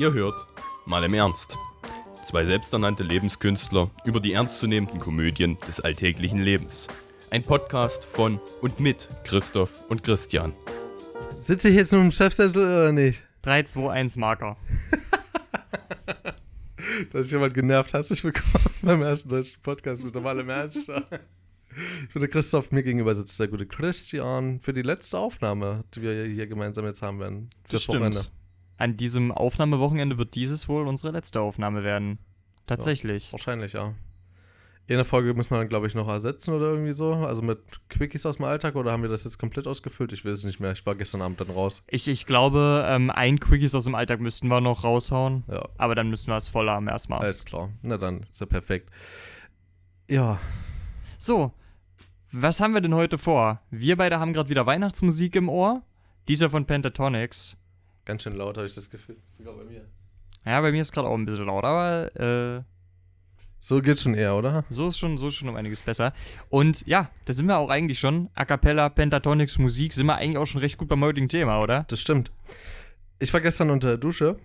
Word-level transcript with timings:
Ihr 0.00 0.14
hört 0.14 0.46
mal 0.86 1.04
im 1.04 1.12
Ernst. 1.12 1.58
Zwei 2.24 2.46
selbsternannte 2.46 3.02
Lebenskünstler 3.02 3.90
über 4.06 4.18
die 4.18 4.32
ernstzunehmenden 4.32 4.98
Komödien 4.98 5.58
des 5.68 5.78
alltäglichen 5.78 6.38
Lebens. 6.38 6.88
Ein 7.28 7.42
Podcast 7.42 8.06
von 8.06 8.40
und 8.62 8.80
mit 8.80 9.10
Christoph 9.24 9.78
und 9.90 10.02
Christian. 10.02 10.54
Sitze 11.38 11.68
ich 11.68 11.76
jetzt 11.76 11.92
nur 11.92 12.00
im 12.00 12.10
Chefsessel 12.10 12.62
oder 12.62 12.92
nicht? 12.92 13.24
3, 13.42 13.64
2, 13.64 13.90
1 13.90 14.16
Marker. 14.16 14.56
Dass 17.12 17.26
ich 17.26 17.32
jemand 17.32 17.52
genervt. 17.52 17.92
Herzlich 17.92 18.24
willkommen 18.24 18.64
beim 18.80 19.02
ersten 19.02 19.28
deutschen 19.28 19.60
Podcast 19.60 20.02
mit 20.02 20.14
normalem 20.14 20.48
Ernst. 20.48 20.90
Ich 22.02 22.12
bin 22.12 22.20
der 22.20 22.28
Christoph, 22.28 22.72
mir 22.72 22.82
gegenüber 22.82 23.14
sitzt 23.14 23.38
der 23.38 23.46
gute 23.46 23.64
Christian 23.64 24.58
für 24.58 24.72
die 24.72 24.82
letzte 24.82 25.18
Aufnahme, 25.18 25.84
die 25.94 26.02
wir 26.02 26.24
hier 26.24 26.48
gemeinsam 26.48 26.84
jetzt 26.84 27.00
haben 27.00 27.20
werden. 27.20 27.50
Das 27.68 27.84
stimmt. 27.84 28.28
An 28.80 28.96
diesem 28.96 29.30
Aufnahmewochenende 29.30 30.16
wird 30.16 30.34
dieses 30.34 30.66
wohl 30.66 30.88
unsere 30.88 31.12
letzte 31.12 31.42
Aufnahme 31.42 31.84
werden. 31.84 32.18
Tatsächlich. 32.64 33.26
Ja, 33.26 33.32
wahrscheinlich, 33.32 33.74
ja. 33.74 33.92
In 34.86 34.96
der 34.96 35.04
Folge 35.04 35.34
muss 35.34 35.50
man, 35.50 35.68
glaube 35.68 35.86
ich, 35.86 35.94
noch 35.94 36.08
ersetzen 36.08 36.54
oder 36.54 36.70
irgendwie 36.70 36.94
so. 36.94 37.12
Also 37.12 37.42
mit 37.42 37.58
Quickies 37.90 38.24
aus 38.24 38.38
dem 38.38 38.46
Alltag 38.46 38.76
oder 38.76 38.90
haben 38.90 39.02
wir 39.02 39.10
das 39.10 39.24
jetzt 39.24 39.36
komplett 39.36 39.66
ausgefüllt? 39.66 40.12
Ich 40.12 40.24
weiß 40.24 40.38
es 40.38 40.44
nicht 40.44 40.60
mehr. 40.60 40.72
Ich 40.72 40.86
war 40.86 40.94
gestern 40.94 41.20
Abend 41.20 41.38
dann 41.42 41.50
raus. 41.50 41.82
Ich, 41.88 42.08
ich 42.08 42.24
glaube, 42.24 42.86
ähm, 42.88 43.10
ein 43.10 43.38
Quickies 43.38 43.74
aus 43.74 43.84
dem 43.84 43.94
Alltag 43.94 44.20
müssten 44.20 44.48
wir 44.48 44.62
noch 44.62 44.82
raushauen. 44.82 45.44
Ja. 45.46 45.68
Aber 45.76 45.94
dann 45.94 46.08
müssen 46.08 46.28
wir 46.28 46.36
es 46.38 46.48
voll 46.48 46.70
haben 46.70 46.88
erstmal. 46.88 47.20
Alles 47.20 47.44
klar. 47.44 47.68
Na 47.82 47.98
dann, 47.98 48.24
ist 48.32 48.40
ja 48.40 48.46
perfekt. 48.46 48.88
Ja. 50.08 50.40
So, 51.18 51.52
was 52.32 52.60
haben 52.60 52.72
wir 52.72 52.80
denn 52.80 52.94
heute 52.94 53.18
vor? 53.18 53.60
Wir 53.70 53.98
beide 53.98 54.18
haben 54.18 54.32
gerade 54.32 54.48
wieder 54.48 54.64
Weihnachtsmusik 54.64 55.36
im 55.36 55.50
Ohr. 55.50 55.82
Dieser 56.28 56.48
von 56.48 56.64
Pentatonics. 56.64 57.58
Ganz 58.04 58.22
schön 58.22 58.32
laut, 58.32 58.56
habe 58.56 58.66
ich 58.66 58.74
das 58.74 58.90
Gefühl. 58.90 59.16
Sogar 59.26 59.54
bei 59.54 59.64
mir. 59.64 59.86
Ja, 60.44 60.60
bei 60.60 60.72
mir 60.72 60.82
ist 60.82 60.92
gerade 60.92 61.08
auch 61.08 61.16
ein 61.16 61.26
bisschen 61.26 61.46
laut, 61.46 61.64
aber 61.64 62.16
äh, 62.16 62.62
so 63.58 63.80
geht's 63.82 64.02
schon 64.02 64.14
eher, 64.14 64.36
oder? 64.36 64.64
So 64.70 64.88
ist 64.88 64.98
schon, 64.98 65.18
so 65.18 65.28
ist 65.28 65.34
schon 65.34 65.48
um 65.48 65.56
einiges 65.56 65.82
besser. 65.82 66.14
Und 66.48 66.86
ja, 66.86 67.10
da 67.26 67.32
sind 67.34 67.46
wir 67.46 67.58
auch 67.58 67.68
eigentlich 67.68 67.98
schon. 67.98 68.30
A 68.34 68.46
cappella, 68.46 68.88
Pentatonics, 68.88 69.58
Musik, 69.58 69.92
sind 69.92 70.06
wir 70.06 70.16
eigentlich 70.16 70.38
auch 70.38 70.46
schon 70.46 70.62
recht 70.62 70.78
gut 70.78 70.88
beim 70.88 71.04
heutigen 71.04 71.28
Thema, 71.28 71.60
oder? 71.60 71.84
Das 71.88 72.00
stimmt. 72.00 72.32
Ich 73.18 73.32
war 73.34 73.42
gestern 73.42 73.68
unter 73.68 73.88
der 73.88 73.98
Dusche. 73.98 74.38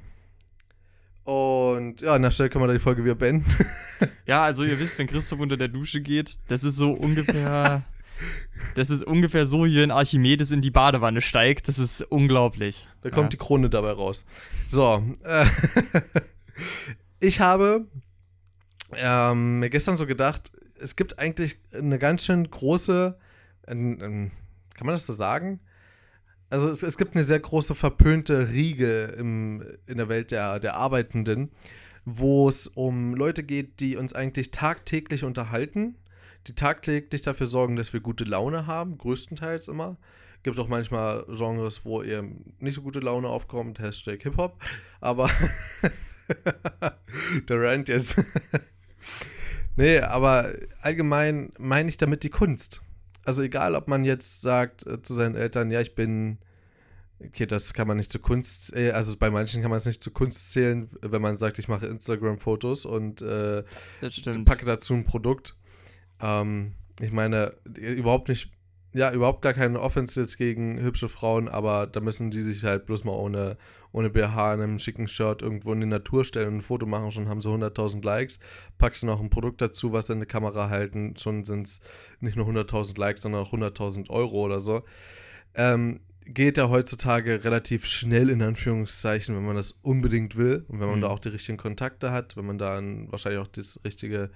Und 1.23 2.02
ja, 2.02 2.14
an 2.14 2.22
der 2.22 2.31
Stelle 2.31 2.50
können 2.50 2.64
wir 2.64 2.67
da 2.67 2.73
die 2.73 2.80
Folge 2.80 3.06
wieder 3.06 3.16
beenden. 3.16 3.45
ja, 4.28 4.44
also 4.44 4.66
ihr 4.66 4.78
wisst, 4.78 5.00
wenn 5.00 5.08
Christoph 5.08 5.40
unter 5.40 5.58
der 5.58 5.69
Dusche 5.69 6.02
geht, 6.02 6.38
das 6.50 6.64
ist 6.66 6.75
so 6.75 6.92
ungefähr. 6.92 7.84
das 8.75 8.89
ist 8.89 9.03
ungefähr 9.03 9.45
so, 9.45 9.66
wie 9.66 9.77
wenn 9.77 9.91
Archimedes 9.91 10.52
in 10.52 10.61
die 10.61 10.71
Badewanne 10.71 11.21
steigt. 11.21 11.67
Das 11.67 11.80
ist 11.80 12.02
unglaublich. 12.02 12.88
Da 13.02 13.09
kommt 13.09 13.25
ja. 13.25 13.30
die 13.30 13.38
Krone 13.38 13.69
dabei 13.69 13.91
raus. 13.91 14.25
So. 14.67 15.03
Äh, 15.23 15.45
ich 17.19 17.39
habe 17.39 17.85
ähm, 18.94 19.59
mir 19.59 19.69
gestern 19.69 19.97
so 19.97 20.05
gedacht, 20.05 20.52
es 20.80 20.95
gibt 20.95 21.19
eigentlich 21.19 21.57
eine 21.73 21.99
ganz 21.99 22.25
schön 22.25 22.49
große. 22.49 23.17
Ein, 23.67 24.02
ein, 24.02 24.31
kann 24.75 24.85
man 24.85 24.95
das 24.95 25.05
so 25.05 25.13
sagen? 25.13 25.59
Also 26.50 26.69
es, 26.69 26.83
es 26.83 26.97
gibt 26.97 27.16
eine 27.16 27.23
sehr 27.23 27.39
große 27.39 27.75
verpönte 27.75 28.50
Riege 28.52 29.16
im, 29.17 29.63
in 29.88 29.97
der 29.97 30.09
Welt 30.09 30.31
der, 30.31 30.59
der 30.59 30.75
Arbeitenden, 30.75 31.52
wo 32.05 32.47
es 32.47 32.67
um 32.67 33.16
Leute 33.16 33.44
geht, 33.44 33.79
die 33.79 33.97
uns 33.97 34.13
eigentlich 34.13 34.52
tagtäglich 34.52 35.23
unterhalten, 35.23 35.95
die 36.47 36.55
tagtäglich 36.55 37.21
dafür 37.21 37.47
sorgen, 37.47 37.75
dass 37.75 37.93
wir 37.93 37.99
gute 37.99 38.23
Laune 38.23 38.67
haben, 38.67 38.97
größtenteils 38.97 39.67
immer. 39.67 39.97
Gibt 40.43 40.59
auch 40.59 40.67
manchmal 40.67 41.25
Genres, 41.27 41.85
wo 41.85 42.01
eher 42.01 42.23
nicht 42.59 42.75
so 42.75 42.81
gute 42.81 42.99
Laune 42.99 43.27
aufkommt, 43.27 43.79
Hashtag 43.79 44.21
Hip-Hop, 44.23 44.61
aber 45.01 45.29
der 47.49 47.61
Rand 47.61 47.89
jetzt. 47.89 48.21
nee, 49.75 49.99
aber 49.99 50.53
allgemein 50.81 51.51
meine 51.57 51.89
ich 51.89 51.97
damit 51.97 52.23
die 52.23 52.29
Kunst 52.29 52.85
also 53.25 53.41
egal, 53.41 53.75
ob 53.75 53.88
man 53.88 54.05
jetzt 54.05 54.41
sagt 54.41 54.85
äh, 54.88 55.01
zu 55.01 55.13
seinen 55.13 55.35
Eltern, 55.35 55.72
ja, 55.72 55.81
ich 55.81 55.95
bin, 55.95 56.38
okay, 57.19 57.45
das 57.45 57.73
kann 57.73 57.88
man 57.88 57.97
nicht 57.97 58.11
zu 58.11 58.19
Kunst, 58.19 58.75
äh, 58.75 58.91
also 58.91 59.17
bei 59.17 59.29
manchen 59.29 59.61
kann 59.61 59.72
man 59.72 59.78
es 59.78 59.85
nicht 59.85 60.01
zu 60.01 60.11
Kunst 60.11 60.51
zählen, 60.51 60.89
wenn 61.01 61.22
man 61.22 61.35
sagt, 61.35 61.59
ich 61.59 61.67
mache 61.67 61.88
Instagram-Fotos 61.88 62.85
und 62.85 63.22
äh, 63.22 63.63
packe 64.45 64.66
dazu 64.66 64.94
ein 64.94 65.03
Produkt. 65.03 65.57
Ähm, 66.22 66.74
ich 67.02 67.12
meine, 67.12 67.53
überhaupt 67.76 68.30
nicht 68.30 68.52
ja, 68.96 69.12
überhaupt 69.12 69.42
gar 69.42 69.53
keine 69.53 69.81
Offense 69.81 70.22
jetzt 70.22 70.38
gegen 70.38 70.80
hübsche 70.80 71.09
Frauen, 71.09 71.50
aber 71.50 71.86
da 71.86 72.00
müssen 72.00 72.31
die 72.31 72.42
sich 72.42 72.64
halt 72.64 72.86
bloß 72.86 73.03
mal 73.03 73.12
ohne, 73.12 73.58
ohne 73.92 74.09
BH 74.09 74.53
in 74.53 74.62
einem 74.62 74.80
schicken 74.80 75.09
Shirt 75.09 75.42
irgendwo 75.42 75.74
in 75.74 75.81
die 75.81 75.86
Natur 75.86 76.24
stellen 76.24 76.48
und 76.48 76.56
ein 76.56 76.62
Foto 76.62 76.86
machen, 76.86 77.12
schon 77.12 77.28
haben 77.28 77.42
sie 77.42 77.50
100.000 77.50 78.06
Likes. 78.06 78.40
Packst 78.78 79.03
du 79.03 79.08
noch 79.08 79.20
ein 79.20 79.30
Produkt 79.30 79.59
dazu, 79.59 79.92
was 79.92 80.09
in 80.09 80.22
die 80.22 80.26
Kamera 80.26 80.70
halten, 80.70 81.18
schon 81.18 81.44
sind 81.44 81.68
es 81.68 81.81
nicht 82.22 82.38
nur 82.38 82.47
100.000 82.47 82.97
Likes, 82.97 83.24
sondern 83.24 83.42
auch 83.42 83.52
100.000 83.52 84.09
Euro 84.09 84.46
oder 84.46 84.62
so. 84.62 84.84
Ähm, 85.56 86.00
geht 86.22 86.58
ja 86.58 86.70
heutzutage 86.70 87.44
relativ 87.44 87.86
schnell 87.86 88.30
in 88.30 88.42
Anführungszeichen, 88.42 89.36
wenn 89.36 89.46
man 89.46 89.58
das 89.58 89.74
unbedingt 89.74 90.38
will 90.38 90.64
und 90.70 90.80
wenn 90.80 90.88
man 90.88 91.00
mhm. 91.00 91.02
da 91.02 91.09
auch 91.09 91.20
die 91.20 91.30
richtigen 91.30 91.58
Kontakte 91.58 92.14
hat, 92.14 92.38
wenn 92.38 92.46
man 92.46 92.58
da 92.58 92.82
wahrscheinlich 93.12 93.42
auch 93.42 93.47
das 93.47 93.82
richtige 93.84 94.30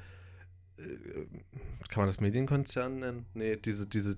kann 1.90 2.02
man 2.02 2.08
das 2.08 2.20
Medienkonzern 2.20 3.00
nennen? 3.00 3.26
Nee, 3.34 3.56
diese, 3.56 3.88
diese, 3.88 4.18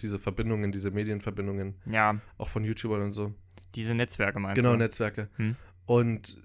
diese 0.00 0.18
Verbindungen, 0.18 0.72
diese 0.72 0.90
Medienverbindungen. 0.90 1.74
Ja. 1.86 2.20
Auch 2.38 2.48
von 2.48 2.64
YouTubern 2.64 3.02
und 3.02 3.12
so. 3.12 3.34
Diese 3.74 3.94
Netzwerke 3.94 4.38
meinst 4.38 4.56
genau, 4.56 4.70
du? 4.70 4.74
Genau, 4.74 4.84
Netzwerke. 4.84 5.28
Hm. 5.36 5.56
Und 5.86 6.40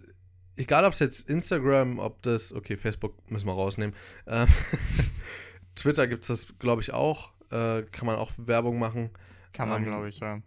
egal, 0.56 0.85
ob 0.85 0.94
es 0.94 1.00
jetzt 1.00 1.29
Instagram, 1.29 2.00
ob 2.00 2.22
das, 2.24 2.53
okay, 2.53 2.75
Facebook 2.75 3.29
müssen 3.29 3.46
wir 3.46 3.53
rausnehmen. 3.53 3.96
Ähm, 4.28 4.47
Twitter 5.75 6.07
gibt 6.07 6.24
es 6.24 6.28
das, 6.28 6.59
glaube 6.59 6.81
ich, 6.81 6.91
auch. 6.91 7.31
Äh, 7.51 7.84
kann 7.91 8.07
man 8.07 8.16
auch 8.16 8.31
Werbung 8.38 8.80
machen. 8.80 9.12
Kann 9.51 9.69
man, 9.69 9.84
ähm, 9.84 9.90
glaube 9.90 10.09
ich, 10.09 10.19
ja. 10.19 10.41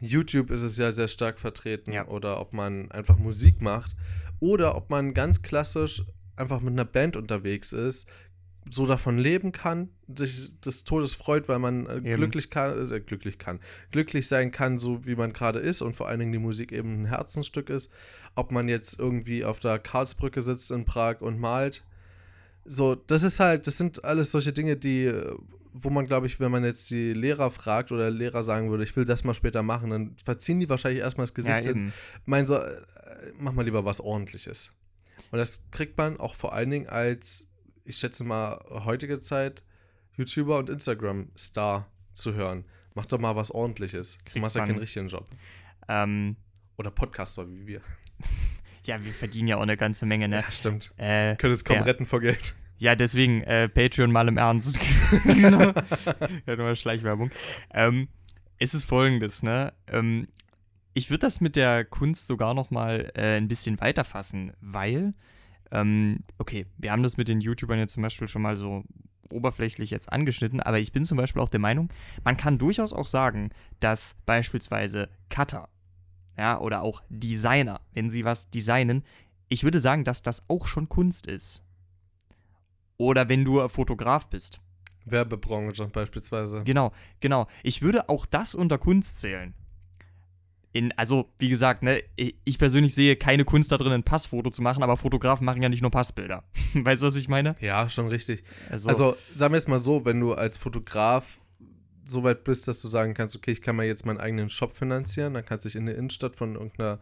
YouTube 0.00 0.50
ist 0.50 0.62
es 0.62 0.76
ja 0.76 0.92
sehr 0.92 1.08
stark 1.08 1.38
vertreten. 1.38 1.92
Ja. 1.92 2.06
Oder 2.08 2.40
ob 2.40 2.52
man 2.52 2.90
einfach 2.90 3.16
Musik 3.16 3.62
macht. 3.62 3.96
Oder 4.40 4.74
ob 4.74 4.90
man 4.90 5.14
ganz 5.14 5.42
klassisch 5.42 6.04
einfach 6.36 6.60
mit 6.60 6.72
einer 6.72 6.84
Band 6.84 7.16
unterwegs 7.16 7.72
ist, 7.72 8.08
so 8.68 8.86
davon 8.86 9.18
leben 9.18 9.52
kann, 9.52 9.90
sich 10.14 10.58
des 10.60 10.84
Todes 10.84 11.14
freut, 11.14 11.48
weil 11.48 11.58
man 11.58 11.86
äh, 11.86 12.00
glücklich 12.00 12.50
kann, 12.50 12.90
äh, 12.90 13.00
glücklich 13.00 13.38
kann, 13.38 13.60
glücklich 13.92 14.26
sein 14.28 14.50
kann, 14.50 14.78
so 14.78 15.04
wie 15.06 15.14
man 15.14 15.32
gerade 15.32 15.58
ist 15.58 15.82
und 15.82 15.94
vor 15.94 16.08
allen 16.08 16.20
Dingen 16.20 16.32
die 16.32 16.38
Musik 16.38 16.72
eben 16.72 17.02
ein 17.02 17.06
Herzensstück 17.06 17.70
ist. 17.70 17.92
Ob 18.34 18.50
man 18.50 18.68
jetzt 18.68 18.98
irgendwie 18.98 19.44
auf 19.44 19.60
der 19.60 19.78
Karlsbrücke 19.78 20.42
sitzt 20.42 20.70
in 20.70 20.84
Prag 20.84 21.20
und 21.20 21.38
malt. 21.38 21.84
So, 22.64 22.96
das 22.96 23.22
ist 23.22 23.38
halt, 23.38 23.66
das 23.66 23.78
sind 23.78 24.04
alles 24.04 24.32
solche 24.32 24.52
Dinge, 24.52 24.76
die, 24.76 25.04
äh, 25.04 25.34
wo 25.72 25.90
man, 25.90 26.06
glaube 26.06 26.26
ich, 26.26 26.40
wenn 26.40 26.50
man 26.50 26.64
jetzt 26.64 26.90
die 26.90 27.12
Lehrer 27.12 27.50
fragt 27.50 27.92
oder 27.92 28.10
Lehrer 28.10 28.42
sagen 28.42 28.70
würde, 28.70 28.82
ich 28.82 28.96
will 28.96 29.04
das 29.04 29.22
mal 29.22 29.34
später 29.34 29.62
machen, 29.62 29.90
dann 29.90 30.16
verziehen 30.24 30.58
die 30.58 30.68
wahrscheinlich 30.68 31.02
erstmal 31.02 31.26
das 31.26 31.34
Gesicht 31.34 31.66
ja, 31.66 31.72
und 31.72 31.92
meinen 32.24 32.46
so, 32.46 32.56
äh, 32.56 32.80
mach 33.38 33.52
mal 33.52 33.64
lieber 33.64 33.84
was 33.84 34.00
ordentliches. 34.00 34.72
Und 35.30 35.38
das 35.38 35.64
kriegt 35.70 35.96
man 35.96 36.18
auch 36.18 36.34
vor 36.34 36.52
allen 36.52 36.70
Dingen 36.70 36.88
als 36.88 37.48
ich 37.86 37.96
schätze 37.96 38.24
mal, 38.24 38.62
heutige 38.84 39.18
Zeit 39.20 39.62
YouTuber 40.16 40.58
und 40.58 40.70
Instagram-Star 40.70 41.90
zu 42.12 42.34
hören. 42.34 42.64
Mach 42.94 43.06
doch 43.06 43.18
mal 43.18 43.36
was 43.36 43.50
ordentliches. 43.50 44.18
Du 44.32 44.40
machst 44.40 44.56
ja 44.56 44.66
keinen 44.66 44.78
richtigen 44.78 45.08
Job. 45.08 45.28
Ähm, 45.88 46.36
Oder 46.78 46.90
Podcaster 46.90 47.48
wie 47.48 47.66
wir. 47.66 47.80
ja, 48.86 49.04
wir 49.04 49.12
verdienen 49.12 49.48
ja 49.48 49.56
auch 49.56 49.62
eine 49.62 49.76
ganze 49.76 50.06
Menge, 50.06 50.28
ne? 50.28 50.40
Ja, 50.40 50.50
stimmt. 50.50 50.92
Äh, 50.96 51.36
Können 51.36 51.52
es 51.52 51.64
kaum 51.64 51.76
ja. 51.76 51.82
retten 51.82 52.06
vor 52.06 52.20
Geld. 52.20 52.56
Ja, 52.78 52.94
deswegen 52.94 53.42
äh, 53.42 53.68
Patreon 53.68 54.10
mal 54.10 54.28
im 54.28 54.36
Ernst. 54.36 54.78
genau. 55.24 55.72
ja, 56.46 56.56
nur 56.56 56.74
Schleichwerbung. 56.74 57.30
Ähm, 57.72 58.08
es 58.58 58.74
ist 58.74 58.84
folgendes, 58.84 59.42
ne? 59.42 59.72
Ähm, 59.86 60.28
ich 60.94 61.10
würde 61.10 61.20
das 61.20 61.42
mit 61.42 61.56
der 61.56 61.84
Kunst 61.84 62.26
sogar 62.26 62.54
noch 62.54 62.70
mal 62.70 63.12
äh, 63.14 63.36
ein 63.36 63.48
bisschen 63.48 63.80
weiterfassen, 63.80 64.54
weil 64.60 65.14
ähm, 65.70 66.20
okay, 66.38 66.66
wir 66.76 66.92
haben 66.92 67.02
das 67.02 67.16
mit 67.16 67.28
den 67.28 67.40
YouTubern 67.40 67.78
jetzt 67.78 67.92
zum 67.92 68.02
Beispiel 68.02 68.28
schon 68.28 68.42
mal 68.42 68.56
so 68.56 68.84
oberflächlich 69.32 69.90
jetzt 69.90 70.12
angeschnitten, 70.12 70.60
aber 70.60 70.78
ich 70.78 70.92
bin 70.92 71.04
zum 71.04 71.18
Beispiel 71.18 71.42
auch 71.42 71.48
der 71.48 71.60
Meinung, 71.60 71.90
man 72.24 72.36
kann 72.36 72.58
durchaus 72.58 72.92
auch 72.92 73.08
sagen, 73.08 73.50
dass 73.80 74.16
beispielsweise 74.24 75.08
Cutter, 75.28 75.68
ja, 76.38 76.60
oder 76.60 76.82
auch 76.82 77.02
Designer, 77.08 77.80
wenn 77.92 78.10
sie 78.10 78.24
was 78.24 78.50
designen, 78.50 79.02
ich 79.48 79.64
würde 79.64 79.80
sagen, 79.80 80.04
dass 80.04 80.22
das 80.22 80.48
auch 80.48 80.66
schon 80.66 80.88
Kunst 80.88 81.26
ist. 81.26 81.62
Oder 82.98 83.28
wenn 83.28 83.44
du 83.44 83.68
Fotograf 83.68 84.28
bist. 84.28 84.60
Werbebranche 85.04 85.86
beispielsweise. 85.88 86.62
Genau, 86.64 86.92
genau. 87.20 87.46
Ich 87.62 87.82
würde 87.82 88.08
auch 88.08 88.26
das 88.26 88.54
unter 88.54 88.78
Kunst 88.78 89.20
zählen 89.20 89.54
in, 90.76 90.92
also 90.96 91.30
wie 91.38 91.48
gesagt, 91.48 91.82
ne, 91.82 92.02
ich 92.16 92.58
persönlich 92.58 92.94
sehe 92.94 93.16
keine 93.16 93.44
Kunst 93.44 93.72
da 93.72 93.78
drin, 93.78 93.92
ein 93.92 94.02
Passfoto 94.02 94.50
zu 94.50 94.60
machen, 94.62 94.82
aber 94.82 94.96
Fotografen 94.96 95.46
machen 95.46 95.62
ja 95.62 95.68
nicht 95.68 95.80
nur 95.80 95.90
Passbilder. 95.90 96.44
weißt 96.74 97.02
du, 97.02 97.06
was 97.06 97.16
ich 97.16 97.28
meine? 97.28 97.56
Ja, 97.60 97.88
schon 97.88 98.08
richtig. 98.08 98.44
Also, 98.70 98.88
also 98.88 99.16
sagen 99.34 99.54
wir 99.54 99.58
es 99.58 99.68
mal 99.68 99.78
so, 99.78 100.04
wenn 100.04 100.20
du 100.20 100.34
als 100.34 100.56
Fotograf 100.56 101.38
so 102.04 102.22
weit 102.22 102.44
bist, 102.44 102.68
dass 102.68 102.82
du 102.82 102.88
sagen 102.88 103.14
kannst, 103.14 103.34
okay, 103.34 103.52
ich 103.52 103.62
kann 103.62 103.76
mir 103.76 103.84
jetzt 103.84 104.04
meinen 104.04 104.20
eigenen 104.20 104.48
Shop 104.50 104.76
finanzieren, 104.76 105.34
dann 105.34 105.44
kannst 105.44 105.64
du 105.64 105.70
dich 105.70 105.76
in 105.76 105.86
der 105.86 105.96
Innenstadt 105.96 106.36
von 106.36 106.54
irgendeiner 106.54 107.00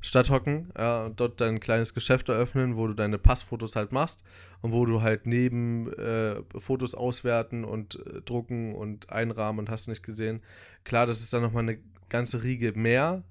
Stadt 0.00 0.28
hocken 0.28 0.72
ja, 0.76 1.04
und 1.04 1.20
dort 1.20 1.40
dein 1.40 1.60
kleines 1.60 1.94
Geschäft 1.94 2.28
eröffnen, 2.28 2.76
wo 2.76 2.88
du 2.88 2.94
deine 2.94 3.18
Passfotos 3.18 3.76
halt 3.76 3.92
machst 3.92 4.24
und 4.60 4.72
wo 4.72 4.84
du 4.84 5.00
halt 5.00 5.26
neben 5.26 5.92
äh, 5.92 6.42
Fotos 6.58 6.96
auswerten 6.96 7.64
und 7.64 8.04
äh, 8.04 8.20
drucken 8.22 8.74
und 8.74 9.10
einrahmen 9.10 9.60
und 9.60 9.70
hast 9.70 9.86
du 9.86 9.92
nicht 9.92 10.02
gesehen. 10.02 10.42
Klar, 10.82 11.06
das 11.06 11.20
ist 11.20 11.32
dann 11.32 11.42
nochmal 11.42 11.62
eine 11.62 11.78
ganze 12.12 12.44
Riege 12.44 12.72
mehr, 12.74 13.24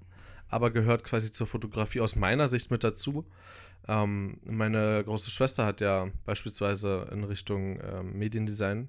aber 0.48 0.70
gehört 0.70 1.04
quasi 1.04 1.30
zur 1.30 1.46
Fotografie 1.46 2.00
aus 2.00 2.16
meiner 2.16 2.48
Sicht 2.48 2.70
mit 2.70 2.84
dazu. 2.84 3.24
Ähm, 3.88 4.38
meine 4.44 5.02
große 5.04 5.30
Schwester 5.30 5.64
hat 5.64 5.80
ja 5.80 6.08
beispielsweise 6.26 7.08
in 7.10 7.24
Richtung 7.24 7.80
ähm, 7.80 8.18
Mediendesign, 8.18 8.88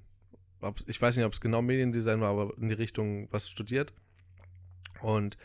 ich 0.86 1.00
weiß 1.00 1.16
nicht, 1.16 1.26
ob 1.26 1.32
es 1.32 1.40
genau 1.40 1.62
Mediendesign 1.62 2.20
war, 2.20 2.30
aber 2.30 2.56
in 2.58 2.68
die 2.68 2.74
Richtung 2.74 3.28
was 3.30 3.50
studiert. 3.50 3.92
Und 5.02 5.36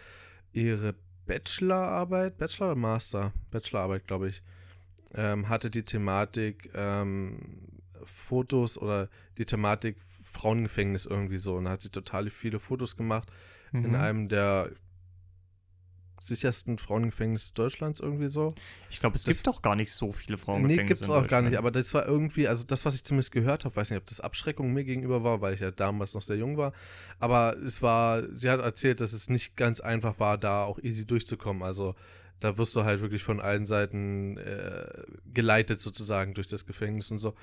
ihre 0.53 0.95
Bachelorarbeit, 1.25 2.37
Bachelor 2.37 2.67
oder 2.67 2.75
Master? 2.75 3.33
Bachelorarbeit, 3.51 4.07
glaube 4.07 4.29
ich, 4.29 4.41
ähm, 5.13 5.49
hatte 5.49 5.69
die 5.69 5.83
Thematik 5.83 6.69
ähm, 6.73 7.39
Fotos 8.01 8.77
oder 8.77 9.09
die 9.37 9.45
Thematik 9.45 9.97
Frauengefängnis 10.23 11.05
irgendwie 11.05 11.37
so. 11.37 11.55
Und 11.55 11.67
hat 11.67 11.81
sie 11.81 11.89
total 11.89 12.29
viele 12.29 12.59
Fotos 12.59 12.95
gemacht 12.95 13.29
mhm. 13.71 13.85
in 13.85 13.95
einem 13.95 14.29
der, 14.29 14.71
sichersten 16.21 16.77
Frauengefängnisse 16.77 17.53
Deutschlands 17.53 17.99
irgendwie 17.99 18.27
so. 18.27 18.53
Ich 18.89 18.99
glaube, 18.99 19.15
es 19.15 19.23
das, 19.23 19.37
gibt 19.37 19.47
doch 19.47 19.61
gar 19.61 19.75
nicht 19.75 19.91
so 19.91 20.11
viele 20.11 20.37
Frauengefängnisse. 20.37 20.81
Nee, 20.81 20.87
gibt 20.87 21.01
es 21.01 21.09
auch 21.09 21.27
gar 21.27 21.41
nicht, 21.41 21.57
aber 21.57 21.71
das 21.71 21.93
war 21.93 22.05
irgendwie, 22.05 22.47
also 22.47 22.65
das, 22.65 22.85
was 22.85 22.95
ich 22.95 23.03
zumindest 23.03 23.31
gehört 23.31 23.65
habe, 23.65 23.75
weiß 23.75 23.91
nicht, 23.91 23.99
ob 23.99 24.05
das 24.05 24.19
Abschreckung 24.19 24.73
mir 24.73 24.83
gegenüber 24.83 25.23
war, 25.23 25.41
weil 25.41 25.53
ich 25.53 25.59
ja 25.59 25.71
damals 25.71 26.13
noch 26.13 26.21
sehr 26.21 26.37
jung 26.37 26.57
war, 26.57 26.73
aber 27.19 27.57
es 27.57 27.81
war, 27.81 28.23
sie 28.35 28.49
hat 28.49 28.59
erzählt, 28.59 29.01
dass 29.01 29.13
es 29.13 29.29
nicht 29.29 29.55
ganz 29.55 29.79
einfach 29.79 30.19
war, 30.19 30.37
da 30.37 30.63
auch 30.63 30.79
easy 30.79 31.05
durchzukommen, 31.05 31.63
also 31.63 31.95
da 32.39 32.57
wirst 32.57 32.75
du 32.75 32.83
halt 32.85 33.01
wirklich 33.01 33.23
von 33.23 33.41
allen 33.41 33.65
Seiten 33.65 34.37
äh, 34.37 35.03
geleitet 35.33 35.81
sozusagen 35.81 36.33
durch 36.33 36.47
das 36.47 36.65
Gefängnis 36.65 37.11
und 37.11 37.19
so. 37.19 37.33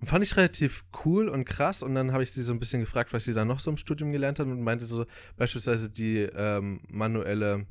Und 0.00 0.08
fand 0.08 0.24
ich 0.24 0.36
relativ 0.36 0.84
cool 1.04 1.28
und 1.28 1.44
krass. 1.44 1.82
Und 1.82 1.94
dann 1.94 2.12
habe 2.12 2.22
ich 2.22 2.32
sie 2.32 2.42
so 2.42 2.52
ein 2.52 2.58
bisschen 2.58 2.80
gefragt, 2.80 3.12
was 3.12 3.24
sie 3.24 3.32
da 3.32 3.44
noch 3.44 3.60
so 3.60 3.70
im 3.70 3.76
Studium 3.76 4.12
gelernt 4.12 4.38
hat 4.38 4.46
und 4.46 4.60
meinte 4.62 4.84
so 4.84 5.06
beispielsweise 5.36 5.88
die 5.90 6.18
ähm, 6.18 6.80
manuelle 6.88 7.66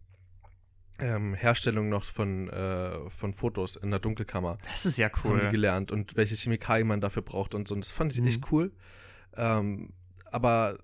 ähm, 1.00 1.34
Herstellung 1.34 1.90
noch 1.90 2.04
von, 2.04 2.50
äh, 2.50 3.10
von 3.10 3.34
Fotos 3.34 3.76
in 3.76 3.92
der 3.92 4.00
Dunkelkammer. 4.00 4.58
Das 4.70 4.86
ist 4.86 4.98
ja 4.98 5.10
cool. 5.24 5.38
Haben 5.38 5.42
die 5.42 5.50
gelernt 5.50 5.92
und 5.92 6.16
welche 6.16 6.36
Chemikalien 6.36 6.88
man 6.88 7.02
dafür 7.02 7.22
braucht 7.22 7.56
und 7.56 7.68
so. 7.68 7.76
Und 7.76 7.84
das 7.84 7.92
fand 7.92 8.14
ich 8.14 8.22
mhm. 8.22 8.28
echt 8.28 8.52
cool. 8.52 8.72
Ähm, 9.36 9.94
aber 10.32 10.78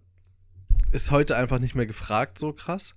ist 0.92 1.12
heute 1.12 1.35
einfach 1.35 1.59
nicht 1.59 1.75
mehr 1.75 1.85
gefragt, 1.85 2.38
so 2.38 2.53
krass. 2.53 2.95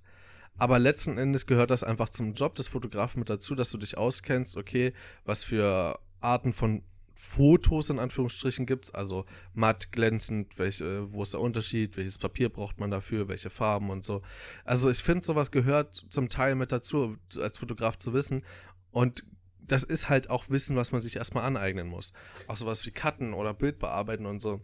Aber 0.57 0.79
letzten 0.79 1.17
Endes 1.17 1.47
gehört 1.47 1.71
das 1.71 1.83
einfach 1.83 2.09
zum 2.09 2.33
Job 2.33 2.55
des 2.55 2.67
Fotografen 2.67 3.19
mit 3.19 3.29
dazu, 3.29 3.55
dass 3.55 3.71
du 3.71 3.77
dich 3.77 3.97
auskennst, 3.97 4.57
okay, 4.57 4.93
was 5.25 5.43
für 5.43 5.99
Arten 6.21 6.53
von 6.53 6.83
Fotos 7.15 7.89
in 7.89 7.99
Anführungsstrichen 7.99 8.65
gibt 8.65 8.85
es, 8.85 8.93
also 8.93 9.25
matt, 9.53 9.91
glänzend, 9.91 10.57
welche, 10.57 11.11
wo 11.13 11.23
ist 11.23 11.33
der 11.33 11.41
Unterschied, 11.41 11.95
welches 11.97 12.17
Papier 12.17 12.49
braucht 12.49 12.79
man 12.79 12.91
dafür, 12.91 13.27
welche 13.27 13.49
Farben 13.49 13.89
und 13.89 14.03
so. 14.03 14.21
Also 14.65 14.89
ich 14.89 14.99
finde, 15.03 15.25
sowas 15.25 15.51
gehört 15.51 16.05
zum 16.09 16.29
Teil 16.29 16.55
mit 16.55 16.71
dazu, 16.71 17.17
als 17.37 17.57
Fotograf 17.57 17.97
zu 17.97 18.13
wissen. 18.13 18.43
Und 18.91 19.25
das 19.59 19.83
ist 19.83 20.09
halt 20.09 20.29
auch 20.29 20.49
Wissen, 20.49 20.75
was 20.75 20.91
man 20.91 21.01
sich 21.01 21.15
erstmal 21.15 21.45
aneignen 21.45 21.87
muss. 21.87 22.13
Auch 22.47 22.57
sowas 22.57 22.85
wie 22.85 22.91
Cutten 22.91 23.33
oder 23.33 23.53
Bild 23.53 23.79
bearbeiten 23.79 24.25
und 24.25 24.41
so. 24.41 24.61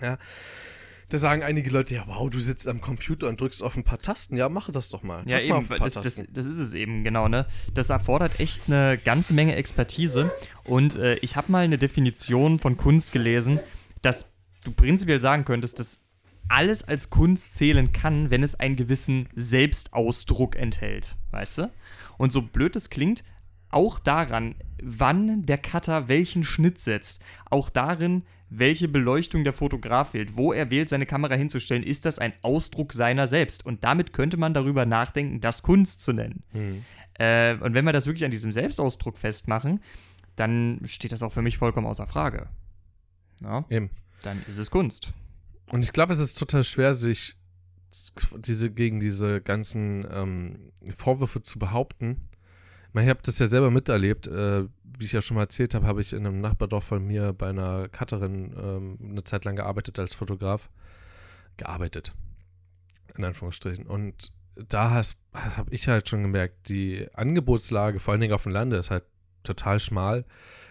Ja. 0.00 0.18
Da 1.10 1.16
sagen 1.16 1.42
einige 1.42 1.70
Leute, 1.70 1.94
ja, 1.94 2.04
wow, 2.06 2.28
du 2.28 2.38
sitzt 2.38 2.68
am 2.68 2.82
Computer 2.82 3.28
und 3.28 3.40
drückst 3.40 3.62
auf 3.62 3.76
ein 3.76 3.84
paar 3.84 3.98
Tasten. 3.98 4.36
Ja, 4.36 4.50
mache 4.50 4.72
das 4.72 4.90
doch 4.90 5.02
mal. 5.02 5.22
Drück 5.22 5.32
ja, 5.32 5.40
eben, 5.40 5.66
das, 5.78 5.94
das, 5.94 6.22
das, 6.30 6.46
ist 6.46 6.58
es 6.58 6.74
eben, 6.74 7.02
genau, 7.02 7.28
ne? 7.28 7.46
Das 7.72 7.88
erfordert 7.88 8.40
echt 8.40 8.64
eine 8.66 8.98
ganze 8.98 9.32
Menge 9.32 9.56
Expertise. 9.56 10.30
Und 10.64 10.96
äh, 10.96 11.14
ich 11.16 11.36
habe 11.36 11.50
mal 11.50 11.64
eine 11.64 11.78
Definition 11.78 12.58
von 12.58 12.76
Kunst 12.76 13.12
gelesen, 13.12 13.58
dass 14.02 14.32
du 14.64 14.72
prinzipiell 14.72 15.20
sagen 15.20 15.46
könntest, 15.46 15.78
dass 15.78 16.04
alles 16.48 16.82
als 16.84 17.08
Kunst 17.08 17.54
zählen 17.54 17.92
kann, 17.92 18.30
wenn 18.30 18.42
es 18.42 18.54
einen 18.54 18.76
gewissen 18.76 19.28
Selbstausdruck 19.34 20.56
enthält, 20.56 21.16
weißt 21.30 21.58
du? 21.58 21.70
Und 22.18 22.32
so 22.32 22.42
blöd 22.42 22.76
es 22.76 22.90
klingt, 22.90 23.24
auch 23.70 23.98
daran, 23.98 24.56
wann 24.82 25.44
der 25.46 25.58
Cutter 25.58 26.08
welchen 26.08 26.44
Schnitt 26.44 26.78
setzt, 26.78 27.22
auch 27.50 27.70
darin, 27.70 28.24
welche 28.50 28.88
Beleuchtung 28.88 29.44
der 29.44 29.52
Fotograf 29.52 30.14
wählt, 30.14 30.36
wo 30.36 30.52
er 30.52 30.70
wählt, 30.70 30.88
seine 30.88 31.06
Kamera 31.06 31.34
hinzustellen, 31.34 31.82
ist 31.82 32.04
das 32.06 32.18
ein 32.18 32.32
Ausdruck 32.42 32.92
seiner 32.92 33.26
selbst. 33.26 33.66
Und 33.66 33.84
damit 33.84 34.12
könnte 34.12 34.36
man 34.36 34.54
darüber 34.54 34.86
nachdenken, 34.86 35.40
das 35.40 35.62
Kunst 35.62 36.02
zu 36.02 36.12
nennen. 36.12 36.42
Mhm. 36.52 36.84
Äh, 37.14 37.54
und 37.54 37.74
wenn 37.74 37.84
wir 37.84 37.92
das 37.92 38.06
wirklich 38.06 38.24
an 38.24 38.30
diesem 38.30 38.52
Selbstausdruck 38.52 39.18
festmachen, 39.18 39.80
dann 40.36 40.80
steht 40.84 41.12
das 41.12 41.22
auch 41.22 41.32
für 41.32 41.42
mich 41.42 41.58
vollkommen 41.58 41.86
außer 41.86 42.06
Frage. 42.06 42.48
Ja? 43.42 43.64
Eben. 43.68 43.90
Dann 44.22 44.42
ist 44.48 44.58
es 44.58 44.70
Kunst. 44.70 45.12
Und 45.70 45.84
ich 45.84 45.92
glaube, 45.92 46.12
es 46.12 46.18
ist 46.18 46.38
total 46.38 46.64
schwer, 46.64 46.94
sich 46.94 47.36
diese, 48.36 48.70
gegen 48.70 49.00
diese 49.00 49.40
ganzen 49.40 50.06
ähm, 50.10 50.72
Vorwürfe 50.90 51.42
zu 51.42 51.58
behaupten, 51.58 52.27
ich 52.94 53.08
habe 53.08 53.20
das 53.22 53.38
ja 53.38 53.46
selber 53.46 53.70
miterlebt. 53.70 54.26
Äh, 54.26 54.64
wie 54.98 55.04
ich 55.04 55.12
ja 55.12 55.20
schon 55.20 55.36
mal 55.36 55.42
erzählt 55.42 55.74
habe, 55.74 55.86
habe 55.86 56.00
ich 56.00 56.12
in 56.12 56.26
einem 56.26 56.40
Nachbardorf 56.40 56.84
von 56.84 57.06
mir 57.06 57.32
bei 57.32 57.50
einer 57.50 57.88
Cutterin 57.88 58.52
ähm, 58.60 58.98
eine 59.00 59.24
Zeit 59.24 59.44
lang 59.44 59.56
gearbeitet 59.56 59.98
als 59.98 60.14
Fotograf. 60.14 60.70
Gearbeitet. 61.56 62.14
In 63.16 63.24
Anführungsstrichen. 63.24 63.86
Und 63.86 64.32
da 64.68 64.90
habe 64.90 65.70
ich 65.70 65.86
halt 65.88 66.08
schon 66.08 66.22
gemerkt, 66.22 66.68
die 66.68 67.06
Angebotslage, 67.14 68.00
vor 68.00 68.12
allen 68.12 68.20
Dingen 68.20 68.34
auf 68.34 68.42
dem 68.42 68.52
Lande, 68.52 68.76
ist 68.76 68.90
halt 68.90 69.04
total 69.44 69.78
schmal. 69.78 70.24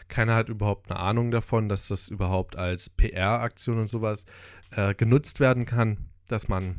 Keiner 0.10 0.36
hat 0.36 0.50
überhaupt 0.50 0.90
eine 0.90 1.00
Ahnung 1.00 1.32
davon, 1.32 1.70
dass 1.70 1.88
das 1.88 2.10
überhaupt 2.10 2.56
als 2.56 2.90
PR-Aktion 2.90 3.80
und 3.80 3.88
sowas 3.88 4.26
äh, 4.72 4.94
genutzt 4.94 5.40
werden 5.40 5.66
kann, 5.66 6.10
dass 6.28 6.48
man 6.48 6.76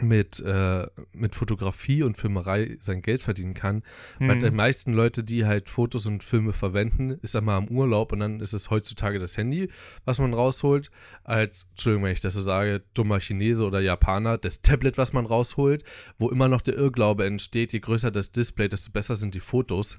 mit, 0.00 0.40
äh, 0.40 0.86
mit 1.12 1.34
Fotografie 1.34 2.02
und 2.02 2.16
Filmerei 2.16 2.76
sein 2.80 3.02
Geld 3.02 3.22
verdienen 3.22 3.54
kann. 3.54 3.82
Mhm. 4.18 4.28
Weil 4.28 4.38
die 4.38 4.50
meisten 4.50 4.92
Leute, 4.92 5.24
die 5.24 5.46
halt 5.46 5.68
Fotos 5.68 6.06
und 6.06 6.24
Filme 6.24 6.52
verwenden, 6.52 7.18
ist 7.22 7.36
einmal 7.36 7.56
am 7.56 7.68
Urlaub 7.68 8.12
und 8.12 8.20
dann 8.20 8.40
ist 8.40 8.52
es 8.52 8.70
heutzutage 8.70 9.18
das 9.18 9.36
Handy, 9.36 9.68
was 10.04 10.18
man 10.18 10.34
rausholt, 10.34 10.90
als, 11.24 11.68
Entschuldigung, 11.70 12.04
wenn 12.04 12.12
ich 12.12 12.20
das 12.20 12.34
so 12.34 12.40
sage, 12.40 12.82
dummer 12.94 13.20
Chinese 13.20 13.64
oder 13.64 13.80
Japaner, 13.80 14.38
das 14.38 14.62
Tablet, 14.62 14.98
was 14.98 15.12
man 15.12 15.26
rausholt, 15.26 15.84
wo 16.18 16.28
immer 16.28 16.48
noch 16.48 16.60
der 16.60 16.76
Irrglaube 16.76 17.24
entsteht, 17.24 17.72
je 17.72 17.80
größer 17.80 18.10
das 18.10 18.32
Display, 18.32 18.68
desto 18.68 18.92
besser 18.92 19.14
sind 19.14 19.34
die 19.34 19.40
Fotos. 19.40 19.98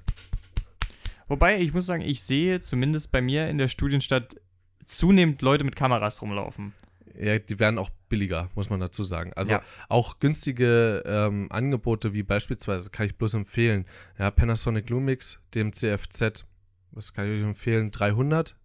Wobei, 1.28 1.60
ich 1.60 1.72
muss 1.72 1.86
sagen, 1.86 2.02
ich 2.02 2.22
sehe 2.22 2.58
zumindest 2.60 3.12
bei 3.12 3.22
mir 3.22 3.48
in 3.48 3.58
der 3.58 3.68
Studienstadt 3.68 4.40
zunehmend 4.84 5.42
Leute 5.42 5.64
mit 5.64 5.76
Kameras 5.76 6.22
rumlaufen. 6.22 6.72
Ja, 7.20 7.38
die 7.38 7.60
werden 7.60 7.78
auch 7.78 7.90
billiger, 8.08 8.48
muss 8.54 8.70
man 8.70 8.80
dazu 8.80 9.02
sagen. 9.02 9.32
Also 9.34 9.54
ja. 9.54 9.62
auch 9.90 10.20
günstige 10.20 11.02
ähm, 11.04 11.48
Angebote 11.50 12.14
wie 12.14 12.22
beispielsweise, 12.22 12.90
kann 12.90 13.06
ich 13.06 13.16
bloß 13.16 13.34
empfehlen, 13.34 13.84
ja, 14.18 14.30
Panasonic 14.30 14.88
Lumix, 14.88 15.38
dem 15.54 15.72
CFZ, 15.72 16.46
was 16.92 17.12
kann 17.12 17.26
ich 17.26 17.38
euch 17.38 17.46
empfehlen, 17.46 17.90
300, 17.90 18.56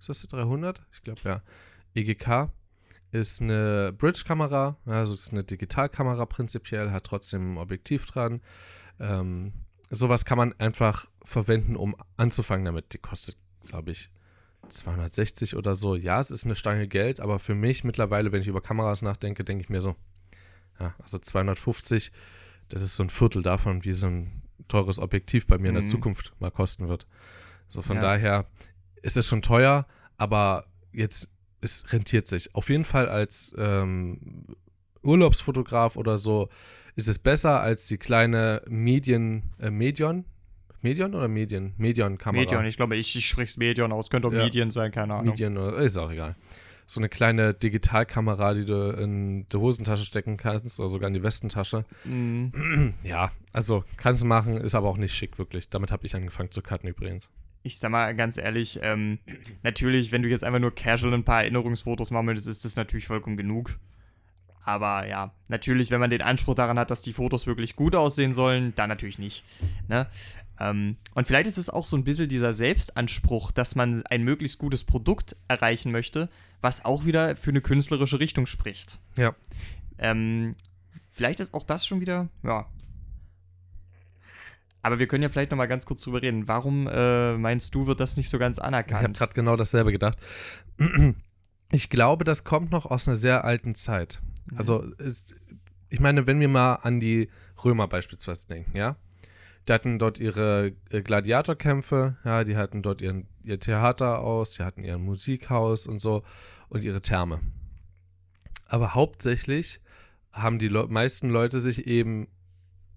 ist 0.00 0.08
das 0.08 0.22
die 0.22 0.28
300? 0.28 0.82
Ich 0.92 1.02
glaube 1.02 1.20
ja. 1.24 1.42
EGK 1.94 2.50
ist 3.10 3.42
eine 3.42 3.92
Bridge-Kamera, 3.96 4.76
also 4.86 5.12
ist 5.12 5.32
eine 5.32 5.44
Digitalkamera 5.44 6.24
prinzipiell, 6.26 6.90
hat 6.90 7.04
trotzdem 7.04 7.54
ein 7.54 7.58
Objektiv 7.58 8.06
dran. 8.06 8.40
Ähm, 9.00 9.52
sowas 9.90 10.24
kann 10.24 10.38
man 10.38 10.54
einfach 10.58 11.06
verwenden, 11.22 11.76
um 11.76 11.94
anzufangen 12.16 12.64
damit. 12.64 12.92
Die 12.94 12.98
kostet, 12.98 13.36
glaube 13.64 13.90
ich, 13.90 14.10
260 14.68 15.56
oder 15.56 15.74
so. 15.74 15.96
Ja, 15.96 16.20
es 16.20 16.30
ist 16.30 16.44
eine 16.44 16.54
Stange 16.54 16.88
Geld, 16.88 17.20
aber 17.20 17.38
für 17.38 17.54
mich 17.54 17.84
mittlerweile, 17.84 18.32
wenn 18.32 18.40
ich 18.40 18.48
über 18.48 18.60
Kameras 18.60 19.02
nachdenke, 19.02 19.44
denke 19.44 19.62
ich 19.62 19.70
mir 19.70 19.80
so, 19.80 19.96
ja, 20.78 20.94
also 20.98 21.18
250, 21.18 22.12
das 22.68 22.82
ist 22.82 22.96
so 22.96 23.02
ein 23.02 23.10
Viertel 23.10 23.42
davon, 23.42 23.84
wie 23.84 23.92
so 23.92 24.06
ein 24.06 24.42
teures 24.68 24.98
Objektiv 24.98 25.46
bei 25.46 25.56
mir 25.56 25.62
mhm. 25.62 25.66
in 25.68 25.74
der 25.74 25.82
mhm. 25.82 25.88
Zukunft 25.88 26.32
mal 26.38 26.50
kosten 26.50 26.88
wird. 26.88 27.06
So 27.68 27.82
von 27.82 27.96
ja. 27.96 28.02
daher 28.02 28.46
ist 29.02 29.16
es 29.16 29.26
schon 29.26 29.42
teuer, 29.42 29.86
aber 30.16 30.66
jetzt 30.92 31.32
es 31.60 31.92
rentiert 31.92 32.26
sich. 32.26 32.54
Auf 32.54 32.70
jeden 32.70 32.84
Fall 32.84 33.08
als 33.08 33.54
ähm, 33.58 34.46
Urlaubsfotograf 35.02 35.96
oder 35.96 36.18
so 36.18 36.48
ist 36.94 37.08
es 37.08 37.18
besser 37.18 37.60
als 37.60 37.86
die 37.86 37.98
kleine 37.98 38.62
Medien, 38.68 39.54
äh, 39.58 39.70
Medion, 39.70 40.24
Medion 40.80 41.14
oder 41.14 41.28
Medien? 41.28 41.74
Medion-Kamera. 41.76 42.40
Medion, 42.40 42.64
ich 42.64 42.76
glaube, 42.76 42.96
ich, 42.96 43.16
ich 43.16 43.26
spreche 43.26 43.50
es 43.50 43.56
Medion 43.56 43.92
aus. 43.92 44.10
Könnte 44.10 44.28
auch 44.28 44.32
ja. 44.32 44.44
Medien 44.44 44.70
sein, 44.70 44.90
keine 44.90 45.14
Ahnung. 45.14 45.30
Medien, 45.30 45.56
ist 45.56 45.96
auch 45.96 46.10
egal. 46.10 46.36
So 46.86 47.00
eine 47.00 47.08
kleine 47.08 47.52
Digitalkamera, 47.52 48.54
die 48.54 48.64
du 48.64 48.90
in 48.92 49.46
die 49.48 49.56
Hosentasche 49.56 50.04
stecken 50.04 50.38
kannst 50.38 50.80
oder 50.80 50.88
sogar 50.88 51.08
in 51.08 51.14
die 51.14 51.22
Westentasche. 51.22 51.84
Mhm. 52.04 52.94
Ja, 53.02 53.30
also 53.52 53.84
kannst 53.98 54.22
du 54.22 54.26
machen, 54.26 54.56
ist 54.56 54.74
aber 54.74 54.88
auch 54.88 54.96
nicht 54.96 55.14
schick, 55.14 55.38
wirklich. 55.38 55.68
Damit 55.68 55.90
habe 55.90 56.06
ich 56.06 56.16
angefangen 56.16 56.50
zu 56.50 56.62
cutten 56.62 56.88
übrigens. 56.88 57.30
Ich 57.62 57.78
sag 57.78 57.90
mal 57.90 58.14
ganz 58.14 58.38
ehrlich, 58.38 58.78
ähm, 58.82 59.18
natürlich, 59.62 60.12
wenn 60.12 60.22
du 60.22 60.28
jetzt 60.28 60.44
einfach 60.44 60.60
nur 60.60 60.74
casual 60.74 61.12
ein 61.12 61.24
paar 61.24 61.42
Erinnerungsfotos 61.42 62.10
machen 62.10 62.26
möchtest, 62.26 62.48
ist 62.48 62.64
das 62.64 62.76
natürlich 62.76 63.06
vollkommen 63.06 63.36
genug. 63.36 63.78
Aber 64.64 65.06
ja, 65.06 65.32
natürlich, 65.48 65.90
wenn 65.90 65.98
man 65.98 66.10
den 66.10 66.20
Anspruch 66.20 66.54
daran 66.54 66.78
hat, 66.78 66.90
dass 66.90 67.00
die 67.00 67.14
Fotos 67.14 67.46
wirklich 67.46 67.74
gut 67.74 67.96
aussehen 67.96 68.34
sollen, 68.34 68.74
dann 68.76 68.90
natürlich 68.90 69.18
nicht. 69.18 69.42
Ne? 69.88 70.06
Ähm, 70.60 70.96
und 71.14 71.26
vielleicht 71.26 71.46
ist 71.46 71.58
es 71.58 71.70
auch 71.70 71.84
so 71.84 71.96
ein 71.96 72.04
bisschen 72.04 72.28
dieser 72.28 72.52
Selbstanspruch, 72.52 73.52
dass 73.52 73.74
man 73.74 74.02
ein 74.06 74.22
möglichst 74.24 74.58
gutes 74.58 74.84
Produkt 74.84 75.36
erreichen 75.46 75.92
möchte, 75.92 76.28
was 76.60 76.84
auch 76.84 77.04
wieder 77.04 77.36
für 77.36 77.50
eine 77.50 77.60
künstlerische 77.60 78.18
Richtung 78.18 78.46
spricht. 78.46 78.98
Ja. 79.16 79.34
Ähm, 79.98 80.56
vielleicht 81.10 81.40
ist 81.40 81.54
auch 81.54 81.64
das 81.64 81.86
schon 81.86 82.00
wieder, 82.00 82.28
ja. 82.42 82.66
Aber 84.82 84.98
wir 84.98 85.08
können 85.08 85.22
ja 85.22 85.28
vielleicht 85.28 85.50
noch 85.50 85.58
mal 85.58 85.66
ganz 85.66 85.86
kurz 85.86 86.02
drüber 86.02 86.22
reden. 86.22 86.48
Warum 86.48 86.86
äh, 86.86 87.36
meinst 87.36 87.74
du, 87.74 87.86
wird 87.86 88.00
das 88.00 88.16
nicht 88.16 88.30
so 88.30 88.38
ganz 88.38 88.58
Ich 88.58 88.64
habe 88.64 88.76
anerkannt? 88.76 89.18
gerade 89.18 89.34
genau 89.34 89.56
dasselbe 89.56 89.92
gedacht. 89.92 90.18
Ich 91.70 91.90
glaube, 91.90 92.24
das 92.24 92.44
kommt 92.44 92.70
noch 92.70 92.86
aus 92.86 93.06
einer 93.06 93.14
sehr 93.14 93.44
alten 93.44 93.74
Zeit. 93.74 94.22
Also, 94.56 94.84
ist, 94.96 95.34
ich 95.90 96.00
meine, 96.00 96.26
wenn 96.26 96.40
wir 96.40 96.48
mal 96.48 96.76
an 96.76 96.98
die 96.98 97.28
Römer 97.62 97.86
beispielsweise 97.88 98.48
denken, 98.48 98.74
ja. 98.74 98.96
Die 99.68 99.72
hatten 99.72 99.98
dort 99.98 100.18
ihre 100.18 100.72
äh, 100.90 101.02
Gladiatorkämpfe, 101.02 102.16
ja, 102.24 102.42
die 102.42 102.56
hatten 102.56 102.82
dort 102.82 103.02
ihren, 103.02 103.26
ihr 103.42 103.60
Theater 103.60 104.20
aus, 104.20 104.52
die 104.52 104.62
hatten 104.62 104.82
ihr 104.82 104.96
Musikhaus 104.96 105.86
und 105.86 106.00
so 106.00 106.22
und 106.70 106.84
ihre 106.84 107.02
Therme. 107.02 107.40
Aber 108.66 108.94
hauptsächlich 108.94 109.80
haben 110.32 110.58
die 110.58 110.68
Le 110.68 110.86
meisten 110.88 111.28
Leute 111.28 111.60
sich 111.60 111.86
eben 111.86 112.28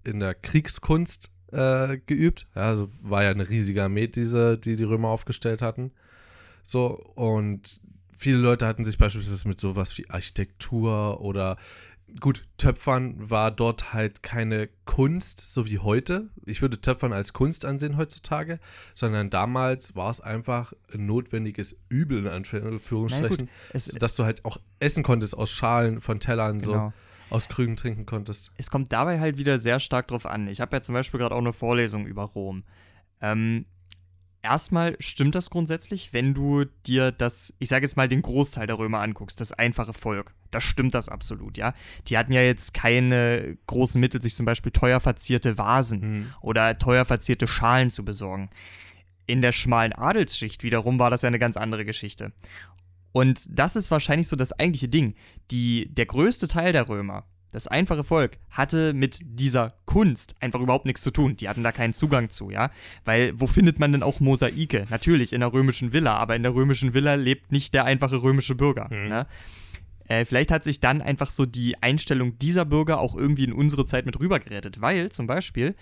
in 0.04 0.20
der 0.20 0.34
Kriegskunst 0.34 1.30
äh, 1.52 1.98
geübt. 2.06 2.48
Ja, 2.54 2.62
also 2.62 2.88
war 3.02 3.22
ja 3.22 3.30
eine 3.30 3.48
riesige 3.48 3.84
Armee, 3.84 4.08
diese, 4.08 4.56
die 4.56 4.76
die 4.76 4.84
Römer 4.84 5.08
aufgestellt 5.08 5.60
hatten. 5.60 5.92
So, 6.62 6.96
und 7.14 7.80
viele 8.16 8.38
Leute 8.38 8.66
hatten 8.66 8.84
sich 8.84 8.96
beispielsweise 8.96 9.46
mit 9.48 9.60
sowas 9.60 9.98
wie 9.98 10.08
Architektur 10.08 11.20
oder 11.20 11.58
gut, 12.20 12.46
Töpfern 12.58 13.14
war 13.18 13.50
dort 13.50 13.92
halt 13.92 14.22
keine 14.22 14.68
Kunst, 14.84 15.40
so 15.40 15.66
wie 15.66 15.78
heute. 15.78 16.30
Ich 16.44 16.62
würde 16.62 16.80
Töpfern 16.80 17.12
als 17.12 17.32
Kunst 17.32 17.64
ansehen 17.64 17.96
heutzutage, 17.96 18.58
sondern 18.94 19.30
damals 19.30 19.96
war 19.96 20.10
es 20.10 20.20
einfach 20.20 20.72
ein 20.92 21.06
notwendiges 21.06 21.78
Übel, 21.88 22.18
in 22.18 22.28
Anführungsstrichen, 22.28 23.48
dass 23.72 24.16
du 24.16 24.24
halt 24.24 24.44
auch 24.44 24.58
essen 24.78 25.02
konntest 25.02 25.36
aus 25.36 25.50
Schalen, 25.50 26.00
von 26.00 26.20
Tellern, 26.20 26.60
so 26.60 26.72
genau. 26.72 26.92
aus 27.30 27.48
Krügen 27.48 27.76
trinken 27.76 28.06
konntest. 28.06 28.52
Es 28.56 28.70
kommt 28.70 28.92
dabei 28.92 29.20
halt 29.20 29.38
wieder 29.38 29.58
sehr 29.58 29.80
stark 29.80 30.08
drauf 30.08 30.26
an. 30.26 30.48
Ich 30.48 30.60
habe 30.60 30.76
ja 30.76 30.80
zum 30.80 30.94
Beispiel 30.94 31.18
gerade 31.18 31.34
auch 31.34 31.40
eine 31.40 31.52
Vorlesung 31.52 32.06
über 32.06 32.24
Rom. 32.24 32.64
Ähm, 33.20 33.66
erstmal 34.42 34.96
stimmt 34.98 35.34
das 35.34 35.50
grundsätzlich, 35.50 36.12
wenn 36.12 36.34
du 36.34 36.64
dir 36.86 37.12
das, 37.12 37.54
ich 37.58 37.68
sage 37.68 37.84
jetzt 37.84 37.96
mal, 37.96 38.08
den 38.08 38.22
Großteil 38.22 38.66
der 38.66 38.78
Römer 38.78 39.00
anguckst, 39.00 39.40
das 39.40 39.52
einfache 39.52 39.92
Volk. 39.92 40.34
Da 40.52 40.60
stimmt 40.60 40.94
das 40.94 41.08
absolut, 41.08 41.58
ja. 41.58 41.74
Die 42.06 42.16
hatten 42.16 42.32
ja 42.32 42.42
jetzt 42.42 42.74
keine 42.74 43.56
großen 43.66 44.00
Mittel, 44.00 44.22
sich 44.22 44.36
zum 44.36 44.46
Beispiel 44.46 44.70
teuer 44.70 45.00
verzierte 45.00 45.58
Vasen 45.58 46.00
Mhm. 46.00 46.26
oder 46.40 46.78
teuer 46.78 47.04
verzierte 47.04 47.46
Schalen 47.48 47.90
zu 47.90 48.04
besorgen. 48.04 48.48
In 49.26 49.40
der 49.42 49.52
schmalen 49.52 49.92
Adelsschicht 49.92 50.62
wiederum 50.62 50.98
war 50.98 51.10
das 51.10 51.22
ja 51.22 51.28
eine 51.28 51.38
ganz 51.38 51.56
andere 51.56 51.84
Geschichte. 51.84 52.32
Und 53.12 53.46
das 53.50 53.76
ist 53.76 53.90
wahrscheinlich 53.90 54.28
so 54.28 54.36
das 54.36 54.52
eigentliche 54.58 54.88
Ding. 54.88 55.14
Die, 55.50 55.88
der 55.92 56.06
größte 56.06 56.48
Teil 56.48 56.72
der 56.72 56.88
Römer, 56.88 57.24
das 57.52 57.68
einfache 57.68 58.04
Volk, 58.04 58.38
hatte 58.50 58.94
mit 58.94 59.20
dieser 59.22 59.74
Kunst 59.84 60.34
einfach 60.40 60.60
überhaupt 60.60 60.86
nichts 60.86 61.02
zu 61.02 61.10
tun. 61.10 61.36
Die 61.36 61.48
hatten 61.50 61.62
da 61.62 61.70
keinen 61.72 61.92
Zugang 61.92 62.30
zu, 62.30 62.50
ja. 62.50 62.70
Weil 63.04 63.32
wo 63.38 63.46
findet 63.46 63.78
man 63.78 63.92
denn 63.92 64.02
auch 64.02 64.20
Mosaike? 64.20 64.86
Natürlich 64.88 65.34
in 65.34 65.40
der 65.40 65.52
römischen 65.52 65.92
Villa, 65.92 66.16
aber 66.16 66.34
in 66.36 66.42
der 66.42 66.54
römischen 66.54 66.94
Villa 66.94 67.14
lebt 67.14 67.52
nicht 67.52 67.74
der 67.74 67.84
einfache 67.84 68.22
römische 68.22 68.54
Bürger. 68.54 68.88
Ne? 68.90 69.26
Äh, 70.12 70.26
vielleicht 70.26 70.50
hat 70.50 70.62
sich 70.62 70.78
dann 70.78 71.00
einfach 71.00 71.30
so 71.30 71.46
die 71.46 71.82
Einstellung 71.82 72.38
dieser 72.38 72.66
Bürger 72.66 73.00
auch 73.00 73.16
irgendwie 73.16 73.44
in 73.44 73.52
unsere 73.54 73.86
Zeit 73.86 74.04
mit 74.04 74.20
rübergerettet, 74.20 74.82
weil 74.82 75.10
zum 75.10 75.26
Beispiel, 75.26 75.74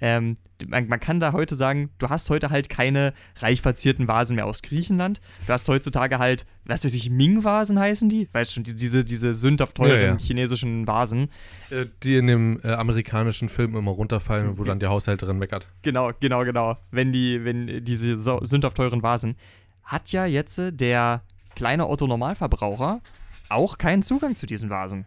ähm, 0.00 0.34
man, 0.66 0.88
man 0.88 0.98
kann 0.98 1.20
da 1.20 1.32
heute 1.32 1.54
sagen, 1.54 1.90
du 1.98 2.08
hast 2.08 2.28
heute 2.28 2.50
halt 2.50 2.68
keine 2.68 3.12
reich 3.36 3.62
verzierten 3.62 4.08
Vasen 4.08 4.34
mehr 4.34 4.46
aus 4.46 4.62
Griechenland. 4.62 5.20
Du 5.46 5.52
hast 5.52 5.68
heutzutage 5.68 6.18
halt, 6.18 6.46
was 6.64 6.84
weiß 6.84 6.94
ich, 6.94 7.10
Ming-Vasen 7.10 7.78
heißen 7.78 8.08
die? 8.08 8.28
Weißt 8.32 8.54
schon, 8.54 8.64
die, 8.64 8.74
diese, 8.74 9.04
diese 9.04 9.32
sündhaft 9.34 9.76
teuren 9.76 10.00
Ja, 10.00 10.06
ja. 10.06 10.18
chinesischen 10.18 10.88
Vasen. 10.88 11.28
Äh, 11.70 11.86
die 12.02 12.16
in 12.16 12.26
dem 12.26 12.60
äh, 12.64 12.72
amerikanischen 12.72 13.48
Film 13.48 13.76
immer 13.76 13.92
runterfallen, 13.92 14.58
wo 14.58 14.64
dann 14.64 14.80
die 14.80 14.86
Haushälterin 14.86 15.38
meckert. 15.38 15.68
Genau, 15.82 16.10
genau, 16.18 16.44
genau. 16.44 16.76
Wenn 16.90 17.12
die, 17.12 17.44
wenn 17.44 17.84
diese 17.84 18.20
so, 18.20 18.40
sündhaft 18.42 18.78
teuren 18.78 19.04
Vasen, 19.04 19.36
hat 19.84 20.10
ja 20.10 20.26
jetzt 20.26 20.58
äh, 20.58 20.72
der 20.72 21.22
kleine 21.54 21.88
Otto-Normalverbraucher 21.88 23.00
auch 23.48 23.78
keinen 23.78 24.02
Zugang 24.02 24.36
zu 24.36 24.46
diesen 24.46 24.70
Vasen. 24.70 25.06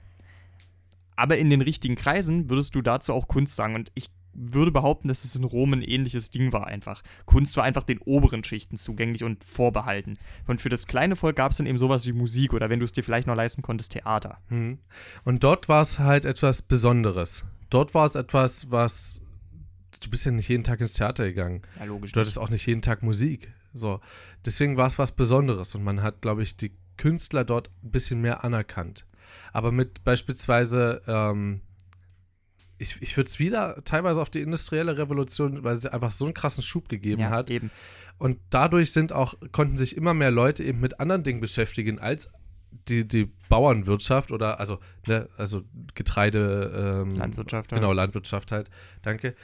Aber 1.16 1.38
in 1.38 1.50
den 1.50 1.62
richtigen 1.62 1.96
Kreisen 1.96 2.50
würdest 2.50 2.76
du 2.76 2.82
dazu 2.82 3.14
auch 3.14 3.28
Kunst 3.28 3.56
sagen. 3.56 3.76
Und 3.76 3.92
ich 3.96 4.10
würde 4.34 4.72
behaupten, 4.72 5.08
dass 5.08 5.26
es 5.26 5.36
in 5.36 5.44
Rom 5.44 5.74
ein 5.74 5.82
ähnliches 5.82 6.32
Ding 6.32 6.54
war 6.54 6.68
einfach. 6.68 7.02
Kunst 7.26 7.58
war 7.58 7.64
einfach 7.64 7.84
den 7.84 8.00
oberen 8.00 8.44
Schichten 8.44 8.78
zugänglich 8.78 9.24
und 9.24 9.44
vorbehalten. 9.44 10.18
Und 10.48 10.62
für 10.62 10.70
das 10.70 10.88
kleine 10.88 11.16
Volk 11.16 11.36
gab 11.36 11.52
es 11.52 11.58
dann 11.58 11.68
eben 11.68 11.78
sowas 11.78 12.06
wie 12.06 12.14
Musik 12.14 12.54
oder 12.54 12.70
wenn 12.70 12.80
du 12.80 12.86
es 12.86 12.94
dir 12.94 13.04
vielleicht 13.04 13.28
noch 13.28 13.36
leisten 13.36 13.62
konntest, 13.62 13.92
Theater. 13.92 14.38
Mhm. 14.50 14.80
Und 15.24 15.44
dort 15.44 15.68
war 15.68 15.82
es 15.82 16.00
halt 16.00 16.26
etwas 16.26 16.62
Besonderes. 16.62 17.44
Dort 17.70 17.94
war 17.94 18.06
es 18.06 18.16
etwas, 18.16 18.72
was. 18.72 19.22
Du 20.02 20.10
bist 20.10 20.26
ja 20.26 20.32
nicht 20.32 20.48
jeden 20.48 20.64
Tag 20.64 20.80
ins 20.80 20.94
Theater 20.94 21.26
gegangen. 21.26 21.62
Ja, 21.78 21.86
logisch. 21.86 22.14
Du 22.14 22.20
hattest 22.20 22.40
auch 22.40 22.50
nicht 22.50 22.66
jeden 22.66 22.82
Tag 22.82 23.04
Musik. 23.04 23.52
So. 23.74 24.00
Deswegen 24.46 24.78
war 24.78 24.88
es 24.88 24.98
was 24.98 25.12
Besonderes 25.12 25.76
und 25.76 25.84
man 25.84 26.02
hat, 26.02 26.22
glaube 26.22 26.44
ich, 26.44 26.56
die 26.56 26.72
Künstler 27.00 27.46
dort 27.46 27.72
ein 27.82 27.92
bisschen 27.92 28.22
mehr 28.22 28.44
anerkannt. 28.44 29.06
Aber 29.54 29.72
mit 29.72 30.04
beispielsweise, 30.04 31.02
ähm, 31.08 31.62
ich, 32.78 33.02
ich 33.02 33.16
würde 33.16 33.28
es 33.28 33.40
wieder 33.40 33.82
teilweise 33.86 34.22
auf 34.22 34.30
die 34.30 34.42
industrielle 34.42 34.98
Revolution, 34.98 35.64
weil 35.64 35.76
sie 35.78 35.92
einfach 35.92 36.12
so 36.12 36.26
einen 36.26 36.34
krassen 36.34 36.62
Schub 36.62 36.90
gegeben 36.90 37.22
ja, 37.22 37.30
hat. 37.30 37.50
eben. 37.50 37.72
Und 38.18 38.38
dadurch 38.50 38.92
sind 38.92 39.14
auch, 39.14 39.36
konnten 39.54 39.78
sich 39.78 39.96
immer 39.96 40.14
mehr 40.14 40.32
Leute 40.32 40.64
eben 40.64 40.82
mit 40.82 41.00
anderen 41.00 41.24
Dingen 41.24 41.40
beschäftigen 41.40 42.00
als 42.00 42.30
die, 42.88 43.08
die 43.08 43.32
Bauernwirtschaft 43.48 44.32
oder 44.32 44.60
also, 44.60 44.80
ne, 45.08 45.30
also 45.38 45.64
Getreide, 45.96 46.94
ähm, 47.02 47.16
Landwirtschaft. 47.16 47.72
halt. 47.72 47.82
Genau, 47.82 47.94
Landwirtschaft 47.94 48.52
halt, 48.52 48.70
danke. 49.02 49.36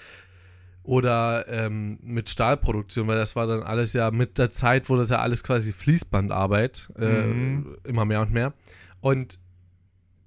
Oder 0.86 1.48
ähm, 1.48 1.98
mit 2.04 2.30
Stahlproduktion, 2.30 3.08
weil 3.08 3.18
das 3.18 3.36
war 3.36 3.48
dann 3.48 3.63
alles 3.63 3.94
ja 3.94 4.12
mit 4.12 4.38
der 4.38 4.51
Zeit, 4.51 4.88
wurde 4.88 5.01
das 5.01 5.10
ja 5.10 5.20
alles 5.20 5.44
quasi 5.44 5.74
Fließbandarbeit, 5.74 6.89
äh, 7.00 7.24
Mhm. 7.34 7.77
immer 7.84 8.06
mehr 8.06 8.22
und 8.22 8.32
mehr. 8.32 8.54
Und 9.01 9.39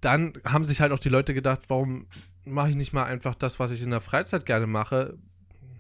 dann 0.01 0.33
haben 0.45 0.65
sich 0.65 0.81
halt 0.81 0.91
auch 0.93 0.99
die 0.99 1.09
Leute 1.11 1.33
gedacht, 1.33 1.63
warum 1.69 2.07
mache 2.45 2.71
ich 2.71 2.77
nicht 2.77 2.93
mal 2.93 3.05
einfach 3.05 3.35
das, 3.37 3.61
was 3.61 3.71
ich 3.71 3.83
in 3.83 3.91
der 3.91 4.01
Freizeit 4.01 4.47
gerne 4.47 4.67
mache, 4.67 5.15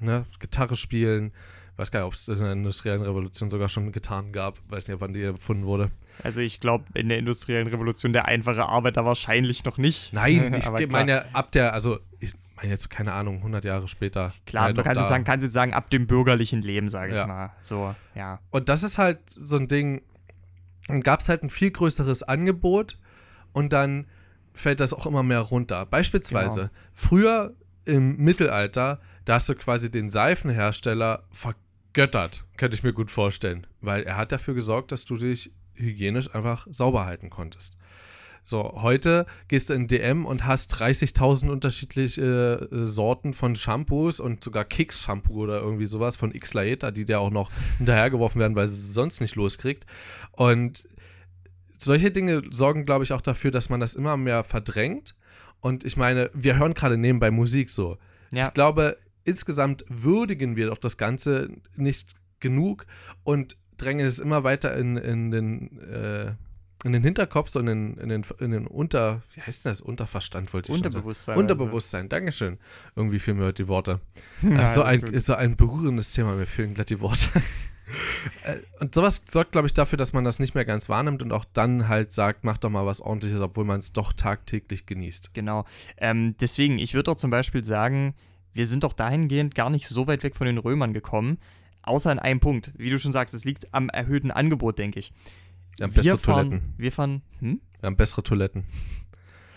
ne? 0.01 0.27
Gitarre 0.39 0.77
spielen. 0.77 1.33
Weiß 1.77 1.91
gar 1.93 2.01
nicht, 2.01 2.07
ob 2.09 2.13
es 2.15 2.29
in 2.29 2.39
der 2.39 2.53
industriellen 2.53 3.03
Revolution 3.03 3.51
sogar 3.51 3.69
schon 3.69 3.91
Gitarren 3.93 4.33
gab. 4.33 4.59
Weiß 4.69 4.89
nicht, 4.89 5.01
wann 5.01 5.13
die 5.13 5.23
erfunden 5.23 5.65
wurde. 5.65 5.91
Also 6.25 6.41
ich 6.41 6.59
glaube, 6.61 6.85
in 6.95 7.09
der 7.09 7.19
industriellen 7.19 7.69
Revolution 7.69 8.13
der 8.13 8.27
einfache 8.27 8.65
Arbeiter 8.67 9.05
wahrscheinlich 9.05 9.65
noch 9.65 9.79
nicht. 9.79 10.13
Nein, 10.13 10.55
ich 10.79 10.89
meine 10.91 11.33
ab 11.35 11.53
der, 11.53 11.73
also 11.73 12.01
ich 12.19 12.33
meine 12.59 12.71
jetzt, 12.73 12.91
keine 12.91 13.12
Ahnung, 13.12 13.38
100 13.38 13.65
Jahre 13.65 13.88
später. 13.88 14.33
Klar, 14.47 14.69
Ja, 14.69 14.73
du 14.73 14.83
kannst 14.83 15.00
da. 15.00 15.05
sagen, 15.05 15.25
kannst 15.25 15.45
jetzt 15.45 15.53
sagen, 15.53 15.73
ab 15.75 15.91
dem 15.91 16.07
bürgerlichen 16.07 16.62
Leben, 16.62 16.88
sage 16.88 17.12
ich 17.12 17.19
Ja. 17.19 17.27
mal. 17.27 17.50
So, 17.61 17.95
ja. 18.15 18.41
Und 18.50 18.69
das 18.69 18.83
ist 18.83 18.99
halt 18.99 19.21
so 19.29 19.57
ein 19.57 19.69
Ding, 19.69 20.03
dann 20.88 21.03
gab 21.03 21.21
es 21.21 21.29
halt 21.29 21.43
ein 21.43 21.50
viel 21.50 21.71
größeres 21.71 22.23
Angebot 22.23 22.99
und 23.53 23.73
dann 23.73 24.07
fällt 24.55 24.81
das 24.81 24.93
auch 24.93 25.07
immer 25.07 25.23
mehr 25.23 25.41
runter. 25.41 25.87
Beispielsweise, 25.87 26.61
Genau. 26.61 26.73
früher 26.93 27.55
im 27.85 28.17
Mittelalter, 28.17 29.00
da 29.25 29.35
hast 29.35 29.49
du 29.49 29.55
quasi 29.55 29.91
den 29.91 30.09
Seifenhersteller 30.11 31.23
vergöttert, 31.31 32.45
könnte 32.57 32.77
ich 32.77 32.83
mir 32.83 32.93
gut 32.93 33.11
vorstellen, 33.11 33.67
weil 33.81 34.03
er 34.03 34.17
hat 34.17 34.33
dafür 34.33 34.55
gesorgt, 34.55 34.93
dass 34.93 35.05
du 35.05 35.17
dich 35.17 35.53
hygienisch 35.75 36.35
einfach 36.35 36.67
sauber 36.71 37.07
halten 37.07 37.31
konntest. 37.31 37.77
So, 38.49 38.73
heute 38.81 39.26
gehst 39.49 39.69
du 39.69 39.75
in 39.75 39.88
DM 39.88 40.25
und 40.25 40.47
hast 40.47 40.75
30.000 40.75 41.50
unterschiedliche 41.50 42.67
äh, 42.73 42.87
Sorten 42.87 43.35
von 43.35 43.55
Shampoos 43.55 44.21
und 44.21 44.43
sogar 44.43 44.64
Kicks-Shampoo 44.64 45.43
oder 45.43 45.61
irgendwie 45.61 45.85
sowas 45.85 46.17
von 46.17 46.35
X-Laeta, 46.35 46.90
die 46.90 47.05
dir 47.05 47.21
auch 47.21 47.28
noch 47.28 47.50
hinterhergeworfen 47.76 48.40
werden, 48.40 48.57
weil 48.57 48.67
sie 48.67 48.73
es 48.73 48.95
sonst 48.95 49.21
nicht 49.21 49.37
loskriegt. 49.37 49.85
Und 50.33 50.88
solche 51.76 52.11
Dinge 52.11 52.40
sorgen, 52.50 52.87
glaube 52.87 53.05
ich, 53.05 53.12
auch 53.12 53.21
dafür, 53.21 53.50
dass 53.50 53.69
man 53.69 53.81
das 53.81 53.95
immer 53.95 54.17
mehr 54.17 54.43
verdrängt. 54.45 55.14
Und 55.61 55.85
ich 55.85 55.99
meine, 55.99 56.31
wir 56.33 56.59
hören 56.59 56.73
gerade 56.73 56.97
nebenbei 56.97 57.31
Musik 57.31 57.69
so. 57.69 57.99
Ja, 58.33 58.47
Ich 58.47 58.55
glaube, 58.55 58.97
insgesamt 59.25 59.85
würdigen 59.90 60.57
wir 60.57 60.69
doch 60.69 60.78
das 60.78 60.97
Ganze 60.97 61.50
nicht 61.76 62.14
genug 62.40 62.87
und 63.25 63.59
drängen 63.76 64.07
es 64.07 64.21
immer 64.21 64.43
weiter 64.43 64.75
in, 64.75 64.97
in, 64.97 65.31
den, 65.31 65.78
äh, 65.81 66.33
in 66.85 66.93
den 66.93 67.03
Hinterkopf, 67.03 67.49
so 67.49 67.59
in 67.59 67.67
den, 67.67 67.97
in, 67.97 68.09
den, 68.09 68.25
in 68.39 68.53
den 68.53 68.67
Unter, 68.67 69.23
wie 69.35 69.41
heißt 69.41 69.65
denn 69.65 69.73
das? 69.73 69.81
Unterverstand 69.81 70.53
wollte 70.53 70.71
ich 70.71 70.79
schon 70.79 70.87
Unterbewusstsein. 70.87 71.35
sagen. 71.35 71.41
Unterbewusstsein, 71.41 72.09
Dankeschön. 72.09 72.59
Irgendwie 72.95 73.19
fehlen 73.19 73.39
mir 73.39 73.47
heute 73.47 73.65
die 73.65 73.69
Worte. 73.69 74.01
Also. 74.43 74.63
ist 74.63 74.75
so 74.75 74.83
ein, 74.83 75.01
ist 75.01 75.27
so 75.27 75.35
ein 75.35 75.57
berührendes 75.57 76.13
Thema, 76.13 76.35
mir 76.35 76.47
fehlen 76.47 76.75
glatt 76.75 76.91
die 76.91 77.01
Worte. 77.01 77.29
Äh, 78.45 78.59
und 78.81 78.95
sowas 78.95 79.25
sorgt, 79.31 79.53
glaube 79.53 79.67
ich, 79.67 79.73
dafür, 79.73 79.97
dass 79.97 80.13
man 80.13 80.23
das 80.23 80.41
nicht 80.41 80.55
mehr 80.55 80.67
ganz 80.67 80.91
wahrnimmt 80.91 81.23
und 81.23 81.33
auch 81.33 81.47
dann 81.47 81.89
halt 81.89 82.13
sagt, 82.13 82.45
mach 82.45 82.59
doch 82.59 82.69
mal 82.69 82.85
was 82.85 83.01
ordentliches, 83.01 83.41
obwohl 83.41 83.65
man 83.65 83.79
es 83.79 83.95
doch 83.95 84.13
tagtäglich 84.13 84.85
genießt. 84.85 85.33
Genau. 85.33 85.65
Ähm, 85.97 86.37
deswegen, 86.39 86.79
ich 86.79 86.93
würde 86.93 87.05
doch 87.05 87.15
zum 87.15 87.31
Beispiel 87.31 87.65
sagen, 87.65 88.13
wir 88.53 88.67
sind 88.67 88.85
doch 88.85 88.93
dahingehend 88.93 89.55
gar 89.55 89.71
nicht 89.71 89.89
so 89.89 90.07
weit 90.07 90.23
weg 90.23 90.37
von 90.37 90.47
den 90.47 90.59
Römern 90.59 90.93
gekommen, 90.93 91.39
außer 91.83 92.13
in 92.13 92.19
einem 92.19 92.41
Punkt. 92.41 92.73
Wie 92.77 92.91
du 92.91 92.99
schon 92.99 93.13
sagst, 93.13 93.35
es 93.35 93.45
liegt 93.45 93.73
am 93.73 93.89
erhöhten 93.89 94.31
Angebot, 94.31 94.79
denke 94.79 94.99
ich. 94.99 95.13
Wir 95.79 95.85
haben 95.85 95.93
bessere 95.95 96.13
wir 96.15 96.19
fahren, 96.19 96.51
Toiletten. 96.51 96.75
Wir 96.77 96.93
fahren, 96.93 97.23
hm? 97.41 97.61
Wir 97.81 97.87
haben 97.87 97.97
bessere 97.97 98.23
Toiletten. 98.23 98.65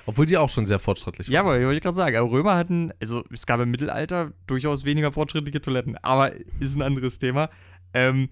Obwohl 0.05 0.25
die 0.25 0.37
auch 0.37 0.49
schon 0.49 0.65
sehr 0.65 0.79
fortschrittlich 0.79 1.27
waren. 1.27 1.33
Ja, 1.33 1.41
aber 1.41 1.61
wollte 1.61 1.75
ich 1.75 1.81
gerade 1.81 1.95
sagen, 1.95 2.17
Römer 2.17 2.55
hatten, 2.55 2.91
also 2.99 3.23
es 3.31 3.45
gab 3.45 3.59
im 3.59 3.71
Mittelalter 3.71 4.33
durchaus 4.47 4.85
weniger 4.85 5.11
fortschrittliche 5.11 5.61
Toiletten, 5.61 5.97
aber 5.97 6.33
ist 6.59 6.75
ein 6.75 6.81
anderes 6.81 7.19
Thema. 7.19 7.49
Ähm, 7.93 8.29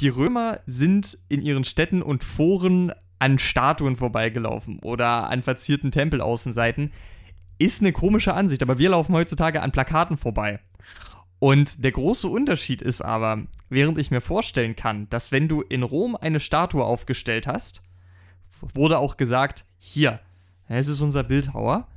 die 0.00 0.08
Römer 0.08 0.60
sind 0.66 1.18
in 1.28 1.42
ihren 1.42 1.64
Städten 1.64 2.02
und 2.02 2.24
Foren 2.24 2.92
an 3.18 3.38
Statuen 3.38 3.96
vorbeigelaufen 3.96 4.78
oder 4.80 5.28
an 5.28 5.42
verzierten 5.42 5.90
Tempelaußenseiten. 5.90 6.92
Ist 7.58 7.82
eine 7.82 7.92
komische 7.92 8.32
Ansicht, 8.32 8.62
aber 8.62 8.78
wir 8.78 8.90
laufen 8.90 9.14
heutzutage 9.14 9.62
an 9.62 9.72
Plakaten 9.72 10.16
vorbei. 10.16 10.60
Und 11.40 11.82
der 11.82 11.90
große 11.90 12.28
Unterschied 12.28 12.82
ist 12.82 13.00
aber, 13.00 13.42
während 13.70 13.98
ich 13.98 14.10
mir 14.10 14.20
vorstellen 14.20 14.76
kann, 14.76 15.08
dass 15.08 15.32
wenn 15.32 15.48
du 15.48 15.62
in 15.62 15.82
Rom 15.82 16.14
eine 16.14 16.38
Statue 16.38 16.84
aufgestellt 16.84 17.46
hast, 17.46 17.82
wurde 18.74 18.98
auch 18.98 19.16
gesagt, 19.16 19.64
hier, 19.78 20.20
es 20.68 20.86
ist 20.86 21.00
unser 21.00 21.24
Bildhauer, 21.24 21.88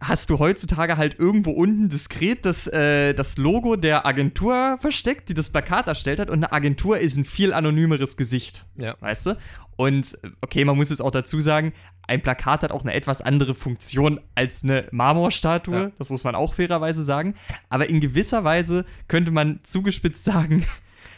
hast 0.00 0.30
du 0.30 0.38
heutzutage 0.38 0.96
halt 0.96 1.18
irgendwo 1.18 1.50
unten 1.50 1.90
diskret 1.90 2.46
das, 2.46 2.66
äh, 2.66 3.12
das 3.12 3.36
Logo 3.36 3.76
der 3.76 4.06
Agentur 4.06 4.78
versteckt, 4.80 5.28
die 5.28 5.34
das 5.34 5.50
Plakat 5.50 5.86
erstellt 5.86 6.18
hat. 6.18 6.30
Und 6.30 6.38
eine 6.38 6.52
Agentur 6.52 6.98
ist 6.98 7.18
ein 7.18 7.24
viel 7.26 7.52
anonymeres 7.52 8.16
Gesicht. 8.16 8.66
Ja. 8.76 8.96
Weißt 9.00 9.26
du? 9.26 9.36
Und 9.76 10.18
okay, 10.40 10.64
man 10.64 10.76
muss 10.76 10.88
jetzt 10.88 11.00
auch 11.00 11.10
dazu 11.10 11.40
sagen, 11.40 11.74
ein 12.06 12.22
Plakat 12.22 12.62
hat 12.62 12.72
auch 12.72 12.82
eine 12.82 12.94
etwas 12.94 13.22
andere 13.22 13.54
Funktion 13.54 14.20
als 14.34 14.62
eine 14.62 14.88
Marmorstatue. 14.92 15.74
Ja. 15.74 15.90
Das 15.98 16.10
muss 16.10 16.24
man 16.24 16.34
auch 16.34 16.54
fairerweise 16.54 17.02
sagen. 17.02 17.34
Aber 17.68 17.88
in 17.88 18.00
gewisser 18.00 18.44
Weise 18.44 18.84
könnte 19.08 19.30
man 19.32 19.60
zugespitzt 19.62 20.24
sagen, 20.24 20.64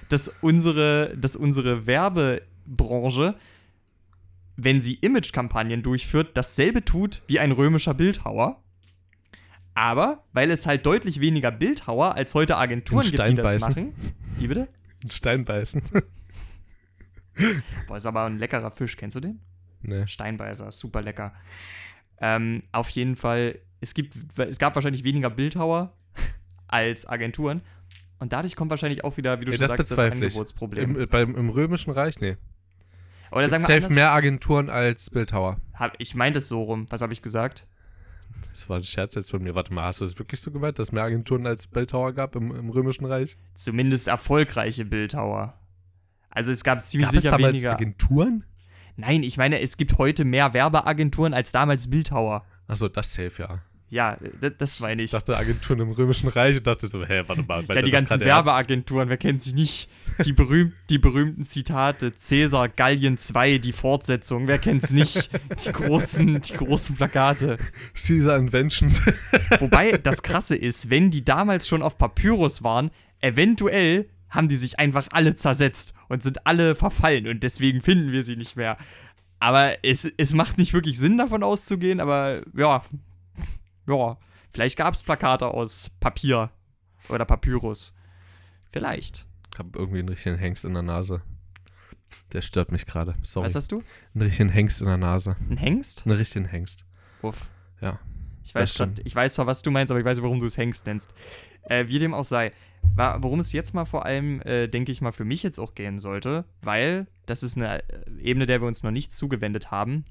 dass 0.08 0.28
unsere, 0.40 1.16
dass 1.16 1.36
unsere 1.36 1.86
Werbebranche, 1.86 3.34
wenn 4.56 4.80
sie 4.80 4.94
Imagekampagnen 4.94 5.82
durchführt, 5.82 6.30
dasselbe 6.36 6.84
tut 6.84 7.22
wie 7.26 7.38
ein 7.38 7.52
römischer 7.52 7.94
Bildhauer. 7.94 8.62
Aber 9.74 10.24
weil 10.32 10.50
es 10.50 10.66
halt 10.66 10.86
deutlich 10.86 11.20
weniger 11.20 11.52
Bildhauer 11.52 12.14
als 12.16 12.34
heute 12.34 12.56
Agenturen 12.56 13.08
gibt, 13.08 13.28
die 13.28 13.34
das 13.34 13.44
beißen. 13.44 13.68
machen. 13.68 13.92
Wie 14.38 14.48
bitte? 14.48 14.68
Ein 15.04 15.10
Stein 15.10 15.44
beißen. 15.44 15.82
Boah, 17.86 17.96
ist 17.96 18.06
aber 18.06 18.24
ein 18.24 18.38
leckerer 18.38 18.72
Fisch. 18.72 18.96
Kennst 18.96 19.14
du 19.14 19.20
den? 19.20 19.40
Nee. 19.80 20.06
Steinbeißer, 20.06 20.72
super 20.72 21.02
lecker. 21.02 21.32
Ähm, 22.20 22.62
auf 22.72 22.88
jeden 22.90 23.16
Fall, 23.16 23.58
es, 23.80 23.94
gibt, 23.94 24.16
es 24.38 24.58
gab 24.58 24.74
wahrscheinlich 24.74 25.04
weniger 25.04 25.30
Bildhauer 25.30 25.96
als 26.68 27.06
Agenturen. 27.08 27.62
Und 28.18 28.32
dadurch 28.32 28.56
kommt 28.56 28.70
wahrscheinlich 28.70 29.04
auch 29.04 29.16
wieder, 29.16 29.40
wie 29.40 29.44
du 29.44 29.50
Nee, 29.52 29.58
schon 29.58 29.68
das 29.68 29.88
sagst, 29.88 29.92
das. 29.92 29.98
Angebotsproblem. 29.98 30.96
Im, 30.96 31.08
beim, 31.08 31.36
Im 31.36 31.50
Römischen 31.50 31.92
Reich? 31.92 32.20
Nee. 32.20 32.36
Oder 33.30 33.48
sagen 33.48 33.62
wir 33.62 33.66
safe 33.66 33.76
anders, 33.76 33.92
mehr 33.92 34.10
Agenturen 34.12 34.70
als 34.70 35.10
Bildhauer. 35.10 35.58
hab, 35.74 35.94
ich 35.98 36.14
meinte 36.14 36.38
es 36.38 36.48
so 36.48 36.62
rum. 36.62 36.86
Was 36.90 37.02
habe 37.02 37.12
ich 37.12 37.22
gesagt? 37.22 37.68
Das 38.52 38.68
war 38.68 38.78
ein 38.78 38.84
Scherz 38.84 39.14
jetzt 39.14 39.30
von 39.30 39.42
mir. 39.42 39.54
Warte 39.54 39.72
mal, 39.72 39.84
hast 39.84 40.00
du 40.00 40.04
das 40.04 40.18
wirklich 40.18 40.40
so 40.40 40.50
gemeint, 40.50 40.78
dass 40.78 40.88
es 40.88 40.92
mehr 40.92 41.04
Agenturen 41.04 41.46
als 41.46 41.66
Bildhauer 41.66 42.12
gab 42.12 42.34
im, 42.34 42.54
im 42.54 42.70
Römischen 42.70 43.04
Reich? 43.04 43.36
Zumindest 43.54 44.08
erfolgreiche 44.08 44.84
Bildhauer. 44.84 45.54
Also 46.30 46.50
es 46.50 46.64
gab 46.64 46.80
ziemlich 46.80 47.08
Gab 47.08 47.16
es 47.16 47.22
sicher 47.22 47.36
damals 47.36 47.54
weniger. 47.54 47.72
Agenturen? 47.72 48.44
Nein, 48.98 49.22
ich 49.22 49.36
meine, 49.36 49.60
es 49.60 49.76
gibt 49.76 49.96
heute 49.98 50.24
mehr 50.24 50.54
Werbeagenturen 50.54 51.32
als 51.32 51.52
damals 51.52 51.88
Bildhauer. 51.88 52.44
Achso, 52.66 52.88
das 52.88 53.14
safe, 53.14 53.32
ja. 53.38 53.62
Ja, 53.90 54.18
das, 54.58 54.80
meine 54.80 55.00
Ich 55.00 55.06
ich. 55.06 55.10
dachte 55.12 55.36
Agenturen 55.36 55.80
im 55.80 55.90
Römischen 55.92 56.28
Reich 56.28 56.58
und 56.58 56.66
dachte 56.66 56.88
so, 56.88 57.06
hä, 57.06 57.22
warte 57.26 57.42
mal. 57.42 57.64
Ja, 57.68 57.80
die 57.80 57.92
ganzen? 57.92 58.20
Werbeagenturen, 58.20 59.08
wer 59.08 59.16
kennt 59.16 59.40
sie 59.40 59.54
nicht? 59.54 59.88
Die, 60.24 60.32
berühmt, 60.32 60.74
die 60.90 60.98
berühmten 60.98 61.42
Zitate, 61.44 62.12
Cäsar, 62.12 62.68
Gallien 62.68 63.16
2, 63.16 63.58
die 63.58 63.72
Fortsetzung, 63.72 64.46
wer 64.48 64.58
kennt's 64.58 64.92
nicht? 64.92 65.30
Die 65.64 65.72
großen, 65.72 66.40
die 66.40 66.52
großen 66.54 66.96
Plakate. 66.96 67.56
Caesar 67.94 68.36
Inventions. 68.36 69.00
Wobei 69.60 69.92
das 69.92 70.22
Krasse 70.22 70.56
ist, 70.56 70.90
wenn 70.90 71.10
die 71.10 71.24
damals 71.24 71.68
schon 71.68 71.82
auf 71.82 71.96
Papyrus 71.96 72.64
waren, 72.64 72.90
eventuell 73.20 74.10
haben 74.30 74.48
die 74.48 74.56
sich 74.56 74.78
einfach 74.78 75.08
alle 75.12 75.34
zersetzt 75.34 75.94
und 76.08 76.22
sind 76.22 76.46
alle 76.46 76.74
verfallen 76.74 77.26
und 77.26 77.42
deswegen 77.42 77.80
finden 77.80 78.12
wir 78.12 78.22
sie 78.22 78.36
nicht 78.36 78.56
mehr. 78.56 78.76
Aber 79.40 79.84
es, 79.84 80.04
es 80.16 80.32
macht 80.32 80.58
nicht 80.58 80.72
wirklich 80.72 80.98
Sinn, 80.98 81.18
davon 81.18 81.42
auszugehen, 81.42 82.00
aber 82.00 82.42
ja, 82.56 82.82
ja, 83.86 84.16
vielleicht 84.50 84.76
gab 84.76 84.94
es 84.94 85.02
Plakate 85.02 85.46
aus 85.48 85.90
Papier 86.00 86.50
oder 87.08 87.24
Papyrus. 87.24 87.94
Vielleicht. 88.70 89.26
Ich 89.52 89.58
habe 89.58 89.78
irgendwie 89.78 90.00
einen 90.00 90.08
richtigen 90.08 90.36
Hengst 90.36 90.64
in 90.64 90.74
der 90.74 90.82
Nase. 90.82 91.22
Der 92.32 92.42
stört 92.42 92.72
mich 92.72 92.84
gerade. 92.84 93.14
Sorry. 93.22 93.46
Was 93.46 93.54
hast 93.54 93.72
du? 93.72 93.82
Einen 94.14 94.22
richtigen 94.22 94.50
Hengst 94.50 94.80
in 94.80 94.86
der 94.86 94.98
Nase. 94.98 95.36
Ein 95.48 95.56
Hengst? 95.56 96.04
Einen 96.04 96.16
richtigen 96.16 96.44
Hengst. 96.44 96.84
Uff. 97.22 97.50
Ja. 97.80 97.98
Ich 98.44 98.54
weiß, 98.54 98.74
stimmt. 98.74 99.00
ich 99.04 99.14
weiß 99.14 99.34
zwar, 99.34 99.46
was 99.46 99.62
du 99.62 99.70
meinst, 99.70 99.90
aber 99.90 100.00
ich 100.00 100.06
weiß 100.06 100.16
nicht, 100.16 100.24
warum 100.24 100.40
du 100.40 100.46
es 100.46 100.56
Hengst 100.56 100.86
nennst. 100.86 101.12
Äh, 101.62 101.86
wie 101.88 101.98
dem 101.98 102.14
auch 102.14 102.24
sei. 102.24 102.52
Worum 102.96 103.38
es 103.38 103.52
jetzt 103.52 103.74
mal 103.74 103.84
vor 103.84 104.06
allem, 104.06 104.40
äh, 104.42 104.66
denke 104.66 104.90
ich 104.90 105.00
mal, 105.00 105.12
für 105.12 105.24
mich 105.24 105.44
jetzt 105.44 105.60
auch 105.60 105.74
gehen 105.74 106.00
sollte, 106.00 106.44
weil 106.62 107.06
das 107.26 107.44
ist 107.44 107.56
eine 107.56 107.80
äh, 107.82 107.82
Ebene, 108.20 108.44
der 108.46 108.60
wir 108.60 108.66
uns 108.66 108.82
noch 108.82 108.90
nicht 108.90 109.12
zugewendet 109.12 109.70
haben. 109.70 110.04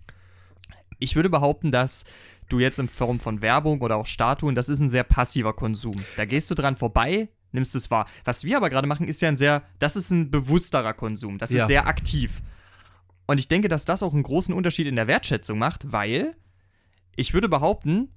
Ich 0.99 1.15
würde 1.17 1.30
behaupten, 1.30 1.69
dass 1.71 2.06
du 2.47 2.60
jetzt 2.60 2.80
in 2.80 2.88
Form 2.88 3.19
von 3.19 3.41
Werbung 3.41 3.82
oder 3.82 3.97
auch 3.97 4.06
Statuen, 4.06 4.56
das 4.56 4.69
ist 4.69 4.80
ein 4.80 4.89
sehr 4.89 5.03
passiver 5.03 5.53
Konsum. 5.53 5.95
Da 6.15 6.23
gehst 6.25 6.49
du 6.49 6.56
dran 6.56 6.77
vorbei, 6.77 7.27
nimmst 7.51 7.75
es 7.75 7.91
wahr. 7.91 8.08
Was 8.23 8.45
wir 8.45 8.56
aber 8.58 8.69
gerade 8.69 8.88
machen, 8.88 9.08
ist 9.08 9.21
ja 9.21 9.27
ein 9.27 9.38
sehr, 9.38 9.63
das 9.80 9.95
ist 9.97 10.12
ein 10.12 10.32
bewussterer 10.32 10.93
Konsum. 10.93 11.38
Das 11.39 11.51
Ja. 11.51 11.63
ist 11.63 11.67
sehr 11.67 11.88
aktiv. 11.88 12.41
Und 13.25 13.38
ich 13.39 13.49
denke, 13.49 13.67
dass 13.67 13.84
das 13.84 14.01
auch 14.01 14.13
einen 14.13 14.23
großen 14.23 14.53
Unterschied 14.53 14.88
in 14.88 14.95
der 14.95 15.08
Wertschätzung 15.08 15.60
macht, 15.60 15.91
weil 15.91 16.36
ich 17.17 17.34
würde 17.34 17.49
behaupten, 17.49 18.10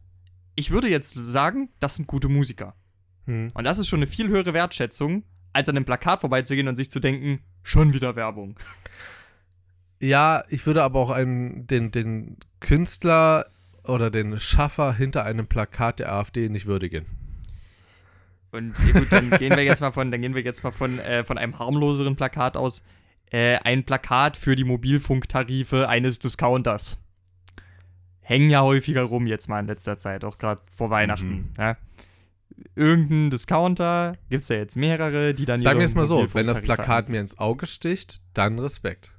ich 0.54 0.70
würde 0.70 0.88
jetzt 0.88 1.12
sagen, 1.12 1.70
das 1.80 1.96
sind 1.96 2.06
gute 2.06 2.28
Musiker. 2.28 2.74
Hm. 3.26 3.48
Und 3.54 3.64
das 3.64 3.78
ist 3.78 3.88
schon 3.88 3.98
eine 3.98 4.06
viel 4.06 4.28
höhere 4.28 4.54
Wertschätzung, 4.54 5.24
als 5.52 5.68
an 5.68 5.76
einem 5.76 5.84
Plakat 5.84 6.20
vorbeizugehen 6.20 6.68
und 6.68 6.76
sich 6.76 6.90
zu 6.90 7.00
denken, 7.00 7.40
schon 7.62 7.92
wieder 7.92 8.16
Werbung. 8.16 8.56
Ja, 10.00 10.44
ich 10.48 10.64
würde 10.66 10.82
aber 10.82 10.98
auch 10.98 11.10
einen, 11.10 11.66
den, 11.66 11.90
den 11.90 12.38
Künstler 12.60 13.46
oder 13.84 14.10
den 14.10 14.40
Schaffer 14.40 14.94
hinter 14.94 15.24
einem 15.24 15.46
Plakat 15.46 15.98
der 15.98 16.12
AfD 16.12 16.48
nicht 16.48 16.66
würdigen. 16.66 17.04
Und 18.52 18.74
ja 18.86 18.98
gut, 18.98 19.12
dann 19.12 19.30
gehen 19.30 19.54
wir 19.54 19.64
jetzt 19.64 19.80
mal 19.80 19.92
von, 19.92 20.10
dann 20.10 20.22
gehen 20.22 20.34
wir 20.34 20.42
jetzt 20.42 20.64
mal 20.64 20.70
von, 20.70 20.98
äh, 21.00 21.24
von 21.24 21.38
einem 21.38 21.58
harmloseren 21.58 22.16
Plakat 22.16 22.56
aus. 22.56 22.82
Äh, 23.30 23.58
ein 23.58 23.84
Plakat 23.84 24.36
für 24.36 24.56
die 24.56 24.64
Mobilfunktarife 24.64 25.88
eines 25.88 26.18
Discounters. 26.18 26.98
Hängen 28.22 28.50
ja 28.50 28.62
häufiger 28.62 29.02
rum 29.02 29.26
jetzt 29.26 29.48
mal 29.48 29.60
in 29.60 29.66
letzter 29.66 29.96
Zeit, 29.96 30.24
auch 30.24 30.38
gerade 30.38 30.62
vor 30.74 30.90
Weihnachten. 30.90 31.28
Mhm. 31.28 31.48
Ja. 31.58 31.76
Irgendein 32.76 33.30
Discounter, 33.30 34.16
gibt 34.30 34.42
es 34.42 34.48
ja 34.48 34.56
jetzt 34.56 34.76
mehrere, 34.76 35.34
die 35.34 35.44
dann 35.44 35.58
Sagen 35.58 35.78
wir 35.80 35.86
es 35.86 35.94
mal 35.94 36.04
so, 36.04 36.26
wenn 36.34 36.46
das 36.46 36.60
Plakat 36.60 37.08
mir 37.08 37.20
ins 37.20 37.38
Auge 37.38 37.66
sticht, 37.66 38.20
dann 38.32 38.58
Respekt. 38.58 39.12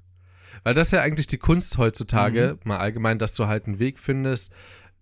Weil 0.64 0.74
das 0.74 0.88
ist 0.88 0.92
ja 0.94 1.02
eigentlich 1.02 1.28
die 1.28 1.38
Kunst 1.38 1.78
heutzutage, 1.78 2.58
Mhm. 2.64 2.70
mal 2.70 2.78
allgemein, 2.78 3.20
dass 3.20 3.34
du 3.36 3.48
halt 3.48 3.68
einen 3.68 3.80
Weg 3.80 4.00
findest, 4.00 4.54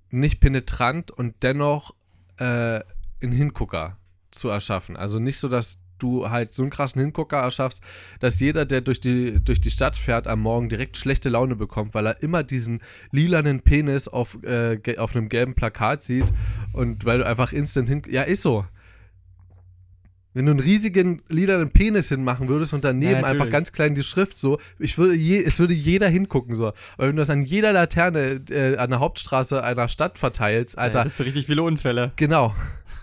nicht 0.10 0.40
penetrant 0.40 1.12
und 1.12 1.36
dennoch 1.44 1.94
äh, 2.38 2.82
einen 3.22 3.32
Hingucker 3.34 3.98
zu 4.32 4.50
erschaffen. 4.50 4.96
Also 4.98 5.20
nicht 5.20 5.40
so, 5.40 5.48
dass 5.50 5.80
du 6.00 6.30
halt 6.30 6.54
so 6.54 6.64
einen 6.64 6.72
krassen 6.72 7.02
Hingucker 7.02 7.38
erschaffst, 7.38 7.84
dass 8.20 8.40
jeder, 8.40 8.66
der 8.66 8.82
durch 8.82 9.00
die, 9.00 9.40
durch 9.44 9.62
die 9.62 9.72
Stadt 9.72 9.96
fährt, 9.96 10.28
am 10.28 10.42
Morgen 10.42 10.70
direkt 10.70 10.98
schlechte 10.98 11.30
Laune 11.30 11.56
bekommt, 11.56 11.94
weil 11.94 12.08
er 12.08 12.22
immer 12.24 12.44
diesen 12.44 12.82
lilanen 13.12 13.62
Penis 13.62 14.08
auf, 14.08 14.38
äh, 14.44 14.80
auf 14.98 15.16
einem 15.16 15.30
gelben 15.30 15.56
Plakat 15.56 16.02
sieht 16.02 16.32
und 16.74 17.06
weil 17.06 17.20
du 17.20 17.26
einfach 17.26 17.54
instant 17.54 17.90
hin... 17.90 18.02
Ja, 18.10 18.24
ist 18.24 18.42
so. 18.42 18.66
Wenn 20.34 20.46
du 20.46 20.52
einen 20.52 20.60
riesigen 20.60 21.24
lilanen 21.28 21.72
Penis 21.72 22.10
hinmachen 22.10 22.48
würdest 22.48 22.74
und 22.74 22.84
daneben 22.84 23.22
Ja, 23.22 23.26
einfach 23.26 23.50
ganz 23.50 23.72
klein 23.72 23.96
die 23.96 24.04
Schrift 24.04 24.38
so, 24.38 24.60
ich 24.78 24.98
würde 24.98 25.16
je, 25.16 25.44
es 25.44 25.60
würde 25.60 25.74
jeder 25.74 26.08
hingucken 26.08 26.54
so. 26.54 26.68
Aber 26.68 27.08
wenn 27.08 27.16
du 27.16 27.22
das 27.22 27.32
an 27.32 27.44
jeder 27.46 27.74
Laterne 27.74 28.42
äh, 28.52 28.78
an 28.78 28.92
der 28.92 29.00
Hauptstraße 29.00 29.64
einer 29.64 29.90
Stadt 29.90 30.20
verteilst, 30.20 30.78
Alter, 30.78 31.04
hast 31.04 31.20
du 31.20 31.24
richtig 31.24 31.48
viele 31.48 31.64
Unfälle. 31.64 32.14
genau. 32.16 32.54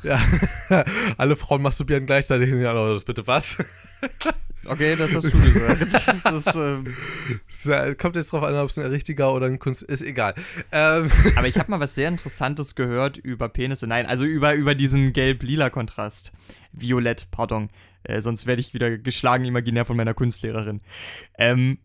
Ja. 0.07 0.21
Alle 1.17 1.37
Frauen 1.37 1.63
masturbieren 1.63 2.07
gleichzeitig. 2.07 2.51
Ja, 2.55 2.73
das 2.73 3.05
bitte 3.05 3.27
was? 3.27 3.59
Okay, 4.69 4.97
das 4.97 5.15
hast 5.15 5.27
du 5.27 5.31
gesagt. 5.31 6.25
Das, 6.25 6.57
ähm, 6.57 6.93
äh, 7.69 7.95
kommt 7.95 8.17
jetzt 8.17 8.33
drauf 8.33 8.43
an, 8.43 8.57
ob 8.57 8.69
es 8.69 8.77
ein 8.77 8.87
richtiger 8.87 9.33
oder 9.33 9.47
ein 9.47 9.61
Kunst 9.61 9.85
ist, 9.85 10.03
egal. 10.03 10.35
Ähm, 10.73 11.09
aber 11.37 11.47
ich 11.47 11.57
habe 11.57 11.71
mal 11.71 11.79
was 11.79 11.95
sehr 11.95 12.09
Interessantes 12.09 12.75
gehört 12.75 13.17
über 13.17 13.49
Penisse. 13.49 13.87
Nein, 13.87 14.07
also 14.07 14.25
über, 14.25 14.55
über 14.55 14.75
diesen 14.75 15.13
gelb-lila 15.13 15.71
Kontrast. 15.71 16.33
violett, 16.73 17.29
pardon. 17.31 17.71
Äh, 18.03 18.21
sonst 18.21 18.47
werde 18.47 18.61
ich 18.61 18.75
wieder 18.75 18.99
geschlagen 18.99 19.45
imaginär 19.45 19.85
von 19.85 19.97
meiner 19.97 20.15
Kunstlehrerin. 20.15 20.81
Ähm, 21.39 21.79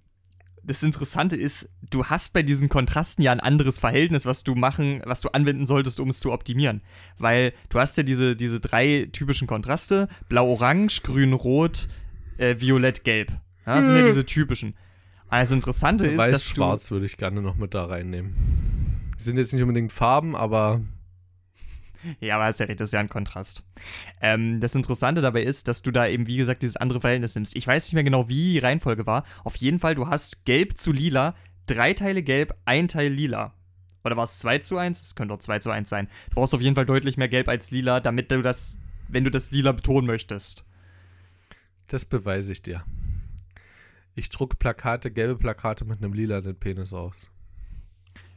das 0.63 0.83
Interessante 0.83 1.35
ist, 1.35 1.69
du 1.89 2.05
hast 2.05 2.33
bei 2.33 2.43
diesen 2.43 2.69
Kontrasten 2.69 3.23
ja 3.23 3.31
ein 3.31 3.39
anderes 3.39 3.79
Verhältnis, 3.79 4.25
was 4.25 4.43
du 4.43 4.55
machen, 4.55 5.01
was 5.05 5.21
du 5.21 5.29
anwenden 5.29 5.65
solltest, 5.65 5.99
um 5.99 6.09
es 6.09 6.19
zu 6.19 6.31
optimieren. 6.31 6.81
Weil 7.17 7.53
du 7.69 7.79
hast 7.79 7.97
ja 7.97 8.03
diese, 8.03 8.35
diese 8.35 8.59
drei 8.59 9.09
typischen 9.11 9.47
Kontraste: 9.47 10.07
Blau-Orange, 10.29 11.01
Grün-Rot, 11.03 11.87
äh, 12.37 12.55
Violett-Gelb. 12.59 13.31
Ja, 13.65 13.75
das 13.75 13.87
sind 13.87 13.97
ja 13.97 14.05
diese 14.05 14.25
typischen. 14.25 14.75
Das 15.29 15.51
Interessante 15.51 16.07
ist, 16.07 16.17
Weiß 16.17 16.31
dass 16.31 16.49
du. 16.49 16.55
schwarz 16.55 16.91
würde 16.91 17.05
ich 17.05 17.17
gerne 17.17 17.41
noch 17.41 17.55
mit 17.55 17.73
da 17.73 17.85
reinnehmen. 17.85 18.33
Sind 19.17 19.37
jetzt 19.37 19.53
nicht 19.53 19.61
unbedingt 19.61 19.91
Farben, 19.91 20.35
aber 20.35 20.81
Ja, 22.19 22.35
aber 22.35 22.45
hast 22.45 22.59
ja 22.59 22.65
recht, 22.65 22.79
das 22.79 22.89
ist 22.89 22.93
ja 22.93 22.99
ein 22.99 23.09
Kontrast. 23.09 23.63
Ähm, 24.21 24.59
das 24.59 24.75
Interessante 24.75 25.21
dabei 25.21 25.43
ist, 25.43 25.67
dass 25.67 25.81
du 25.81 25.91
da 25.91 26.07
eben, 26.07 26.27
wie 26.27 26.37
gesagt, 26.37 26.61
dieses 26.63 26.77
andere 26.77 27.01
Verhältnis 27.01 27.35
nimmst. 27.35 27.55
Ich 27.55 27.67
weiß 27.67 27.87
nicht 27.87 27.93
mehr 27.93 28.03
genau, 28.03 28.29
wie 28.29 28.53
die 28.53 28.59
Reihenfolge 28.59 29.05
war. 29.05 29.23
Auf 29.43 29.55
jeden 29.57 29.79
Fall, 29.79 29.95
du 29.95 30.07
hast 30.07 30.45
gelb 30.45 30.77
zu 30.77 30.91
lila, 30.91 31.35
drei 31.67 31.93
Teile 31.93 32.23
gelb, 32.23 32.55
ein 32.65 32.87
Teil 32.87 33.11
lila. 33.11 33.53
Oder 34.03 34.17
war 34.17 34.23
es 34.23 34.39
2 34.39 34.59
zu 34.59 34.77
1? 34.77 34.99
Es 35.01 35.15
könnte 35.15 35.33
auch 35.33 35.39
2 35.39 35.59
zu 35.59 35.69
1 35.69 35.87
sein. 35.87 36.07
Du 36.29 36.35
brauchst 36.35 36.55
auf 36.55 36.61
jeden 36.61 36.75
Fall 36.75 36.85
deutlich 36.85 37.17
mehr 37.17 37.29
gelb 37.29 37.47
als 37.47 37.71
lila, 37.71 37.99
damit 37.99 38.31
du 38.31 38.41
das, 38.41 38.79
wenn 39.07 39.23
du 39.23 39.31
das 39.31 39.51
lila 39.51 39.71
betonen 39.73 40.07
möchtest. 40.07 40.65
das 41.87 42.05
beweise 42.05 42.53
ich 42.53 42.61
dir. 42.61 42.83
Ich 44.15 44.29
drucke 44.29 44.57
Plakate, 44.57 45.11
gelbe 45.11 45.37
Plakate 45.37 45.85
mit 45.85 46.03
einem 46.03 46.13
lilanen 46.13 46.55
Penis 46.55 46.93
aus. 46.93 47.29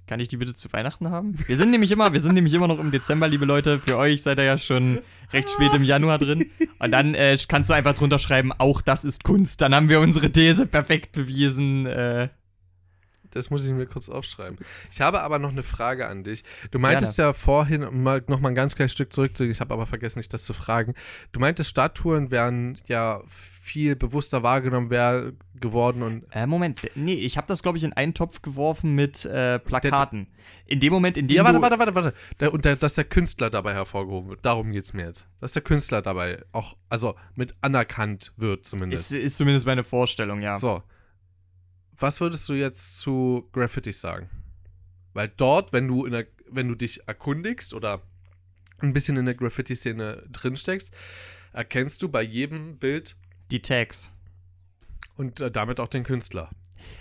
Kann 0.06 0.20
ich 0.20 0.28
die 0.28 0.36
bitte 0.36 0.52
zu 0.52 0.70
Weihnachten 0.72 1.10
haben? 1.10 1.34
Wir 1.46 1.56
sind 1.56 1.70
nämlich 1.70 1.90
immer, 1.90 2.12
wir 2.12 2.20
sind 2.20 2.34
nämlich 2.34 2.52
immer 2.52 2.68
noch 2.68 2.78
im 2.78 2.90
Dezember, 2.90 3.26
liebe 3.26 3.46
Leute. 3.46 3.80
Für 3.80 3.96
euch 3.96 4.22
seid 4.22 4.38
ihr 4.38 4.44
ja 4.44 4.58
schon 4.58 5.00
recht 5.32 5.48
spät 5.48 5.72
im 5.72 5.82
Januar 5.82 6.18
drin. 6.18 6.50
Und 6.78 6.90
dann 6.90 7.14
äh, 7.14 7.38
kannst 7.48 7.70
du 7.70 7.74
einfach 7.74 7.94
drunter 7.94 8.18
schreiben, 8.18 8.52
auch 8.52 8.82
das 8.82 9.04
ist 9.04 9.24
Kunst. 9.24 9.62
Dann 9.62 9.74
haben 9.74 9.88
wir 9.88 10.00
unsere 10.00 10.30
These 10.30 10.66
perfekt 10.66 11.12
bewiesen. 11.12 11.86
Äh, 11.86 12.28
Das 13.34 13.50
muss 13.50 13.66
ich 13.66 13.72
mir 13.72 13.86
kurz 13.86 14.08
aufschreiben. 14.08 14.58
Ich 14.90 15.00
habe 15.00 15.22
aber 15.22 15.38
noch 15.38 15.50
eine 15.50 15.62
Frage 15.62 16.06
an 16.06 16.24
dich. 16.24 16.44
Du 16.70 16.78
meintest 16.78 17.18
ja 17.18 17.32
vorhin, 17.32 17.84
um 17.84 18.02
mal, 18.02 18.22
noch 18.28 18.40
mal 18.40 18.50
ein 18.50 18.54
ganz 18.54 18.76
kleines 18.76 18.92
Stück 18.92 19.12
zurückzugehen, 19.12 19.52
ich 19.52 19.60
habe 19.60 19.74
aber 19.74 19.86
vergessen, 19.86 20.20
dich 20.20 20.28
das 20.28 20.44
zu 20.44 20.52
fragen. 20.52 20.94
Du 21.32 21.40
meintest, 21.40 21.70
Stadttouren 21.70 22.30
wären 22.30 22.78
ja 22.86 23.22
viel 23.26 23.96
bewusster 23.96 24.42
wahrgenommen 24.42 24.90
wär, 24.90 25.32
geworden 25.60 26.02
und 26.02 26.24
äh, 26.32 26.46
Moment, 26.46 26.80
nee, 26.94 27.14
ich 27.14 27.36
habe 27.36 27.46
das, 27.46 27.62
glaube 27.62 27.78
ich, 27.78 27.84
in 27.84 27.92
einen 27.92 28.12
Topf 28.12 28.42
geworfen 28.42 28.94
mit 28.94 29.24
äh, 29.24 29.58
Plakaten. 29.58 30.26
In 30.66 30.80
dem 30.80 30.92
Moment, 30.92 31.16
in 31.16 31.28
dem 31.28 31.36
Ja, 31.36 31.44
warte, 31.44 31.62
warte, 31.62 31.78
warte, 31.78 31.94
warte. 31.94 32.14
Der, 32.40 32.52
und 32.52 32.64
der, 32.64 32.76
dass 32.76 32.94
der 32.94 33.04
Künstler 33.04 33.50
dabei 33.50 33.72
hervorgehoben 33.72 34.30
wird. 34.30 34.44
Darum 34.44 34.72
geht 34.72 34.84
es 34.84 34.92
mir 34.92 35.06
jetzt. 35.06 35.26
Dass 35.40 35.52
der 35.52 35.62
Künstler 35.62 36.02
dabei 36.02 36.42
auch, 36.52 36.76
also 36.88 37.14
mit 37.34 37.54
anerkannt 37.62 38.32
wird 38.36 38.66
zumindest. 38.66 39.12
Ist, 39.12 39.18
ist 39.18 39.36
zumindest 39.38 39.64
meine 39.66 39.84
Vorstellung, 39.84 40.42
ja. 40.42 40.56
So. 40.56 40.82
Was 41.98 42.20
würdest 42.20 42.48
du 42.48 42.54
jetzt 42.54 42.98
zu 43.00 43.48
Graffitis 43.52 44.00
sagen? 44.00 44.28
Weil 45.12 45.32
dort, 45.36 45.72
wenn 45.72 45.86
du, 45.88 46.04
in 46.04 46.12
der, 46.12 46.26
wenn 46.50 46.68
du 46.68 46.74
dich 46.74 47.06
erkundigst 47.06 47.72
oder 47.74 48.02
ein 48.78 48.92
bisschen 48.92 49.16
in 49.16 49.26
der 49.26 49.34
Graffiti-Szene 49.34 50.24
drinsteckst, 50.32 50.92
erkennst 51.52 52.02
du 52.02 52.08
bei 52.08 52.22
jedem 52.22 52.78
Bild 52.78 53.16
Die 53.50 53.62
Tags. 53.62 54.12
und 55.16 55.40
äh, 55.40 55.50
damit 55.50 55.78
auch 55.78 55.88
den 55.88 56.02
Künstler. 56.02 56.50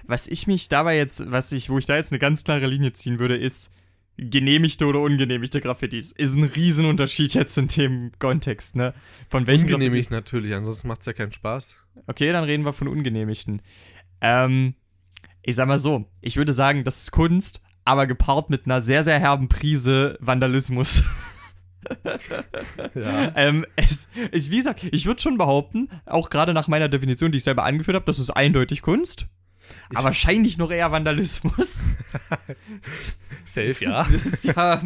Was 0.05 0.27
ich 0.27 0.45
mich 0.47 0.69
dabei 0.69 0.95
jetzt, 0.95 1.31
was 1.31 1.51
ich, 1.51 1.69
wo 1.69 1.77
ich 1.77 1.85
da 1.87 1.95
jetzt 1.95 2.11
eine 2.11 2.19
ganz 2.19 2.43
klare 2.43 2.67
Linie 2.67 2.93
ziehen 2.93 3.17
würde, 3.19 3.35
ist 3.35 3.71
genehmigte 4.17 4.85
oder 4.85 4.99
ungenehmigte 4.99 5.59
Graffitis. 5.59 6.11
Ist 6.11 6.35
ein 6.35 6.43
Riesenunterschied 6.43 7.33
jetzt 7.33 7.57
in 7.57 7.67
dem 7.67 8.11
Kontext, 8.19 8.75
ne? 8.75 8.93
Von 9.29 9.47
welchen 9.47 9.65
Ungenehmigt 9.65 10.11
natürlich, 10.11 10.53
ansonsten 10.53 10.87
macht 10.87 10.99
es 11.01 11.07
ja 11.07 11.13
keinen 11.13 11.31
Spaß. 11.31 11.75
Okay, 12.05 12.31
dann 12.31 12.43
reden 12.43 12.63
wir 12.63 12.73
von 12.73 12.87
ungenehmigten. 12.87 13.61
Ähm, 14.21 14.75
ich 15.43 15.55
sag 15.55 15.67
mal 15.67 15.77
so, 15.77 16.05
ich 16.21 16.37
würde 16.37 16.53
sagen, 16.53 16.83
das 16.83 17.03
ist 17.03 17.11
Kunst, 17.11 17.61
aber 17.85 18.07
gepaart 18.07 18.49
mit 18.49 18.65
einer 18.65 18.81
sehr, 18.81 19.03
sehr 19.03 19.19
herben 19.19 19.49
Prise 19.49 20.17
Vandalismus. 20.19 21.03
Ja. 22.95 23.33
ähm, 23.35 23.65
es, 23.75 24.07
ich, 24.31 24.49
wie 24.49 24.55
gesagt, 24.55 24.85
ich 24.89 25.05
würde 25.05 25.21
schon 25.21 25.37
behaupten, 25.37 25.89
auch 26.05 26.29
gerade 26.29 26.53
nach 26.53 26.69
meiner 26.69 26.87
Definition, 26.87 27.33
die 27.33 27.39
ich 27.39 27.43
selber 27.43 27.65
angeführt 27.65 27.95
habe, 27.95 28.05
das 28.05 28.19
ist 28.19 28.29
eindeutig 28.29 28.81
Kunst. 28.81 29.27
aber 29.93 30.05
wahrscheinlich 30.05 30.57
noch 30.57 30.71
eher 30.71 30.93
Vandalismus. 30.93 31.95
Safe, 33.45 33.75
ja. 33.83 34.03
Ist 34.23 34.45
ja. 34.45 34.81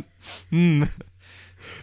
Hm. 0.50 0.88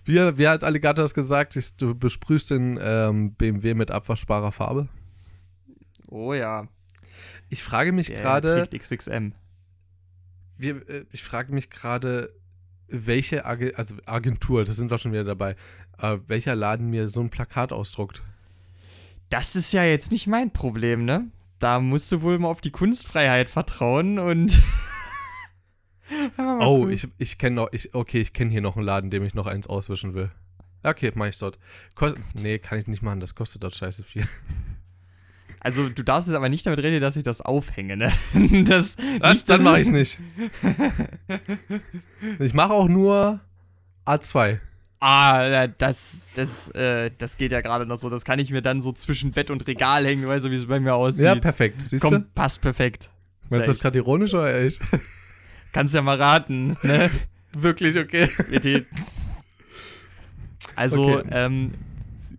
Wie, 0.04 0.38
wie 0.38 0.48
hat 0.48 0.64
Alligator 0.64 1.04
das 1.04 1.14
gesagt? 1.14 1.54
Ich, 1.54 1.76
du 1.76 1.94
besprühst 1.94 2.50
den 2.50 2.78
ähm, 2.82 3.34
BMW 3.34 3.74
mit 3.74 3.92
abwaschbarer 3.92 4.50
Farbe. 4.50 4.88
Oh 6.08 6.34
ja. 6.34 6.66
Ich 7.54 7.62
frage 7.62 7.92
mich 7.92 8.08
gerade, 8.12 8.68
XXM. 8.76 9.28
wir- 10.56 10.88
äh, 10.88 11.04
ich 11.12 11.22
frage 11.22 11.54
mich 11.54 11.70
gerade, 11.70 12.34
welche 12.88 13.44
Ag 13.44 13.78
also 13.78 13.94
Agentur, 14.06 14.64
das 14.64 14.74
sind 14.74 14.90
wir 14.90 14.98
schon 14.98 15.12
wieder 15.12 15.22
dabei, 15.22 15.54
äh, 15.98 16.18
welcher 16.26 16.56
Laden 16.56 16.90
mir 16.90 17.06
so 17.06 17.20
ein 17.20 17.30
Plakat 17.30 17.72
ausdruckt. 17.72 18.24
Das 19.28 19.54
ist 19.54 19.72
ja 19.72 19.84
jetzt 19.84 20.10
nicht 20.10 20.26
mein 20.26 20.52
Problem, 20.52 21.04
ne? 21.04 21.30
Da 21.60 21.78
musst 21.78 22.10
du 22.10 22.22
wohl 22.22 22.40
mal 22.40 22.48
auf 22.48 22.60
die 22.60 22.72
Kunstfreiheit 22.72 23.48
vertrauen 23.48 24.18
und. 24.18 24.60
Oh, 26.36 26.80
cool. 26.82 26.92
ich, 26.92 27.08
ich 27.16 27.38
kenne 27.38 27.56
noch, 27.56 27.68
ich, 27.72 27.94
okay, 27.94 28.20
ich 28.20 28.32
kenne 28.34 28.50
hier 28.50 28.60
noch 28.60 28.76
einen 28.76 28.84
Laden, 28.84 29.10
dem 29.10 29.22
ich 29.24 29.32
noch 29.34 29.46
eins 29.46 29.66
auswischen 29.68 30.12
will. 30.12 30.30
Okay, 30.82 31.10
mach 31.14 31.26
ich 31.28 31.38
dort. 31.38 31.58
Kost 31.94 32.16
nee, 32.34 32.58
kann 32.58 32.78
ich 32.78 32.86
nicht 32.86 33.00
machen, 33.00 33.20
das 33.20 33.34
kostet 33.34 33.62
dort 33.62 33.74
scheiße 33.74 34.02
viel. 34.04 34.26
Also, 35.64 35.88
du 35.88 36.02
darfst 36.02 36.28
jetzt 36.28 36.36
aber 36.36 36.50
nicht 36.50 36.66
damit 36.66 36.78
reden, 36.80 37.00
dass 37.00 37.16
ich 37.16 37.22
das 37.22 37.40
aufhänge, 37.40 37.96
ne? 37.96 38.12
Das, 38.64 38.96
Das, 39.18 39.46
dann 39.46 39.62
mache 39.62 39.80
ich 39.80 39.90
nicht. 39.90 40.20
ich 42.38 42.52
mache 42.52 42.72
auch 42.74 42.86
nur 42.86 43.40
A2. 44.04 44.60
Ah, 45.00 45.66
das, 45.66 46.22
das, 46.34 46.68
äh, 46.70 47.10
das 47.16 47.38
geht 47.38 47.50
ja 47.50 47.62
gerade 47.62 47.86
noch 47.86 47.96
so. 47.96 48.10
Das 48.10 48.24
kann 48.26 48.38
ich 48.38 48.50
mir 48.50 48.60
dann 48.60 48.82
so 48.82 48.92
zwischen 48.92 49.32
Bett 49.32 49.50
und 49.50 49.66
Regal 49.66 50.04
hängen, 50.06 50.28
weißt 50.28 50.44
du, 50.44 50.50
wie 50.50 50.54
es 50.54 50.66
bei 50.66 50.80
mir 50.80 50.94
aussieht. 50.94 51.24
Ja, 51.24 51.34
perfekt. 51.34 51.82
Siehst 51.88 52.02
Komm, 52.02 52.12
du? 52.12 52.20
passt 52.34 52.60
perfekt. 52.60 53.10
Meinst 53.50 53.66
du 53.66 53.70
das 53.70 53.80
gerade 53.80 53.98
ironisch 53.98 54.34
oder 54.34 54.54
echt? 54.54 54.80
Kannst 55.72 55.94
ja 55.94 56.02
mal 56.02 56.16
raten, 56.20 56.76
ne? 56.82 57.10
Wirklich, 57.54 57.96
okay. 57.98 58.28
Also, 60.76 61.18
Okay. 61.18 61.28
ähm, 61.32 61.72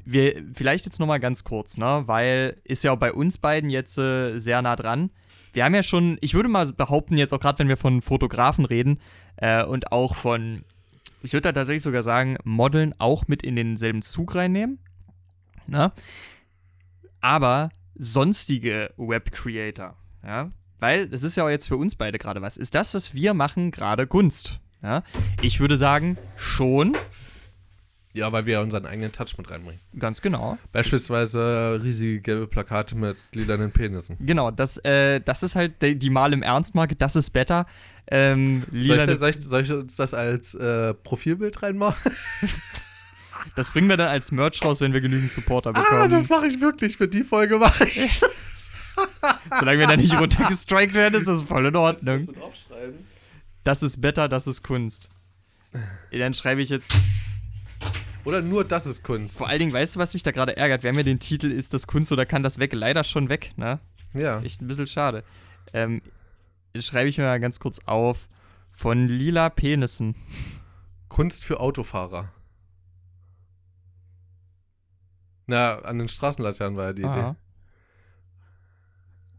wir, 0.06 0.44
vielleicht 0.54 0.86
jetzt 0.86 1.00
nochmal 1.00 1.20
ganz 1.20 1.44
kurz, 1.44 1.78
ne? 1.78 2.04
Weil 2.06 2.58
ist 2.64 2.84
ja 2.84 2.92
auch 2.92 2.98
bei 2.98 3.12
uns 3.12 3.38
beiden 3.38 3.70
jetzt 3.70 3.98
äh, 3.98 4.38
sehr 4.38 4.62
nah 4.62 4.76
dran. 4.76 5.10
Wir 5.54 5.66
haben 5.66 5.74
ja 5.74 5.84
schon, 5.84 6.18
ich 6.22 6.34
würde 6.34 6.50
mal 6.50 6.72
behaupten, 6.74 7.18
jetzt 7.18 7.34
auch 7.34 7.40
gerade 7.40 7.60
wenn 7.60 7.70
wir 7.70 7.78
von 7.78 8.02
Fotografen 8.02 8.66
reden 8.66 9.00
äh, 9.38 9.64
und 9.64 9.92
auch 9.92 10.16
von, 10.16 10.64
ich 11.24 11.34
würde 11.34 11.44
da 11.44 11.52
tatsächlich 11.54 11.84
sogar 11.84 12.04
sagen, 12.04 12.38
Modeln 12.44 12.94
auch 12.98 13.28
mit 13.28 13.42
in 13.42 13.56
denselben 13.56 14.02
Zug 14.02 14.36
reinnehmen. 14.36 14.80
Ne? 15.68 15.92
Aber 17.22 17.70
sonstige 17.96 18.94
Web-Creator, 18.98 19.96
ja, 20.24 20.52
weil 20.80 21.08
das 21.08 21.24
ist 21.24 21.38
ja 21.38 21.46
auch 21.46 21.50
jetzt 21.50 21.68
für 21.68 21.78
uns 21.78 21.96
beide 21.96 22.18
gerade 22.18 22.42
was. 22.42 22.58
Ist 22.58 22.76
das, 22.76 22.94
was 22.94 23.14
wir 23.14 23.34
machen, 23.34 23.72
gerade 23.72 24.08
Kunst? 24.08 24.60
Ja? 24.84 25.04
Ich 25.42 25.60
würde 25.60 25.78
sagen, 25.78 26.18
schon, 26.36 26.98
Ja, 28.16 28.32
weil 28.32 28.46
wir 28.46 28.62
unseren 28.62 28.86
eigenen 28.86 29.12
Touch 29.12 29.38
mit 29.38 29.52
reinbringen. 29.52 29.80
ganz 30.00 30.22
genau. 30.22 30.58
Beispielsweise 30.72 31.80
riesige 31.84 32.22
gelbe 32.22 32.48
Plakate 32.48 32.96
mit 32.96 33.18
lilanen 33.34 33.72
Penissen. 33.72 34.16
Genau, 34.20 34.52
das, 34.52 34.78
äh, 34.86 35.20
das 35.20 35.44
ist 35.44 35.56
halt 35.56 35.82
die, 35.82 36.00
die 36.00 36.10
Mal 36.10 36.32
im 36.32 36.42
Ernstmarke, 36.42 36.96
das 36.96 37.16
ist 37.18 37.32
better. 37.32 37.66
Ähm, 38.08 38.64
Soll 38.72 38.98
ich, 39.00 39.04
das- 39.06 39.20
soll, 39.20 39.30
ich, 39.32 39.42
soll 39.42 39.62
ich 39.64 39.72
uns 39.72 39.96
das 39.98 40.14
als 40.14 40.54
äh, 40.56 40.94
Profilbild 40.94 41.62
reinmachen? 41.62 42.12
das 43.56 43.70
bringen 43.70 43.90
wir 43.90 43.98
dann 43.98 44.08
als 44.10 44.32
Merch 44.32 44.64
raus, 44.64 44.80
wenn 44.82 44.94
wir 44.94 45.02
genügend 45.02 45.32
Supporter 45.32 45.74
bekommen. 45.74 46.02
Ah, 46.04 46.08
das 46.08 46.30
mache 46.30 46.48
ich 46.48 46.62
wirklich. 46.62 46.98
Für 46.98 47.08
die 47.08 47.24
Folge 47.24 47.58
mache 47.58 47.84
ich. 47.84 48.22
Solange 49.60 49.80
wir 49.80 49.88
da 49.88 49.98
nicht 49.98 50.14
runtergestrikt 50.20 50.94
werden, 50.94 51.16
ist 51.20 51.28
das 51.28 51.42
voll 51.42 51.66
in 51.66 51.76
Ordnung. 51.76 52.28
Das 53.66 53.84
ist 53.84 54.00
better, 54.00 54.30
das 54.30 54.48
ist 54.48 54.64
Kunst. 54.64 55.10
Dann 56.12 56.34
schreibe 56.34 56.62
ich 56.62 56.70
jetzt. 56.70 56.96
Oder 58.26 58.42
nur 58.42 58.66
das 58.66 58.86
ist 58.86 59.04
Kunst. 59.04 59.38
Vor 59.38 59.48
allen 59.48 59.60
Dingen, 59.60 59.72
weißt 59.74 59.96
du, 59.96 60.00
was 60.00 60.14
mich 60.14 60.24
da 60.24 60.32
gerade 60.32 60.58
ärgert? 60.58 60.84
Haben 60.84 60.96
ja 60.98 61.04
den 61.04 61.20
Titel 61.20 61.52
Ist 61.52 61.74
das 61.74 61.88
Kunst 61.88 62.12
oder 62.12 62.26
kann 62.26 62.44
das 62.44 62.60
weg? 62.60 62.74
Leider 62.74 63.04
schon 63.04 63.30
weg, 63.30 63.54
ne? 63.56 63.80
Ja. 64.14 64.42
Echt 64.42 64.62
ein 64.62 64.68
bisschen 64.68 64.88
schade. 64.88 65.24
Ähm, 65.74 66.02
schreibe 66.78 67.08
ich 67.10 67.18
mir 67.18 67.26
mal 67.26 67.40
ganz 67.40 67.60
kurz 67.60 67.80
auf. 67.86 68.28
Von 68.72 69.08
lila 69.08 69.50
Penissen. 69.50 70.16
Kunst 71.08 71.44
für 71.46 71.60
Autofahrer. 71.60 72.32
Na, 75.48 75.78
an 75.80 76.00
den 76.00 76.08
Straßenlaternen 76.08 76.76
war 76.76 76.86
ja 76.88 76.94
die 76.94 77.06
Ah. 77.06 77.36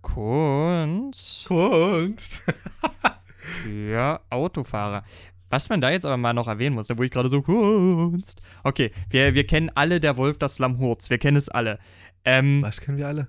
Kunst 0.00 1.46
Idee. 1.46 1.48
Kunst. 1.48 2.42
für 3.36 4.20
Autofahrer. 4.30 5.04
Was 5.50 5.68
man 5.68 5.80
da 5.80 5.90
jetzt 5.90 6.04
aber 6.04 6.16
mal 6.16 6.32
noch 6.32 6.48
erwähnen 6.48 6.74
muss, 6.74 6.88
da 6.88 6.98
wo 6.98 7.02
ich 7.02 7.10
gerade 7.10 7.28
so 7.28 7.40
Kunst. 7.42 8.40
Okay, 8.64 8.90
wir, 9.10 9.34
wir 9.34 9.46
kennen 9.46 9.70
alle 9.74 10.00
der 10.00 10.16
Wolf, 10.16 10.38
das 10.38 10.58
Lamm 10.58 10.78
Hurz. 10.78 11.08
Wir 11.10 11.18
kennen 11.18 11.36
es 11.36 11.48
alle. 11.48 11.78
Ähm, 12.24 12.62
Was 12.62 12.80
kennen 12.80 12.98
wir 12.98 13.06
alle? 13.08 13.28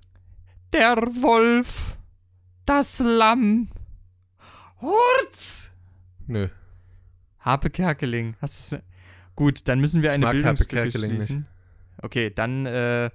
der 0.74 0.96
Wolf, 0.98 1.98
das 2.66 3.00
Lamm 3.00 3.70
Hurz. 4.82 5.74
Nö. 6.28 6.50
Harpe 7.40 7.70
Kerkeling. 7.70 8.36
Hast 8.42 8.74
du's? 8.74 8.82
Gut, 9.36 9.68
dann 9.68 9.80
müssen 9.80 10.02
wir 10.02 10.10
Ich 10.10 10.16
eine 10.16 10.30
Bildungslücke 10.30 10.90
Kerkeling 10.90 11.12
nicht. 11.18 11.26
schließen. 11.28 11.48
Okay, 12.02 12.32
dann 12.34 12.66
äh, 12.66 13.10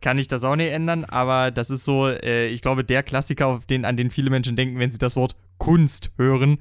kann 0.00 0.18
ich 0.18 0.28
das 0.28 0.42
auch 0.44 0.56
nicht 0.56 0.72
ändern, 0.72 1.04
aber 1.04 1.50
das 1.50 1.70
ist 1.70 1.84
so, 1.84 2.08
äh, 2.08 2.46
ich 2.48 2.62
glaube, 2.62 2.84
der 2.84 3.02
Klassiker, 3.02 3.48
auf 3.48 3.66
den, 3.66 3.84
an 3.84 3.96
den 3.96 4.10
viele 4.10 4.30
Menschen 4.30 4.56
denken, 4.56 4.78
wenn 4.78 4.90
sie 4.90 4.98
das 4.98 5.16
Wort 5.16 5.36
Kunst 5.58 6.10
hören. 6.16 6.60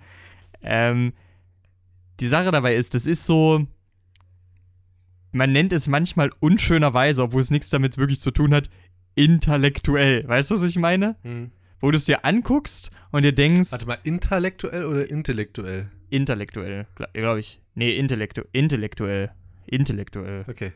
Ähm, 0.62 1.14
die 2.20 2.28
Sache 2.28 2.52
dabei 2.52 2.76
ist, 2.76 2.94
das 2.94 3.06
ist 3.08 3.26
so, 3.26 3.66
man 5.32 5.52
nennt 5.52 5.74
es 5.74 5.88
manchmal 5.88 6.32
unschönerweise, 6.40 7.24
obwohl 7.24 7.42
es 7.42 7.52
nichts 7.52 7.70
damit 7.70 7.98
wirklich 7.98 8.20
zu 8.20 8.32
tun 8.32 8.54
hat, 8.54 8.70
intellektuell. 9.16 10.28
Weißt 10.28 10.52
du, 10.52 10.56
was 10.56 10.64
ich 10.64 10.78
meine? 10.78 11.16
Wo 11.80 11.92
du 11.92 11.98
es 11.98 12.06
dir 12.06 12.26
anguckst 12.26 12.92
und 13.12 13.24
dir 13.24 13.34
denkst, 13.34 13.72
Warte 13.72 13.86
mal, 13.86 14.00
intellektuell 14.04 14.86
oder 14.86 15.10
intellektuell? 15.10 15.90
intellektuell, 16.10 16.88
glaube 16.96 17.12
glaub 17.14 17.38
ich. 17.38 17.62
Nee, 17.76 17.92
intellektu 17.92 18.42
intellektuell. 18.52 19.32
Intellektuell. 19.68 20.46
Okay. 20.48 20.74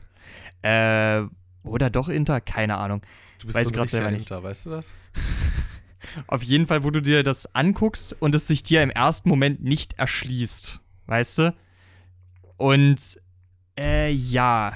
Äh, 0.61 1.27
oder 1.63 1.89
doch 1.89 2.09
Inter? 2.09 2.39
Keine 2.39 2.77
Ahnung. 2.77 3.01
Du 3.39 3.47
bist 3.47 3.57
Weiß 3.57 3.69
so 3.69 3.81
ein 3.81 3.87
selber 3.87 4.11
nicht. 4.11 4.21
Inter, 4.29 4.43
weißt 4.43 4.67
du 4.67 4.69
das? 4.69 4.93
Auf 6.27 6.43
jeden 6.43 6.67
Fall, 6.67 6.83
wo 6.83 6.91
du 6.91 7.01
dir 7.01 7.23
das 7.23 7.55
anguckst 7.55 8.15
und 8.19 8.35
es 8.35 8.47
sich 8.47 8.61
dir 8.63 8.83
im 8.83 8.89
ersten 8.89 9.29
Moment 9.29 9.63
nicht 9.63 9.93
erschließt. 9.93 10.82
Weißt 11.07 11.37
du? 11.39 11.55
Und, 12.57 13.19
äh, 13.79 14.09
ja. 14.11 14.73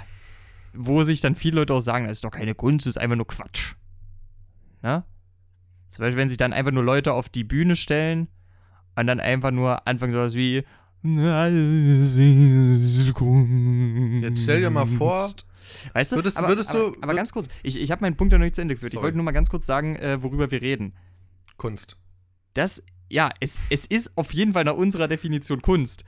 Wo 0.73 1.03
sich 1.03 1.21
dann 1.21 1.35
viele 1.35 1.55
Leute 1.57 1.73
auch 1.73 1.79
sagen, 1.79 2.05
das 2.07 2.17
ist 2.19 2.23
doch 2.23 2.31
keine 2.31 2.53
Kunst, 2.53 2.85
das 2.85 2.91
ist 2.91 2.97
einfach 2.97 3.15
nur 3.15 3.25
Quatsch. 3.27 3.73
Ne? 4.83 5.03
Zum 5.87 6.03
Beispiel, 6.03 6.17
wenn 6.19 6.29
sich 6.29 6.37
dann 6.37 6.53
einfach 6.53 6.71
nur 6.71 6.83
Leute 6.83 7.13
auf 7.13 7.29
die 7.29 7.43
Bühne 7.43 7.75
stellen 7.75 8.27
und 8.95 9.07
dann 9.07 9.19
einfach 9.19 9.51
nur 9.51 9.87
anfangen 9.87 10.11
sowas 10.11 10.35
wie 10.35 10.63
Jetzt 14.21 14.43
stell 14.43 14.61
dir 14.61 14.69
mal 14.69 14.85
vor, 14.87 15.29
Weißt 15.93 16.11
du? 16.11 16.15
Würdest- 16.17 16.37
aber, 16.37 16.47
würdest 16.49 16.75
aber, 16.75 16.91
du- 16.91 16.97
aber 17.01 17.13
ganz 17.15 17.31
kurz, 17.31 17.47
ich, 17.63 17.79
ich 17.79 17.91
habe 17.91 18.01
meinen 18.01 18.15
Punkt 18.17 18.31
ja 18.33 18.39
noch 18.39 18.45
nicht 18.45 18.55
zu 18.55 18.61
Ende 18.61 18.73
geführt. 18.75 18.91
Ich 18.91 18.95
Sorry. 18.95 19.03
wollte 19.05 19.17
nur 19.17 19.23
mal 19.25 19.31
ganz 19.31 19.49
kurz 19.49 19.65
sagen, 19.65 19.95
äh, 19.97 20.21
worüber 20.23 20.49
wir 20.51 20.61
reden. 20.61 20.93
Kunst. 21.57 21.97
Das, 22.53 22.83
ja, 23.11 23.29
es, 23.39 23.59
es 23.69 23.85
ist 23.85 24.17
auf 24.17 24.33
jeden 24.33 24.53
Fall 24.53 24.63
nach 24.63 24.75
unserer 24.75 25.07
Definition 25.07 25.61
Kunst. 25.61 26.03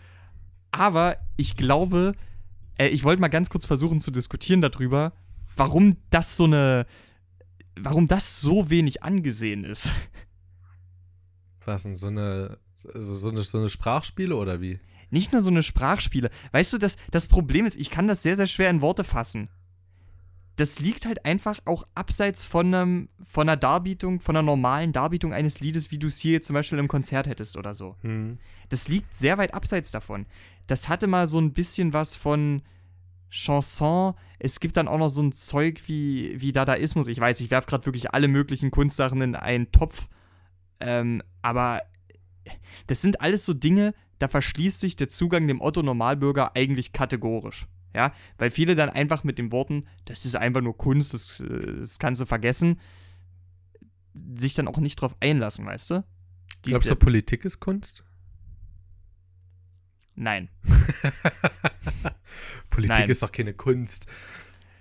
Aber 0.71 1.17
ich 1.35 1.57
glaube, 1.57 2.13
äh, 2.77 2.87
ich 2.87 3.03
wollte 3.03 3.21
mal 3.21 3.27
ganz 3.27 3.49
kurz 3.49 3.65
versuchen 3.65 3.99
zu 3.99 4.11
diskutieren 4.11 4.61
darüber, 4.61 5.13
warum 5.55 5.97
das 6.09 6.37
so 6.37 6.45
eine, 6.45 6.85
warum 7.75 8.07
das 8.07 8.41
so 8.41 8.69
wenig 8.69 9.03
angesehen 9.03 9.63
ist. 9.63 9.91
Was 11.65 11.83
denn, 11.83 11.95
so 11.95 12.07
eine, 12.07 12.57
so 12.75 13.29
eine, 13.29 13.43
so 13.43 13.57
eine 13.59 13.69
Sprachspiele 13.69 14.35
oder 14.35 14.59
wie? 14.61 14.79
Nicht 15.11 15.33
nur 15.33 15.41
so 15.41 15.49
eine 15.49 15.63
Sprachspiele. 15.63 16.29
Weißt 16.51 16.73
du, 16.73 16.77
das, 16.77 16.97
das 17.11 17.27
Problem 17.27 17.65
ist, 17.65 17.75
ich 17.75 17.89
kann 17.89 18.07
das 18.07 18.23
sehr, 18.23 18.35
sehr 18.35 18.47
schwer 18.47 18.69
in 18.69 18.81
Worte 18.81 19.03
fassen. 19.03 19.49
Das 20.55 20.79
liegt 20.79 21.05
halt 21.05 21.25
einfach 21.25 21.59
auch 21.65 21.87
abseits 21.95 22.45
von, 22.45 22.73
einem, 22.73 23.09
von 23.23 23.47
einer 23.47 23.55
Darbietung, 23.55 24.19
von 24.19 24.35
einer 24.35 24.43
normalen 24.43 24.91
Darbietung 24.91 25.33
eines 25.33 25.61
Liedes, 25.61 25.89
wie 25.91 25.97
du 25.97 26.07
es 26.07 26.19
hier 26.19 26.41
zum 26.41 26.53
Beispiel 26.53 26.79
im 26.79 26.87
Konzert 26.89 27.27
hättest 27.27 27.55
oder 27.55 27.73
so. 27.73 27.95
Hm. 28.01 28.39
Das 28.67 28.87
liegt 28.87 29.15
sehr 29.15 29.37
weit 29.37 29.53
abseits 29.53 29.91
davon. 29.91 30.25
Das 30.69 30.87
hatte 30.87 31.07
mal 31.07 31.25
so 31.25 31.39
ein 31.39 31.51
bisschen 31.53 31.93
was 31.93 32.15
von 32.15 32.61
Chanson. 33.29 34.13
Es 34.37 34.59
gibt 34.59 34.77
dann 34.77 34.87
auch 34.87 34.99
noch 34.99 35.09
so 35.09 35.21
ein 35.23 35.31
Zeug 35.31 35.81
wie, 35.87 36.39
wie 36.39 36.51
Dadaismus. 36.51 37.07
Ich 37.07 37.19
weiß, 37.19 37.39
ich 37.41 37.49
werfe 37.49 37.67
gerade 37.67 37.85
wirklich 37.87 38.13
alle 38.13 38.27
möglichen 38.27 38.69
Kunstsachen 38.69 39.19
in 39.21 39.35
einen 39.35 39.71
Topf. 39.71 40.07
Ähm, 40.79 41.23
aber 41.41 41.81
das 42.85 43.01
sind 43.01 43.19
alles 43.19 43.45
so 43.45 43.53
Dinge, 43.53 43.93
da 44.19 44.27
verschließt 44.27 44.79
sich 44.79 44.95
der 44.95 45.09
Zugang 45.09 45.47
dem 45.47 45.59
Otto-Normalbürger 45.59 46.55
eigentlich 46.55 46.93
kategorisch. 46.93 47.67
Ja, 47.95 48.13
weil 48.37 48.51
viele 48.51 48.75
dann 48.75 48.89
einfach 48.91 49.23
mit 49.23 49.39
den 49.39 49.51
Worten, 49.51 49.85
das 50.05 50.23
ist 50.25 50.35
einfach 50.35 50.61
nur 50.61 50.77
Kunst, 50.77 51.15
das, 51.15 51.43
das 51.79 51.97
kannst 51.97 52.21
du 52.21 52.27
vergessen, 52.27 52.79
sich 54.35 54.53
dann 54.53 54.67
auch 54.67 54.77
nicht 54.77 54.97
drauf 55.01 55.15
einlassen, 55.19 55.65
weißt 55.65 55.89
du? 55.91 56.03
Die- 56.65 56.69
Glaubst 56.71 56.89
du, 56.91 56.95
Politik 56.95 57.45
ist 57.45 57.59
Kunst? 57.59 58.03
Nein. 60.19 60.49
Politik 62.69 62.97
Nein. 62.97 63.09
ist 63.09 63.23
doch 63.23 63.31
keine 63.31 63.53
Kunst. 63.53 64.05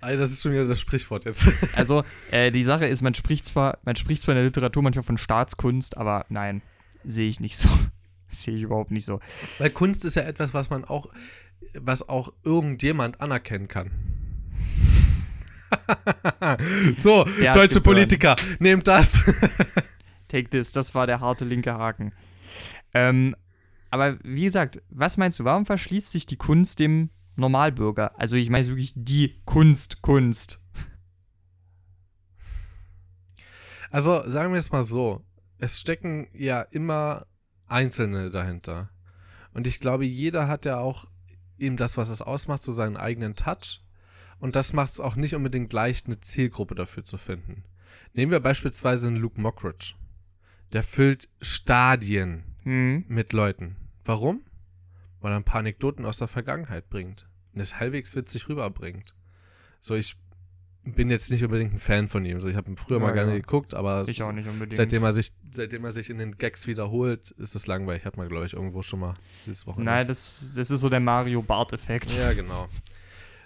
Alter, 0.01 0.17
das 0.17 0.31
ist 0.31 0.41
schon 0.41 0.51
wieder 0.51 0.65
das 0.65 0.81
Sprichwort 0.81 1.23
jetzt. 1.23 1.47
Also, 1.77 2.03
äh, 2.31 2.51
die 2.51 2.61
Sache 2.61 2.87
ist, 2.87 3.01
man 3.01 3.13
spricht 3.13 3.45
zwar, 3.45 3.77
man 3.83 3.95
spricht 3.95 4.21
zwar 4.21 4.33
in 4.33 4.37
der 4.37 4.45
Literatur 4.45 4.83
manchmal 4.83 5.03
von 5.03 5.17
Staatskunst, 5.17 5.95
aber 5.95 6.25
nein, 6.27 6.61
sehe 7.05 7.29
ich 7.29 7.39
nicht 7.39 7.55
so. 7.55 7.69
sehe 8.27 8.55
ich 8.55 8.63
überhaupt 8.63 8.91
nicht 8.91 9.05
so. 9.05 9.21
Weil 9.59 9.69
Kunst 9.69 10.03
ist 10.03 10.15
ja 10.15 10.23
etwas, 10.23 10.53
was 10.53 10.69
man 10.69 10.83
auch, 10.83 11.07
was 11.73 12.09
auch 12.09 12.33
irgendjemand 12.43 13.21
anerkennen 13.21 13.69
kann. 13.69 13.91
so, 16.97 17.23
Der 17.41 17.53
deutsche. 17.53 17.79
Politiker, 17.79 18.35
nehmt 18.59 18.87
das. 18.87 19.23
Take 20.27 20.49
this, 20.49 20.73
das 20.73 20.93
war 20.93 21.07
der 21.07 21.21
harte 21.21 21.45
linke 21.45 21.73
Haken. 21.73 22.11
Ähm, 22.93 23.35
aber 23.89 24.19
wie 24.23 24.43
gesagt, 24.43 24.81
was 24.89 25.17
meinst 25.17 25.39
du, 25.39 25.45
warum 25.45 25.65
verschließt 25.65 26.11
sich 26.11 26.25
die 26.25 26.37
Kunst 26.37 26.79
dem 26.79 27.09
Normalbürger? 27.35 28.19
Also 28.19 28.35
ich 28.35 28.49
meine 28.49 28.65
wirklich 28.67 28.93
die 28.95 29.41
Kunst, 29.45 30.01
Kunst. 30.01 30.65
Also 33.91 34.29
sagen 34.29 34.53
wir 34.53 34.59
es 34.59 34.71
mal 34.71 34.83
so, 34.83 35.25
es 35.57 35.79
stecken 35.79 36.27
ja 36.33 36.61
immer 36.61 37.25
Einzelne 37.67 38.29
dahinter. 38.29 38.91
Und 39.53 39.65
ich 39.65 39.79
glaube, 39.79 40.05
jeder 40.05 40.47
hat 40.47 40.65
ja 40.65 40.77
auch 40.77 41.05
eben 41.57 41.75
das, 41.75 41.97
was 41.97 42.09
es 42.09 42.21
ausmacht, 42.21 42.63
so 42.63 42.71
seinen 42.71 42.97
eigenen 42.97 43.35
Touch. 43.35 43.81
Und 44.39 44.55
das 44.55 44.73
macht 44.73 44.91
es 44.91 44.99
auch 44.99 45.15
nicht 45.15 45.35
unbedingt 45.35 45.73
leicht, 45.73 46.05
eine 46.05 46.19
Zielgruppe 46.19 46.75
dafür 46.75 47.03
zu 47.03 47.17
finden. 47.17 47.63
Nehmen 48.13 48.31
wir 48.31 48.39
beispielsweise 48.39 49.07
einen 49.07 49.17
Luke 49.17 49.41
Mockridge. 49.41 49.95
Der 50.71 50.83
füllt 50.83 51.29
Stadien 51.41 52.48
Hm. 52.69 53.05
mit 53.07 53.33
Leuten. 53.33 53.75
Warum? 54.05 54.41
Weil 55.21 55.31
er 55.31 55.37
ein 55.37 55.43
paar 55.43 55.59
Anekdoten 55.61 56.05
aus 56.05 56.19
der 56.19 56.27
Vergangenheit 56.27 56.87
bringt. 56.87 57.27
Und 57.53 57.61
es 57.61 57.79
halbwegs 57.79 58.15
witzig 58.15 58.47
rüberbringt. 58.47 59.15
So, 59.81 59.95
ich 59.95 60.15
bin 60.83 61.09
jetzt 61.09 61.31
nicht 61.31 61.43
unbedingt 61.43 61.73
ein 61.73 61.79
Fan 61.79 62.07
von 62.07 62.23
ihm. 62.25 62.39
So, 62.39 62.47
ich 62.47 62.55
habe 62.55 62.69
ihn 62.69 62.77
früher 62.77 62.99
Ja, 62.99 63.05
mal 63.07 63.13
gerne 63.13 63.31
ja. 63.31 63.37
geguckt, 63.39 63.73
aber 63.73 64.05
seitdem 64.05 65.03
er 65.03 65.13
sich, 65.13 65.33
seitdem 65.49 65.83
er 65.83 65.91
sich 65.91 66.11
in 66.11 66.19
den 66.19 66.37
Gags 66.37 66.67
wiederholt, 66.67 67.31
ist 67.31 67.55
es 67.55 67.65
langweilig. 67.65 68.05
Hat 68.05 68.17
man, 68.17 68.29
glaube 68.29 68.45
ich, 68.45 68.53
irgendwo 68.53 68.83
schon 68.83 68.99
mal 68.99 69.15
dieses 69.47 69.65
Wochenende. 69.65 69.91
Nein, 69.91 70.07
das, 70.07 70.53
das 70.55 70.69
ist 70.69 70.81
so 70.81 70.89
der 70.89 70.99
Mario 70.99 71.41
Bart-Effekt. 71.41 72.15
Ja, 72.15 72.33
genau. 72.33 72.69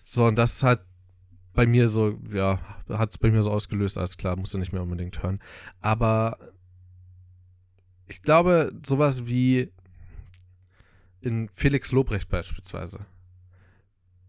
So, 0.03 0.25
und 0.25 0.35
das 0.35 0.63
hat 0.63 0.85
bei 1.53 1.65
mir 1.65 1.87
so, 1.87 2.19
ja, 2.33 2.59
hat 2.89 3.11
es 3.11 3.17
bei 3.17 3.31
mir 3.31 3.41
so 3.41 3.51
ausgelöst, 3.51 3.97
alles 3.97 4.17
klar, 4.17 4.35
musst 4.35 4.53
du 4.53 4.57
nicht 4.57 4.73
mehr 4.73 4.81
unbedingt 4.81 5.23
hören. 5.23 5.39
Aber 5.79 6.37
ich 8.13 8.21
glaube, 8.21 8.71
sowas 8.85 9.25
wie 9.25 9.71
in 11.19 11.49
Felix 11.49 11.91
Lobrecht 11.91 12.29
beispielsweise 12.29 13.05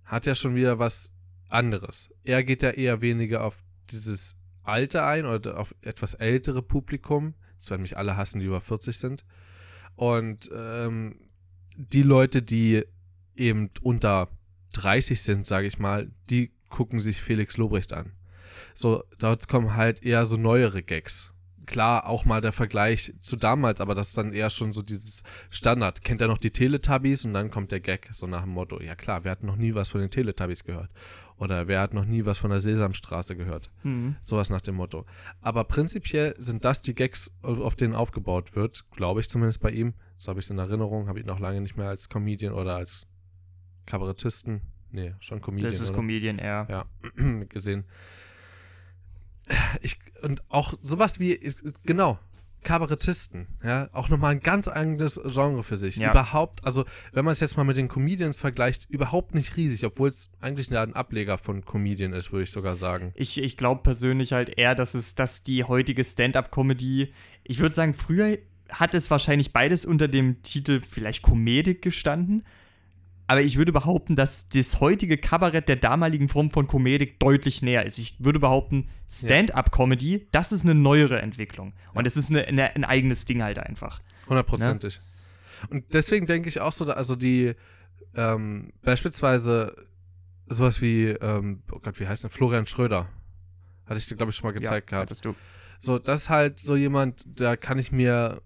hat 0.04 0.24
ja 0.26 0.34
schon 0.34 0.54
wieder 0.54 0.78
was 0.78 1.14
anderes. 1.50 2.10
Er 2.22 2.42
geht 2.44 2.62
ja 2.62 2.70
eher 2.70 3.02
weniger 3.02 3.44
auf 3.44 3.62
dieses 3.90 4.38
Alte 4.62 5.04
ein 5.04 5.26
oder 5.26 5.58
auf 5.58 5.74
etwas 5.82 6.14
ältere 6.14 6.62
Publikum. 6.62 7.34
Das 7.58 7.68
werden 7.68 7.82
mich 7.82 7.98
alle 7.98 8.16
hassen, 8.16 8.40
die 8.40 8.46
über 8.46 8.62
40 8.62 8.96
sind. 8.96 9.24
Und 9.96 10.50
ähm, 10.54 11.20
die 11.76 12.02
Leute, 12.02 12.40
die 12.42 12.84
eben 13.36 13.70
unter 13.82 14.30
30 14.72 15.20
sind, 15.20 15.46
sage 15.46 15.66
ich 15.66 15.78
mal, 15.78 16.10
die 16.30 16.52
gucken 16.70 17.00
sich 17.00 17.20
Felix 17.20 17.58
Lobrecht 17.58 17.92
an. 17.92 18.12
So, 18.72 19.04
dort 19.18 19.46
kommen 19.48 19.76
halt 19.76 20.02
eher 20.02 20.24
so 20.24 20.36
neuere 20.36 20.82
Gags. 20.82 21.33
Klar, 21.66 22.06
auch 22.08 22.24
mal 22.24 22.40
der 22.40 22.52
Vergleich 22.52 23.14
zu 23.20 23.36
damals, 23.36 23.80
aber 23.80 23.94
das 23.94 24.08
ist 24.08 24.18
dann 24.18 24.32
eher 24.32 24.50
schon 24.50 24.72
so 24.72 24.82
dieses 24.82 25.22
Standard. 25.50 26.02
Kennt 26.04 26.20
er 26.20 26.28
noch 26.28 26.38
die 26.38 26.50
Teletubbies? 26.50 27.24
Und 27.24 27.34
dann 27.34 27.50
kommt 27.50 27.72
der 27.72 27.80
Gag, 27.80 28.08
so 28.12 28.26
nach 28.26 28.42
dem 28.42 28.50
Motto, 28.50 28.80
ja 28.80 28.94
klar, 28.94 29.24
wer 29.24 29.32
hat 29.32 29.42
noch 29.42 29.56
nie 29.56 29.74
was 29.74 29.90
von 29.90 30.00
den 30.00 30.10
Teletubbies 30.10 30.64
gehört? 30.64 30.90
Oder 31.36 31.66
wer 31.66 31.80
hat 31.80 31.94
noch 31.94 32.04
nie 32.04 32.24
was 32.26 32.38
von 32.38 32.50
der 32.50 32.60
Sesamstraße 32.60 33.34
gehört? 33.34 33.70
Hm. 33.82 34.14
Sowas 34.20 34.50
nach 34.50 34.60
dem 34.60 34.76
Motto. 34.76 35.04
Aber 35.40 35.64
prinzipiell 35.64 36.34
sind 36.38 36.64
das 36.64 36.80
die 36.82 36.94
Gags, 36.94 37.34
auf 37.42 37.74
denen 37.74 37.94
aufgebaut 37.94 38.54
wird, 38.54 38.84
glaube 38.92 39.20
ich 39.20 39.28
zumindest 39.28 39.60
bei 39.60 39.70
ihm. 39.70 39.94
So 40.16 40.28
habe 40.28 40.38
ich 40.40 40.46
es 40.46 40.50
in 40.50 40.58
Erinnerung, 40.58 41.08
habe 41.08 41.18
ihn 41.18 41.26
noch 41.26 41.40
lange 41.40 41.60
nicht 41.60 41.76
mehr 41.76 41.88
als 41.88 42.08
Comedian 42.08 42.52
oder 42.52 42.76
als 42.76 43.08
Kabarettisten, 43.86 44.62
nee, 44.92 45.14
schon 45.20 45.40
Comedian, 45.40 45.70
Das 45.72 45.80
ist 45.80 45.90
oder? 45.90 45.96
Comedian 45.98 46.38
eher. 46.38 46.66
ja, 46.70 46.84
gesehen. 47.48 47.84
Ich, 49.82 49.98
und 50.22 50.42
auch 50.48 50.74
sowas 50.80 51.20
wie, 51.20 51.38
genau, 51.84 52.18
Kabarettisten, 52.64 53.46
ja, 53.62 53.88
auch 53.92 54.08
nochmal 54.08 54.32
ein 54.32 54.40
ganz 54.40 54.66
eigenes 54.68 55.20
Genre 55.26 55.62
für 55.62 55.76
sich. 55.76 55.96
Ja. 55.96 56.10
Überhaupt, 56.10 56.64
also 56.64 56.84
wenn 57.12 57.24
man 57.24 57.32
es 57.32 57.40
jetzt 57.40 57.56
mal 57.56 57.64
mit 57.64 57.76
den 57.76 57.88
Comedians 57.88 58.40
vergleicht, 58.40 58.90
überhaupt 58.90 59.34
nicht 59.34 59.56
riesig, 59.56 59.84
obwohl 59.84 60.08
es 60.08 60.30
eigentlich 60.40 60.76
ein 60.76 60.94
Ableger 60.94 61.38
von 61.38 61.64
Comedian 61.64 62.12
ist, 62.12 62.32
würde 62.32 62.44
ich 62.44 62.50
sogar 62.50 62.74
sagen. 62.74 63.12
Ich, 63.14 63.40
ich 63.40 63.56
glaube 63.56 63.82
persönlich 63.82 64.32
halt 64.32 64.48
eher, 64.58 64.74
dass 64.74 64.94
es, 64.94 65.14
dass 65.14 65.44
die 65.44 65.64
heutige 65.64 66.02
Stand-up-Comedy, 66.02 67.12
ich 67.44 67.58
würde 67.60 67.74
sagen, 67.74 67.94
früher 67.94 68.38
hat 68.70 68.94
es 68.94 69.10
wahrscheinlich 69.10 69.52
beides 69.52 69.84
unter 69.84 70.08
dem 70.08 70.42
Titel 70.42 70.80
vielleicht 70.80 71.22
Komödik 71.22 71.82
gestanden. 71.82 72.44
Aber 73.26 73.40
ich 73.40 73.56
würde 73.56 73.72
behaupten, 73.72 74.16
dass 74.16 74.48
das 74.50 74.80
heutige 74.80 75.16
Kabarett 75.16 75.68
der 75.68 75.76
damaligen 75.76 76.28
Form 76.28 76.50
von 76.50 76.66
Komödik 76.66 77.18
deutlich 77.20 77.62
näher 77.62 77.86
ist. 77.86 77.98
Ich 77.98 78.16
würde 78.18 78.38
behaupten, 78.38 78.88
Stand-up-Comedy, 79.08 80.28
das 80.30 80.52
ist 80.52 80.64
eine 80.64 80.74
neuere 80.74 81.20
Entwicklung. 81.22 81.72
Und 81.94 82.06
es 82.06 82.16
ist 82.16 82.30
eine, 82.30 82.44
eine, 82.44 82.74
ein 82.74 82.84
eigenes 82.84 83.24
Ding 83.24 83.42
halt 83.42 83.58
einfach. 83.58 84.00
Hundertprozentig. 84.28 85.00
Und 85.70 85.94
deswegen 85.94 86.26
denke 86.26 86.48
ich 86.48 86.60
auch 86.60 86.72
so, 86.72 86.84
also 86.92 87.16
die, 87.16 87.54
ähm, 88.14 88.72
beispielsweise 88.82 89.74
sowas 90.46 90.82
wie, 90.82 91.06
ähm, 91.06 91.62
oh 91.72 91.78
Gott, 91.78 91.98
wie 92.00 92.06
heißt 92.06 92.24
der? 92.24 92.30
Florian 92.30 92.66
Schröder. 92.66 93.08
Hatte 93.86 93.98
ich 93.98 94.06
dir, 94.06 94.16
glaube 94.16 94.30
ich, 94.30 94.36
schon 94.36 94.48
mal 94.48 94.52
gezeigt 94.52 94.88
gehabt. 94.88 95.02
hattest 95.02 95.24
du. 95.24 95.34
So, 95.78 95.98
das 95.98 96.22
ist 96.22 96.30
halt 96.30 96.58
so 96.58 96.76
jemand, 96.76 97.24
da 97.26 97.56
kann 97.56 97.78
ich 97.78 97.92
mir 97.92 98.42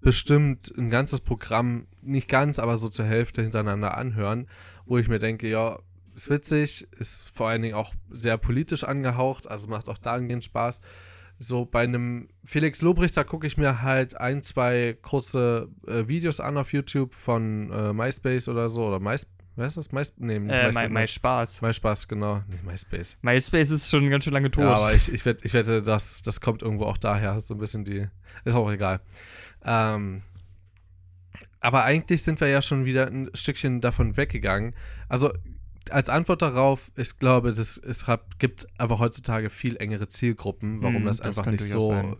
bestimmt 0.00 0.72
ein 0.76 0.90
ganzes 0.90 1.20
Programm, 1.20 1.86
nicht 2.02 2.28
ganz, 2.28 2.58
aber 2.58 2.76
so 2.76 2.88
zur 2.88 3.04
Hälfte 3.04 3.42
hintereinander 3.42 3.96
anhören, 3.96 4.48
wo 4.86 4.98
ich 4.98 5.08
mir 5.08 5.18
denke, 5.18 5.48
ja, 5.48 5.78
ist 6.14 6.30
witzig, 6.30 6.86
ist 6.98 7.30
vor 7.34 7.48
allen 7.48 7.62
Dingen 7.62 7.74
auch 7.74 7.94
sehr 8.10 8.38
politisch 8.38 8.84
angehaucht, 8.84 9.48
also 9.48 9.66
macht 9.66 9.88
auch 9.88 9.98
dahingehend 9.98 10.44
Spaß. 10.44 10.80
So 11.38 11.64
bei 11.64 11.82
einem 11.82 12.28
Felix 12.44 12.80
Lobrecht, 12.82 13.16
da 13.16 13.24
gucke 13.24 13.46
ich 13.46 13.56
mir 13.56 13.82
halt 13.82 14.16
ein, 14.20 14.40
zwei 14.40 14.96
große 15.02 15.68
äh, 15.88 16.06
Videos 16.06 16.38
an 16.38 16.56
auf 16.56 16.72
YouTube 16.72 17.14
von 17.14 17.72
äh, 17.72 17.92
MySpace 17.92 18.48
oder 18.48 18.68
so, 18.68 18.86
oder 18.86 19.00
My, 19.00 19.16
wer 19.56 19.66
ist 19.66 19.76
das? 19.76 19.90
My, 19.90 20.02
nee, 20.18 20.36
Äh, 20.36 20.38
MySpace, 20.38 20.88
mein 20.90 21.08
Spaß. 21.08 21.62
MySpaß, 21.62 22.06
genau, 22.06 22.42
nicht 22.46 22.62
MySpace. 22.62 23.18
MySpace 23.22 23.70
ist 23.72 23.90
schon 23.90 24.08
ganz 24.10 24.22
schön 24.22 24.32
lange 24.32 24.52
tot. 24.52 24.62
Ja, 24.62 24.74
aber 24.74 24.94
ich, 24.94 25.12
ich, 25.12 25.24
wette, 25.24 25.44
ich 25.44 25.52
wette, 25.54 25.82
das, 25.82 26.22
das 26.22 26.40
kommt 26.40 26.62
irgendwo 26.62 26.84
auch 26.84 26.98
daher. 26.98 27.40
So 27.40 27.54
ein 27.54 27.58
bisschen 27.58 27.84
die. 27.84 28.06
Ist 28.44 28.54
auch 28.54 28.70
egal. 28.70 29.00
Ähm, 29.64 30.22
aber 31.60 31.84
eigentlich 31.84 32.22
sind 32.22 32.40
wir 32.40 32.48
ja 32.48 32.60
schon 32.60 32.84
wieder 32.84 33.06
ein 33.06 33.30
Stückchen 33.34 33.80
davon 33.80 34.16
weggegangen. 34.16 34.74
Also 35.08 35.32
als 35.90 36.08
Antwort 36.08 36.42
darauf, 36.42 36.90
ich 36.96 37.18
glaube, 37.18 37.52
das, 37.52 37.76
es 37.78 38.06
gibt 38.38 38.66
einfach 38.78 38.98
heutzutage 39.00 39.50
viel 39.50 39.76
engere 39.76 40.08
Zielgruppen, 40.08 40.82
warum 40.82 40.96
Hm, 40.96 41.04
das 41.06 41.20
einfach 41.20 41.46
nicht 41.46 41.64
so 41.64 41.80
sein. 41.80 42.16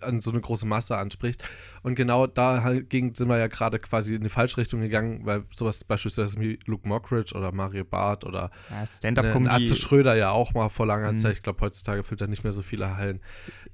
an 0.00 0.20
so 0.20 0.30
eine 0.32 0.40
große 0.40 0.66
Masse 0.66 0.98
anspricht. 0.98 1.42
Und 1.82 1.94
genau 1.94 2.26
dagegen 2.26 3.14
sind 3.14 3.28
wir 3.28 3.38
ja 3.38 3.46
gerade 3.46 3.78
quasi 3.78 4.14
in 4.16 4.22
die 4.24 4.28
falsche 4.28 4.56
Richtung 4.58 4.80
gegangen, 4.80 5.20
weil 5.24 5.44
sowas 5.54 5.84
beispielsweise 5.84 6.40
wie 6.40 6.58
Luke 6.66 6.88
Mockridge 6.88 7.34
oder 7.36 7.52
Mario 7.52 7.84
Barth 7.84 8.24
oder 8.24 8.50
Ja, 8.70 8.80
Ne, 8.80 8.86
Stand-up-Comedy. 8.86 9.54
Atze 9.64 9.76
Schröder 9.76 10.14
ja 10.16 10.30
auch 10.30 10.54
mal 10.54 10.68
vor 10.70 10.86
langer 10.86 11.12
Mhm. 11.12 11.16
Zeit. 11.16 11.32
Ich 11.34 11.42
glaube, 11.42 11.60
heutzutage 11.60 12.02
füllt 12.02 12.20
er 12.20 12.26
nicht 12.26 12.42
mehr 12.42 12.52
so 12.52 12.62
viele 12.62 12.96
Hallen. 12.96 13.20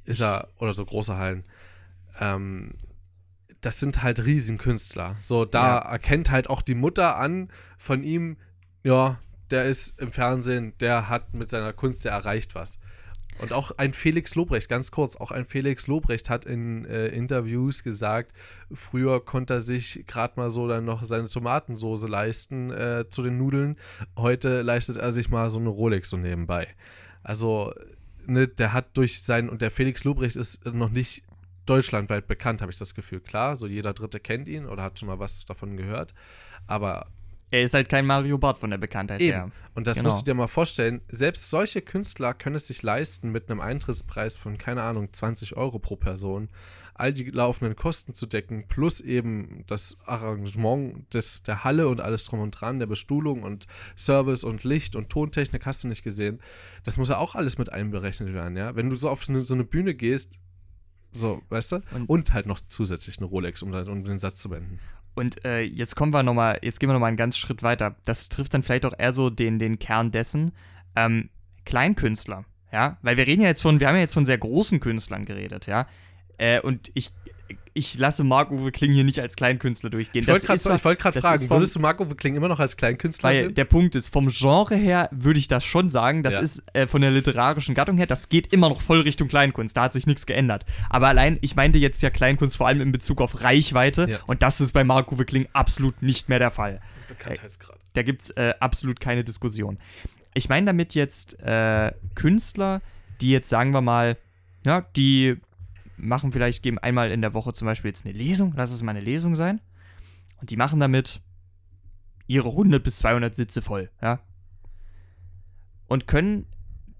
Ist 0.04 0.20
er, 0.20 0.48
oder 0.58 0.74
so 0.74 0.84
große 0.84 1.16
Hallen. 1.16 1.44
Ähm, 2.20 2.74
das 3.60 3.78
sind 3.80 4.02
halt 4.02 4.24
Riesenkünstler. 4.24 5.16
So, 5.20 5.44
da 5.44 5.76
Ja. 5.76 5.78
erkennt 5.78 6.30
halt 6.30 6.50
auch 6.50 6.62
die 6.62 6.74
Mutter 6.74 7.16
an 7.16 7.50
von 7.78 8.02
ihm, 8.02 8.36
ja, 8.82 9.18
der 9.50 9.64
ist 9.66 10.00
im 10.00 10.10
Fernsehen, 10.10 10.72
der 10.80 11.08
hat 11.08 11.34
mit 11.34 11.50
seiner 11.50 11.72
Kunst, 11.72 12.04
der 12.04 12.12
erreicht 12.12 12.54
was. 12.54 12.78
Und 13.38 13.52
auch 13.52 13.72
ein 13.78 13.92
Felix 13.92 14.34
Lobrecht, 14.34 14.68
ganz 14.68 14.90
kurz, 14.90 15.16
auch 15.16 15.30
ein 15.30 15.44
Felix 15.44 15.86
Lobrecht 15.86 16.28
hat 16.28 16.44
in 16.44 16.84
äh, 16.84 17.08
Interviews 17.08 17.82
gesagt, 17.82 18.32
früher 18.72 19.24
konnte 19.24 19.54
er 19.54 19.60
sich 19.60 20.04
gerade 20.06 20.34
mal 20.36 20.50
so 20.50 20.68
dann 20.68 20.84
noch 20.84 21.04
seine 21.04 21.28
Tomatensoße 21.28 22.08
leisten 22.08 22.70
äh, 22.70 23.04
zu 23.08 23.22
den 23.22 23.38
Nudeln. 23.38 23.76
Heute 24.18 24.62
leistet 24.62 24.96
er 24.98 25.12
sich 25.12 25.30
mal 25.30 25.48
so 25.50 25.58
eine 25.58 25.70
Rolex 25.70 26.10
so 26.10 26.16
nebenbei. 26.16 26.68
Also, 27.22 27.72
ne, 28.26 28.48
der 28.48 28.72
hat 28.72 28.96
durch 28.96 29.22
sein, 29.22 29.48
und 29.48 29.62
der 29.62 29.70
Felix 29.70 30.04
Lobrecht 30.04 30.36
ist 30.36 30.66
noch 30.66 30.90
nicht 30.90 31.22
deutschlandweit 31.66 32.26
bekannt, 32.26 32.60
habe 32.60 32.72
ich 32.72 32.78
das 32.78 32.94
Gefühl. 32.94 33.20
Klar, 33.20 33.56
so 33.56 33.66
jeder 33.66 33.92
Dritte 33.92 34.20
kennt 34.20 34.48
ihn 34.48 34.66
oder 34.66 34.82
hat 34.82 34.98
schon 34.98 35.08
mal 35.08 35.18
was 35.18 35.44
davon 35.44 35.76
gehört. 35.76 36.14
Aber 36.66 37.06
er 37.52 37.62
ist 37.62 37.74
halt 37.74 37.90
kein 37.90 38.06
Mario 38.06 38.38
Barth 38.38 38.56
von 38.56 38.70
der 38.70 38.78
Bekanntheit 38.78 39.20
Eben. 39.20 39.30
her. 39.30 39.50
Und 39.74 39.86
das 39.86 39.98
Genau. 39.98 40.08
musst 40.08 40.22
du 40.22 40.24
dir 40.24 40.34
mal 40.34 40.48
vorstellen, 40.48 41.02
selbst 41.08 41.50
solche 41.50 41.82
Künstler 41.82 42.32
können 42.32 42.56
es 42.56 42.66
sich 42.66 42.82
leisten, 42.82 43.30
mit 43.30 43.50
einem 43.50 43.60
Eintrittspreis 43.60 44.36
von, 44.36 44.56
keine 44.56 44.82
Ahnung, 44.82 45.12
20 45.12 45.54
Euro 45.54 45.78
pro 45.78 45.96
Person, 45.96 46.48
all 46.94 47.12
die 47.12 47.24
laufenden 47.24 47.76
Kosten 47.76 48.14
zu 48.14 48.24
decken, 48.24 48.68
plus 48.68 49.02
eben 49.02 49.64
das 49.66 49.98
Arrangement 50.06 51.12
des, 51.12 51.42
der 51.42 51.62
Halle 51.62 51.88
und 51.88 52.00
alles 52.00 52.24
drum 52.24 52.40
und 52.40 52.52
dran, 52.52 52.78
der 52.78 52.86
Bestuhlung 52.86 53.42
und 53.42 53.66
Service 53.96 54.44
und 54.44 54.64
Licht 54.64 54.96
und 54.96 55.10
Tontechnik, 55.10 55.66
hast 55.66 55.84
du 55.84 55.88
nicht 55.88 56.02
gesehen. 56.04 56.40
Das 56.84 56.96
muss 56.96 57.10
ja 57.10 57.18
auch 57.18 57.34
alles 57.34 57.58
mit 57.58 57.70
einberechnet 57.70 58.32
werden, 58.32 58.56
ja. 58.56 58.74
Wenn 58.76 58.88
du 58.88 58.96
so 58.96 59.10
auf 59.10 59.24
so 59.24 59.54
eine 59.54 59.64
Bühne 59.64 59.94
gehst, 59.94 60.38
so, 61.12 61.42
weißt 61.50 61.72
du? 61.72 61.76
Und- 61.94 62.08
Und, 62.08 62.32
halt 62.32 62.46
noch 62.46 62.60
zusätzlich 62.68 63.18
eine 63.18 63.26
Rolex, 63.26 63.62
um, 63.62 63.72
um 63.72 64.04
den 64.04 64.18
Satz 64.18 64.36
zu 64.36 64.48
beenden. 64.48 64.78
Und 65.14 65.44
äh, 65.44 65.60
jetzt 65.60 65.94
kommen 65.94 66.12
wir 66.12 66.22
noch 66.22 66.32
mal, 66.34 66.58
jetzt 66.62 66.80
gehen 66.80 66.88
wir 66.88 66.94
noch 66.94 67.00
mal 67.00 67.08
einen 67.08 67.16
ganz 67.18 67.36
Schritt 67.36 67.62
weiter. 67.62 67.96
Das 68.04 68.28
trifft 68.30 68.54
dann 68.54 68.62
vielleicht 68.62 68.86
auch 68.86 68.94
eher 68.98 69.12
so 69.12 69.28
den, 69.28 69.58
den 69.58 69.78
Kern 69.78 70.10
dessen. 70.10 70.52
Ähm, 70.96 71.28
Kleinkünstler, 71.66 72.44
ja, 72.72 72.98
weil 73.02 73.16
wir 73.16 73.26
reden 73.26 73.42
ja 73.42 73.48
jetzt 73.48 73.62
von, 73.62 73.78
wir 73.78 73.88
haben 73.88 73.94
ja 73.94 74.00
jetzt 74.00 74.14
von 74.14 74.24
sehr 74.24 74.38
großen 74.38 74.80
Künstlern 74.80 75.24
geredet, 75.24 75.66
ja. 75.66 75.86
Äh, 76.38 76.60
und 76.60 76.90
ich, 76.94 77.10
ich 77.74 77.98
lasse 77.98 78.22
Marc-Uwe 78.24 78.70
Kling 78.72 78.92
hier 78.92 79.04
nicht 79.04 79.18
als 79.18 79.36
Kleinkünstler 79.36 79.88
durchgehen. 79.90 80.22
Ich 80.22 80.28
wollte 80.28 80.46
gerade 80.46 80.84
wollt 80.84 81.00
fragen, 81.16 81.48
vom- 81.48 81.56
würdest 81.58 81.74
du 81.76 81.80
Marco 81.80 82.04
Kling 82.06 82.34
immer 82.34 82.48
noch 82.48 82.60
als 82.60 82.76
Kleinkünstler 82.76 83.30
Weil 83.30 83.38
sehen? 83.38 83.54
der 83.54 83.64
Punkt 83.64 83.94
ist, 83.96 84.08
vom 84.08 84.28
Genre 84.28 84.74
her 84.76 85.08
würde 85.10 85.38
ich 85.38 85.48
das 85.48 85.64
schon 85.64 85.88
sagen. 85.90 86.22
Das 86.22 86.34
Ja. 86.34 86.40
ist 86.40 86.62
äh, 86.74 86.86
von 86.86 87.00
der 87.00 87.10
literarischen 87.10 87.74
Gattung 87.74 87.96
her, 87.96 88.06
das 88.06 88.28
geht 88.28 88.52
immer 88.52 88.68
noch 88.68 88.80
voll 88.80 89.00
Richtung 89.00 89.28
Kleinkunst. 89.28 89.76
Da 89.76 89.82
hat 89.82 89.92
sich 89.94 90.06
nichts 90.06 90.26
geändert. 90.26 90.66
Aber 90.90 91.08
allein, 91.08 91.38
ich 91.40 91.56
meinte 91.56 91.78
jetzt 91.78 92.02
ja 92.02 92.10
Kleinkunst 92.10 92.56
vor 92.56 92.66
allem 92.66 92.80
in 92.80 92.92
Bezug 92.92 93.20
auf 93.20 93.42
Reichweite. 93.42 94.06
Ja. 94.10 94.18
Und 94.26 94.42
das 94.42 94.60
ist 94.60 94.72
bei 94.72 94.84
Marco 94.84 95.16
Kling 95.16 95.48
absolut 95.52 96.02
nicht 96.02 96.28
mehr 96.28 96.38
der 96.38 96.50
Fall. 96.50 96.80
Bekanntheitsgrad. 97.08 97.78
Da 97.94 98.02
gibt 98.02 98.22
es 98.22 98.30
äh, 98.30 98.54
absolut 98.60 99.00
keine 99.00 99.24
Diskussion. 99.24 99.78
Ich 100.34 100.48
meine 100.48 100.66
damit 100.66 100.94
jetzt 100.94 101.40
äh, 101.42 101.92
Künstler, 102.14 102.80
die 103.20 103.30
jetzt 103.30 103.48
sagen 103.48 103.72
wir 103.72 103.80
mal, 103.82 104.16
ja, 104.64 104.80
die 104.96 105.36
machen 106.02 106.32
vielleicht, 106.32 106.62
geben 106.62 106.78
einmal 106.78 107.10
in 107.10 107.22
der 107.22 107.34
Woche 107.34 107.52
zum 107.52 107.66
Beispiel 107.66 107.90
jetzt 107.90 108.04
eine 108.04 108.14
Lesung, 108.14 108.52
lass 108.56 108.72
es 108.72 108.82
mal 108.82 108.90
eine 108.90 109.00
Lesung 109.00 109.34
sein. 109.34 109.60
Und 110.40 110.50
die 110.50 110.56
machen 110.56 110.80
damit 110.80 111.20
ihre 112.26 112.48
100 112.48 112.82
bis 112.82 112.98
200 112.98 113.34
Sitze 113.34 113.62
voll, 113.62 113.90
ja. 114.02 114.20
Und 115.86 116.06
können 116.06 116.46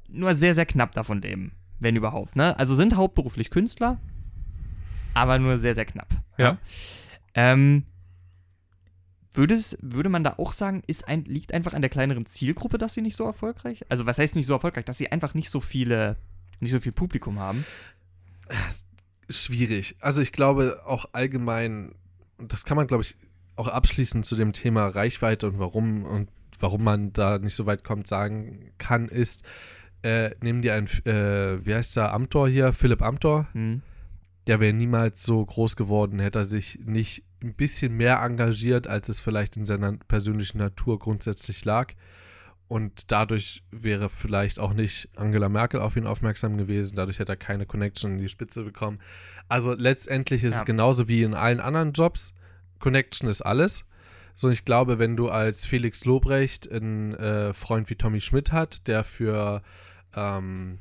nur 0.09 0.35
sehr, 0.35 0.55
sehr 0.55 0.67
knapp 0.67 0.93
davon 0.93 1.23
leben, 1.23 1.53
wenn 1.81 1.97
überhaupt, 1.97 2.37
ne? 2.37 2.59
Also 2.59 2.75
sind 2.75 2.97
hauptberuflich 2.97 3.51
Künstler, 3.51 3.99
aber 5.15 5.39
nur 5.39 5.59
sehr, 5.59 5.75
sehr 5.75 5.85
knapp. 5.85 6.09
Ja. 6.39 6.59
Ähm, 7.35 7.85
würde, 9.33 9.55
es, 9.55 9.79
würde 9.81 10.11
man 10.11 10.25
da 10.25 10.35
auch 10.37 10.53
sagen, 10.53 10.83
ist 10.87 11.09
ein, 11.09 11.25
liegt 11.25 11.55
einfach 11.55 11.73
an 11.73 11.81
der 11.81 11.91
kleineren 11.91 12.27
Zielgruppe, 12.27 12.79
dass 12.79 12.95
sie 12.95 13.03
nicht 13.03 13.17
so 13.17 13.25
erfolgreich? 13.25 13.85
Also 13.89 14.07
was 14.07 14.19
heißt 14.19 14.37
nicht 14.37 14.47
so 14.47 14.53
erfolgreich? 14.53 14.85
Dass 14.85 14.99
sie 14.99 15.11
einfach 15.11 15.35
nicht 15.35 15.49
so 15.49 15.61
viele, 15.61 16.17
nicht 16.61 16.71
so 16.71 16.81
viel 16.81 16.93
Publikum 16.93 17.41
haben. 17.41 17.65
Schwierig. 19.29 19.97
Also 20.01 20.23
ich 20.23 20.33
glaube 20.33 20.81
auch 20.85 21.07
allgemein, 21.13 21.95
und 22.39 22.53
das 22.53 22.65
kann 22.65 22.77
man, 22.77 22.87
glaube 22.87 23.03
ich, 23.03 23.17
auch 23.57 23.69
abschließend 23.69 24.25
zu 24.25 24.37
dem 24.37 24.53
Thema 24.53 24.89
Reichweite 24.89 25.47
und 25.47 25.59
warum 25.59 26.05
und 26.05 26.29
warum 26.59 26.85
man 26.85 27.13
da 27.13 27.39
nicht 27.39 27.55
so 27.55 27.67
weit 27.67 27.85
kommt, 27.85 28.07
sagen 28.07 28.73
kann, 28.79 29.09
ist, 29.09 29.45
äh, 30.03 30.31
nehmen 30.43 30.63
die 30.63 30.71
einen, 30.71 30.87
äh, 31.07 31.65
wie 31.65 31.75
heißt 31.75 31.97
der 31.97 32.13
Amtor 32.13 32.49
hier, 32.49 32.73
Philipp 32.73 33.03
Amtor, 33.03 33.49
Hm. 33.53 33.83
der 34.47 34.61
wäre 34.61 34.73
niemals 34.73 35.23
so 35.23 35.45
groß 35.45 35.77
geworden, 35.77 36.19
hätte 36.19 36.41
er 36.41 36.45
sich 36.45 36.81
nicht 36.85 37.25
ein 37.43 37.55
bisschen 37.55 37.97
mehr 37.97 38.21
engagiert, 38.23 38.87
als 38.87 39.09
es 39.09 39.21
vielleicht 39.21 39.57
in 39.57 39.65
seiner 39.65 39.97
persönlichen 40.09 40.59
Natur 40.59 40.99
grundsätzlich 40.99 41.65
lag. 41.65 41.95
Und 42.73 43.13
dadurch 43.13 43.63
wäre 43.71 44.09
vielleicht 44.09 44.59
auch 44.59 44.73
nicht 44.73 45.11
Angela 45.15 45.51
Merkel 45.51 45.79
auf 45.79 45.95
ihn 45.95 46.07
aufmerksam 46.07 46.57
gewesen. 46.57 46.97
Dadurch 46.97 47.19
hätte 47.19 47.33
er 47.33 47.37
keine 47.37 47.67
Connection 47.67 48.13
in 48.13 48.19
die 48.19 48.31
Spitze 48.31 48.63
bekommen. 48.65 48.99
Also 49.47 49.75
letztendlich 49.75 50.43
ist 50.43 50.55
Ja. 50.55 50.61
es 50.61 50.65
genauso 50.65 51.07
wie 51.07 51.23
in 51.23 51.35
allen 51.35 51.61
anderen 51.61 51.93
Jobs. 51.93 52.33
Connection 52.79 53.29
ist 53.29 53.43
alles. 53.43 53.85
So, 54.33 54.49
ich 54.49 54.65
glaube, 54.65 54.99
wenn 54.99 55.19
du 55.19 55.29
als 55.29 55.67
Felix 55.67 56.07
Lobrecht 56.07 56.73
einen 56.73 57.13
äh, 57.13 57.53
Freund 57.53 57.91
wie 57.91 57.97
Tommy 57.97 58.23
Schmidt 58.23 58.53
hat, 58.53 58.87
der 58.89 59.05
für 59.05 59.63
ähm, 60.17 60.79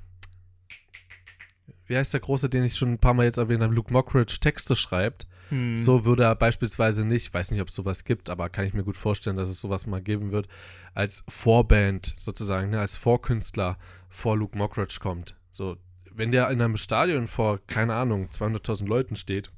wie 1.88 1.98
heißt 1.98 2.14
der 2.14 2.22
Große, 2.22 2.48
den 2.50 2.64
ich 2.64 2.78
schon 2.78 2.94
ein 2.94 3.00
paar 3.00 3.14
Mal 3.14 3.26
jetzt 3.26 3.36
erwähnt 3.38 3.64
habe, 3.64 3.74
Luke 3.76 3.92
Mockridge 3.92 4.38
Texte 4.40 4.78
schreibt. 4.78 5.28
Hm. 5.52 5.78
So 5.78 6.06
würde 6.06 6.24
er 6.24 6.36
beispielsweise 6.36 7.06
nicht, 7.06 7.34
weiß 7.34 7.52
nicht, 7.52 7.62
ob 7.62 7.68
es 7.68 7.76
sowas 7.76 8.04
gibt, 8.04 8.30
aber 8.30 8.50
kann 8.50 8.66
ich 8.66 8.74
mir 8.74 8.84
gut 8.84 8.98
vorstellen, 8.98 9.38
dass 9.38 9.50
es 9.50 9.60
sowas 9.60 9.86
mal 9.86 10.02
geben 10.02 10.32
wird, 10.32 10.48
als 10.94 11.24
Vorband 11.28 12.14
sozusagen, 12.18 12.72
ne, 12.72 12.80
als 12.80 12.98
Vorkünstler 12.98 13.78
vor 14.10 14.38
Luke 14.38 14.58
Mockridge 14.58 14.98
kommt. 15.00 15.36
So 15.52 15.78
wenn 16.14 16.32
der 16.32 16.50
in 16.50 16.62
einem 16.62 16.78
Stadion 16.78 17.28
vor, 17.28 17.60
keine 17.68 17.96
Ahnung, 17.96 18.28
200.000 18.28 18.88
Leuten 18.88 19.16
steht 19.16 19.52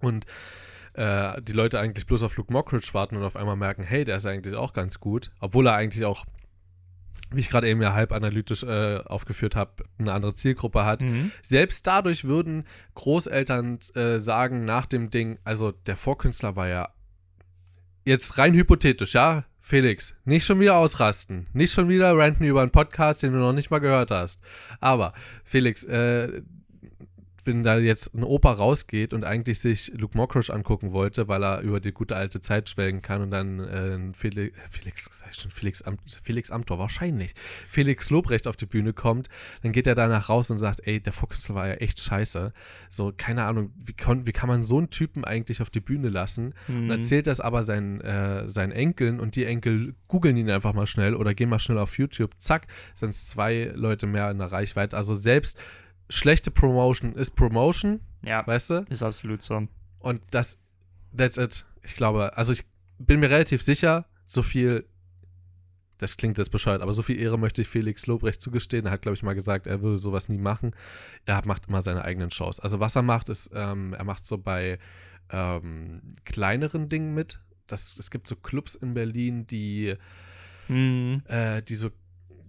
und 0.00 0.26
äh, 0.94 1.40
die 1.42 1.52
Leute 1.52 1.80
eigentlich 1.80 2.06
bloß 2.06 2.22
auf 2.22 2.36
Luke 2.36 2.52
Mockridge 2.52 2.90
warten 2.92 3.16
und 3.16 3.24
auf 3.24 3.36
einmal 3.36 3.56
merken, 3.56 3.82
hey, 3.82 4.04
der 4.04 4.16
ist 4.16 4.26
eigentlich 4.26 4.54
auch 4.54 4.72
ganz 4.72 5.00
gut, 5.00 5.30
obwohl 5.40 5.66
er 5.66 5.74
eigentlich 5.74 6.04
auch, 6.04 6.24
wie 7.30 7.40
ich 7.40 7.50
gerade 7.50 7.68
eben 7.68 7.82
ja 7.82 7.92
halb 7.92 8.12
analytisch 8.12 8.62
äh, 8.62 8.98
aufgeführt 9.04 9.56
habe, 9.56 9.84
eine 9.98 10.12
andere 10.12 10.34
Zielgruppe 10.34 10.84
hat. 10.84 11.02
Mhm. 11.02 11.30
Selbst 11.42 11.86
dadurch 11.86 12.24
würden 12.24 12.64
Großeltern 12.94 13.78
äh, 13.94 14.18
sagen 14.18 14.64
nach 14.64 14.86
dem 14.86 15.10
Ding, 15.10 15.38
also 15.44 15.72
der 15.72 15.96
Vorkünstler 15.96 16.56
war 16.56 16.68
ja 16.68 16.88
jetzt 18.04 18.38
rein 18.38 18.54
hypothetisch, 18.54 19.14
ja, 19.14 19.44
Felix, 19.60 20.16
nicht 20.24 20.46
schon 20.46 20.60
wieder 20.60 20.76
ausrasten, 20.76 21.46
nicht 21.52 21.74
schon 21.74 21.90
wieder 21.90 22.16
ranten 22.16 22.44
über 22.44 22.62
einen 22.62 22.70
Podcast, 22.70 23.22
den 23.22 23.32
du 23.32 23.38
noch 23.38 23.52
nicht 23.52 23.70
mal 23.70 23.80
gehört 23.80 24.10
hast. 24.10 24.42
Aber 24.80 25.12
Felix, 25.44 25.84
äh, 25.84 26.42
wenn 27.44 27.62
da 27.62 27.78
jetzt 27.78 28.14
ein 28.14 28.24
Opa 28.24 28.52
rausgeht 28.52 29.14
und 29.14 29.24
eigentlich 29.24 29.60
sich 29.60 29.92
Luke 29.96 30.16
Mockridge 30.16 30.52
angucken 30.52 30.92
wollte, 30.92 31.28
weil 31.28 31.42
er 31.42 31.60
über 31.60 31.80
die 31.80 31.92
gute 31.92 32.16
alte 32.16 32.40
Zeit 32.40 32.68
schwelgen 32.68 33.02
kann 33.02 33.22
und 33.22 33.30
dann 33.30 33.60
äh, 33.60 33.98
Felix, 34.14 34.56
Felix, 34.68 35.10
schon 35.32 35.50
Felix, 35.50 35.82
Am, 35.82 35.98
Felix 36.22 36.50
Amthor, 36.50 36.78
wahrscheinlich, 36.78 37.34
Felix 37.68 38.10
Lobrecht 38.10 38.46
auf 38.46 38.56
die 38.56 38.66
Bühne 38.66 38.92
kommt, 38.92 39.28
dann 39.62 39.72
geht 39.72 39.86
er 39.86 39.94
danach 39.94 40.28
raus 40.28 40.50
und 40.50 40.58
sagt, 40.58 40.86
ey, 40.86 41.00
der 41.00 41.12
Vorkünstler 41.12 41.54
war 41.54 41.68
ja 41.68 41.74
echt 41.74 42.00
scheiße. 42.00 42.52
So, 42.90 43.12
keine 43.16 43.44
Ahnung, 43.44 43.72
wie, 43.84 43.94
kon, 43.94 44.26
wie 44.26 44.32
kann 44.32 44.48
man 44.48 44.64
so 44.64 44.78
einen 44.78 44.90
Typen 44.90 45.24
eigentlich 45.24 45.62
auf 45.62 45.70
die 45.70 45.80
Bühne 45.80 46.08
lassen? 46.08 46.54
Mhm. 46.66 46.84
Und 46.84 46.90
erzählt 46.90 47.26
das 47.26 47.40
aber 47.40 47.62
seinen, 47.62 48.00
äh, 48.00 48.48
seinen 48.48 48.72
Enkeln 48.72 49.20
und 49.20 49.36
die 49.36 49.44
Enkel 49.44 49.94
googeln 50.08 50.36
ihn 50.36 50.50
einfach 50.50 50.72
mal 50.72 50.86
schnell 50.86 51.14
oder 51.14 51.34
gehen 51.34 51.48
mal 51.48 51.58
schnell 51.58 51.78
auf 51.78 51.98
YouTube, 51.98 52.32
zack, 52.38 52.66
sind 52.94 53.10
es 53.10 53.26
zwei 53.26 53.72
Leute 53.74 54.06
mehr 54.06 54.30
in 54.30 54.38
der 54.38 54.52
Reichweite. 54.52 54.96
Also 54.96 55.14
selbst 55.14 55.58
schlechte 56.10 56.50
Promotion 56.50 57.14
ist 57.14 57.30
Promotion, 57.36 58.00
Ja, 58.22 58.46
weißt 58.46 58.70
du? 58.70 58.86
ist 58.88 59.02
absolut 59.02 59.42
so. 59.42 59.66
Und 60.00 60.22
das, 60.30 60.62
that's 61.16 61.36
it. 61.38 61.64
Ich 61.82 61.94
glaube, 61.94 62.36
also 62.36 62.52
ich 62.52 62.64
bin 62.98 63.20
mir 63.20 63.30
relativ 63.30 63.62
sicher, 63.62 64.06
so 64.24 64.42
viel, 64.42 64.84
das 65.98 66.16
klingt 66.16 66.38
jetzt 66.38 66.50
bescheuert, 66.50 66.82
aber 66.82 66.92
so 66.92 67.02
viel 67.02 67.18
Ehre 67.20 67.38
möchte 67.38 67.62
ich 67.62 67.68
Felix 67.68 68.06
Lobrecht 68.06 68.40
zugestehen. 68.40 68.86
Er 68.86 68.92
hat, 68.92 69.02
glaube 69.02 69.14
ich, 69.16 69.22
mal 69.22 69.34
gesagt, 69.34 69.66
er 69.66 69.82
würde 69.82 69.96
sowas 69.98 70.28
nie 70.28 70.38
machen. 70.38 70.74
Er 71.26 71.44
macht 71.46 71.68
immer 71.68 71.82
seine 71.82 72.04
eigenen 72.04 72.30
Shows. 72.30 72.60
Also 72.60 72.78
was 72.80 72.94
er 72.96 73.02
macht, 73.02 73.28
ist, 73.28 73.50
ähm, 73.54 73.94
er 73.94 74.04
macht 74.04 74.24
so 74.24 74.38
bei 74.38 74.78
ähm, 75.30 76.02
kleineren 76.24 76.88
Dingen 76.88 77.14
mit. 77.14 77.40
Das, 77.66 77.98
es 77.98 78.10
gibt 78.10 78.26
so 78.28 78.36
Clubs 78.36 78.74
in 78.76 78.94
Berlin, 78.94 79.46
die 79.46 79.94
Mhm. 80.68 81.22
äh, 81.28 81.62
die 81.62 81.74
so 81.74 81.90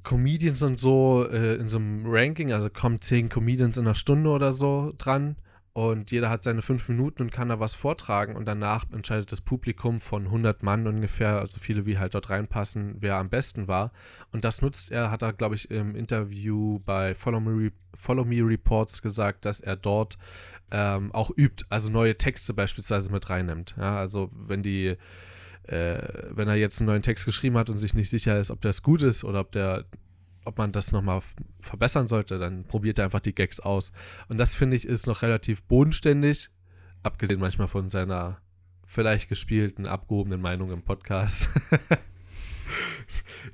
Comedians 0.10 0.64
und 0.64 0.80
so 0.80 1.28
äh, 1.30 1.56
in 1.58 1.68
so 1.68 1.78
einem 1.78 2.04
Ranking, 2.08 2.52
also 2.52 2.68
kommen 2.72 3.00
zehn 3.00 3.30
Comedians 3.30 3.78
in 3.78 3.86
einer 3.86 3.94
Stunde 3.94 4.32
oder 4.32 4.52
so 4.52 4.92
dran 4.98 5.36
und 5.74 6.10
jeder 6.10 6.32
hat 6.32 6.44
seine 6.44 6.64
fünf 6.64 6.90
Minuten 6.90 7.22
und 7.22 7.32
kann 7.32 7.50
da 7.50 7.60
was 7.60 7.76
vortragen 7.76 8.36
und 8.36 8.48
danach 8.48 8.86
entscheidet 8.92 9.32
das 9.32 9.42
Publikum 9.42 10.02
von 10.02 10.26
100 10.26 10.64
Mann 10.64 10.88
ungefähr, 10.88 11.38
also 11.38 11.60
viele 11.60 11.86
wie 11.86 12.00
halt 12.00 12.16
dort 12.16 12.32
reinpassen, 12.32 12.96
wer 13.02 13.18
am 13.18 13.30
besten 13.30 13.68
war. 13.68 13.92
Und 14.32 14.46
das 14.46 14.64
nutzt 14.64 14.90
er, 14.90 15.12
hat 15.12 15.22
er 15.22 15.32
glaube 15.32 15.54
ich 15.54 15.70
im 15.70 15.96
Interview 15.96 16.80
bei 16.80 17.14
Follow 17.14 17.40
Me, 17.40 17.72
Follow 17.94 18.26
Me 18.26 18.42
Reports 18.42 19.04
gesagt, 19.04 19.46
dass 19.46 19.62
er 19.62 19.76
dort 19.76 20.18
ähm, 20.72 21.14
auch 21.14 21.30
übt, 21.38 21.66
also 21.70 21.92
neue 21.92 22.18
Texte 22.18 22.56
beispielsweise 22.56 23.12
mit 23.12 23.30
reinnimmt, 23.30 23.76
ja, 23.78 23.96
also 23.96 24.32
wenn 24.34 24.64
die 24.64 24.98
äh, 25.70 26.30
wenn 26.32 26.48
er 26.48 26.56
jetzt 26.56 26.80
einen 26.80 26.88
neuen 26.88 27.02
Text 27.04 27.26
geschrieben 27.26 27.58
hat 27.58 27.70
und 27.70 27.78
sich 27.78 27.94
nicht 27.94 28.10
sicher 28.10 28.40
ist, 28.40 28.52
ob 28.52 28.62
das 28.62 28.82
gut 28.82 29.04
ist 29.04 29.24
oder 29.24 29.42
ob 29.42 29.52
der, 29.52 29.86
ob 30.46 30.58
man 30.58 30.72
das 30.72 30.92
nochmal 30.92 31.22
verbessern 31.62 32.08
sollte, 32.08 32.40
dann 32.40 32.64
probiert 32.64 33.00
er 33.00 33.06
einfach 33.06 33.20
die 33.20 33.36
Gags 33.36 33.60
aus. 33.60 33.92
Und 34.28 34.38
das 34.38 34.56
finde 34.56 34.76
ich 34.76 34.88
ist 34.88 35.06
noch 35.08 35.22
relativ 35.22 35.64
bodenständig, 35.64 36.50
abgesehen 37.04 37.40
manchmal 37.40 37.68
von 37.68 37.90
seiner 37.90 38.42
vielleicht 38.86 39.30
gespielten, 39.30 39.86
abgehobenen 39.86 40.42
Meinung 40.42 40.72
im 40.72 40.82
Podcast. 40.82 41.50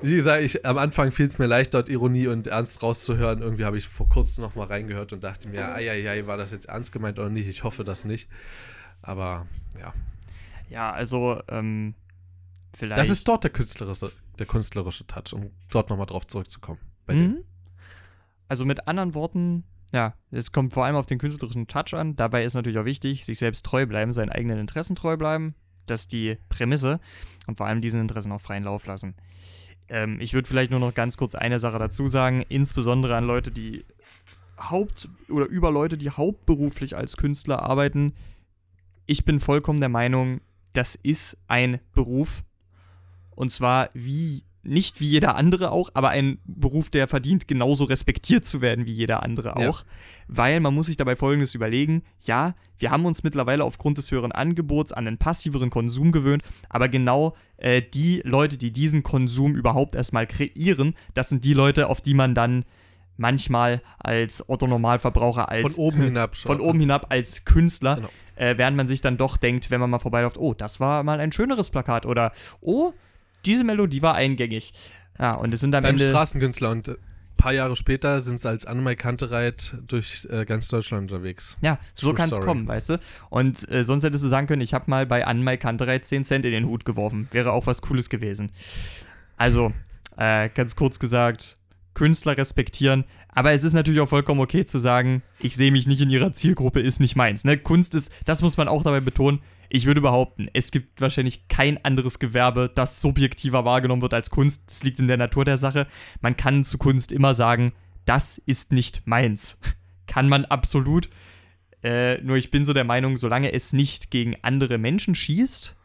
Wie 0.02 0.16
gesagt, 0.16 0.44
ich, 0.44 0.66
am 0.66 0.78
Anfang 0.78 1.12
fiel 1.12 1.26
es 1.26 1.38
mir 1.38 1.48
leicht, 1.48 1.74
dort 1.74 1.90
Ironie 1.90 2.28
und 2.28 2.48
Ernst 2.48 2.82
rauszuhören. 2.82 3.42
Irgendwie 3.42 3.66
habe 3.66 3.78
ich 3.78 3.88
vor 3.88 4.08
kurzem 4.08 4.44
noch 4.44 4.56
mal 4.56 4.68
reingehört 4.68 5.12
und 5.14 5.24
dachte 5.24 5.48
mir, 5.50 5.74
ei, 5.74 6.26
war 6.28 6.38
das 6.38 6.52
jetzt 6.52 6.68
ernst 6.68 6.92
gemeint 6.92 7.20
oder 7.20 7.30
nicht? 7.30 7.48
Ich 7.48 7.64
hoffe 7.64 7.84
das 7.84 8.06
nicht. 8.06 8.30
Aber 9.02 9.48
ja. 9.80 9.94
Ja, 10.70 10.92
also, 10.92 11.42
ähm, 11.48 11.94
vielleicht. 12.78 13.00
Das 13.00 13.10
ist 13.10 13.28
dort 13.28 13.44
der 13.44 13.52
künstlerische, 13.52 14.12
der 14.40 14.46
künstlerische 14.46 15.06
Touch, 15.08 15.34
um 15.34 15.52
dort 15.70 15.90
nochmal 15.90 16.06
drauf 16.06 16.28
zurückzukommen. 16.28 16.80
Mhm. 17.08 17.44
Also 18.48 18.66
mit 18.66 18.88
anderen 18.88 19.14
Worten, 19.14 19.64
ja, 19.92 20.14
es 20.32 20.52
kommt 20.52 20.74
vor 20.74 20.86
allem 20.86 20.96
auf 20.96 21.06
den 21.06 21.18
künstlerischen 21.18 21.68
Touch 21.68 21.94
an. 21.94 22.16
Dabei 22.16 22.44
ist 22.44 22.54
natürlich 22.54 22.78
auch 22.78 22.86
wichtig, 22.86 23.26
sich 23.26 23.40
selbst 23.40 23.66
treu 23.66 23.86
bleiben, 23.86 24.12
seinen 24.12 24.30
eigenen 24.30 24.60
Interessen 24.60 24.96
treu 24.96 25.18
bleiben. 25.18 25.56
Das 25.86 26.02
ist 26.02 26.14
die 26.14 26.38
Prämisse 26.50 27.00
und 27.48 27.58
vor 27.58 27.68
allem 27.68 27.82
diesen 27.82 28.02
Interessen 28.02 28.32
auch 28.32 28.42
freien 28.42 28.64
Lauf 28.64 28.86
lassen. 28.86 29.16
Ähm, 29.88 30.20
ich 30.20 30.34
würde 30.34 30.48
vielleicht 30.48 30.72
nur 30.72 30.80
noch 30.80 30.94
ganz 30.94 31.18
kurz 31.18 31.36
eine 31.36 31.60
Sache 31.60 31.80
dazu 31.80 32.08
sagen, 32.08 32.44
insbesondere 32.50 33.16
an 33.16 33.26
Leute, 33.26 33.52
die 33.52 33.86
Haupt- 34.60 35.10
oder 35.30 35.46
über 35.46 35.72
Leute, 35.72 35.98
die 35.98 36.10
hauptberuflich 36.10 36.96
als 36.96 37.18
Künstler 37.18 37.62
arbeiten. 37.64 38.14
Ich 39.06 39.26
bin 39.26 39.40
vollkommen 39.40 39.80
der 39.80 39.90
Meinung, 39.90 40.42
das 40.74 40.96
ist 40.96 41.38
ein 41.48 41.80
Beruf. 41.94 42.44
Und 43.36 43.50
zwar 43.52 43.90
wie, 43.94 44.44
nicht 44.64 45.00
wie 45.00 45.08
jeder 45.08 45.36
andere 45.36 45.72
auch, 45.72 45.90
aber 45.94 46.10
ein 46.10 46.40
Beruf, 46.46 46.90
der 46.90 47.08
verdient, 47.08 47.48
genauso 47.48 47.84
respektiert 47.84 48.46
zu 48.46 48.62
werden 48.62 48.86
wie 48.88 48.92
jeder 48.92 49.22
andere 49.24 49.50
Ja. 49.60 49.70
auch. 49.70 49.84
Weil 50.28 50.60
man 50.60 50.74
muss 50.74 50.88
sich 50.88 50.98
dabei 50.98 51.16
Folgendes 51.16 51.54
überlegen. 51.54 52.02
Ja, 52.22 52.56
wir 52.80 52.90
haben 52.90 53.06
uns 53.06 53.22
mittlerweile 53.24 53.64
aufgrund 53.64 54.00
des 54.00 54.10
höheren 54.12 54.32
Angebots 54.32 54.92
an 54.92 55.08
einen 55.08 55.20
passiveren 55.20 55.70
Konsum 55.70 56.12
gewöhnt, 56.12 56.42
aber 56.70 56.90
genau 56.90 57.36
äh, 57.58 57.82
die 57.84 58.22
Leute, 58.26 58.58
die 58.58 58.72
diesen 58.72 59.04
Konsum 59.04 59.54
überhaupt 59.56 59.94
erstmal 59.94 60.26
kreieren, 60.26 60.96
das 61.14 61.30
sind 61.30 61.46
die 61.46 61.54
Leute, 61.54 61.88
auf 61.90 62.02
die 62.02 62.16
man 62.16 62.34
dann 62.34 62.66
manchmal 63.18 63.82
als 64.00 64.50
Otto-Normalverbraucher, 64.50 65.48
als 65.50 65.76
Von 65.76 65.84
oben 65.86 66.02
hinab 66.04 66.36
schon. 66.36 66.50
von 66.58 66.60
oben 66.60 66.80
hinab 66.80 67.08
als 67.12 67.46
Künstler, 67.46 67.96
Genau. 67.98 68.10
äh, 68.36 68.58
während 68.58 68.76
man 68.78 68.88
sich 68.88 69.02
dann 69.02 69.16
doch 69.18 69.38
denkt, 69.38 69.72
wenn 69.72 69.80
man 69.80 69.90
mal 69.90 70.00
vorbeiläuft, 70.00 70.38
oh, 70.38 70.54
das 70.54 70.80
war 70.80 71.04
mal 71.04 71.20
ein 71.20 71.32
schöneres 71.32 71.70
Plakat 71.70 72.06
oder 72.06 72.34
oh, 72.62 72.94
diese 73.46 73.64
Melodie 73.64 74.02
war 74.02 74.16
eingängig. 74.16 74.74
Ja, 75.20 75.34
und 75.34 75.54
es 75.54 75.62
sind 75.62 75.74
am 75.76 75.84
Beim 75.84 75.96
Ende 75.96 76.08
Straßenkünstler 76.08 76.72
und 76.72 76.90
ein 76.90 76.98
paar 77.38 77.54
Jahre 77.54 77.76
später 77.76 78.20
sind 78.20 78.40
sie 78.40 78.50
als 78.50 78.66
Annemai 78.66 78.96
Kantereit 78.96 79.76
durch 79.88 80.28
äh, 80.30 80.46
ganz 80.46 80.68
Deutschland 80.68 81.12
unterwegs. 81.12 81.56
Ja, 81.62 81.80
so 81.94 82.14
kann 82.14 82.30
es 82.30 82.42
kommen, 82.42 82.68
weißt 82.68 82.90
du? 82.90 83.00
Und 83.30 83.70
äh, 83.72 83.84
sonst 83.84 84.04
hättest 84.04 84.24
du 84.24 84.28
sagen 84.28 84.48
können, 84.48 84.62
ich 84.62 84.74
habe 84.74 84.90
mal 84.90 85.06
bei 85.06 85.26
Anmai 85.26 85.58
Kanterei 85.58 86.00
10 86.00 86.24
Cent 86.24 86.46
in 86.46 86.52
den 86.52 86.66
Hut 86.66 86.86
geworfen. 86.86 87.28
Wäre 87.32 87.54
auch 87.54 87.68
was 87.68 87.82
Cooles 87.82 88.10
gewesen. 88.10 88.52
Also, 89.38 89.74
äh, 90.18 90.50
ganz 90.50 90.76
kurz 90.76 91.00
gesagt, 91.00 91.58
Künstler 91.94 92.38
respektieren. 92.38 93.06
Aber 93.30 93.52
es 93.52 93.64
ist 93.64 93.74
natürlich 93.74 94.00
auch 94.00 94.10
vollkommen 94.10 94.40
okay 94.40 94.64
zu 94.64 94.80
sagen, 94.80 95.22
ich 95.40 95.56
sehe 95.56 95.72
mich 95.72 95.88
nicht 95.88 96.02
in 96.02 96.10
ihrer 96.10 96.32
Zielgruppe, 96.32 96.80
ist 96.80 97.00
nicht 97.00 97.16
meins. 97.16 97.44
Ne? 97.44 97.58
Kunst 97.58 97.96
ist, 97.96 98.12
das 98.24 98.42
muss 98.42 98.56
man 98.56 98.70
auch 98.70 98.84
dabei 98.84 99.02
betonen, 99.02 99.42
ich 99.76 99.86
würde 99.86 100.00
behaupten, 100.00 100.48
es 100.54 100.72
gibt 100.72 101.02
wahrscheinlich 101.02 101.50
kein 101.50 101.84
anderes 101.84 102.20
Gewerbe, 102.20 102.72
das 102.74 103.02
subjektiver 103.02 103.66
wahrgenommen 103.66 104.02
wird 104.02 104.14
als 104.14 104.30
Kunst. 104.30 104.64
Das 104.68 104.84
liegt 104.84 105.00
in 105.00 105.10
der 105.10 105.18
Natur 105.18 105.44
der 105.44 105.58
Sache. 105.58 105.86
Man 106.22 106.38
kann 106.38 106.64
zu 106.64 106.78
Kunst 106.78 107.12
immer 107.12 107.36
sagen, 107.36 107.74
das 108.06 108.38
ist 108.38 108.72
nicht 108.72 109.06
meins. 109.06 109.60
Kann 110.08 110.30
man 110.30 110.46
absolut. 110.46 111.10
Äh, 111.84 112.22
nur 112.22 112.38
ich 112.38 112.52
bin 112.52 112.64
so 112.64 112.72
der 112.72 112.86
Meinung, 112.86 113.18
solange 113.18 113.52
es 113.52 113.74
nicht 113.74 114.12
gegen 114.12 114.38
andere 114.44 114.78
Menschen 114.78 115.14
schießt 115.14 115.76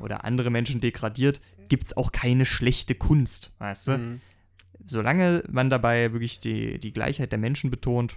oder 0.00 0.24
andere 0.24 0.50
Menschen 0.50 0.80
degradiert, 0.80 1.40
gibt 1.68 1.84
es 1.84 1.96
auch 1.96 2.12
keine 2.12 2.46
schlechte 2.46 2.94
Kunst, 2.94 3.52
weißt 3.58 3.88
du? 3.88 3.98
Mhm. 3.98 4.20
Solange 4.86 5.44
man 5.50 5.68
dabei 5.68 6.12
wirklich 6.12 6.40
die, 6.40 6.78
die 6.78 6.92
Gleichheit 6.92 7.32
der 7.32 7.38
Menschen 7.38 7.70
betont. 7.70 8.14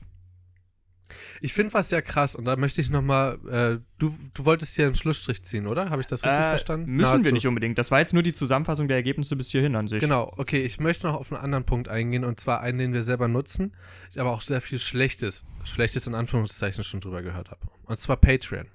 Ich 1.41 1.53
finde 1.53 1.73
was 1.73 1.89
sehr 1.89 2.01
krass 2.01 2.35
und 2.35 2.45
da 2.45 2.55
möchte 2.55 2.81
ich 2.81 2.89
nochmal, 2.89 3.37
äh, 3.49 3.79
du, 3.99 4.15
du 4.33 4.45
wolltest 4.45 4.75
hier 4.75 4.85
einen 4.85 4.95
Schlussstrich 4.95 5.43
ziehen, 5.43 5.67
oder? 5.67 5.89
Habe 5.89 6.01
ich 6.01 6.07
das 6.07 6.23
richtig 6.23 6.39
Äh, 6.39 6.49
verstanden? 6.49 6.91
Müssen 6.91 7.09
Nahezu. 7.11 7.25
wir 7.25 7.31
nicht 7.33 7.47
unbedingt. 7.47 7.77
Das 7.77 7.91
war 7.91 7.99
jetzt 7.99 8.13
nur 8.13 8.23
die 8.23 8.33
Zusammenfassung 8.33 8.87
der 8.87 8.97
Ergebnisse 8.97 9.35
bis 9.35 9.49
hierhin 9.49 9.75
an 9.75 9.87
sich. 9.87 9.99
Genau, 9.99 10.31
okay, 10.37 10.63
ich 10.63 10.79
möchte 10.79 11.07
noch 11.07 11.15
auf 11.15 11.31
einen 11.31 11.41
anderen 11.41 11.65
Punkt 11.65 11.89
eingehen 11.89 12.23
und 12.23 12.39
zwar 12.39 12.61
einen, 12.61 12.77
den 12.77 12.93
wir 12.93 13.03
selber 13.03 13.27
nutzen, 13.27 13.73
ich 14.11 14.19
aber 14.19 14.31
auch 14.31 14.41
sehr 14.41 14.61
viel 14.61 14.79
Schlechtes, 14.79 15.45
Schlechtes 15.63 16.07
in 16.07 16.15
Anführungszeichen 16.15 16.83
schon 16.83 16.99
drüber 17.01 17.21
gehört 17.21 17.51
habe. 17.51 17.61
Und 17.85 17.97
zwar 17.99 18.17
Patreon. 18.17 18.67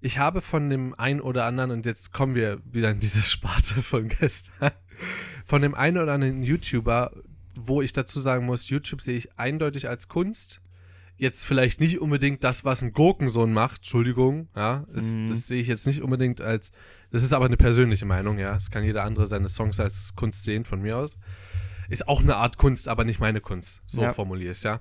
Ich 0.00 0.18
habe 0.18 0.42
von 0.42 0.70
dem 0.70 0.94
einen 0.94 1.20
oder 1.20 1.44
anderen, 1.44 1.70
und 1.72 1.86
jetzt 1.86 2.12
kommen 2.12 2.34
wir 2.34 2.58
wieder 2.70 2.90
in 2.90 3.00
diese 3.00 3.22
Sparte 3.28 3.82
von 3.82 4.08
gestern, 4.08 4.70
von 5.44 5.62
dem 5.62 5.74
einen 5.74 5.98
oder 5.98 6.12
anderen 6.14 6.42
YouTuber, 6.42 7.10
wo 7.56 7.82
ich 7.82 7.92
dazu 7.92 8.20
sagen 8.20 8.46
muss, 8.46 8.68
YouTube 8.68 9.00
sehe 9.00 9.16
ich 9.16 9.36
eindeutig 9.38 9.88
als 9.88 10.06
Kunst. 10.06 10.60
Jetzt 11.18 11.44
vielleicht 11.46 11.80
nicht 11.80 12.00
unbedingt 12.00 12.44
das, 12.44 12.64
was 12.64 12.82
ein 12.82 12.92
Gurkensohn 12.92 13.52
macht, 13.52 13.78
Entschuldigung, 13.78 14.48
ja, 14.54 14.86
ist, 14.94 15.16
Mhm. 15.16 15.26
das 15.26 15.48
sehe 15.48 15.60
ich 15.60 15.66
jetzt 15.66 15.86
nicht 15.86 16.00
unbedingt 16.00 16.40
als, 16.40 16.70
das 17.10 17.22
ist 17.24 17.32
aber 17.32 17.46
eine 17.46 17.56
persönliche 17.56 18.06
Meinung, 18.06 18.38
ja, 18.38 18.54
es 18.54 18.70
kann 18.70 18.84
jeder 18.84 19.02
andere 19.04 19.26
seine 19.26 19.48
Songs 19.48 19.80
als 19.80 20.14
Kunst 20.14 20.44
sehen, 20.44 20.64
von 20.64 20.80
mir 20.80 20.96
aus. 20.96 21.18
ist 21.90 22.06
auch 22.06 22.20
eine 22.20 22.36
Art 22.36 22.58
Kunst, 22.58 22.86
aber 22.86 23.04
nicht 23.04 23.18
meine 23.18 23.40
Kunst. 23.40 23.80
So 23.86 24.02
Ja. 24.02 24.12
formuliere 24.12 24.50
ich 24.52 24.58
es, 24.58 24.62
ja. 24.62 24.80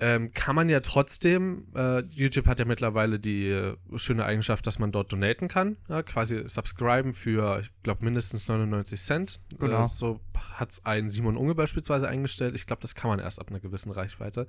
Ähm, 0.00 0.32
kann 0.32 0.56
man 0.56 0.68
ja 0.70 0.80
trotzdem, 0.80 1.66
äh, 1.76 2.00
YouTube 2.10 2.46
hat 2.46 2.58
ja 2.58 2.64
mittlerweile 2.64 3.18
die 3.18 3.48
äh, 3.48 3.76
schöne 3.96 4.24
Eigenschaft, 4.24 4.66
dass 4.66 4.78
man 4.78 4.92
dort 4.92 5.12
donaten 5.12 5.46
kann, 5.48 5.76
ja, 5.88 6.02
quasi 6.02 6.42
subscriben 6.48 7.12
für, 7.12 7.60
ich 7.60 7.70
glaube, 7.82 8.04
mindestens 8.04 8.48
99 8.48 8.98
Cent. 9.00 9.40
Genau. 9.58 9.84
Äh, 9.84 9.88
so 9.88 10.20
hat 10.54 10.72
es 10.72 10.86
ein 10.86 11.10
Simon 11.10 11.36
Unge 11.36 11.54
beispielsweise 11.54 12.08
eingestellt. 12.08 12.54
Ich 12.54 12.66
glaube, 12.66 12.80
das 12.82 12.94
kann 12.94 13.10
man 13.10 13.18
erst 13.18 13.40
ab 13.40 13.48
einer 13.50 13.60
gewissen 13.60 13.92
Reichweite. 13.92 14.46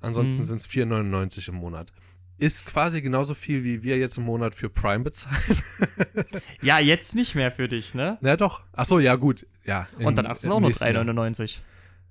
Ansonsten 0.00 0.42
Mhm. 0.42 0.46
sind 0.46 0.60
es 0.60 0.68
4,99 0.68 1.48
im 1.48 1.56
Monat. 1.56 1.90
Ist 2.38 2.66
quasi 2.66 3.00
genauso 3.00 3.34
viel, 3.34 3.62
wie 3.64 3.84
wir 3.84 3.96
jetzt 3.98 4.18
im 4.18 4.24
Monat 4.24 4.54
für 4.54 4.68
Prime 4.70 5.04
bezahlen. 5.04 5.36
Ja, 6.62 6.78
jetzt 6.78 7.14
nicht 7.14 7.34
mehr 7.34 7.52
für 7.52 7.68
dich, 7.68 7.94
ne? 7.94 8.18
Na 8.20 8.36
doch. 8.36 8.62
Ach 8.72 8.84
so, 8.84 8.98
ja, 8.98 9.16
gut. 9.16 9.46
Ja, 9.64 9.86
Und 9.98 10.08
im- 10.08 10.14
danach 10.16 10.34
ist 10.36 10.44
es 10.44 10.50
auch 10.50 10.60
nur 10.60 10.68
nächsten 10.68 10.84
Jahr. 10.84 11.02
3,99. 11.04 11.58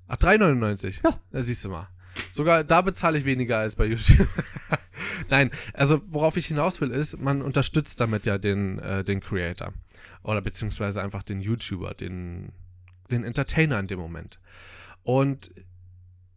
Ach, 0.08 0.18
3,99? 0.18 1.02
Ja. 1.04 1.12
Da 1.32 1.42
siehst 1.42 1.64
du 1.66 1.70
mal. 1.70 1.88
Sogar 2.32 2.64
da 2.64 2.82
bezahle 2.82 3.18
ich 3.18 3.26
weniger 3.26 3.60
als 3.60 3.76
bei 3.76 3.86
YouTube. 3.86 4.28
Nein, 5.30 5.52
also 5.74 6.02
worauf 6.08 6.38
ich 6.38 6.48
hinaus 6.48 6.82
will, 6.82 6.92
ist, 6.92 7.20
man 7.20 7.42
unterstützt 7.42 8.00
damit 8.00 8.26
ja 8.26 8.38
den, 8.38 8.80
äh, 8.80 9.04
den 9.04 9.20
Creator. 9.20 9.74
Oder 10.24 10.42
beziehungsweise 10.42 11.02
einfach 11.02 11.24
den 11.24 11.42
YouTuber, 11.42 11.94
den, 11.94 12.52
den 13.12 13.24
Entertainer 13.24 13.80
in 13.80 13.88
dem 13.88 14.00
Moment. 14.00 14.40
Und 15.04 15.52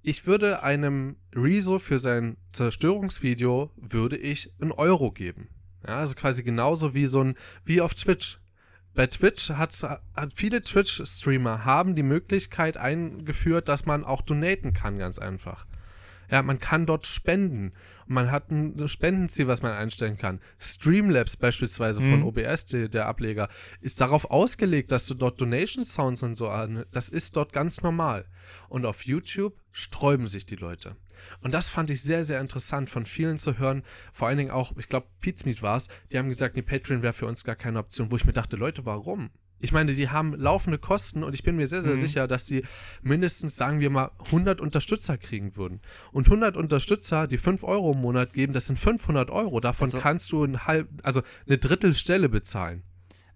ich 0.02 0.26
würde 0.26 0.62
einem 0.62 1.16
Rezo 1.34 1.78
für 1.78 1.98
sein 1.98 2.36
Zerstörungsvideo, 2.50 3.72
würde 3.76 4.16
ich 4.16 4.52
einen 4.60 4.72
Euro 4.72 5.10
geben. 5.10 5.48
Ja, 5.86 5.96
also 5.96 6.14
quasi 6.14 6.42
genauso 6.42 6.94
wie 6.94 7.06
so 7.06 7.22
ein, 7.22 7.34
wie 7.64 7.80
auf 7.80 7.94
Twitch. 7.94 8.38
Bei 8.96 9.06
Twitch 9.06 9.50
hat, 9.50 9.80
hat 9.82 10.32
viele 10.34 10.62
Twitch-Streamer 10.62 11.64
haben 11.64 11.94
die 11.94 12.02
Möglichkeit 12.02 12.76
eingeführt, 12.76 13.68
dass 13.68 13.86
man 13.86 14.04
auch 14.04 14.22
donaten 14.22 14.72
kann, 14.72 14.98
ganz 14.98 15.18
einfach. 15.18 15.66
Ja, 16.30 16.42
man 16.42 16.58
kann 16.58 16.86
dort 16.86 17.06
spenden. 17.06 17.72
Und 18.08 18.14
man 18.14 18.32
hat 18.32 18.50
ein 18.50 18.88
Spendenziel, 18.88 19.46
was 19.46 19.62
man 19.62 19.72
einstellen 19.72 20.16
kann. 20.18 20.40
Streamlabs 20.58 21.36
beispielsweise 21.36 22.00
von 22.02 22.20
Mhm. 22.20 22.26
OBS, 22.26 22.64
die- 22.66 22.88
der 22.88 23.06
Ableger, 23.06 23.48
ist 23.80 24.00
darauf 24.00 24.30
ausgelegt, 24.30 24.90
dass 24.90 25.06
du 25.06 25.14
dort 25.14 25.40
Donation 25.40 25.84
Sounds 25.84 26.22
und 26.24 26.34
so 26.34 26.48
an. 26.48 26.84
Das 26.90 27.08
ist 27.10 27.36
dort 27.36 27.52
ganz 27.52 27.82
normal. 27.82 28.24
Und 28.68 28.86
auf 28.86 29.04
YouTube 29.04 29.54
sträuben 29.70 30.26
sich 30.26 30.46
die 30.46 30.56
Leute. 30.56 30.96
Und 31.40 31.54
das 31.54 31.68
fand 31.68 31.90
ich 31.90 32.02
sehr, 32.02 32.24
sehr 32.24 32.40
interessant 32.40 32.90
von 32.90 33.06
vielen 33.06 33.38
zu 33.38 33.58
hören. 33.58 33.82
Vor 34.12 34.28
allen 34.28 34.38
Dingen 34.38 34.50
auch, 34.50 34.72
ich 34.76 34.88
glaube, 34.88 35.06
Pizmeet 35.20 35.62
war 35.62 35.76
es, 35.76 35.88
die 36.12 36.18
haben 36.18 36.28
gesagt, 36.28 36.56
nee, 36.56 36.62
Patreon 36.62 37.02
wäre 37.02 37.12
für 37.12 37.26
uns 37.26 37.44
gar 37.44 37.56
keine 37.56 37.78
Option, 37.78 38.10
wo 38.10 38.16
ich 38.16 38.24
mir 38.24 38.32
dachte, 38.32 38.56
Leute, 38.56 38.84
warum? 38.86 39.30
Ich 39.58 39.72
meine, 39.72 39.94
die 39.94 40.10
haben 40.10 40.34
laufende 40.34 40.78
Kosten 40.78 41.24
und 41.24 41.32
ich 41.34 41.42
bin 41.42 41.56
mir 41.56 41.66
sehr, 41.66 41.80
sehr 41.80 41.94
Mhm. 41.96 42.00
sicher, 42.00 42.28
dass 42.28 42.44
die 42.44 42.62
mindestens, 43.02 43.56
sagen 43.56 43.80
wir 43.80 43.88
mal, 43.88 44.10
100 44.30 44.60
Unterstützer 44.60 45.16
kriegen 45.16 45.56
würden. 45.56 45.80
Und 46.12 46.28
100 46.28 46.58
Unterstützer, 46.58 47.26
die 47.26 47.38
5 47.38 47.64
Euro 47.64 47.92
im 47.92 48.00
Monat 48.02 48.34
geben, 48.34 48.52
das 48.52 48.66
sind 48.66 48.78
500 48.78 49.30
Euro. 49.30 49.60
Davon 49.60 49.86
Also- 49.86 49.98
kannst 49.98 50.30
du 50.32 50.44
ein 50.44 50.66
halb, 50.66 50.88
also 51.02 51.22
eine 51.46 51.56
Drittelstelle 51.56 52.28
bezahlen. 52.28 52.82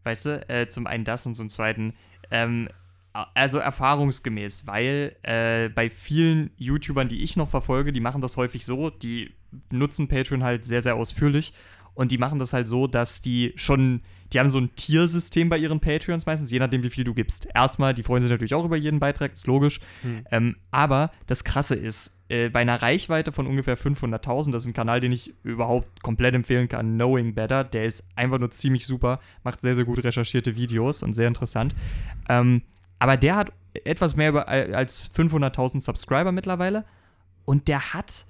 Weißt 0.04 0.26
du, 0.26 0.48
äh, 0.50 0.68
zum 0.68 0.86
einen 0.86 1.04
das 1.04 1.24
und 1.24 1.36
zum 1.36 1.48
zweiten, 1.48 1.94
ähm, 2.30 2.68
also 3.12 3.58
erfahrungsgemäß, 3.58 4.66
weil 4.66 5.16
äh, 5.22 5.68
bei 5.68 5.90
vielen 5.90 6.50
YouTubern, 6.56 7.08
die 7.08 7.22
ich 7.22 7.36
noch 7.36 7.48
verfolge, 7.48 7.92
die 7.92 8.00
machen 8.00 8.20
das 8.20 8.36
häufig 8.36 8.64
so, 8.64 8.90
die 8.90 9.34
nutzen 9.70 10.08
Patreon 10.08 10.44
halt 10.44 10.64
sehr, 10.64 10.80
sehr 10.80 10.94
ausführlich 10.94 11.52
und 11.94 12.12
die 12.12 12.18
machen 12.18 12.38
das 12.38 12.52
halt 12.52 12.68
so, 12.68 12.86
dass 12.86 13.20
die 13.20 13.52
schon, 13.56 14.02
die 14.32 14.38
haben 14.38 14.48
so 14.48 14.58
ein 14.58 14.74
Tiersystem 14.76 15.48
bei 15.48 15.58
ihren 15.58 15.80
Patreons 15.80 16.24
meistens, 16.24 16.50
je 16.50 16.58
nachdem, 16.58 16.82
wie 16.82 16.90
viel 16.90 17.04
du 17.04 17.14
gibst. 17.14 17.48
Erstmal, 17.54 17.94
die 17.94 18.02
freuen 18.02 18.22
sich 18.22 18.30
natürlich 18.30 18.54
auch 18.54 18.64
über 18.64 18.76
jeden 18.76 19.00
Beitrag, 19.00 19.32
ist 19.32 19.46
logisch. 19.46 19.80
Ähm, 20.30 20.56
aber 20.70 21.10
das 21.26 21.44
Krasse 21.44 21.74
ist, 21.74 22.16
äh, 22.28 22.48
bei 22.48 22.60
einer 22.60 22.80
Reichweite 22.80 23.32
von 23.32 23.46
ungefähr 23.46 23.76
500.000, 23.76 24.52
das 24.52 24.62
ist 24.62 24.68
ein 24.68 24.74
Kanal, 24.74 25.00
den 25.00 25.12
ich 25.12 25.34
überhaupt 25.42 26.02
komplett 26.02 26.34
empfehlen 26.34 26.68
kann, 26.68 26.94
Knowing 26.94 27.34
Better, 27.34 27.64
der 27.64 27.84
ist 27.84 28.08
einfach 28.14 28.38
nur 28.38 28.50
ziemlich 28.50 28.86
super, 28.86 29.20
macht 29.42 29.60
sehr, 29.60 29.74
sehr 29.74 29.84
gut 29.84 30.02
recherchierte 30.04 30.54
Videos 30.54 31.02
und 31.02 31.12
sehr 31.12 31.28
interessant. 31.28 31.74
Ähm, 32.28 32.62
aber 33.00 33.16
der 33.16 33.34
hat 33.34 33.52
etwas 33.84 34.14
mehr 34.14 34.28
über, 34.28 34.48
als 34.48 35.10
500.000 35.12 35.80
Subscriber 35.80 36.30
mittlerweile 36.30 36.84
und 37.44 37.66
der 37.66 37.94
hat, 37.94 38.26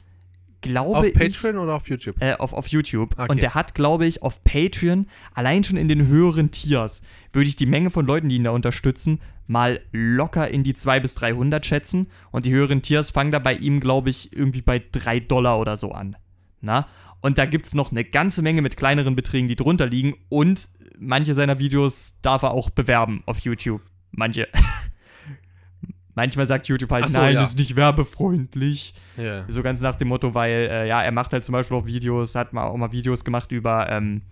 glaube 0.63 0.99
Auf 0.99 1.07
ich, 1.07 1.15
Patreon 1.15 1.59
oder 1.59 1.75
auf 1.75 1.89
YouTube? 1.89 2.17
äh, 2.21 2.35
auf, 2.35 2.55
auf 2.55 2.69
YouTube. 2.69 3.19
Okay. 3.19 3.31
Und 3.31 3.43
der 3.43 3.55
hat, 3.55 3.75
glaube 3.75 4.07
ich, 4.07 4.23
auf 4.23 4.43
Patreon, 4.45 5.07
allein 5.35 5.65
schon 5.65 5.77
in 5.77 5.89
den 5.89 6.07
höheren 6.07 6.51
Tiers, 6.51 7.03
würde 7.33 7.49
ich 7.49 7.57
die 7.57 7.67
Menge 7.67 7.91
von 7.91 8.07
Leuten, 8.07 8.29
die 8.31 8.37
ihn 8.37 8.45
da 8.45 8.51
unterstützen, 8.51 9.21
mal 9.47 9.81
locker 9.93 10.49
in 10.49 10.63
die 10.63 10.75
200 10.75 11.03
bis 11.03 11.15
300 11.17 11.67
schätzen. 11.67 12.07
Und 12.31 12.47
die 12.47 12.53
höheren 12.53 12.83
Tiers 12.83 13.11
fangen 13.11 13.33
da 13.33 13.41
bei 13.41 13.55
ihm, 13.55 13.81
glaube 13.81 14.09
ich, 14.09 14.33
irgendwie 14.33 14.63
bei 14.63 14.81
3 14.93 15.21
Dollar 15.21 15.59
oder 15.59 15.77
so 15.77 15.93
an. 15.93 16.17
Na? 16.61 16.87
Und 17.21 17.37
da 17.37 17.47
gibt 17.47 17.67
es 17.67 17.75
noch 17.75 17.91
eine 17.91 18.05
ganze 18.05 18.43
Menge 18.43 18.63
mit 18.63 18.77
kleineren 18.77 19.17
Beträgen, 19.17 19.49
die 19.49 19.57
drunter 19.57 19.87
liegen. 19.87 20.15
Und 20.29 20.69
manche 20.99 21.35
seiner 21.35 21.59
Videos 21.59 22.21
darf 22.23 22.43
er 22.43 22.53
auch 22.53 22.71
bewerben 22.71 23.23
auf 23.27 23.41
YouTube. 23.41 23.83
Manche. 24.13 24.49
Manchmal 26.15 26.45
sagt 26.45 26.67
YouTube 26.69 26.91
halt, 26.91 27.09
so, 27.09 27.19
nein, 27.19 27.35
ja. 27.35 27.43
ist 27.43 27.57
nicht 27.57 27.77
werbefreundlich. 27.77 28.95
Ja. 29.17 29.45
So 29.49 29.63
ganz 29.63 29.81
nach 29.81 29.95
dem 29.95 30.09
Motto, 30.09 30.35
weil, 30.35 30.69
äh, 30.71 30.89
ja, 30.89 31.03
er 31.03 31.13
macht 31.13 31.33
halt 31.33 31.45
zum 31.45 31.53
Beispiel 31.53 31.77
auch 31.77 31.87
Videos, 31.87 32.35
hat 32.35 32.53
mal 32.53 32.65
auch 32.65 32.77
mal 32.77 32.93
Videos 32.93 33.25
gemacht 33.25 33.53
über, 33.53 33.89
ähm, 33.91 34.23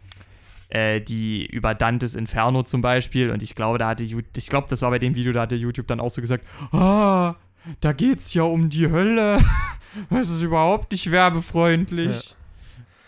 äh, 0.69 1.01
die, 1.01 1.47
über 1.47 1.75
Dantes 1.75 2.15
Inferno 2.15 2.63
zum 2.65 2.83
Beispiel. 2.83 3.31
Und 3.31 3.43
ich 3.43 3.55
glaube, 3.55 3.79
da 3.79 3.89
hatte 3.89 4.05
Ju- 4.05 4.25
ich 4.37 4.49
glaube, 4.49 4.67
das 4.69 4.83
war 4.83 4.91
bei 4.91 4.99
dem 4.99 5.15
Video, 5.15 5.33
da 5.33 5.43
hatte 5.43 5.55
YouTube 5.55 5.87
dann 5.87 6.01
auch 6.01 6.11
so 6.11 6.21
gesagt, 6.21 6.45
ah, 6.73 7.37
da 7.81 7.93
geht's 7.93 8.35
ja 8.35 8.43
um 8.43 8.69
die 8.71 8.91
Hölle. 8.91 9.41
Das 10.11 10.29
ist 10.29 10.43
überhaupt 10.43 10.93
nicht 10.93 11.11
werbefreundlich. 11.11 12.37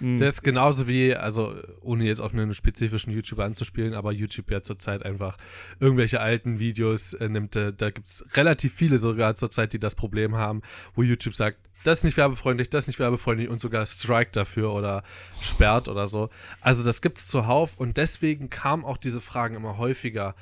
Hm. 0.01 0.19
Das 0.19 0.35
ist 0.35 0.43
genauso 0.43 0.89
wie, 0.89 1.15
also 1.15 1.55
ohne 1.81 2.05
jetzt 2.05 2.21
auf 2.21 2.33
einen 2.33 2.55
spezifischen 2.55 3.13
YouTuber 3.13 3.45
anzuspielen, 3.45 3.95
aber 3.95 4.13
YouTube 4.13 4.51
ja 4.51 4.63
zurzeit 4.63 5.05
einfach 5.05 5.37
irgendwelche 5.79 6.21
alten 6.21 6.59
Videos 6.59 7.13
äh, 7.15 7.29
nimmt. 7.29 7.57
Äh, 7.57 7.73
da 7.73 7.91
gibt 7.91 8.07
es 8.07 8.25
relativ 8.35 8.75
viele 8.75 8.99
sogar 8.99 9.35
zurzeit, 9.35 9.73
die 9.73 9.79
das 9.79 9.95
Problem 9.95 10.37
haben, 10.37 10.63
wo 10.95 11.03
YouTube 11.03 11.35
sagt, 11.35 11.59
das 11.85 11.99
ist 11.99 12.05
nicht 12.05 12.17
werbefreundlich, 12.17 12.69
das 12.69 12.85
ist 12.85 12.89
nicht 12.89 12.99
werbefreundlich 12.99 13.49
und 13.49 13.61
sogar 13.61 13.87
Strike 13.87 14.31
dafür 14.33 14.73
oder 14.73 15.03
sperrt 15.41 15.89
oder 15.89 16.07
so. 16.07 16.29
Also 16.61 16.85
das 16.85 17.01
gibt's 17.01 17.27
zuhauf 17.29 17.77
und 17.77 17.97
deswegen 17.97 18.51
kamen 18.51 18.85
auch 18.85 18.99
diese 18.99 19.21
Fragen 19.21 19.55
immer 19.55 19.79
häufiger. 19.79 20.35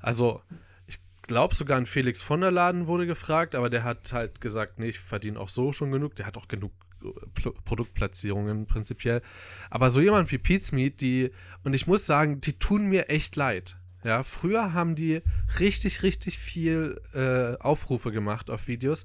Also 0.00 0.40
ich 0.86 0.98
glaube 1.22 1.54
sogar 1.54 1.76
an 1.76 1.86
Felix 1.86 2.22
von 2.22 2.40
der 2.40 2.50
Laden 2.50 2.86
wurde 2.86 3.06
gefragt, 3.06 3.54
aber 3.54 3.68
der 3.68 3.84
hat 3.84 4.12
halt 4.12 4.40
gesagt, 4.40 4.78
nee, 4.78 4.88
ich 4.88 4.98
verdiene 4.98 5.38
auch 5.38 5.50
so 5.50 5.72
schon 5.72 5.90
genug. 5.90 6.14
Der 6.16 6.26
hat 6.26 6.38
auch 6.38 6.48
genug 6.48 6.72
Pl 7.34 7.52
Produktplatzierungen 7.64 8.66
prinzipiell. 8.66 9.22
Aber 9.70 9.90
so 9.90 10.00
jemand 10.00 10.30
wie 10.32 10.38
Pete's 10.38 10.72
Meat, 10.72 11.00
die, 11.00 11.30
und 11.64 11.74
ich 11.74 11.86
muss 11.86 12.06
sagen, 12.06 12.40
die 12.40 12.58
tun 12.58 12.86
mir 12.86 13.08
echt 13.08 13.36
leid. 13.36 13.78
Ja, 14.04 14.22
früher 14.22 14.72
haben 14.72 14.94
die 14.94 15.22
richtig, 15.58 16.02
richtig 16.02 16.38
viel 16.38 17.00
äh, 17.12 17.60
Aufrufe 17.60 18.12
gemacht 18.12 18.50
auf 18.50 18.68
Videos. 18.68 19.04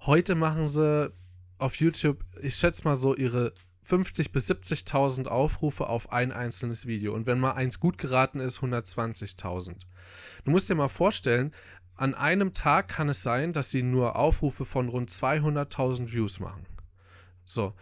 Heute 0.00 0.34
machen 0.34 0.68
sie 0.68 1.12
auf 1.58 1.76
YouTube, 1.76 2.22
ich 2.40 2.54
schätze 2.54 2.84
mal 2.84 2.96
so 2.96 3.16
ihre 3.16 3.54
50 3.82 4.32
bis 4.32 4.50
70.000 4.50 5.28
Aufrufe 5.28 5.88
auf 5.88 6.12
ein 6.12 6.32
einzelnes 6.32 6.86
Video. 6.86 7.14
Und 7.14 7.26
wenn 7.26 7.38
mal 7.38 7.52
eins 7.52 7.78
gut 7.78 7.98
geraten 7.98 8.40
ist, 8.40 8.60
120.000. 8.60 9.74
Du 10.44 10.50
musst 10.50 10.68
dir 10.68 10.74
mal 10.74 10.88
vorstellen, 10.88 11.52
an 11.94 12.14
einem 12.14 12.52
Tag 12.52 12.88
kann 12.88 13.08
es 13.08 13.22
sein, 13.22 13.52
dass 13.52 13.70
sie 13.70 13.82
nur 13.82 14.16
Aufrufe 14.16 14.64
von 14.64 14.88
rund 14.88 15.10
200.000 15.10 16.12
Views 16.12 16.40
machen. 16.40 16.66
So. 17.46 17.74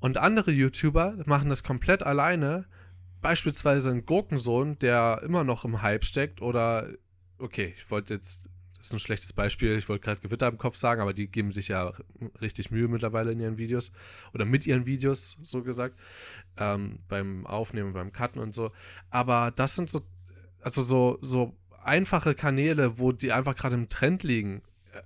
Und 0.00 0.16
andere 0.16 0.52
YouTuber 0.52 1.18
machen 1.26 1.48
das 1.50 1.64
komplett 1.64 2.02
alleine. 2.02 2.66
Beispielsweise 3.20 3.90
ein 3.90 4.06
Gurkensohn, 4.06 4.78
der 4.78 5.22
immer 5.24 5.44
noch 5.44 5.64
im 5.64 5.82
Hype 5.82 6.04
steckt. 6.04 6.40
Oder, 6.40 6.88
okay, 7.38 7.74
ich 7.76 7.90
wollte 7.90 8.14
jetzt, 8.14 8.48
das 8.76 8.86
ist 8.86 8.92
ein 8.92 9.00
schlechtes 9.00 9.32
Beispiel, 9.32 9.76
ich 9.76 9.88
wollte 9.88 10.04
gerade 10.04 10.20
Gewitter 10.20 10.46
im 10.46 10.56
Kopf 10.56 10.76
sagen, 10.76 11.00
aber 11.00 11.12
die 11.12 11.26
geben 11.26 11.50
sich 11.50 11.66
ja 11.66 11.92
richtig 12.40 12.70
Mühe 12.70 12.86
mittlerweile 12.86 13.32
in 13.32 13.40
ihren 13.40 13.58
Videos. 13.58 13.92
Oder 14.32 14.44
mit 14.44 14.66
ihren 14.68 14.86
Videos, 14.86 15.36
so 15.42 15.62
gesagt. 15.64 15.98
Ähm, 16.56 17.00
beim 17.08 17.44
Aufnehmen, 17.44 17.92
beim 17.92 18.12
Cutten 18.12 18.40
und 18.40 18.54
so. 18.54 18.70
Aber 19.10 19.50
das 19.50 19.74
sind 19.74 19.90
so, 19.90 20.02
also 20.62 20.82
so, 20.82 21.18
so 21.22 21.56
einfache 21.82 22.34
Kanäle, 22.36 23.00
wo 23.00 23.10
die 23.10 23.32
einfach 23.32 23.56
gerade 23.56 23.74
im 23.74 23.88
Trend 23.88 24.22
liegen. 24.22 24.62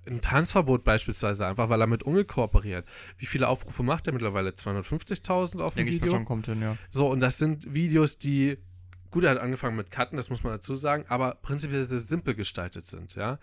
Ein 0.07 0.21
Tanzverbot 0.21 0.85
beispielsweise, 0.85 1.47
einfach 1.47 1.69
weil 1.69 1.81
er 1.81 1.87
mit 1.87 2.03
Unge 2.03 2.25
kooperiert. 2.25 2.87
Wie 3.19 3.27
viele 3.27 3.49
Aufrufe 3.49 3.83
macht 3.83 4.07
er 4.07 4.13
mittlerweile? 4.13 4.51
250.000 4.51 5.61
auf 5.61 5.77
mal 5.77 5.87
Video? 5.87 6.11
schon, 6.11 6.25
kommt 6.25 6.47
hin, 6.47 6.61
ja. 6.63 6.77
So, 6.91 7.11
und 7.11 7.21
das 7.21 7.39
sind 7.39 7.73
Videos, 7.75 8.19
die 8.19 8.59
gut, 9.13 9.25
er 9.25 9.31
hat 9.31 9.39
angefangen 9.39 9.77
mit 9.77 9.91
Cutten, 9.91 10.17
das 10.17 10.31
muss 10.31 10.43
man 10.43 10.55
dazu 10.55 10.75
sagen, 10.75 11.05
aber 11.09 11.37
prinzipiell 11.43 11.85
sehr 11.85 11.99
simpel 11.99 12.35
gestaltet 12.35 12.87
sind, 12.87 13.15
ja. 13.15 13.39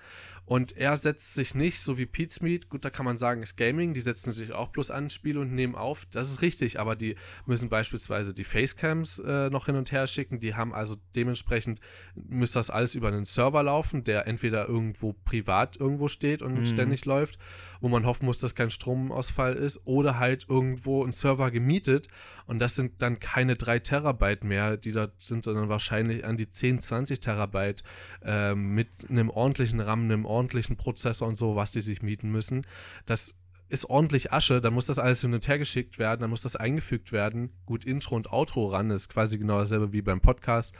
Und 0.46 0.76
er 0.76 0.98
setzt 0.98 1.36
sich 1.36 1.54
nicht, 1.54 1.80
so 1.80 2.00
wie 2.00 2.08
Pete's 2.08 2.42
Meat, 2.42 2.70
gut, 2.70 2.84
da 2.84 2.90
kann 2.90 3.06
man 3.06 3.20
sagen, 3.20 3.44
ist 3.44 3.56
Gaming, 3.56 3.94
die 3.94 4.02
setzen 4.02 4.32
sich 4.32 4.52
auch 4.52 4.70
bloß 4.70 4.90
an 4.90 5.12
Spiel 5.12 5.38
und 5.38 5.54
nehmen 5.54 5.76
auf, 5.76 6.06
das 6.08 6.32
ist 6.32 6.42
richtig, 6.42 6.80
aber 6.80 6.96
die 6.96 7.16
müssen 7.46 7.70
beispielsweise 7.70 8.34
die 8.34 8.44
Facecams 8.44 9.20
äh, 9.20 9.52
noch 9.52 9.68
hin 9.68 9.76
und 9.76 9.92
her 9.92 10.08
schicken, 10.08 10.40
die 10.40 10.56
haben 10.56 10.74
also 10.74 10.96
dementsprechend, 11.16 11.80
müsste 12.16 12.58
das 12.58 12.72
alles 12.72 12.96
über 12.96 13.10
einen 13.10 13.26
Server 13.26 13.62
laufen, 13.62 14.04
der 14.04 14.26
entweder 14.26 14.68
irgendwo 14.68 15.14
privat 15.14 15.78
irgendwo 15.78 16.08
steht 16.08 16.42
und 16.42 16.56
mhm. 16.56 16.66
ständig 16.66 17.06
läuft, 17.06 17.38
wo 17.80 17.88
man 17.88 18.08
hoffen 18.08 18.26
muss, 18.26 18.40
dass 18.40 18.56
kein 18.56 18.72
Stromausfall 18.72 19.54
ist, 19.54 19.82
oder 19.86 20.18
halt 20.18 20.48
irgendwo 20.50 21.06
ein 21.06 21.12
Server 21.12 21.52
gemietet 21.52 22.08
und 22.48 22.58
das 22.58 22.76
sind 22.76 23.04
dann 23.04 23.20
keine 23.20 23.56
drei 23.56 23.78
Terabyte 23.78 24.44
mehr, 24.44 24.76
die 24.76 24.94
dort 24.94 25.22
sind, 25.22 25.46
sondern 25.46 25.59
wahrscheinlich 25.68 26.24
an 26.24 26.38
die 26.38 26.50
10, 26.50 26.80
20 26.80 27.20
Terabyte 27.20 27.84
äh, 28.24 28.56
mit 28.56 28.88
einem 29.10 29.30
ordentlichen 29.30 29.82
RAM, 29.82 30.04
einem 30.04 30.26
ordentlichen 30.26 30.78
Prozessor 30.78 31.28
und 31.28 31.36
so, 31.36 31.56
was 31.56 31.72
die 31.72 31.82
sich 31.82 32.02
mieten 32.02 32.32
müssen. 32.32 32.66
Das 33.06 33.40
ist 33.68 33.90
ordentlich 33.90 34.32
Asche, 34.32 34.62
dann 34.62 34.74
muss 34.74 34.88
das 34.88 35.00
alles 35.00 35.22
hin 35.22 35.34
und 35.34 35.48
her 35.48 35.60
geschickt 35.60 36.00
werden, 36.00 36.22
dann 36.22 36.30
muss 36.30 36.42
das 36.42 36.56
eingefügt 36.56 37.12
werden. 37.12 37.50
Gut, 37.66 37.84
Intro 37.84 38.16
und 38.16 38.32
Outro 38.32 38.68
ran, 38.68 38.90
ist 38.90 39.10
quasi 39.10 39.38
genau 39.38 39.60
dasselbe 39.60 39.92
wie 39.92 40.02
beim 40.02 40.22
Podcast 40.22 40.76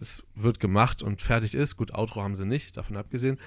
es 0.00 0.24
wird 0.34 0.60
gemacht 0.60 1.02
und 1.02 1.20
fertig 1.20 1.54
ist. 1.54 1.76
Gut, 1.76 1.94
Outro 1.94 2.22
haben 2.22 2.36
sie 2.36 2.46
nicht, 2.46 2.76
davon 2.76 2.96
abgesehen. 2.96 3.38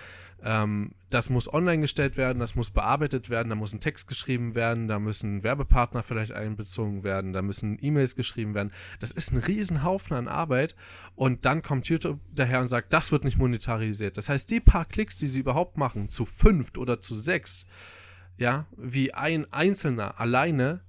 Ähm, 0.44 0.92
das 1.10 1.30
muss 1.30 1.52
online 1.52 1.82
gestellt 1.82 2.18
werden, 2.18 2.40
das 2.40 2.56
muss 2.56 2.70
bearbeitet 2.70 3.30
werden, 3.30 3.50
da 3.50 3.56
muss 3.56 3.74
ein 3.74 3.80
Text 3.80 4.08
geschrieben 4.08 4.54
werden, 4.54 4.88
da 4.88 5.00
müssen 5.00 5.44
Werbepartner 5.44 6.04
vielleicht 6.04 6.34
einbezogen 6.34 7.04
werden, 7.04 7.32
da 7.32 7.42
müssen 7.42 7.78
E-Mails 7.80 8.16
geschrieben 8.16 8.54
werden. 8.54 8.72
Das 9.00 9.12
ist 9.12 9.32
ein 9.32 9.38
Riesenhaufen 9.38 10.16
an 10.18 10.28
Arbeit 10.28 10.76
und 11.16 11.46
dann 11.46 11.62
kommt 11.62 11.88
YouTube 11.88 12.20
daher 12.34 12.60
und 12.60 12.68
sagt, 12.68 12.92
das 12.92 13.12
wird 13.12 13.24
nicht 13.24 13.38
monetarisiert. 13.38 14.18
Das 14.18 14.30
heißt, 14.30 14.52
die 14.52 14.60
paar 14.60 14.86
Klicks, 14.86 15.18
die 15.18 15.28
sie 15.28 15.40
überhaupt 15.40 15.78
machen, 15.78 16.10
zu 16.10 16.26
fünft 16.26 16.78
oder 16.78 17.00
zu 17.00 17.16
sechs, 17.16 17.66
ja, 18.38 18.66
wie 18.76 19.14
ein 19.14 19.52
Einzelner 19.54 20.20
alleine, 20.20 20.82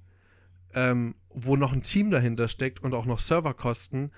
ähm, 0.75 1.15
wo 1.31 1.57
noch 1.57 1.73
ein 1.73 1.83
Team 1.83 2.11
dahinter 2.11 2.49
steckt 2.49 2.83
und 2.83 2.95
auch 2.95 3.07
noch 3.07 3.21
Serverkosten, 3.21 4.11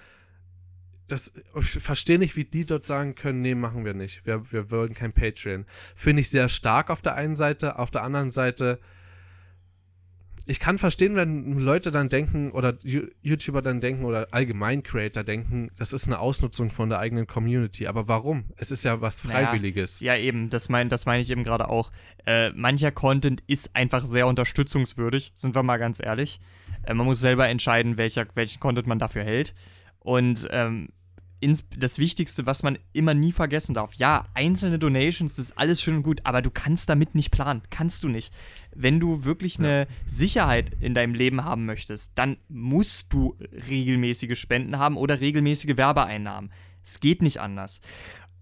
das, 1.08 1.32
ich 1.58 1.70
verstehe 1.70 2.18
nicht, 2.18 2.36
wie 2.36 2.44
die 2.44 2.66
dort 2.66 2.86
sagen 2.86 3.14
können, 3.14 3.42
nee, 3.42 3.54
machen 3.54 3.84
wir 3.84 3.94
nicht. 3.94 4.26
Wir, 4.26 4.52
wir 4.52 4.70
wollen 4.70 4.94
kein 4.94 5.12
Patreon. 5.12 5.64
Finde 5.94 6.20
ich 6.20 6.30
sehr 6.30 6.48
stark 6.48 6.90
auf 6.90 7.02
der 7.02 7.14
einen 7.14 7.36
Seite, 7.36 7.78
auf 7.78 7.90
der 7.90 8.02
anderen 8.02 8.30
Seite, 8.30 8.78
ich 10.50 10.60
kann 10.60 10.78
verstehen, 10.78 11.14
wenn 11.14 11.58
Leute 11.58 11.90
dann 11.90 12.08
denken 12.08 12.52
oder 12.52 12.78
YouTuber 12.82 13.60
dann 13.60 13.82
denken 13.82 14.06
oder 14.06 14.28
allgemein 14.30 14.82
Creator 14.82 15.22
denken, 15.22 15.70
das 15.76 15.92
ist 15.92 16.06
eine 16.06 16.20
Ausnutzung 16.20 16.70
von 16.70 16.88
der 16.88 17.00
eigenen 17.00 17.26
Community. 17.26 17.86
Aber 17.86 18.08
warum? 18.08 18.44
Es 18.56 18.70
ist 18.70 18.82
ja 18.82 19.02
was 19.02 19.20
Freiwilliges. 19.20 20.00
Naja, 20.00 20.14
ja, 20.14 20.22
eben, 20.22 20.48
das 20.48 20.70
meine 20.70 20.88
das 20.88 21.04
mein 21.04 21.20
ich 21.20 21.30
eben 21.30 21.44
gerade 21.44 21.68
auch. 21.68 21.92
Äh, 22.26 22.50
mancher 22.52 22.90
Content 22.90 23.42
ist 23.46 23.76
einfach 23.76 24.06
sehr 24.06 24.26
unterstützungswürdig, 24.26 25.32
sind 25.34 25.54
wir 25.54 25.62
mal 25.62 25.76
ganz 25.76 26.00
ehrlich. 26.02 26.40
Äh, 26.82 26.94
man 26.94 27.04
muss 27.04 27.20
selber 27.20 27.46
entscheiden, 27.46 27.98
welcher, 27.98 28.26
welchen 28.32 28.58
Content 28.58 28.86
man 28.86 28.98
dafür 28.98 29.24
hält. 29.24 29.54
Und 30.00 30.48
ähm, 30.50 30.88
das 31.76 31.98
Wichtigste, 31.98 32.46
was 32.46 32.62
man 32.62 32.78
immer 32.92 33.14
nie 33.14 33.32
vergessen 33.32 33.74
darf. 33.74 33.94
Ja, 33.94 34.26
einzelne 34.34 34.78
Donations, 34.78 35.36
das 35.36 35.46
ist 35.46 35.58
alles 35.58 35.80
schön 35.80 35.96
und 35.96 36.02
gut, 36.02 36.20
aber 36.24 36.42
du 36.42 36.50
kannst 36.50 36.88
damit 36.88 37.14
nicht 37.14 37.30
planen. 37.30 37.62
Kannst 37.70 38.04
du 38.04 38.08
nicht. 38.08 38.32
Wenn 38.74 39.00
du 39.00 39.24
wirklich 39.24 39.58
eine 39.58 39.86
Sicherheit 40.06 40.72
in 40.80 40.94
deinem 40.94 41.14
Leben 41.14 41.44
haben 41.44 41.64
möchtest, 41.66 42.12
dann 42.16 42.36
musst 42.48 43.12
du 43.12 43.36
regelmäßige 43.68 44.38
Spenden 44.38 44.78
haben 44.78 44.96
oder 44.96 45.20
regelmäßige 45.20 45.76
Werbeeinnahmen. 45.76 46.50
Es 46.82 47.00
geht 47.00 47.22
nicht 47.22 47.38
anders. 47.38 47.80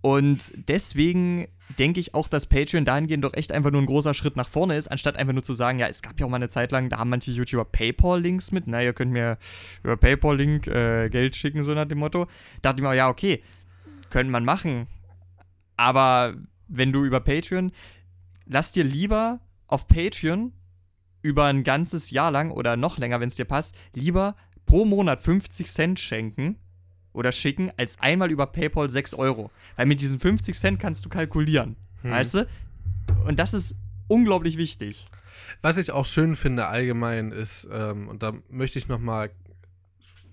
Und 0.07 0.52
deswegen 0.68 1.48
denke 1.80 1.98
ich 1.98 2.14
auch, 2.14 2.28
dass 2.28 2.46
Patreon 2.46 2.84
dahingehend 2.84 3.24
doch 3.24 3.34
echt 3.34 3.50
einfach 3.50 3.72
nur 3.72 3.82
ein 3.82 3.86
großer 3.86 4.14
Schritt 4.14 4.36
nach 4.36 4.48
vorne 4.48 4.76
ist, 4.76 4.86
anstatt 4.86 5.16
einfach 5.16 5.32
nur 5.32 5.42
zu 5.42 5.52
sagen, 5.52 5.80
ja, 5.80 5.88
es 5.88 6.00
gab 6.00 6.20
ja 6.20 6.26
auch 6.26 6.30
mal 6.30 6.36
eine 6.36 6.48
Zeit 6.48 6.70
lang, 6.70 6.88
da 6.88 6.98
haben 6.98 7.11
manche 7.11 7.32
YouTuber 7.32 7.64
PayPal-Links 7.64 8.52
mit, 8.52 8.68
na, 8.68 8.80
ihr 8.80 8.92
könnt 8.92 9.11
mir 9.11 9.36
über 9.82 9.96
PayPal-Link 9.96 10.68
äh, 10.68 11.09
Geld 11.09 11.34
schicken, 11.34 11.64
so 11.64 11.74
nach 11.74 11.88
dem 11.88 11.98
Motto. 11.98 12.26
Da 12.62 12.70
dachte 12.70 12.82
ich 12.82 12.88
mir, 12.88 12.94
ja, 12.94 13.09
okay, 13.09 13.42
könnte 14.09 14.30
man 14.30 14.44
machen. 14.44 14.86
Aber 15.76 16.36
wenn 16.68 16.92
du 16.92 17.04
über 17.04 17.18
Patreon, 17.18 17.72
lass 18.44 18.70
dir 18.70 18.84
lieber 18.84 19.40
auf 19.66 19.88
Patreon 19.88 20.52
über 21.22 21.46
ein 21.46 21.64
ganzes 21.64 22.12
Jahr 22.12 22.30
lang 22.30 22.52
oder 22.52 22.76
noch 22.76 22.98
länger, 22.98 23.18
wenn 23.18 23.26
es 23.26 23.34
dir 23.34 23.44
passt, 23.44 23.74
lieber 23.92 24.36
pro 24.66 24.84
Monat 24.84 25.18
50 25.18 25.66
Cent 25.66 25.98
schenken 25.98 26.61
oder 27.16 27.32
schicken, 27.32 27.72
als 27.76 28.00
einmal 28.00 28.30
über 28.30 28.46
PayPal 28.46 28.88
6 28.88 29.14
Euro. 29.14 29.50
Weil 29.76 29.86
mit 29.86 30.00
diesen 30.00 30.20
50 30.20 30.54
Cent 30.54 30.78
kannst 30.78 31.04
du 31.04 31.08
kalkulieren. 31.08 31.76
Hm. 32.02 32.10
Weißt 32.10 32.34
du? 32.34 32.48
Und 33.24 33.38
das 33.38 33.54
ist 33.54 33.74
unglaublich 34.06 34.58
wichtig. 34.58 35.08
Was 35.62 35.78
ich 35.78 35.90
auch 35.90 36.04
schön 36.04 36.34
finde 36.34 36.66
allgemein 36.66 37.32
ist, 37.32 37.68
ähm, 37.72 38.08
und 38.08 38.22
da 38.22 38.32
möchte 38.50 38.78
ich 38.78 38.88
nochmal, 38.88 39.30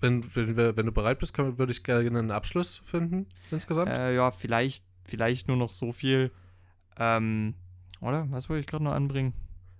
wenn, 0.00 0.24
wenn, 0.34 0.56
wenn 0.56 0.86
du 0.86 0.92
bereit 0.92 1.18
bist, 1.18 1.34
kann, 1.34 1.58
würde 1.58 1.72
ich 1.72 1.82
gerne 1.82 2.18
einen 2.18 2.30
Abschluss 2.30 2.80
finden 2.84 3.26
insgesamt. 3.50 3.90
Äh, 3.90 4.14
ja, 4.14 4.30
vielleicht, 4.30 4.84
vielleicht 5.04 5.48
nur 5.48 5.56
noch 5.56 5.72
so 5.72 5.92
viel. 5.92 6.30
Ähm, 6.98 7.54
oder? 8.00 8.26
Was 8.30 8.48
wollte 8.48 8.60
ich 8.60 8.66
gerade 8.66 8.84
noch 8.84 8.92
anbringen? 8.92 9.32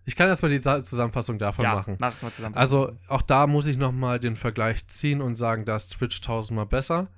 Ich 0.04 0.16
kann 0.16 0.28
erstmal 0.28 0.50
die 0.50 0.60
Zusammenfassung 0.60 1.38
davon 1.38 1.64
ja, 1.64 1.74
machen. 1.74 1.96
Mach's 1.98 2.22
mal 2.22 2.32
zusammen. 2.32 2.54
Also 2.54 2.92
auch 3.08 3.22
da 3.22 3.46
muss 3.46 3.66
ich 3.66 3.76
nochmal 3.76 4.20
den 4.20 4.36
Vergleich 4.36 4.86
ziehen 4.86 5.20
und 5.20 5.34
sagen, 5.34 5.64
da 5.64 5.76
ist 5.76 5.88
Twitch 5.88 6.20
tausendmal 6.20 6.66
besser. 6.66 7.08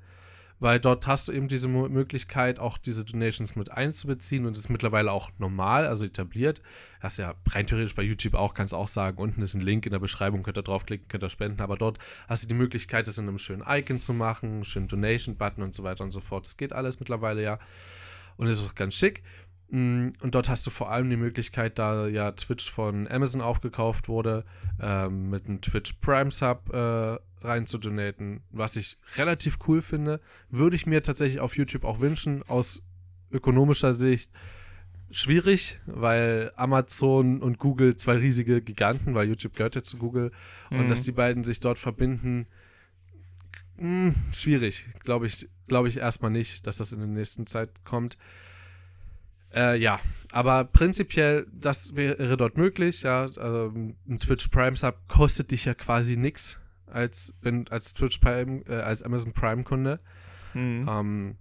Weil 0.59 0.81
dort 0.81 1.07
hast 1.07 1.29
du 1.29 1.33
eben 1.33 1.49
diese 1.49 1.69
Möglichkeit, 1.69 2.59
auch 2.61 2.79
diese 2.79 3.05
Donations 3.05 3.57
mit 3.57 3.71
einzubeziehen 3.71 4.47
und 4.47 4.53
es 4.53 4.61
ist 4.61 4.69
mittlerweile 4.71 5.13
auch 5.13 5.31
normal, 5.37 5.87
also 5.87 6.07
etabliert. 6.07 6.63
Hast 7.01 7.19
ja 7.19 7.35
rein 7.51 7.67
theoretisch 7.67 7.95
bei 7.95 8.03
YouTube 8.03 8.33
auch, 8.33 8.55
kannst 8.55 8.73
auch 8.73 8.89
sagen, 8.89 9.19
unten 9.19 9.43
ist 9.43 9.53
ein 9.53 9.61
Link 9.61 9.85
in 9.85 9.93
der 9.93 9.99
Beschreibung, 9.99 10.43
könnt 10.43 10.57
ihr 10.57 10.63
draufklicken, 10.63 11.09
könnt 11.09 11.23
ihr 11.23 11.29
spenden, 11.29 11.61
aber 11.61 11.77
dort 11.77 11.99
hast 12.27 12.45
du 12.45 12.49
die 12.49 12.55
Möglichkeit, 12.55 13.07
das 13.07 13.19
in 13.19 13.29
einem 13.29 13.37
schönen 13.37 13.65
Icon 13.69 14.01
zu 14.01 14.15
machen, 14.15 14.49
einen 14.49 14.65
schönen 14.65 14.89
Donation-Button 14.89 15.63
und 15.63 15.75
so 15.75 15.83
weiter 15.83 16.03
und 16.05 16.11
so 16.11 16.23
fort. 16.23 16.47
Das 16.47 16.57
geht 16.57 16.73
alles 16.73 17.01
mittlerweile 17.01 17.43
ja. 17.43 17.59
Und 18.39 18.47
ist 18.47 18.67
auch 18.67 18.75
ganz 18.75 18.95
schick. 18.95 19.23
Mm, 19.69 20.11
und 20.21 20.35
dort 20.35 20.49
hast 20.49 20.67
du 20.67 20.71
vor 20.71 20.91
allem 20.91 21.11
die 21.11 21.17
Möglichkeit, 21.17 21.79
da 21.79 22.07
ja 22.07 22.33
Twitch 22.33 22.71
von 22.71 23.09
Amazon 23.09 23.41
aufgekauft 23.41 24.09
wurde, 24.09 24.45
ähm, 24.81 25.31
mit 25.31 25.47
einem 25.47 25.61
Twitch 25.61 25.95
Prime 25.95 26.31
Sub 26.31 26.73
äh, 26.73 27.19
rein 27.41 27.67
zu 27.67 27.79
donaten, 27.79 28.43
was 28.51 28.77
ich 28.77 28.97
relativ 29.17 29.59
cool 29.67 29.83
finde. 29.83 30.21
Würde 30.51 30.77
ich 30.77 30.87
mir 30.87 31.03
tatsächlich 31.03 31.41
auf 31.41 31.57
YouTube 31.57 31.85
auch 31.85 32.01
wünschen, 32.01 32.43
aus 32.49 32.83
ökonomischer 33.33 33.93
Sicht. 33.93 34.31
Schwierig, 35.11 35.81
weil 35.87 36.53
Amazon 36.57 37.41
und 37.41 37.59
Google 37.59 37.95
zwei 37.95 38.17
riesige 38.17 38.61
Giganten, 38.61 39.15
weil 39.15 39.29
YouTube 39.29 39.55
gehört 39.55 39.77
ja 39.77 39.83
zu 39.83 39.99
Google, 39.99 40.33
mhm. 40.71 40.81
und 40.81 40.89
dass 40.89 41.03
die 41.03 41.13
beiden 41.13 41.45
sich 41.45 41.61
dort 41.61 41.79
verbinden, 41.79 42.47
mh, 43.79 44.11
mm, 44.11 44.15
schwierig. 44.33 44.87
Glaube 45.05 45.27
ich, 45.27 45.49
glaube 45.69 45.89
ich 45.89 45.99
erstmal 45.99 46.31
nicht, 46.31 46.67
dass 46.67 46.79
das 46.79 46.93
in 46.93 46.99
der 46.99 47.09
nächsten 47.09 47.47
Zeit 47.47 47.85
kommt. 47.85 48.19
Äh, 49.55 49.79
ja, 49.79 50.01
aber 50.33 50.65
prinzipiell, 50.65 51.47
das 51.53 51.97
wäre 51.97 52.37
dort 52.37 52.57
möglich. 52.57 53.03
Ja, 53.03 53.23
also 53.23 53.73
ein 53.75 54.19
Twitch 54.19 54.49
Prime 54.49 54.77
Sub 54.77 54.97
kostet 55.09 55.51
dich 55.51 55.65
ja 55.65 55.75
quasi 55.75 56.17
nichts 56.17 56.61
als 56.87 57.35
wenn 57.43 57.69
als 57.69 57.95
Twitch 57.95 58.19
Prime, 58.19 58.63
äh, 58.67 58.81
als 58.81 59.03
Amazon 59.03 59.33
Prime 59.33 59.65
Kunde. 59.65 60.01
Mhm. 60.55 60.87
Ähm, 60.89 61.37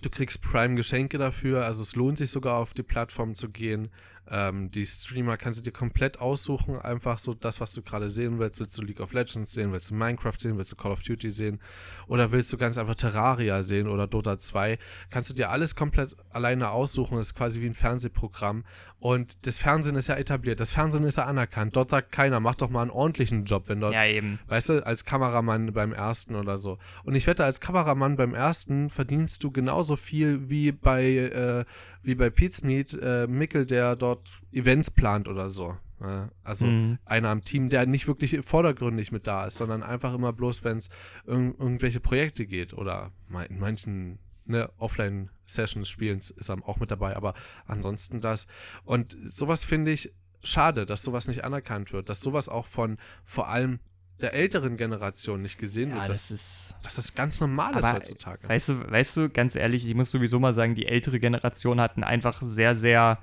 du 0.00 0.10
kriegst 0.10 0.42
Prime 0.42 0.74
Geschenke 0.74 1.18
dafür, 1.18 1.64
also 1.64 1.82
es 1.82 1.96
lohnt 1.96 2.18
sich 2.18 2.30
sogar 2.30 2.56
auf 2.56 2.74
die 2.74 2.82
Plattform 2.82 3.34
zu 3.34 3.50
gehen. 3.50 3.90
Ähm, 4.30 4.70
die 4.70 4.86
Streamer 4.86 5.36
kannst 5.36 5.58
du 5.58 5.62
dir 5.64 5.72
komplett 5.72 6.20
aussuchen, 6.20 6.78
einfach 6.78 7.18
so 7.18 7.34
das, 7.34 7.60
was 7.60 7.72
du 7.74 7.82
gerade 7.82 8.10
sehen 8.10 8.38
willst. 8.38 8.60
Willst 8.60 8.78
du 8.78 8.82
League 8.82 9.00
of 9.00 9.12
Legends 9.12 9.52
sehen, 9.52 9.72
willst 9.72 9.90
du 9.90 9.94
Minecraft 9.94 10.38
sehen, 10.38 10.56
willst 10.56 10.72
du 10.72 10.76
Call 10.76 10.92
of 10.92 11.02
Duty 11.02 11.30
sehen 11.30 11.60
oder 12.06 12.32
willst 12.32 12.52
du 12.52 12.56
ganz 12.56 12.78
einfach 12.78 12.94
Terraria 12.94 13.62
sehen 13.62 13.88
oder 13.88 14.06
Dota 14.06 14.38
2, 14.38 14.78
kannst 15.10 15.30
du 15.30 15.34
dir 15.34 15.50
alles 15.50 15.74
komplett 15.74 16.14
alleine 16.30 16.70
aussuchen. 16.70 17.16
Das 17.16 17.26
ist 17.26 17.34
quasi 17.34 17.60
wie 17.60 17.66
ein 17.66 17.74
Fernsehprogramm. 17.74 18.64
Und 19.00 19.46
das 19.46 19.58
Fernsehen 19.58 19.96
ist 19.96 20.08
ja 20.08 20.16
etabliert, 20.16 20.60
das 20.60 20.72
Fernsehen 20.72 21.04
ist 21.04 21.16
ja 21.16 21.24
anerkannt. 21.24 21.74
Dort 21.74 21.88
sagt 21.88 22.12
keiner, 22.12 22.38
mach 22.38 22.54
doch 22.54 22.68
mal 22.68 22.82
einen 22.82 22.90
ordentlichen 22.90 23.44
Job, 23.44 23.64
wenn 23.68 23.80
dort, 23.80 23.94
ja, 23.94 24.04
eben. 24.04 24.38
weißt 24.48 24.68
du, 24.68 24.86
als 24.86 25.06
Kameramann 25.06 25.72
beim 25.72 25.94
ersten 25.94 26.34
oder 26.34 26.58
so. 26.58 26.78
Und 27.04 27.14
ich 27.14 27.26
wette, 27.26 27.42
als 27.42 27.60
Kameramann 27.60 28.16
beim 28.16 28.34
ersten 28.34 28.90
verdienst 28.90 29.42
du 29.42 29.50
genauso 29.50 29.96
viel 29.96 30.50
wie 30.50 30.70
bei, 30.70 31.14
äh, 31.14 31.64
wie 32.02 32.14
bei 32.14 32.30
Pete's 32.30 32.62
Meat, 32.62 32.98
äh, 33.00 33.26
Mickel, 33.26 33.66
der 33.66 33.96
dort 33.96 34.40
Events 34.52 34.90
plant 34.90 35.28
oder 35.28 35.48
so. 35.48 35.76
Ja, 36.00 36.30
also 36.42 36.64
mhm. 36.66 36.98
einer 37.04 37.28
am 37.28 37.44
Team, 37.44 37.68
der 37.68 37.84
nicht 37.84 38.08
wirklich 38.08 38.40
vordergründig 38.40 39.12
mit 39.12 39.26
da 39.26 39.44
ist, 39.44 39.58
sondern 39.58 39.82
einfach 39.82 40.14
immer 40.14 40.32
bloß, 40.32 40.64
wenn 40.64 40.78
es 40.78 40.88
irg 41.26 41.58
irgendwelche 41.58 42.00
Projekte 42.00 42.46
geht 42.46 42.72
oder 42.72 43.12
in 43.48 43.58
manchen 43.58 44.18
ne, 44.46 44.70
Offline-Sessions 44.78 45.88
spielen 45.88 46.18
ist 46.18 46.48
er 46.48 46.66
auch 46.66 46.78
mit 46.78 46.90
dabei, 46.90 47.16
aber 47.16 47.34
ansonsten 47.66 48.22
das. 48.22 48.46
Und 48.84 49.16
sowas 49.24 49.64
finde 49.64 49.90
ich 49.90 50.12
schade, 50.42 50.86
dass 50.86 51.02
sowas 51.02 51.28
nicht 51.28 51.44
anerkannt 51.44 51.92
wird, 51.92 52.08
dass 52.08 52.20
sowas 52.20 52.48
auch 52.48 52.66
von 52.66 52.96
vor 53.24 53.48
allem 53.48 53.78
der 54.22 54.34
älteren 54.34 54.76
Generation 54.76 55.42
nicht 55.42 55.58
gesehen 55.58 55.90
Ja, 55.90 55.96
wird. 55.96 56.08
das 56.10 56.28
Das, 56.28 56.30
ist. 56.30 56.74
dass 56.82 56.96
das 56.96 57.14
ganz 57.14 57.40
normal 57.40 57.76
ist 57.78 57.92
heutzutage. 57.92 58.48
Weißt 58.48 58.68
du, 58.70 58.90
weißt 58.90 59.16
du, 59.16 59.28
ganz 59.30 59.54
ehrlich, 59.56 59.86
ich 59.88 59.94
muss 59.94 60.10
sowieso 60.10 60.38
mal 60.40 60.52
sagen, 60.54 60.74
die 60.74 60.86
ältere 60.86 61.20
Generation 61.20 61.80
hatten 61.80 62.02
einfach 62.04 62.40
sehr, 62.42 62.74
sehr. 62.74 63.18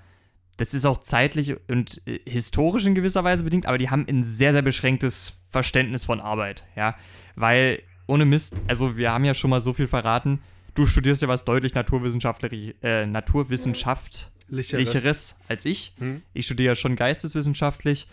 Das 0.57 0.73
ist 0.73 0.85
auch 0.85 0.97
zeitlich 0.97 1.55
und 1.69 2.01
äh, 2.07 2.19
historisch 2.27 2.85
in 2.85 2.95
gewisser 2.95 3.23
Weise 3.23 3.43
bedingt, 3.43 3.67
aber 3.67 3.77
die 3.77 3.89
haben 3.91 4.05
ein 4.09 4.23
sehr, 4.23 4.51
sehr 4.51 4.63
beschränktes 4.63 5.37
Verständnis 5.49 6.03
von 6.03 6.19
Arbeit, 6.19 6.63
ja. 6.75 6.95
Weil, 7.35 7.83
ohne 8.07 8.25
Mist, 8.25 8.61
also 8.67 8.97
wir 8.97 9.13
haben 9.13 9.23
ja 9.23 9.35
schon 9.35 9.51
mal 9.51 9.61
so 9.61 9.73
viel 9.73 9.87
verraten, 9.87 10.41
du 10.73 10.87
studierst 10.87 11.21
ja 11.21 11.27
was 11.27 11.45
deutlich 11.45 11.75
naturwissenschaftlich, 11.75 12.73
äh, 12.81 13.05
Naturwissenschaftlicheres 13.05 15.39
als 15.47 15.65
ich. 15.65 15.93
Hm? 15.99 16.21
Ich 16.33 16.45
studiere 16.45 16.71
ja 16.71 16.75
schon 16.75 16.95
geisteswissenschaftlich. 16.95 18.07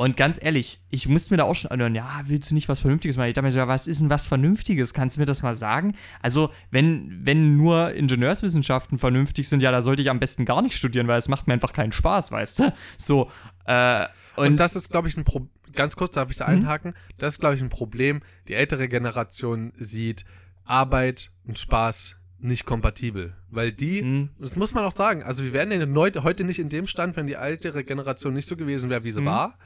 Und 0.00 0.16
ganz 0.16 0.42
ehrlich, 0.42 0.78
ich 0.88 1.08
musste 1.08 1.34
mir 1.34 1.36
da 1.36 1.44
auch 1.44 1.54
schon 1.54 1.70
anhören, 1.70 1.94
ja, 1.94 2.22
willst 2.24 2.50
du 2.50 2.54
nicht 2.54 2.70
was 2.70 2.80
Vernünftiges 2.80 3.18
machen? 3.18 3.28
Ich 3.28 3.34
dachte 3.34 3.44
mir 3.44 3.50
so, 3.50 3.58
ja, 3.58 3.68
was 3.68 3.86
ist 3.86 4.00
denn 4.00 4.08
was 4.08 4.26
Vernünftiges? 4.26 4.94
Kannst 4.94 5.16
du 5.16 5.20
mir 5.20 5.26
das 5.26 5.42
mal 5.42 5.54
sagen? 5.54 5.94
Also, 6.22 6.48
wenn, 6.70 7.20
wenn 7.26 7.58
nur 7.58 7.92
Ingenieurswissenschaften 7.92 8.98
vernünftig 8.98 9.46
sind, 9.50 9.62
ja, 9.62 9.70
da 9.70 9.82
sollte 9.82 10.00
ich 10.00 10.08
am 10.08 10.18
besten 10.18 10.46
gar 10.46 10.62
nicht 10.62 10.74
studieren, 10.74 11.06
weil 11.06 11.18
es 11.18 11.28
macht 11.28 11.48
mir 11.48 11.52
einfach 11.52 11.74
keinen 11.74 11.92
Spaß, 11.92 12.32
weißt 12.32 12.60
du? 12.60 12.72
So, 12.96 13.30
äh, 13.66 14.06
Und, 14.36 14.46
und, 14.46 14.56
das 14.56 14.74
ist, 14.74 14.90
glaube 14.90 15.08
ich, 15.08 15.18
ein 15.18 15.24
Problem. 15.24 15.50
Ganz 15.74 15.96
kurz 15.96 16.14
darf 16.14 16.30
ich 16.30 16.38
da 16.38 16.46
einhaken. 16.46 16.94
Das 17.18 17.34
ist, 17.34 17.40
glaube 17.40 17.56
ich, 17.56 17.60
ein 17.60 17.68
Problem. 17.68 18.22
Die 18.48 18.54
ältere 18.54 18.88
Generation 18.88 19.74
sieht 19.76 20.24
Arbeit 20.64 21.30
und 21.46 21.58
Spaß 21.58 22.16
nicht 22.42 22.64
kompatibel. 22.64 23.34
Weil 23.50 23.72
die, 23.72 24.00
Hm. 24.00 24.30
das 24.38 24.56
muss 24.56 24.72
man 24.74 24.84
auch 24.84 24.96
sagen, 24.96 25.22
also 25.22 25.44
wir 25.44 25.52
wären 25.52 25.94
heute 26.22 26.44
nicht 26.44 26.58
in 26.58 26.68
dem 26.68 26.86
Stand, 26.86 27.16
wenn 27.16 27.26
die 27.26 27.34
ältere 27.34 27.84
Generation 27.84 28.34
nicht 28.34 28.46
so 28.46 28.56
gewesen 28.56 28.90
wäre, 28.90 29.04
wie 29.04 29.10
sie 29.10 29.20
Mhm. 29.20 29.26
war. 29.26 29.58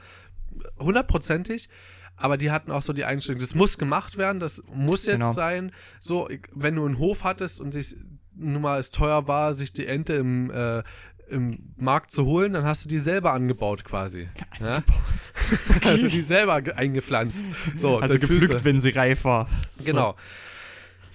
Hundertprozentig. 0.79 1.69
Aber 2.17 2.37
die 2.37 2.49
hatten 2.51 2.71
auch 2.71 2.81
so 2.81 2.93
die 2.93 3.03
Einstellung, 3.03 3.41
das 3.41 3.55
muss 3.55 3.77
gemacht 3.77 4.17
werden, 4.17 4.39
das 4.39 4.63
muss 4.73 5.05
jetzt 5.05 5.15
Genau. 5.19 5.33
sein. 5.33 5.71
So, 5.99 6.29
wenn 6.53 6.75
du 6.75 6.85
einen 6.85 6.97
Hof 6.97 7.25
hattest 7.25 7.59
und 7.59 7.73
sich, 7.73 7.95
nun 8.33 8.61
mal 8.61 8.79
es 8.79 8.91
teuer 8.91 9.27
war, 9.27 9.53
sich 9.53 9.73
die 9.73 9.85
Ente 9.85 10.13
im, 10.13 10.49
äh, 10.49 10.81
im 11.27 11.73
Markt 11.75 12.11
zu 12.11 12.25
holen, 12.25 12.53
dann 12.53 12.63
hast 12.63 12.85
du 12.85 12.89
die 12.89 12.99
selber 12.99 13.33
angebaut 13.33 13.83
quasi. 13.83 14.27
Ja? 14.61 14.81
Hast 15.83 16.03
du 16.03 16.07
die 16.07 16.21
selber 16.21 16.61
ge- 16.61 16.73
eingepflanzt. 16.73 17.45
So, 17.75 17.99
also 17.99 18.17
gepflückt, 18.17 18.45
Füße. 18.53 18.63
wenn 18.65 18.79
sie 18.79 18.91
reif 18.91 19.25
war. 19.25 19.47
So. 19.71 19.83
Genau. 19.83 20.15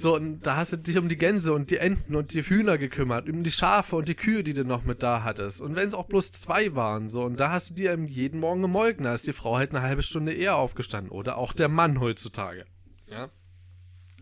So, 0.00 0.16
und 0.16 0.40
da 0.46 0.56
hast 0.56 0.72
du 0.72 0.78
dich 0.78 0.96
um 0.96 1.10
die 1.10 1.18
Gänse 1.18 1.52
und 1.52 1.70
die 1.70 1.76
Enten 1.76 2.16
und 2.16 2.32
die 2.32 2.42
Hühner 2.42 2.78
gekümmert, 2.78 3.28
um 3.28 3.44
die 3.44 3.50
Schafe 3.50 3.96
und 3.96 4.08
die 4.08 4.14
Kühe, 4.14 4.42
die 4.42 4.54
du 4.54 4.64
noch 4.64 4.84
mit 4.84 5.02
da 5.02 5.24
hattest. 5.24 5.60
Und 5.60 5.76
wenn 5.76 5.86
es 5.86 5.92
auch 5.92 6.06
bloß 6.06 6.32
zwei 6.32 6.74
waren, 6.74 7.10
so, 7.10 7.24
und 7.24 7.38
da 7.38 7.50
hast 7.50 7.70
du 7.70 7.74
die 7.74 7.84
eben 7.84 8.08
jeden 8.08 8.40
Morgen 8.40 8.62
gemolken, 8.62 9.04
da 9.04 9.12
ist 9.12 9.26
die 9.26 9.34
Frau 9.34 9.58
halt 9.58 9.74
eine 9.74 9.82
halbe 9.82 10.02
Stunde 10.02 10.32
eher 10.32 10.56
aufgestanden. 10.56 11.10
Oder 11.10 11.36
auch 11.36 11.52
der 11.52 11.68
Mann 11.68 12.00
heutzutage. 12.00 12.64
Ja. 13.10 13.28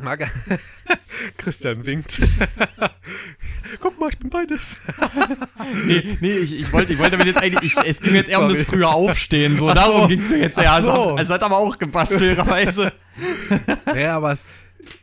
Mag 0.00 0.28
Christian 1.36 1.86
winkt. 1.86 2.20
Guck 3.80 4.00
mal, 4.00 4.10
ich 4.10 4.18
bin 4.18 4.30
beides. 4.30 4.78
Nee, 5.86 6.18
nee, 6.20 6.32
ich, 6.32 6.58
ich 6.58 6.72
wollte 6.72 6.92
ich 6.92 6.98
wollte 6.98 7.12
damit 7.12 7.26
jetzt 7.26 7.42
eigentlich, 7.42 7.76
ich, 7.76 7.86
es 7.86 8.00
ging 8.00 8.14
jetzt 8.14 8.30
eher 8.30 8.40
um 8.40 8.48
das 8.48 8.58
Sorry. 8.58 8.70
frühe 8.70 8.88
Aufstehen, 8.88 9.58
so, 9.58 9.68
Ach 9.68 9.74
darum 9.74 10.02
so. 10.02 10.08
ging 10.08 10.18
es 10.18 10.30
mir 10.30 10.38
jetzt 10.38 10.58
eher. 10.58 10.80
So. 10.80 11.16
es 11.18 11.30
hat 11.30 11.42
aber 11.42 11.58
auch 11.58 11.78
gepasst, 11.78 12.14
fairerweise. 12.14 12.92
Naja, 13.86 14.16
aber 14.16 14.30
es, 14.32 14.46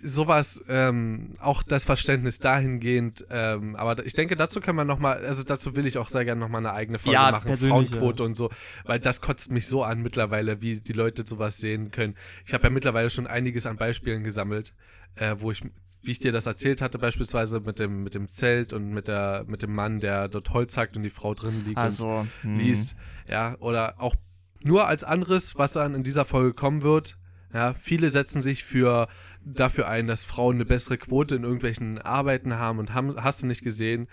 sowas, 0.02 0.64
ähm, 0.68 1.34
auch 1.40 1.64
das 1.64 1.84
Verständnis 1.84 2.40
dahingehend, 2.40 3.26
ähm, 3.30 3.76
aber 3.76 4.06
ich 4.06 4.14
denke, 4.14 4.36
dazu 4.36 4.62
kann 4.62 4.76
man 4.76 4.88
nochmal, 4.88 5.26
also 5.26 5.44
dazu 5.44 5.76
will 5.76 5.86
ich 5.86 5.98
auch 5.98 6.10
sehr 6.10 6.26
gerne 6.26 6.40
nochmal 6.40 6.60
eine 6.60 6.74
eigene 6.74 7.00
Folge 7.00 7.16
Ja, 7.16 7.32
machen, 7.32 7.56
Frauenquote 7.56 8.24
und 8.24 8.36
so, 8.36 8.50
weil 8.86 9.00
das 9.00 9.22
kotzt 9.22 9.52
mich 9.52 9.68
so 9.68 9.84
an 9.84 10.02
mittlerweile, 10.02 10.62
wie 10.62 10.80
die 10.80 10.94
Leute 10.94 11.26
sowas 11.26 11.58
sehen 11.58 11.92
können. 11.92 12.16
Ich 12.46 12.54
habe 12.54 12.66
ja 12.66 12.70
mittlerweile 12.70 13.10
schon 13.10 13.28
einiges 13.28 13.66
an 13.66 13.78
Beispielen 13.78 14.24
gesammelt, 14.24 14.74
äh, 15.16 15.36
wo 15.40 15.52
ich, 15.52 15.62
wie 16.02 16.12
ich 16.12 16.20
dir 16.20 16.32
das 16.32 16.46
erzählt 16.46 16.82
hatte, 16.82 16.98
beispielsweise 16.98 17.60
mit 17.60 17.80
dem, 17.80 18.04
mit 18.04 18.14
dem 18.14 18.28
Zelt 18.28 18.74
und 18.74 18.92
mit 18.92 19.08
der, 19.08 19.44
mit 19.48 19.62
dem 19.62 19.74
Mann, 19.74 20.00
der 20.00 20.30
dort 20.30 20.52
Holz 20.52 20.78
hackt 20.78 20.96
und 20.96 21.04
die 21.04 21.10
Frau 21.10 21.34
drin 21.34 21.64
liegt 21.66 21.78
und 21.78 21.84
Also, 21.84 22.26
hm. 22.42 22.58
liest, 22.58 22.96
ja, 23.28 23.56
oder 23.60 23.96
auch 23.98 24.16
nur 24.64 24.88
als 24.88 25.04
anderes, 25.04 25.58
was 25.58 25.74
dann 25.74 25.94
in 25.94 26.04
dieser 26.04 26.26
Folge 26.26 26.54
kommen 26.54 26.82
wird. 26.82 27.18
Ja, 27.54 27.74
viele 27.74 28.10
setzen 28.10 28.42
sich 28.42 28.66
für 28.66 29.08
dafür 29.46 29.88
ein, 29.88 30.08
dass 30.08 30.24
Frauen 30.24 30.56
eine 30.56 30.66
bessere 30.66 30.98
Quote 30.98 31.36
in 31.36 31.44
irgendwelchen 31.44 32.00
Arbeiten 32.02 32.56
haben 32.56 32.80
und 32.80 32.94
haben, 32.94 33.24
hast 33.24 33.44
du 33.44 33.48
nicht 33.48 33.64
gesehen. 33.64 34.08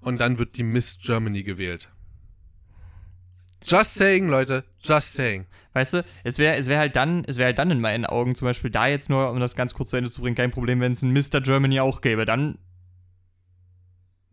Und 0.00 0.18
dann 0.20 0.38
wird 0.38 0.56
die 0.56 0.62
Miss 0.62 0.98
Germany 1.00 1.42
gewählt. 1.42 1.90
Just 3.64 3.94
saying, 3.94 4.28
Leute, 4.28 4.64
just 4.80 5.14
saying. 5.14 5.46
Weißt 5.72 5.94
du, 5.94 6.04
es 6.22 6.38
wäre 6.38 6.56
es 6.56 6.68
wär 6.68 6.78
halt 6.78 6.94
dann, 6.96 7.24
es 7.26 7.36
wäre 7.36 7.46
halt 7.46 7.58
dann 7.58 7.70
in 7.70 7.80
meinen 7.80 8.06
Augen 8.06 8.34
zum 8.34 8.46
Beispiel 8.46 8.70
da 8.70 8.86
jetzt 8.86 9.10
nur, 9.10 9.30
um 9.30 9.40
das 9.40 9.56
ganz 9.56 9.74
kurz 9.74 9.90
zu 9.90 9.96
Ende 9.96 10.08
zu 10.08 10.22
bringen, 10.22 10.36
kein 10.36 10.52
Problem, 10.52 10.80
wenn 10.80 10.92
es 10.92 11.02
einen 11.02 11.12
Mr. 11.12 11.40
Germany 11.40 11.80
auch 11.80 12.00
gäbe. 12.00 12.24
Dann 12.24 12.58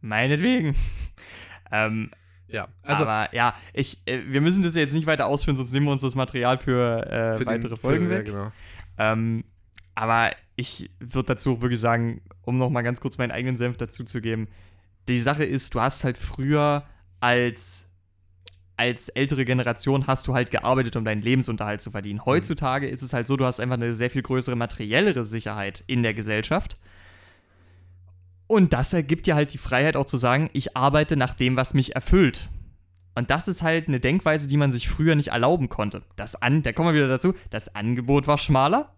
meinetwegen. 0.02 0.76
ähm, 1.72 2.12
Ja, 2.48 2.68
also 2.84 3.06
aber 3.06 3.34
ja, 3.36 3.56
ich, 3.74 3.98
äh, 4.06 4.22
wir 4.28 4.42
müssen 4.42 4.62
das 4.64 4.76
jetzt 4.76 4.94
nicht 4.94 5.08
weiter 5.08 5.26
ausführen, 5.26 5.56
sonst 5.56 5.74
nehmen 5.74 5.88
wir 5.88 5.92
uns 5.92 6.04
das 6.04 6.16
Material 6.16 6.60
für, 6.60 7.06
äh, 7.08 7.38
für 7.38 7.46
weitere 7.48 7.70
den, 7.70 7.78
Folgen 7.78 8.06
für, 8.06 8.12
weg. 8.12 8.28
Ja, 8.28 8.34
genau. 8.34 8.52
Ähm, 8.98 9.44
aber 9.96 10.30
ich 10.56 10.90
würde 11.00 11.28
dazu 11.28 11.54
auch 11.54 11.62
wirklich 11.62 11.80
sagen, 11.80 12.22
um 12.44 12.58
noch 12.58 12.70
mal 12.70 12.82
ganz 12.82 13.02
kurz 13.02 13.18
meinen 13.18 13.32
eigenen 13.32 13.58
Senf 13.58 13.78
dazu 13.78 14.04
zu 14.04 14.22
geben, 14.22 14.48
die 15.08 15.20
Sache 15.20 15.44
ist, 15.44 15.76
du 15.76 15.82
hast 15.82 16.04
halt 16.04 16.18
früher 16.18 16.86
als 17.20 17.92
als 18.78 19.10
ältere 19.10 19.46
Generation 19.46 20.08
hast 20.08 20.28
du 20.28 20.34
halt 20.34 20.52
gearbeitet, 20.52 20.96
um 20.96 21.06
deinen 21.06 21.22
Lebensunterhalt 21.22 21.80
zu 21.82 21.92
verdienen. 21.92 22.26
Heutzutage 22.26 22.88
ist 22.88 23.04
es 23.04 23.14
halt 23.14 23.28
so, 23.28 23.38
du 23.38 23.46
hast 23.46 23.60
einfach 23.60 23.76
eine 23.76 23.94
sehr 23.94 24.10
viel 24.10 24.22
größere 24.22 24.56
materiellere 24.56 25.24
Sicherheit 25.24 25.84
in 25.88 26.04
der 26.04 26.14
Gesellschaft. 26.14 26.78
Und 28.48 28.74
das 28.74 28.94
ergibt 28.94 29.28
dir 29.28 29.36
halt 29.36 29.54
die 29.54 29.58
Freiheit 29.58 29.96
auch 29.96 30.06
zu 30.06 30.18
sagen, 30.18 30.50
ich 30.54 30.76
arbeite 30.76 31.16
nach 31.16 31.34
dem, 31.34 31.56
was 31.56 31.74
mich 31.74 31.96
erfüllt. 31.96 32.50
Und 33.16 33.30
das 33.30 33.48
ist 33.48 33.64
halt 33.64 33.88
eine 33.88 34.02
Denkweise, 34.02 34.50
die 34.50 34.58
man 34.58 34.72
sich 34.72 34.90
früher 34.90 35.16
nicht 35.16 35.30
erlauben 35.30 35.70
konnte. 35.70 36.04
Das 36.18 36.36
an, 36.42 36.62
da 36.62 36.74
kommen 36.74 36.90
wir 36.90 36.96
wieder 36.96 37.08
dazu, 37.08 37.34
das 37.50 37.74
Angebot 37.76 38.28
war 38.28 38.38
schmaler. 38.38 38.94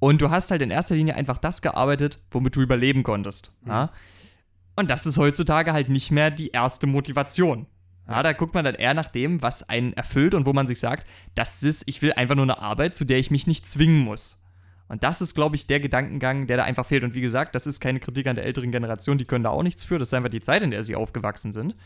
Und 0.00 0.20
du 0.20 0.30
hast 0.30 0.50
halt 0.50 0.62
in 0.62 0.70
erster 0.70 0.96
Linie 0.96 1.14
einfach 1.14 1.38
das 1.38 1.62
gearbeitet, 1.62 2.18
womit 2.30 2.56
du 2.56 2.62
überleben 2.62 3.02
konntest. 3.04 3.56
Ja? 3.66 3.92
Und 4.74 4.90
das 4.90 5.06
ist 5.06 5.18
heutzutage 5.18 5.72
halt 5.72 5.88
nicht 5.88 6.10
mehr 6.10 6.30
die 6.30 6.48
erste 6.48 6.86
Motivation. 6.86 7.66
Ja, 8.08 8.24
da 8.24 8.32
guckt 8.32 8.54
man 8.54 8.64
dann 8.64 8.74
eher 8.74 8.94
nach 8.94 9.06
dem, 9.06 9.40
was 9.40 9.68
einen 9.68 9.92
erfüllt 9.92 10.34
und 10.34 10.44
wo 10.44 10.52
man 10.52 10.66
sich 10.66 10.80
sagt, 10.80 11.06
das 11.36 11.62
ist, 11.62 11.84
ich 11.86 12.02
will 12.02 12.12
einfach 12.14 12.34
nur 12.34 12.44
eine 12.44 12.58
Arbeit, 12.58 12.96
zu 12.96 13.04
der 13.04 13.18
ich 13.18 13.30
mich 13.30 13.46
nicht 13.46 13.66
zwingen 13.66 14.00
muss. 14.00 14.42
Und 14.88 15.04
das 15.04 15.20
ist, 15.20 15.36
glaube 15.36 15.54
ich, 15.54 15.68
der 15.68 15.78
Gedankengang, 15.78 16.48
der 16.48 16.56
da 16.56 16.64
einfach 16.64 16.84
fehlt. 16.84 17.04
Und 17.04 17.14
wie 17.14 17.20
gesagt, 17.20 17.54
das 17.54 17.68
ist 17.68 17.78
keine 17.78 18.00
Kritik 18.00 18.26
an 18.26 18.34
der 18.34 18.44
älteren 18.44 18.72
Generation, 18.72 19.18
die 19.18 19.24
können 19.24 19.44
da 19.44 19.50
auch 19.50 19.62
nichts 19.62 19.84
für. 19.84 20.00
Das 20.00 20.08
ist 20.08 20.14
einfach 20.14 20.30
die 20.30 20.40
Zeit, 20.40 20.62
in 20.62 20.72
der 20.72 20.82
sie 20.82 20.96
aufgewachsen 20.96 21.52
sind. 21.52 21.76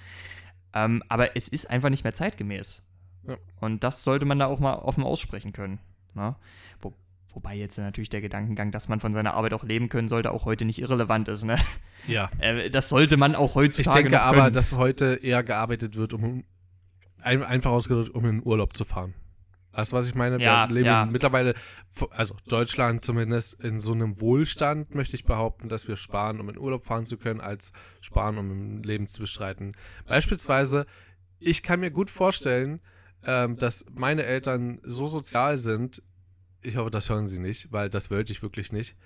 Ähm, 0.72 1.02
aber 1.10 1.36
es 1.36 1.48
ist 1.48 1.68
einfach 1.68 1.90
nicht 1.90 2.04
mehr 2.04 2.14
zeitgemäß. 2.14 2.88
Ja. 3.28 3.36
Und 3.60 3.84
das 3.84 4.04
sollte 4.04 4.24
man 4.24 4.38
da 4.38 4.46
auch 4.46 4.60
mal 4.60 4.76
offen 4.76 5.04
aussprechen 5.04 5.52
können. 5.52 5.80
Ne? 6.14 6.34
Wo, 6.80 6.94
wobei 7.34 7.54
jetzt 7.54 7.76
natürlich 7.78 8.10
der 8.10 8.20
Gedankengang, 8.20 8.70
dass 8.70 8.88
man 8.88 9.00
von 9.00 9.12
seiner 9.12 9.34
Arbeit 9.34 9.54
auch 9.54 9.64
leben 9.64 9.88
können 9.88 10.08
sollte, 10.08 10.30
auch 10.30 10.44
heute 10.44 10.64
nicht 10.64 10.80
irrelevant 10.80 11.28
ist. 11.28 11.44
Ne? 11.44 11.56
Ja. 12.06 12.30
Äh, 12.38 12.70
das 12.70 12.88
sollte 12.88 13.16
man 13.16 13.34
auch 13.34 13.50
Ich 13.50 13.54
heutzutage 13.54 14.04
denke 14.04 14.18
noch 14.18 14.22
aber, 14.22 14.50
dass 14.50 14.74
heute 14.74 15.18
eher 15.22 15.42
gearbeitet 15.42 15.96
wird, 15.96 16.12
um 16.12 16.44
ein, 17.22 17.42
einfach 17.42 17.70
ausgedrückt, 17.70 18.10
um 18.10 18.24
in 18.24 18.40
den 18.40 18.46
Urlaub 18.46 18.76
zu 18.76 18.84
fahren. 18.84 19.14
Weißt 19.72 19.90
du, 19.90 19.96
was 19.96 20.08
ich 20.08 20.14
meine? 20.14 20.40
Ja, 20.40 20.68
Wir 20.68 20.74
leben 20.74 20.86
ja. 20.86 21.04
mittlerweile, 21.04 21.54
also 22.10 22.36
Deutschland 22.46 23.04
zumindest, 23.04 23.60
in 23.62 23.80
so 23.80 23.92
einem 23.92 24.20
Wohlstand, 24.20 24.94
möchte 24.94 25.16
ich 25.16 25.24
behaupten, 25.24 25.68
dass 25.68 25.88
wir 25.88 25.96
sparen, 25.96 26.40
um 26.40 26.48
in 26.48 26.58
Urlaub 26.58 26.84
fahren 26.84 27.06
zu 27.06 27.16
können, 27.16 27.40
als 27.40 27.72
sparen, 28.00 28.38
um 28.38 28.50
im 28.50 28.82
Leben 28.82 29.08
zu 29.08 29.20
bestreiten. 29.20 29.72
Beispielsweise, 30.06 30.86
ich 31.40 31.64
kann 31.64 31.80
mir 31.80 31.90
gut 31.90 32.08
vorstellen, 32.08 32.80
ähm, 33.26 33.56
dass 33.56 33.86
meine 33.92 34.24
Eltern 34.24 34.80
so 34.84 35.06
sozial 35.06 35.56
sind, 35.56 36.02
ich 36.64 36.76
hoffe, 36.76 36.90
das 36.90 37.10
hören 37.10 37.28
sie 37.28 37.38
nicht, 37.38 37.70
weil 37.72 37.88
das 37.90 38.10
wollte 38.10 38.32
ich 38.32 38.42
wirklich 38.42 38.72
nicht, 38.72 38.96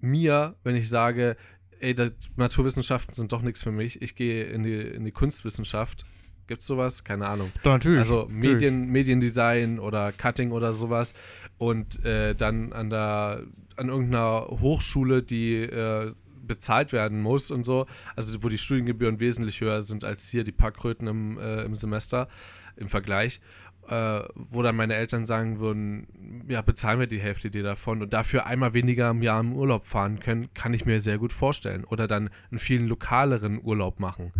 mir, 0.00 0.56
wenn 0.64 0.74
ich 0.74 0.88
sage, 0.88 1.36
ey, 1.80 1.94
das, 1.94 2.12
Naturwissenschaften 2.36 3.14
sind 3.14 3.32
doch 3.32 3.42
nichts 3.42 3.62
für 3.62 3.72
mich, 3.72 4.02
ich 4.02 4.14
gehe 4.14 4.44
in 4.44 4.62
die, 4.62 4.80
in 4.80 5.04
die 5.04 5.12
Kunstwissenschaft. 5.12 6.04
Gibt's 6.48 6.66
sowas? 6.66 7.04
Keine 7.04 7.26
Ahnung. 7.26 7.52
natürlich. 7.64 8.00
Also 8.00 8.26
Medien, 8.28 8.88
Mediendesign 8.90 9.78
oder 9.78 10.10
Cutting 10.12 10.50
oder 10.50 10.72
sowas 10.72 11.14
und 11.56 12.04
äh, 12.04 12.34
dann 12.34 12.72
an 12.72 12.90
der 12.90 13.44
an 13.76 13.88
irgendeiner 13.88 14.48
Hochschule, 14.48 15.22
die 15.22 15.62
äh, 15.62 16.10
bezahlt 16.42 16.92
werden 16.92 17.20
muss 17.20 17.50
und 17.50 17.64
so, 17.64 17.86
also 18.16 18.42
wo 18.42 18.48
die 18.48 18.58
Studiengebühren 18.58 19.20
wesentlich 19.20 19.60
höher 19.60 19.80
sind 19.82 20.04
als 20.04 20.28
hier 20.28 20.44
die 20.44 20.52
Packröten 20.52 21.06
im, 21.06 21.38
äh, 21.38 21.62
im 21.62 21.76
Semester 21.76 22.28
im 22.76 22.88
Vergleich, 22.88 23.40
äh, 23.88 24.22
wo 24.34 24.62
dann 24.62 24.76
meine 24.76 24.94
Eltern 24.94 25.26
sagen 25.26 25.58
würden, 25.58 26.44
ja, 26.48 26.62
bezahlen 26.62 27.00
wir 27.00 27.06
die 27.06 27.20
Hälfte 27.20 27.50
dir 27.50 27.62
davon 27.62 28.02
und 28.02 28.12
dafür 28.12 28.46
einmal 28.46 28.74
weniger 28.74 29.10
im 29.10 29.22
Jahr 29.22 29.40
im 29.40 29.54
Urlaub 29.54 29.84
fahren 29.84 30.20
können, 30.20 30.52
kann 30.54 30.74
ich 30.74 30.86
mir 30.86 31.00
sehr 31.00 31.18
gut 31.18 31.32
vorstellen. 31.32 31.84
Oder 31.84 32.06
dann 32.06 32.30
einen 32.50 32.58
viel 32.58 32.82
lokaleren 32.82 33.60
Urlaub 33.62 34.00
machen. 34.00 34.32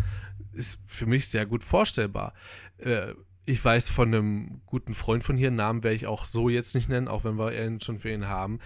Ist 0.52 0.80
für 0.84 1.06
mich 1.06 1.28
sehr 1.28 1.46
gut 1.46 1.64
vorstellbar. 1.64 2.34
Äh, 2.78 3.14
ich 3.44 3.64
weiß 3.64 3.90
von 3.90 4.08
einem 4.08 4.60
guten 4.66 4.94
Freund 4.94 5.24
von 5.24 5.36
hier, 5.36 5.50
Namen 5.50 5.82
werde 5.82 5.96
ich 5.96 6.06
auch 6.06 6.24
so 6.24 6.48
jetzt 6.48 6.74
nicht 6.76 6.88
nennen, 6.88 7.08
auch 7.08 7.24
wenn 7.24 7.38
wir 7.38 7.52
ihn 7.52 7.80
schon 7.80 7.98
für 7.98 8.12
ihn 8.12 8.28
haben. 8.28 8.60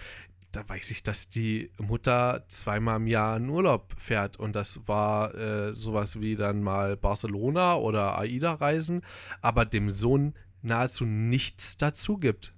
Da 0.52 0.68
weiß 0.68 0.90
ich, 0.90 1.02
dass 1.02 1.28
die 1.30 1.70
Mutter 1.78 2.44
zweimal 2.48 2.96
im 2.96 3.06
Jahr 3.06 3.36
in 3.36 3.48
Urlaub 3.48 3.94
fährt. 3.98 4.38
Und 4.38 4.54
das 4.54 4.86
war 4.86 5.34
äh, 5.34 5.74
sowas 5.74 6.20
wie 6.20 6.36
dann 6.36 6.62
mal 6.62 6.96
Barcelona 6.96 7.76
oder 7.76 8.18
AIDA-Reisen, 8.18 9.02
aber 9.40 9.64
dem 9.64 9.90
Sohn 9.90 10.34
nahezu 10.66 11.04
nichts 11.04 11.76
dazu 11.76 12.18
gibt. 12.18 12.52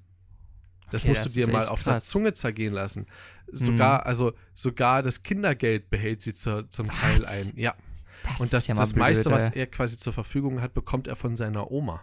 Das 0.90 1.02
Okay, 1.02 1.10
musst 1.10 1.26
das 1.26 1.34
du 1.34 1.40
dir 1.40 1.52
mal 1.52 1.68
auf 1.68 1.82
der 1.82 1.94
krass. 1.94 2.08
Mhm. 2.08 2.10
Zunge 2.10 2.32
zergehen 2.32 2.72
lassen. 2.72 3.06
Sogar, 3.50 4.06
also 4.06 4.32
sogar 4.54 5.02
das 5.02 5.22
Kindergeld 5.22 5.90
behält 5.90 6.22
sie 6.22 6.34
zur, 6.34 6.68
zum 6.70 6.90
Teil 6.90 7.18
Was? 7.18 7.48
ein. 7.50 7.58
Ja. 7.58 7.74
Das 8.24 8.40
Und 8.40 8.52
das, 8.52 8.66
ja 8.66 8.74
das 8.74 8.94
meiste, 8.94 9.28
blöd, 9.30 9.36
was 9.36 9.48
ey. 9.50 9.60
er 9.60 9.66
quasi 9.66 9.96
zur 9.96 10.12
Verfügung 10.12 10.60
hat, 10.60 10.74
bekommt 10.74 11.06
er 11.06 11.16
von 11.16 11.36
seiner 11.36 11.70
Oma. 11.70 12.02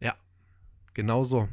Ja, 0.00 0.14
genau 0.94 1.24
so. 1.24 1.48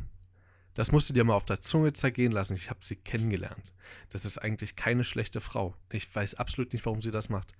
Das 0.73 0.91
musst 0.91 1.09
du 1.09 1.13
dir 1.13 1.23
mal 1.23 1.33
auf 1.33 1.45
der 1.45 1.59
Zunge 1.59 1.93
zergehen 1.93 2.31
lassen. 2.31 2.55
Ich 2.55 2.69
habe 2.69 2.79
sie 2.81 2.95
kennengelernt. 2.95 3.73
Das 4.09 4.25
ist 4.25 4.37
eigentlich 4.37 4.75
keine 4.75 5.03
schlechte 5.03 5.41
Frau. 5.41 5.75
Ich 5.91 6.13
weiß 6.13 6.35
absolut 6.35 6.71
nicht, 6.73 6.85
warum 6.85 7.01
sie 7.01 7.11
das 7.11 7.29
macht. 7.29 7.53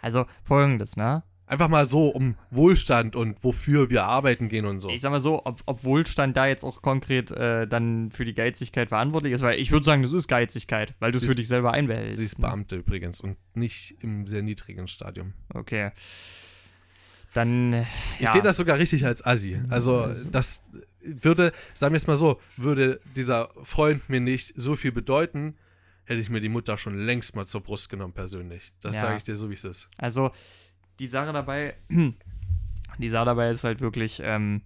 Also 0.00 0.26
folgendes, 0.42 0.96
ne? 0.96 1.22
Einfach 1.46 1.68
mal 1.68 1.84
so 1.84 2.08
um 2.08 2.36
Wohlstand 2.50 3.16
und 3.16 3.44
wofür 3.44 3.90
wir 3.90 4.04
arbeiten 4.04 4.48
gehen 4.48 4.64
und 4.64 4.80
so. 4.80 4.88
Ich 4.88 5.02
sag 5.02 5.10
mal 5.10 5.20
so, 5.20 5.44
ob, 5.44 5.60
ob 5.66 5.84
Wohlstand 5.84 6.36
da 6.38 6.46
jetzt 6.46 6.64
auch 6.64 6.80
konkret 6.80 7.30
äh, 7.32 7.66
dann 7.68 8.10
für 8.10 8.24
die 8.24 8.32
Geizigkeit 8.32 8.88
verantwortlich 8.88 9.32
ist, 9.34 9.42
weil 9.42 9.60
ich 9.60 9.70
würde 9.70 9.84
sagen, 9.84 10.02
das 10.02 10.14
ist 10.14 10.26
Geizigkeit, 10.26 10.94
weil 11.00 11.12
du 11.12 11.18
es 11.18 11.24
für 11.24 11.34
dich 11.34 11.46
selber 11.48 11.72
einbehältst. 11.72 12.16
Sie 12.16 12.24
ist 12.24 12.38
ne? 12.38 12.46
Beamte 12.46 12.76
übrigens 12.76 13.20
und 13.20 13.36
nicht 13.54 13.94
im 14.00 14.26
sehr 14.26 14.40
niedrigen 14.42 14.86
Stadium. 14.86 15.34
Okay. 15.52 15.90
Dann. 17.34 17.72
äh, 17.72 17.84
Ich 18.18 18.26
ja. 18.26 18.32
sehe 18.32 18.42
das 18.42 18.56
sogar 18.56 18.78
richtig 18.78 19.04
als 19.04 19.24
Assi. 19.24 19.60
Also, 19.68 19.98
Also- 20.02 20.30
das 20.30 20.62
würde, 21.02 21.52
sagen 21.74 21.92
wir 21.92 21.96
es 21.98 22.06
mal 22.06 22.16
so, 22.16 22.40
würde 22.56 23.00
dieser 23.16 23.50
Freund 23.64 24.08
mir 24.08 24.20
nicht 24.20 24.54
so 24.56 24.76
viel 24.76 24.92
bedeuten, 24.92 25.56
hätte 26.04 26.20
ich 26.20 26.30
mir 26.30 26.40
die 26.40 26.48
Mutter 26.48 26.76
schon 26.78 26.98
längst 27.04 27.34
mal 27.36 27.44
zur 27.44 27.60
Brust 27.62 27.90
genommen, 27.90 28.12
persönlich. 28.14 28.72
Das 28.80 28.94
Ja. 28.96 29.00
sage 29.02 29.16
ich 29.18 29.24
dir 29.24 29.36
so, 29.36 29.50
wie 29.50 29.54
es 29.54 29.64
ist. 29.64 29.88
Also, 29.98 30.30
die 30.98 31.06
Sache 31.06 31.32
dabei, 31.32 31.74
die 32.98 33.10
Sache 33.10 33.26
dabei 33.26 33.50
ist 33.50 33.64
halt 33.64 33.80
wirklich, 33.80 34.20
ähm, 34.24 34.62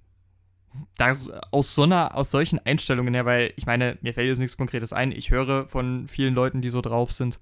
da, 0.97 1.17
aus 1.51 1.75
so 1.75 1.85
einer, 1.85 2.15
aus 2.15 2.31
solchen 2.31 2.59
Einstellungen 2.59 3.15
her, 3.15 3.25
weil 3.25 3.53
ich 3.57 3.67
meine, 3.67 3.99
mir 4.01 4.15
fällt 4.15 4.29
jetzt 4.29 4.39
nichts 4.39 4.57
Konkretes 4.57 4.93
ein, 4.93 5.13
ich 5.13 5.31
höre 5.31 5.67
von 5.69 6.07
vielen 6.09 6.35
Leuten, 6.35 6.61
die 6.61 6.69
so 6.69 6.81
drauf 6.81 7.13
sind. 7.13 7.41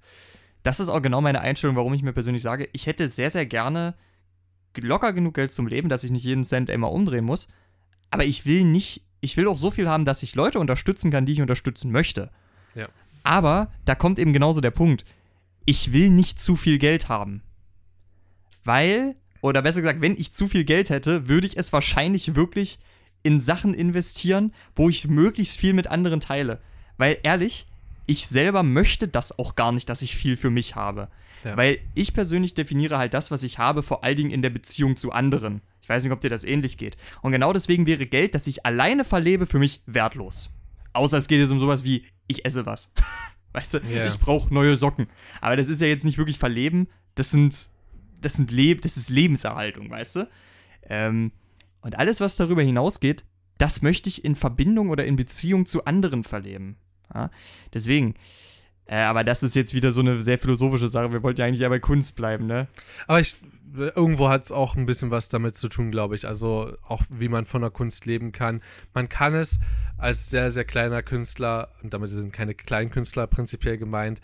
Das 0.63 0.79
ist 0.79 0.89
auch 0.89 1.01
genau 1.01 1.21
meine 1.21 1.41
Einstellung, 1.41 1.75
warum 1.75 1.93
ich 1.93 2.03
mir 2.03 2.13
persönlich 2.13 2.41
sage, 2.41 2.69
ich 2.73 2.87
hätte 2.87 3.07
sehr, 3.07 3.29
sehr 3.29 3.45
gerne 3.45 3.95
locker 4.79 5.13
genug 5.13 5.33
Geld 5.33 5.51
zum 5.51 5.67
Leben, 5.67 5.89
dass 5.89 6.03
ich 6.03 6.11
nicht 6.11 6.23
jeden 6.23 6.43
Cent 6.43 6.69
immer 6.69 6.91
umdrehen 6.91 7.25
muss. 7.25 7.47
Aber 8.11 8.25
ich 8.25 8.45
will 8.45 8.63
nicht, 8.63 9.01
ich 9.21 9.37
will 9.37 9.47
auch 9.47 9.57
so 9.57 9.71
viel 9.71 9.89
haben, 9.89 10.05
dass 10.05 10.23
ich 10.23 10.35
Leute 10.35 10.59
unterstützen 10.59 11.11
kann, 11.11 11.25
die 11.25 11.33
ich 11.33 11.41
unterstützen 11.41 11.91
möchte. 11.91 12.29
Ja. 12.75 12.87
Aber 13.23 13.71
da 13.85 13.95
kommt 13.95 14.19
eben 14.19 14.33
genauso 14.33 14.61
der 14.61 14.71
Punkt. 14.71 15.03
Ich 15.65 15.93
will 15.93 16.09
nicht 16.09 16.39
zu 16.39 16.55
viel 16.55 16.77
Geld 16.77 17.09
haben. 17.09 17.41
Weil, 18.67 19.15
oder 19.41 19.61
besser 19.61 19.81
gesagt, 19.81 20.01
wenn 20.01 20.15
ich 20.17 20.33
zu 20.33 20.47
viel 20.47 20.63
Geld 20.63 20.89
hätte, 20.89 21.27
würde 21.27 21.47
ich 21.47 21.57
es 21.57 21.73
wahrscheinlich 21.73 22.35
wirklich 22.35 22.79
in 23.23 23.39
Sachen 23.39 23.73
investieren, 23.73 24.53
wo 24.75 24.89
ich 24.89 25.07
möglichst 25.07 25.59
viel 25.59 25.73
mit 25.73 25.87
anderen 25.87 26.19
teile. 26.19 26.61
Weil 26.97 27.17
ehrlich, 27.23 27.67
ich 28.05 28.27
selber 28.27 28.63
möchte 28.63 29.07
das 29.07 29.37
auch 29.37 29.55
gar 29.55 29.71
nicht, 29.71 29.89
dass 29.89 30.01
ich 30.01 30.15
viel 30.15 30.37
für 30.37 30.49
mich 30.49 30.75
habe. 30.75 31.09
Ja. 31.43 31.55
Weil 31.57 31.79
ich 31.93 32.13
persönlich 32.13 32.53
definiere 32.53 32.97
halt 32.97 33.13
das, 33.13 33.31
was 33.31 33.43
ich 33.43 33.57
habe, 33.57 33.83
vor 33.83 34.03
allen 34.03 34.15
Dingen 34.15 34.31
in 34.31 34.41
der 34.41 34.49
Beziehung 34.49 34.95
zu 34.95 35.11
anderen. 35.11 35.61
Ich 35.81 35.89
weiß 35.89 36.03
nicht, 36.03 36.11
ob 36.13 36.19
dir 36.19 36.29
das 36.29 36.43
ähnlich 36.43 36.77
geht. 36.77 36.97
Und 37.21 37.31
genau 37.31 37.53
deswegen 37.53 37.85
wäre 37.87 38.05
Geld, 38.05 38.33
das 38.35 38.47
ich 38.47 38.65
alleine 38.65 39.03
verlebe, 39.05 39.45
für 39.45 39.59
mich 39.59 39.81
wertlos. 39.85 40.49
Außer 40.93 41.17
es 41.17 41.27
geht 41.27 41.39
jetzt 41.39 41.51
um 41.51 41.59
sowas 41.59 41.83
wie, 41.83 42.05
ich 42.27 42.43
esse 42.45 42.65
was. 42.65 42.89
Weißt 43.53 43.75
du, 43.75 43.77
Ja. 43.93 44.05
ich 44.05 44.17
brauche 44.19 44.53
neue 44.53 44.75
Socken. 44.75 45.07
Aber 45.41 45.55
das 45.55 45.69
ist 45.69 45.81
ja 45.81 45.87
jetzt 45.87 46.05
nicht 46.05 46.17
wirklich 46.17 46.39
verleben, 46.39 46.87
das 47.15 47.31
sind, 47.31 47.69
das 48.21 48.33
sind 48.33 48.51
Leb 48.51 48.81
das 48.81 48.97
ist 48.97 49.09
Lebenserhaltung, 49.09 49.89
weißt 49.89 50.17
du? 50.17 50.29
Ähm, 50.89 51.31
und 51.81 51.97
alles, 51.97 52.19
was 52.21 52.35
darüber 52.35 52.61
hinausgeht, 52.61 53.25
das 53.57 53.81
möchte 53.81 54.09
ich 54.09 54.23
in 54.25 54.35
Verbindung 54.35 54.89
oder 54.89 55.05
in 55.05 55.15
Beziehung 55.15 55.65
zu 55.65 55.85
anderen 55.85 56.23
verleben. 56.23 56.77
Ja? 57.13 57.31
Deswegen, 57.73 58.15
äh, 58.85 58.97
aber 58.97 59.23
das 59.23 59.43
ist 59.43 59.55
jetzt 59.55 59.73
wieder 59.73 59.91
so 59.91 60.01
eine 60.01 60.21
sehr 60.21 60.37
philosophische 60.37 60.87
Sache. 60.87 61.11
Wir 61.11 61.23
wollten 61.23 61.41
ja 61.41 61.47
eigentlich 61.47 61.61
ja 61.61 61.69
bei 61.69 61.79
Kunst 61.79 62.15
bleiben, 62.15 62.45
ne? 62.45 62.67
Aber 63.07 63.19
ich, 63.19 63.37
irgendwo 63.75 64.29
hat 64.29 64.43
es 64.43 64.51
auch 64.51 64.75
ein 64.75 64.85
bisschen 64.85 65.11
was 65.11 65.29
damit 65.29 65.55
zu 65.55 65.67
tun, 65.67 65.91
glaube 65.91 66.15
ich. 66.15 66.27
Also 66.27 66.73
auch 66.87 67.03
wie 67.09 67.29
man 67.29 67.45
von 67.45 67.61
der 67.61 67.71
Kunst 67.71 68.05
leben 68.05 68.31
kann. 68.31 68.61
Man 68.93 69.09
kann 69.09 69.35
es 69.35 69.59
als 69.97 70.29
sehr, 70.29 70.51
sehr 70.51 70.65
kleiner 70.65 71.03
Künstler, 71.03 71.71
und 71.83 71.93
damit 71.93 72.09
sind 72.09 72.31
keine 72.31 72.53
Kleinkünstler 72.53 73.27
prinzipiell 73.27 73.77
gemeint, 73.77 74.21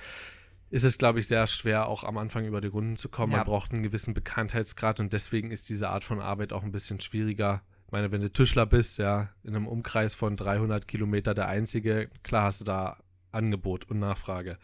ist 0.74 0.86
es, 0.86 0.98
glaube 0.98 1.20
ich, 1.20 1.28
sehr 1.28 1.46
schwer, 1.46 1.88
auch 1.88 2.04
am 2.04 2.18
Anfang 2.18 2.46
über 2.46 2.60
die 2.60 2.68
Runden 2.68 2.98
zu 2.98 3.08
kommen. 3.08 3.32
Ja. 3.32 3.38
Man 3.40 3.46
braucht 3.46 3.72
einen 3.72 3.84
gewissen 3.84 4.16
Bekanntheitsgrad 4.16 5.00
und 5.00 5.14
deswegen 5.14 5.52
ist 5.52 5.70
diese 5.70 5.90
Art 5.90 6.04
von 6.04 6.20
Arbeit 6.20 6.52
auch 6.52 6.64
ein 6.64 6.72
bisschen 6.72 7.00
schwieriger. 7.00 7.62
Ich 7.86 7.92
meine, 7.92 8.12
wenn 8.12 8.22
du 8.22 8.32
Tischler 8.32 8.66
bist, 8.66 8.98
ja, 8.98 9.30
in 9.44 9.56
einem 9.56 9.68
Umkreis 9.68 10.16
von 10.16 10.36
300 10.36 10.88
Kilometer 10.88 11.36
der 11.36 11.48
Einzige, 11.48 12.10
klar 12.24 12.46
hast 12.46 12.62
du 12.62 12.66
da 12.66 12.98
Angebot 13.32 13.88
und 13.92 14.00
Nachfrage, 14.00 14.58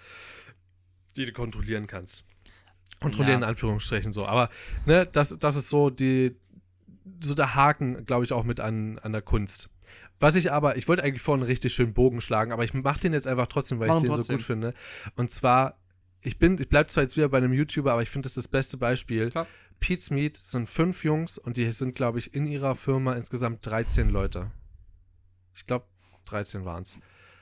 die 1.16 1.26
du 1.26 1.32
kontrollieren 1.32 1.86
kannst. 1.86 2.26
Kontrollieren 3.00 3.42
Ja. 3.42 3.46
in 3.46 3.50
Anführungsstrichen 3.52 4.12
so. 4.12 4.26
Aber 4.26 4.50
ne, 4.88 5.06
das, 5.06 5.38
das 5.38 5.56
ist 5.58 5.70
so 5.70 5.92
die, 5.92 6.36
so 7.22 7.36
der 7.36 7.54
Haken, 7.54 8.06
glaube 8.08 8.26
ich, 8.26 8.34
auch 8.34 8.44
mit 8.44 8.60
an, 8.60 8.98
an 8.98 9.12
der 9.12 9.22
Kunst. 9.22 9.70
Was 10.20 10.36
ich 10.36 10.52
aber, 10.52 10.76
ich 10.76 10.88
wollte 10.88 11.04
eigentlich 11.04 11.22
vorhin 11.22 11.46
richtig 11.46 11.74
schönen 11.74 11.94
Bogen 11.94 12.20
schlagen, 12.20 12.52
aber 12.52 12.64
ich 12.64 12.74
mache 12.74 13.00
den 13.00 13.14
jetzt 13.14 13.28
einfach 13.28 13.48
trotzdem, 13.48 13.80
weil 13.80 13.88
Mach 13.90 13.98
ich 13.98 14.02
den 14.02 14.10
so 14.10 14.16
trotzdem. 14.16 14.38
gut 14.38 14.46
finde. 14.46 14.74
Und 15.16 15.32
zwar, 15.32 15.78
ich 16.22 16.38
bin, 16.38 16.58
ich 16.60 16.70
bleibe 16.70 16.90
zwar 16.90 17.04
jetzt 17.04 17.18
wieder 17.18 17.30
bei 17.30 17.38
einem 17.38 17.54
YouTuber, 17.54 17.94
aber 17.94 18.02
ich 18.02 18.10
finde 18.10 18.26
das 18.28 18.36
das 18.36 18.48
beste 18.48 18.78
Beispiel. 18.78 19.30
Klar. 19.30 19.48
Pete's 19.80 20.10
Meat 20.10 20.36
sind 20.36 20.70
fünf 20.70 21.04
Jungs 21.04 21.38
und 21.38 21.58
die 21.58 21.72
sind, 21.72 21.96
glaube 21.96 22.20
ich, 22.20 22.34
in 22.34 22.46
ihrer 22.46 22.76
Firma 22.76 23.14
insgesamt 23.14 23.66
13 23.66 24.10
Leute. 24.10 24.52
Ich 25.54 25.66
glaube, 25.66 25.86
13 26.26 26.66
waren 26.66 26.84
es. 26.84 26.98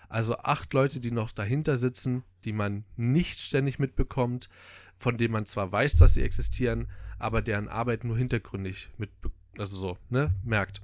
Also 0.09 0.37
acht 0.37 0.73
Leute, 0.73 0.99
die 0.99 1.11
noch 1.11 1.31
dahinter 1.31 1.75
sitzen, 1.75 2.23
die 2.45 2.53
man 2.53 2.85
nicht 2.95 3.39
ständig 3.39 3.79
mitbekommt, 3.79 4.49
von 4.95 5.17
denen 5.17 5.33
man 5.33 5.45
zwar 5.45 5.71
weiß, 5.71 5.97
dass 5.97 6.13
sie 6.13 6.23
existieren, 6.23 6.87
aber 7.19 7.41
deren 7.41 7.67
Arbeit 7.67 8.03
nur 8.03 8.17
hintergründig 8.17 8.89
mit, 8.97 9.09
also 9.57 9.75
so, 9.75 9.97
ne, 10.09 10.33
merkt. 10.43 10.81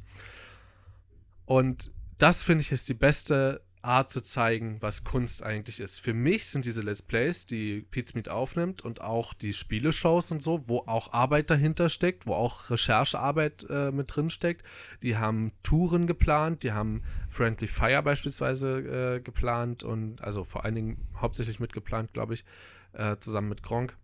Und 1.46 1.92
das 2.18 2.44
finde 2.44 2.62
ich 2.62 2.72
ist 2.72 2.90
die 2.90 2.94
beste 2.94 3.62
Art 3.84 4.10
zu 4.10 4.22
zeigen, 4.22 4.78
was 4.80 5.04
Kunst 5.04 5.44
eigentlich 5.44 5.80
ist. 5.80 6.00
Für 6.00 6.14
mich 6.14 6.48
sind 6.48 6.66
diese 6.66 6.82
Let's 6.82 7.02
Plays, 7.02 7.46
die 7.46 7.82
Pizmeet 7.82 8.30
aufnimmt 8.30 8.82
und 8.82 9.02
auch 9.02 9.34
die 9.34 9.54
Spieleshows 9.54 10.32
und 10.32 10.42
so, 10.42 10.68
wo 10.68 10.80
auch 10.88 11.14
Arbeit 11.14 11.50
dahinter 11.50 11.90
steckt, 11.90 12.26
wo 12.26 12.34
auch 12.34 12.70
Recherchearbeit 12.70 13.66
äh, 13.70 13.92
mit 13.92 14.16
drin 14.16 14.30
steckt. 14.30 14.66
Die 15.02 15.18
haben 15.18 15.52
Touren 15.64 16.08
geplant, 16.08 16.64
die 16.64 16.72
haben 16.72 17.04
Friendly 17.30 17.68
Fire 17.68 18.02
beispielsweise 18.02 19.18
äh, 19.18 19.20
geplant 19.20 19.84
und 19.84 20.22
also 20.22 20.44
vor 20.44 20.64
allen 20.64 20.76
Dingen 20.76 21.08
hauptsächlich 21.18 21.60
mitgeplant, 21.60 22.14
glaube 22.14 22.36
ich, 22.36 22.46
äh, 22.94 23.18
zusammen 23.18 23.50
mit 23.50 23.64
Gronk. 23.64 23.98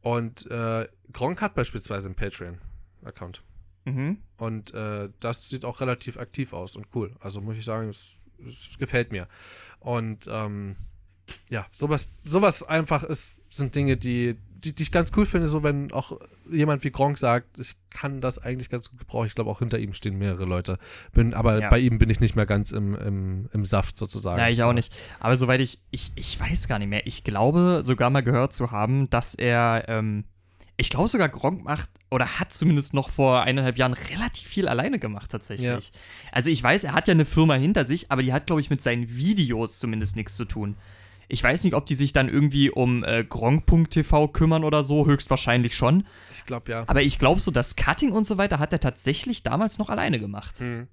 Und 0.00 0.50
äh, 0.50 0.88
Gronk 1.12 1.40
hat 1.40 1.54
beispielsweise 1.54 2.06
einen 2.06 2.16
Patreon-Account. 2.16 3.42
Mhm. 3.84 4.18
Und 4.36 4.74
äh, 4.74 5.08
das 5.20 5.48
sieht 5.48 5.64
auch 5.64 5.80
relativ 5.80 6.16
aktiv 6.16 6.52
aus 6.52 6.76
und 6.76 6.88
cool. 6.94 7.14
Also 7.20 7.40
muss 7.40 7.56
ich 7.56 7.64
sagen, 7.64 7.88
es, 7.88 8.21
es 8.46 8.76
gefällt 8.78 9.12
mir. 9.12 9.28
Und 9.80 10.28
ähm, 10.30 10.76
ja, 11.50 11.66
sowas, 11.72 12.08
sowas 12.24 12.62
einfach 12.62 13.02
ist, 13.04 13.40
sind 13.48 13.74
Dinge, 13.74 13.96
die, 13.96 14.36
die, 14.50 14.74
die 14.74 14.82
ich 14.84 14.92
ganz 14.92 15.12
cool 15.16 15.26
finde, 15.26 15.46
so 15.46 15.62
wenn 15.62 15.92
auch 15.92 16.18
jemand 16.50 16.84
wie 16.84 16.90
Gronk 16.90 17.18
sagt, 17.18 17.58
ich 17.58 17.74
kann 17.90 18.20
das 18.20 18.38
eigentlich 18.38 18.70
ganz 18.70 18.90
gut 18.90 18.98
gebrauchen. 19.00 19.26
Ich 19.26 19.34
glaube, 19.34 19.50
auch 19.50 19.58
hinter 19.58 19.78
ihm 19.78 19.92
stehen 19.92 20.18
mehrere 20.18 20.44
Leute. 20.44 20.78
Bin, 21.12 21.34
aber 21.34 21.60
Ja. 21.60 21.68
bei 21.68 21.78
ihm 21.78 21.98
bin 21.98 22.10
ich 22.10 22.20
nicht 22.20 22.36
mehr 22.36 22.46
ganz 22.46 22.72
im, 22.72 22.94
im, 22.94 23.48
im 23.52 23.64
Saft 23.64 23.98
sozusagen. 23.98 24.38
Ja, 24.38 24.48
ich 24.48 24.62
auch 24.62 24.72
nicht. 24.72 24.92
Aber 25.20 25.36
soweit 25.36 25.60
ich, 25.60 25.80
ich, 25.90 26.12
ich 26.14 26.38
weiß 26.38 26.68
gar 26.68 26.78
nicht 26.78 26.88
mehr. 26.88 27.06
Ich 27.06 27.24
glaube 27.24 27.80
sogar 27.82 28.10
mal 28.10 28.22
gehört 28.22 28.52
zu 28.52 28.70
haben, 28.70 29.08
dass 29.10 29.34
er, 29.34 29.84
ähm, 29.88 30.24
ich 30.76 30.90
glaube 30.90 31.08
sogar 31.08 31.28
Gronk 31.28 31.64
macht 31.64 31.90
oder 32.10 32.38
hat 32.40 32.52
zumindest 32.52 32.94
noch 32.94 33.10
vor 33.10 33.42
eineinhalb 33.42 33.78
Jahren 33.78 33.92
relativ 33.92 34.48
viel 34.48 34.68
alleine 34.68 34.98
gemacht 34.98 35.30
tatsächlich. 35.30 35.92
Also 36.32 36.50
ich 36.50 36.62
weiß, 36.62 36.84
er 36.84 36.94
hat 36.94 37.08
ja 37.08 37.12
eine 37.12 37.24
Firma 37.24 37.54
hinter 37.54 37.84
sich, 37.84 38.10
aber 38.10 38.22
die 38.22 38.32
hat, 38.32 38.46
glaube 38.46 38.60
ich, 38.60 38.70
mit 38.70 38.80
seinen 38.80 39.08
Videos 39.14 39.78
zumindest 39.78 40.16
nichts 40.16 40.36
zu 40.36 40.44
tun. 40.44 40.76
Ich 41.28 41.42
weiß 41.42 41.64
nicht, 41.64 41.74
ob 41.74 41.86
die 41.86 41.94
sich 41.94 42.12
dann 42.12 42.28
irgendwie 42.28 42.70
um 42.70 43.04
äh, 43.04 43.24
Gronk.tv 43.24 44.28
kümmern 44.28 44.64
oder 44.64 44.82
so, 44.82 45.06
höchstwahrscheinlich 45.06 45.74
schon. 45.74 46.06
Ich 46.30 46.44
glaube 46.44 46.70
ja. 46.70 46.84
Aber 46.86 47.02
ich 47.02 47.18
glaube 47.18 47.40
so, 47.40 47.50
das 47.50 47.76
Cutting 47.76 48.12
und 48.12 48.24
so 48.24 48.36
weiter 48.36 48.58
hat 48.58 48.72
er 48.72 48.80
tatsächlich 48.80 49.42
damals 49.42 49.78
noch 49.78 49.88
alleine 49.88 50.20
gemacht. 50.20 50.60
Mhm. 50.60 50.88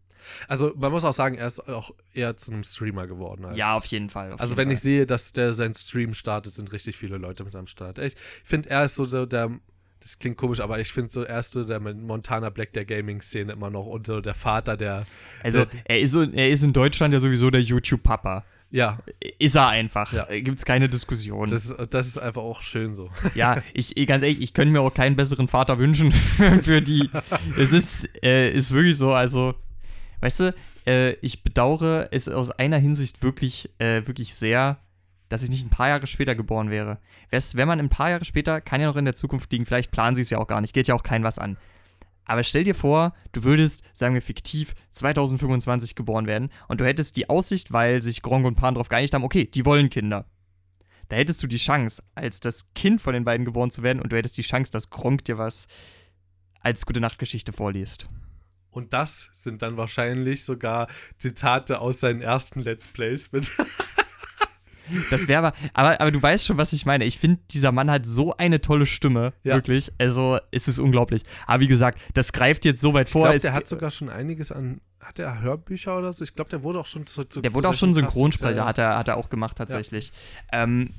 Also 0.48 0.74
man 0.76 0.92
muss 0.92 1.04
auch 1.06 1.14
sagen, 1.14 1.36
er 1.36 1.48
ist 1.48 1.68
auch 1.68 1.92
eher 2.14 2.36
zu 2.38 2.52
einem 2.52 2.64
Streamer 2.64 3.08
geworden. 3.08 3.46
Als, 3.46 3.58
Ja, 3.58 3.76
auf 3.76 3.86
jeden 3.86 4.10
Fall. 4.10 4.34
auf 4.34 4.40
Also 4.40 4.52
jeden 4.52 4.58
wenn 4.60 4.66
Fall. 4.68 4.74
ich 4.74 4.80
sehe, 4.82 5.06
dass 5.06 5.34
der 5.34 5.54
seinen 5.54 5.76
Stream 5.76 6.14
startet, 6.14 6.54
sind 6.54 6.72
richtig 6.72 6.98
viele 6.98 7.18
Leute 7.18 7.44
mit 7.44 7.56
am 7.56 7.68
Start. 7.68 8.00
Ich 8.00 8.16
finde, 8.44 8.70
er 8.70 8.86
ist 8.86 8.96
so, 8.96 9.26
der 9.26 9.52
das 10.02 10.18
klingt 10.18 10.38
komisch, 10.38 10.62
aber 10.62 10.80
ich 10.80 10.94
finde 10.94 11.10
so 11.10 11.26
erst 11.26 11.52
so 11.52 11.64
der 11.66 11.80
Montana 11.80 12.50
Black 12.50 12.72
der 12.72 12.86
Gaming-Szene 12.86 13.52
immer 13.52 13.70
noch 13.70 13.86
und 13.86 14.08
so 14.08 14.22
der 14.22 14.34
Vater, 14.34 14.78
der. 14.78 15.06
Also, 15.44 15.66
der, 15.66 15.82
er, 15.86 16.00
ist 16.00 16.12
so, 16.12 16.22
er 16.24 16.50
ist 16.50 16.64
in 16.64 16.72
Deutschland 16.72 17.14
ja 17.14 17.20
sowieso 17.20 17.50
der 17.50 17.62
YouTube-Papa. 17.62 18.46
Ja. 18.72 19.00
Ist 19.40 19.56
er 19.56 19.68
einfach. 19.68 20.14
Ja. 20.14 20.26
Gibt 20.26 20.60
es 20.60 20.66
keine 20.66 20.88
Diskussion. 20.88 21.50
Das, 21.50 21.76
das 21.90 22.08
ist 22.08 22.18
einfach 22.18 22.44
auch 22.44 22.62
schön 22.62 22.94
so. 22.94 23.10
Ja, 23.34 23.62
ich, 23.74 23.94
ganz 24.08 24.24
ehrlich, 24.24 24.42
ich 24.42 24.54
könnte 24.54 24.72
mir 24.72 24.82
auch 24.82 24.94
keinen 24.94 25.16
besseren 25.16 25.48
Vater 25.48 25.80
wünschen 25.80 26.12
für 26.62 26.82
die. 26.82 27.10
es 27.58 27.74
ist, 27.74 28.10
äh, 28.24 28.52
ist 28.52 28.72
wirklich 28.72 28.96
so, 28.96 29.12
also, 29.14 29.56
weißt 30.22 30.40
du, 30.40 30.56
äh, 30.86 31.12
ich 31.22 31.44
bedauere 31.44 32.10
es 32.12 32.30
aus 32.30 32.52
einer 32.52 32.78
Hinsicht 32.78 33.24
wirklich, 33.24 33.70
äh, 33.80 34.06
wirklich 34.08 34.34
sehr, 34.34 34.80
dass 35.30 35.44
ich 35.44 35.50
nicht 35.50 35.66
ein 35.66 35.70
paar 35.70 35.90
Jahre 35.90 36.08
später 36.08 36.36
geboren 36.36 36.70
wäre. 36.70 37.00
Wenn 37.30 37.68
man 37.68 37.80
ein 37.80 37.90
paar 37.90 38.10
Jahre 38.10 38.26
später, 38.26 38.62
kann 38.62 38.82
ja 38.82 38.88
noch 38.88 38.96
in 38.96 39.06
der 39.06 39.14
Zukunft 39.14 39.52
liegen, 39.52 39.66
vielleicht 39.66 39.92
planen 39.92 40.16
sie 40.16 40.24
es 40.24 40.30
ja 40.30 40.40
auch 40.40 40.48
gar 40.48 40.62
nicht, 40.62 40.74
geht 40.74 40.88
ja 40.88 40.96
auch 40.96 41.04
kein 41.04 41.24
was 41.24 41.40
an. 41.40 41.58
Aber 42.26 42.44
stell 42.44 42.64
dir 42.64 42.76
vor, 42.76 43.14
du 43.32 43.44
würdest, 43.44 43.84
sagen 43.94 44.14
wir 44.14 44.22
fiktiv, 44.22 44.76
2025 44.92 45.96
geboren 45.96 46.28
werden 46.28 46.52
und 46.68 46.80
du 46.80 46.86
hättest 46.86 47.18
die 47.18 47.28
Aussicht, 47.28 47.74
weil 47.74 48.04
sich 48.04 48.22
Gronk 48.22 48.46
und 48.46 48.56
Pan 48.56 48.76
darauf 48.76 48.88
geeinigt 48.88 49.16
haben, 49.16 49.24
okay, 49.24 49.46
die 49.46 49.66
wollen 49.66 49.90
Kinder. 49.90 50.26
Da 51.08 51.16
hättest 51.16 51.42
du 51.42 51.48
die 51.48 51.58
Chance, 51.58 52.04
als 52.14 52.40
das 52.40 52.72
Kind 52.76 53.02
von 53.02 53.16
den 53.16 53.24
beiden 53.24 53.46
geboren 53.46 53.72
zu 53.72 53.82
werden 53.82 54.00
und 54.00 54.12
du 54.12 54.16
hättest 54.16 54.38
die 54.38 54.44
Chance, 54.44 54.72
dass 54.72 54.92
Gronk 54.92 55.26
dir 55.26 55.40
was 55.40 55.68
als 56.60 56.86
gute 56.86 57.00
Nachtgeschichte 57.00 57.52
vorliest. 57.52 58.08
Und 58.72 58.94
das 58.94 59.30
sind 59.34 59.62
dann 59.62 59.78
wahrscheinlich 59.78 60.44
sogar 60.44 60.88
Zitate 61.18 61.80
aus 61.80 62.00
seinen 62.00 62.22
ersten 62.22 62.62
Let's 62.62 62.88
Plays 62.88 63.32
mit. 63.32 63.52
Das 65.10 65.28
wäre 65.28 65.40
aber, 65.40 65.58
aber, 65.74 66.02
aber 66.02 66.12
du 66.12 66.22
weißt 66.22 66.46
schon, 66.46 66.58
was 66.58 66.74
ich 66.74 66.86
meine. 66.86 67.06
Ich 67.06 67.20
finde, 67.20 67.40
dieser 67.52 67.72
Mann 67.72 67.90
hat 67.92 68.06
so 68.06 68.36
eine 68.38 68.62
tolle 68.62 68.86
Stimme, 68.86 69.34
ja. 69.44 69.56
wirklich. 69.56 69.92
Also, 69.98 70.40
es 70.52 70.68
ist 70.68 70.80
unglaublich. 70.80 71.24
Aber 71.46 71.62
wie 71.62 71.68
gesagt, 71.68 72.02
das 72.14 72.34
greift 72.34 72.66
jetzt 72.66 72.82
so 72.82 72.94
weit 72.94 73.08
ich 73.08 73.14
vor. 73.14 73.26
Ich 73.26 73.42
glaube, 73.42 73.42
der 73.42 73.54
hat 73.54 73.68
sogar 73.68 73.92
schon 73.92 74.10
einiges 74.10 74.52
an. 74.52 74.82
Hat 75.00 75.20
er 75.20 75.42
Hörbücher 75.42 75.98
oder 75.98 76.14
so? 76.14 76.24
Ich 76.24 76.36
glaube, 76.36 76.50
der 76.50 76.64
wurde 76.64 76.80
auch 76.80 76.86
schon 76.86 77.06
zu. 77.06 77.24
zu 77.24 77.42
der 77.42 77.54
wurde 77.54 77.70
auch 77.70 77.74
schon 77.74 77.94
Synchronsprecher, 77.94 78.58
ja. 78.58 78.66
hat, 78.66 78.78
er, 78.78 78.98
hat 78.98 79.08
er 79.08 79.18
auch 79.18 79.30
gemacht, 79.30 79.58
tatsächlich. 79.58 80.12
Ja. 80.52 80.64
Ähm, 80.64 80.90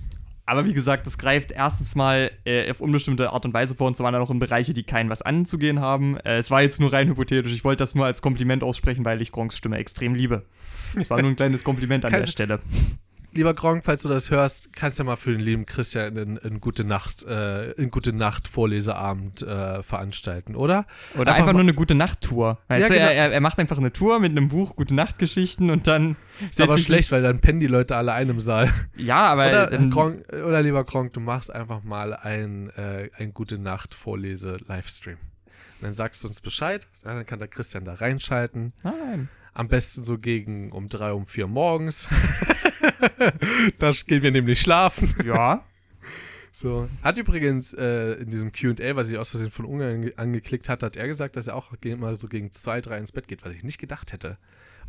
aber 0.51 0.65
wie 0.65 0.75
gesagt, 0.75 1.07
das 1.07 1.17
greift 1.17 1.53
erstens 1.53 1.95
mal 1.95 2.33
äh, 2.45 2.69
auf 2.71 2.81
unbestimmte 2.81 3.31
Art 3.31 3.47
und 3.47 3.55
Weise 3.55 3.77
vor 3.77 3.87
und 3.87 3.95
zum 3.95 4.05
anderen 4.05 4.27
auch 4.27 4.31
in 4.31 4.41
Bereiche, 4.41 4.75
die 4.75 4.83
keinen 4.83 5.09
was 5.09 5.23
anzugehen 5.23 5.81
haben. 5.81 6.17
Äh, 6.19 6.39
es 6.39 6.51
war 6.51 6.61
jetzt 6.61 6.81
nur 6.81 6.93
rein 6.93 7.07
hypothetisch. 7.09 7.53
Ich 7.53 7.65
wollte 7.65 7.83
das 7.83 7.95
nur 7.95 8.05
als 8.05 8.21
Kompliment 8.21 8.65
aussprechen, 8.65 9.05
weil 9.05 9.23
ich 9.23 9.31
Gronks 9.31 9.57
Stimme 9.57 9.79
extrem 9.79 10.15
liebe. 10.15 10.45
Es 10.97 11.09
war 11.09 11.21
nur 11.21 11.31
ein 11.31 11.37
kleines 11.37 11.63
Kompliment 11.63 12.05
an 12.05 12.11
der 12.11 12.27
Stelle 12.27 12.59
lieber 13.33 13.55
Gronk, 13.55 13.85
falls 13.85 14.03
du 14.03 14.09
das 14.09 14.31
hörst, 14.31 14.73
kannst 14.73 14.99
du 14.99 15.03
ja 15.03 15.07
mal 15.07 15.17
für 15.17 15.33
den 15.33 15.41
lieben 15.41 15.67
Christian 15.67 16.19
einen, 16.19 16.61
gute 16.61 16.85
Nacht, 16.85 17.25
äh, 17.25 17.75
einen 17.77 17.91
gute 17.91 18.13
Nacht 18.13 18.49
Vorleseabend 18.49 19.43
äh, 19.43 19.83
veranstalten, 19.83 20.57
oder? 20.57 20.87
Oder 21.15 21.33
einfach, 21.33 21.39
einfach 21.39 21.53
nur 21.53 21.63
eine 21.63 21.75
gute 21.75 21.95
Nacht-Tour. 21.95 22.59
Weißt 22.69 22.91
ja, 22.91 22.95
du, 22.95 23.01
genau. 23.01 23.13
er, 23.13 23.33
er, 23.33 23.41
macht 23.41 23.59
einfach 23.59 23.79
eine 23.79 23.93
Tour 23.93 24.19
mit 24.21 24.31
einem 24.31 24.49
Buch, 24.49 24.77
gute 24.77 24.95
Nachtgeschichten 24.95 25.71
und 25.71 25.87
dann. 25.87 26.17
Ist 26.49 26.61
aber 26.61 26.79
schlecht, 26.79 27.13
weil 27.13 27.23
dann 27.23 27.41
pennen 27.41 27.61
die 27.61 27.67
Leute 27.67 27.97
alle 27.97 28.13
ein 28.13 28.29
im 28.29 28.41
Saal. 28.41 28.71
Ja, 28.97 29.27
aber. 29.29 29.49
Oder, 29.49 29.73
ähm, 29.73 29.91
Gronk, 29.91 30.25
oder 30.33 30.63
lieber 30.63 30.85
Gronk, 30.85 31.13
du 31.13 31.21
machst 31.21 31.53
einfach 31.53 31.83
mal 31.83 32.15
ein, 32.15 32.71
äh, 32.71 33.11
ein 33.17 33.35
gute 33.35 33.59
Nacht 33.59 33.95
Vorlese-Livestream. 33.95 35.17
Dann 35.81 35.95
sagst 35.95 36.23
du 36.23 36.29
uns 36.29 36.41
Bescheid, 36.41 36.87
dann 37.03 37.25
kann 37.25 37.39
der 37.39 37.49
Christian 37.49 37.85
da 37.85 37.95
reinschalten. 37.95 38.73
Nein. 38.83 39.29
Am 39.53 39.69
besten 39.69 40.03
so 40.03 40.19
gegen 40.19 40.71
um 40.73 40.89
drei, 40.89 41.13
um 41.13 41.27
vier 41.27 41.47
morgens. 41.47 42.09
da 43.79 43.91
gehen 44.07 44.23
wir 44.23 44.31
nämlich 44.31 44.61
schlafen. 44.61 45.15
Ja. 45.25 45.65
So. 46.53 46.89
Hat 47.03 47.17
übrigens 47.17 47.75
äh, 47.75 48.15
in 48.15 48.29
diesem 48.29 48.51
QA, 48.51 48.97
was 48.97 49.11
ich 49.11 49.17
aus 49.19 49.31
Versehen 49.31 49.53
von 49.53 49.65
Ungarn 49.65 50.11
angeklickt 50.17 50.69
hat, 50.69 50.83
hat 50.83 50.97
er 50.97 51.07
gesagt, 51.07 51.37
dass 51.37 51.47
er 51.47 51.55
auch 51.55 51.71
mal 51.97 52.15
so 52.17 52.27
gegen 52.27 52.51
zwei, 52.51 52.81
drei 52.81 52.99
ins 52.99 53.13
Bett 53.13 53.29
geht, 53.29 53.45
was 53.45 53.55
ich 53.55 53.63
nicht 53.63 53.79
gedacht 53.79 54.13
hätte. 54.13 54.37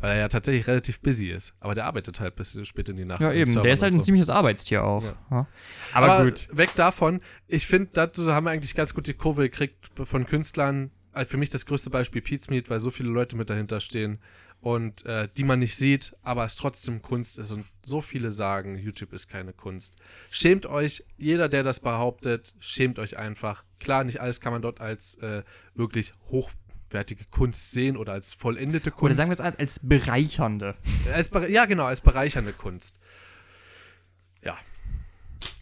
Weil 0.00 0.10
er 0.10 0.16
ja 0.18 0.28
tatsächlich 0.28 0.66
relativ 0.66 1.00
busy 1.00 1.28
ist. 1.28 1.54
Aber 1.60 1.76
der 1.76 1.84
arbeitet 1.84 2.18
halt 2.18 2.34
bis 2.34 2.58
spät 2.66 2.88
in 2.88 2.96
die 2.96 3.04
Nacht. 3.04 3.20
Ja, 3.20 3.32
eben. 3.32 3.54
Der 3.62 3.72
ist 3.72 3.82
halt 3.82 3.94
ein 3.94 4.00
so. 4.00 4.06
ziemliches 4.06 4.28
Arbeitstier 4.28 4.82
auch. 4.82 5.04
Ja. 5.04 5.14
Ja. 5.30 5.46
Aber, 5.92 6.12
Aber, 6.12 6.24
gut. 6.24 6.48
Weg 6.52 6.74
davon. 6.74 7.20
Ich 7.46 7.68
finde, 7.68 7.90
dazu 7.92 8.32
haben 8.32 8.44
wir 8.44 8.50
eigentlich 8.50 8.74
ganz 8.74 8.94
gut 8.94 9.06
die 9.06 9.14
Kurve 9.14 9.42
gekriegt 9.42 9.92
von 9.94 10.26
Künstlern. 10.26 10.90
Also 11.12 11.30
für 11.30 11.36
mich 11.36 11.50
das 11.50 11.66
größte 11.66 11.90
Beispiel 11.90 12.22
Pete's 12.22 12.50
Meat, 12.50 12.68
weil 12.70 12.80
so 12.80 12.90
viele 12.90 13.10
Leute 13.10 13.36
mit 13.36 13.48
dahinter 13.48 13.80
stehen 13.80 14.18
und 14.62 15.04
äh, 15.06 15.28
die 15.36 15.42
man 15.42 15.58
nicht 15.58 15.74
sieht, 15.74 16.16
aber 16.22 16.44
es 16.44 16.54
trotzdem 16.54 17.02
Kunst 17.02 17.36
ist. 17.38 17.50
Und 17.50 17.66
so 17.82 18.00
viele 18.00 18.30
sagen, 18.30 18.78
YouTube 18.78 19.12
ist 19.12 19.28
keine 19.28 19.52
Kunst. 19.52 19.96
Schämt 20.30 20.66
euch, 20.66 21.04
jeder, 21.18 21.48
der 21.48 21.64
das 21.64 21.80
behauptet, 21.80 22.54
schämt 22.60 23.00
euch 23.00 23.18
einfach. 23.18 23.64
Klar, 23.80 24.04
nicht 24.04 24.20
alles 24.20 24.40
kann 24.40 24.52
man 24.52 24.62
dort 24.62 24.80
als 24.80 25.16
äh, 25.16 25.42
wirklich 25.74 26.14
hochwertige 26.26 27.24
Kunst 27.24 27.72
sehen 27.72 27.96
oder 27.96 28.12
als 28.12 28.34
vollendete 28.34 28.92
Kunst. 28.92 29.02
Oder 29.02 29.14
sagen 29.16 29.30
wir 29.30 29.34
es 29.34 29.40
als, 29.40 29.58
als 29.58 29.80
bereichernde. 29.82 30.76
Als, 31.12 31.30
ja, 31.48 31.66
genau, 31.66 31.86
als 31.86 32.00
bereichernde 32.00 32.52
Kunst. 32.52 33.00
Ja. 34.42 34.56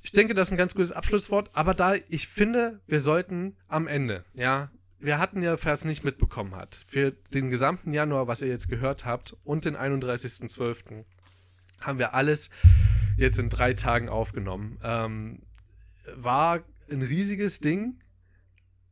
Ich 0.02 0.12
denke, 0.12 0.34
das 0.34 0.48
ist 0.48 0.52
ein 0.52 0.58
ganz 0.58 0.74
gutes 0.74 0.92
Abschlusswort, 0.92 1.48
aber 1.54 1.72
da 1.72 1.94
ich 2.10 2.28
finde, 2.28 2.80
wir 2.86 3.00
sollten 3.00 3.56
am 3.66 3.86
Ende, 3.86 4.24
ja, 4.34 4.70
wir 5.00 5.18
hatten 5.18 5.42
ja, 5.42 5.56
wer 5.62 5.72
es 5.72 5.84
nicht 5.84 6.04
mitbekommen 6.04 6.54
hat, 6.54 6.80
für 6.86 7.12
den 7.32 7.50
gesamten 7.50 7.92
Januar, 7.92 8.28
was 8.28 8.42
ihr 8.42 8.48
jetzt 8.48 8.68
gehört 8.68 9.04
habt, 9.04 9.36
und 9.44 9.64
den 9.64 9.76
31.12. 9.76 11.04
haben 11.80 11.98
wir 11.98 12.14
alles 12.14 12.50
jetzt 13.16 13.38
in 13.38 13.48
drei 13.48 13.72
Tagen 13.72 14.08
aufgenommen. 14.08 14.78
Ähm, 14.82 15.42
war 16.14 16.60
ein 16.90 17.02
riesiges 17.02 17.60
Ding. 17.60 18.00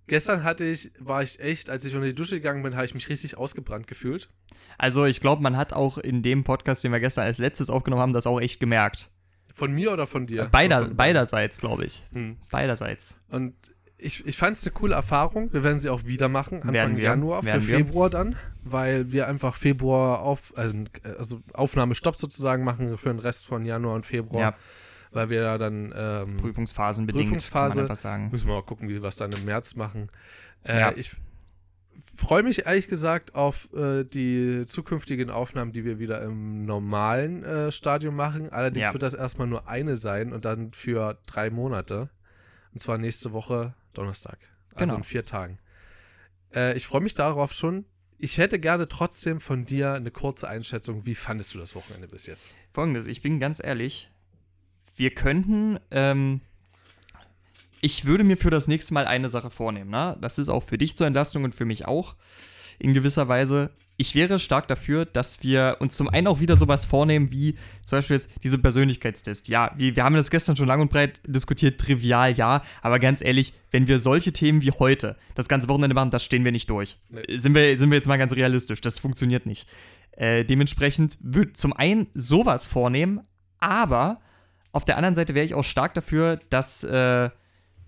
Gestern 0.06 0.42
hatte 0.42 0.64
ich, 0.64 0.90
war 0.98 1.22
ich 1.22 1.38
echt, 1.40 1.68
als 1.68 1.84
ich 1.84 1.94
unter 1.94 2.06
die 2.06 2.14
Dusche 2.14 2.36
gegangen 2.36 2.62
bin, 2.62 2.74
habe 2.74 2.86
ich 2.86 2.94
mich 2.94 3.10
richtig 3.10 3.36
ausgebrannt 3.36 3.86
gefühlt. 3.86 4.30
Also 4.78 5.04
ich 5.04 5.20
glaube, 5.20 5.42
man 5.42 5.56
hat 5.56 5.74
auch 5.74 5.98
in 5.98 6.22
dem 6.22 6.44
Podcast, 6.44 6.82
den 6.82 6.92
wir 6.92 7.00
gestern 7.00 7.24
als 7.24 7.38
letztes 7.38 7.68
aufgenommen 7.68 8.00
haben, 8.00 8.12
das 8.14 8.26
auch 8.26 8.40
echt 8.40 8.60
gemerkt. 8.60 9.10
Von 9.52 9.72
mir 9.72 9.92
oder 9.92 10.06
von 10.06 10.26
dir? 10.26 10.46
Beider, 10.46 10.86
von 10.86 10.96
beiderseits, 10.96 11.60
glaube 11.60 11.84
ich. 11.84 12.04
Hm. 12.12 12.38
Beiderseits. 12.50 13.20
Und 13.28 13.54
ich, 13.98 14.24
ich 14.26 14.36
fand 14.36 14.56
es 14.56 14.64
eine 14.64 14.72
coole 14.72 14.94
Erfahrung. 14.94 15.52
Wir 15.52 15.64
werden 15.64 15.78
sie 15.78 15.90
auch 15.90 16.04
wieder 16.04 16.28
machen, 16.28 16.58
Anfang 16.58 16.72
werden 16.72 16.96
wir, 16.96 17.04
Januar, 17.04 17.42
für 17.42 17.60
Februar 17.60 18.08
dann, 18.08 18.36
weil 18.62 19.12
wir 19.12 19.26
einfach 19.26 19.54
Februar 19.54 20.20
auf, 20.20 20.52
also, 20.56 20.84
also 21.18 21.42
Aufnahmestopp 21.52 22.16
sozusagen 22.16 22.64
machen 22.64 22.96
für 22.96 23.08
den 23.08 23.18
Rest 23.18 23.46
von 23.46 23.64
Januar 23.64 23.96
und 23.96 24.06
Februar. 24.06 24.40
Ja. 24.40 24.54
Weil 25.10 25.30
wir 25.30 25.40
ja 25.40 25.58
dann 25.58 25.92
ähm, 25.96 26.36
Prüfungsphasen 26.36 27.06
bedingt, 27.06 27.24
Prüfungsphase, 27.24 27.80
kann 27.80 27.88
man 27.88 27.96
sagen. 27.96 28.28
Müssen 28.30 28.46
wir 28.46 28.54
mal 28.54 28.62
gucken, 28.62 28.90
wie 28.90 29.00
wir 29.00 29.08
es 29.08 29.16
dann 29.16 29.32
im 29.32 29.46
März 29.46 29.74
machen. 29.74 30.10
Äh, 30.64 30.80
ja. 30.80 30.92
Ich 30.94 31.12
freue 32.14 32.42
mich 32.42 32.66
ehrlich 32.66 32.88
gesagt 32.88 33.34
auf 33.34 33.72
äh, 33.72 34.04
die 34.04 34.64
zukünftigen 34.66 35.30
Aufnahmen, 35.30 35.72
die 35.72 35.84
wir 35.86 35.98
wieder 35.98 36.20
im 36.22 36.66
normalen 36.66 37.42
äh, 37.42 37.72
Stadium 37.72 38.16
machen. 38.16 38.50
Allerdings 38.50 38.88
ja. 38.88 38.92
wird 38.92 39.02
das 39.02 39.14
erstmal 39.14 39.46
nur 39.46 39.66
eine 39.66 39.96
sein 39.96 40.34
und 40.34 40.44
dann 40.44 40.72
für 40.72 41.18
drei 41.26 41.48
Monate. 41.48 42.10
Und 42.74 42.80
zwar 42.80 42.98
nächste 42.98 43.32
Woche 43.32 43.74
Donnerstag. 43.98 44.38
Also 44.74 44.92
genau. 44.92 44.96
in 44.98 45.04
vier 45.04 45.24
Tagen. 45.24 45.58
Äh, 46.54 46.76
ich 46.76 46.86
freue 46.86 47.00
mich 47.00 47.14
darauf 47.14 47.52
schon. 47.52 47.84
Ich 48.16 48.38
hätte 48.38 48.58
gerne 48.58 48.88
trotzdem 48.88 49.40
von 49.40 49.64
dir 49.64 49.92
eine 49.92 50.10
kurze 50.10 50.48
Einschätzung. 50.48 51.04
Wie 51.04 51.14
fandest 51.14 51.54
du 51.54 51.58
das 51.58 51.74
Wochenende 51.74 52.08
bis 52.08 52.26
jetzt? 52.26 52.54
Folgendes, 52.72 53.06
ich 53.06 53.22
bin 53.22 53.38
ganz 53.40 53.62
ehrlich. 53.62 54.10
Wir 54.96 55.10
könnten, 55.10 55.78
ähm, 55.90 56.40
ich 57.80 58.04
würde 58.04 58.24
mir 58.24 58.36
für 58.36 58.50
das 58.50 58.66
nächste 58.66 58.94
Mal 58.94 59.06
eine 59.06 59.28
Sache 59.28 59.50
vornehmen. 59.50 59.90
Ne? 59.90 60.16
Das 60.20 60.38
ist 60.38 60.48
auch 60.48 60.62
für 60.62 60.78
dich 60.78 60.96
zur 60.96 61.06
Entlastung 61.06 61.44
und 61.44 61.54
für 61.54 61.64
mich 61.64 61.86
auch 61.86 62.16
in 62.78 62.94
gewisser 62.94 63.28
Weise 63.28 63.70
ich 64.00 64.14
wäre 64.14 64.38
stark 64.38 64.68
dafür, 64.68 65.04
dass 65.04 65.42
wir 65.42 65.76
uns 65.80 65.96
zum 65.96 66.08
einen 66.08 66.28
auch 66.28 66.38
wieder 66.38 66.54
sowas 66.54 66.84
vornehmen 66.84 67.32
wie 67.32 67.56
zum 67.84 67.98
Beispiel 67.98 68.14
jetzt 68.14 68.30
diese 68.44 68.58
Persönlichkeitstest. 68.58 69.48
Ja, 69.48 69.72
wir, 69.76 69.96
wir 69.96 70.04
haben 70.04 70.14
das 70.14 70.30
gestern 70.30 70.56
schon 70.56 70.68
lang 70.68 70.80
und 70.80 70.88
breit 70.88 71.20
diskutiert, 71.26 71.80
trivial 71.80 72.32
ja, 72.32 72.62
aber 72.80 73.00
ganz 73.00 73.22
ehrlich, 73.22 73.52
wenn 73.72 73.88
wir 73.88 73.98
solche 73.98 74.32
Themen 74.32 74.62
wie 74.62 74.70
heute 74.70 75.16
das 75.34 75.48
ganze 75.48 75.68
Wochenende 75.68 75.94
machen, 75.94 76.12
das 76.12 76.24
stehen 76.24 76.44
wir 76.44 76.52
nicht 76.52 76.70
durch. 76.70 76.98
Nee. 77.08 77.36
Sind, 77.36 77.56
wir, 77.56 77.76
sind 77.76 77.90
wir 77.90 77.96
jetzt 77.96 78.06
mal 78.06 78.18
ganz 78.18 78.32
realistisch, 78.32 78.80
das 78.80 79.00
funktioniert 79.00 79.46
nicht. 79.46 79.68
Äh, 80.12 80.44
dementsprechend 80.44 81.18
würde 81.20 81.54
zum 81.54 81.72
einen 81.72 82.06
sowas 82.14 82.66
vornehmen, 82.66 83.22
aber 83.58 84.20
auf 84.70 84.84
der 84.84 84.96
anderen 84.96 85.16
Seite 85.16 85.34
wäre 85.34 85.44
ich 85.44 85.54
auch 85.54 85.64
stark 85.64 85.94
dafür, 85.94 86.38
dass 86.50 86.84
äh, 86.84 87.30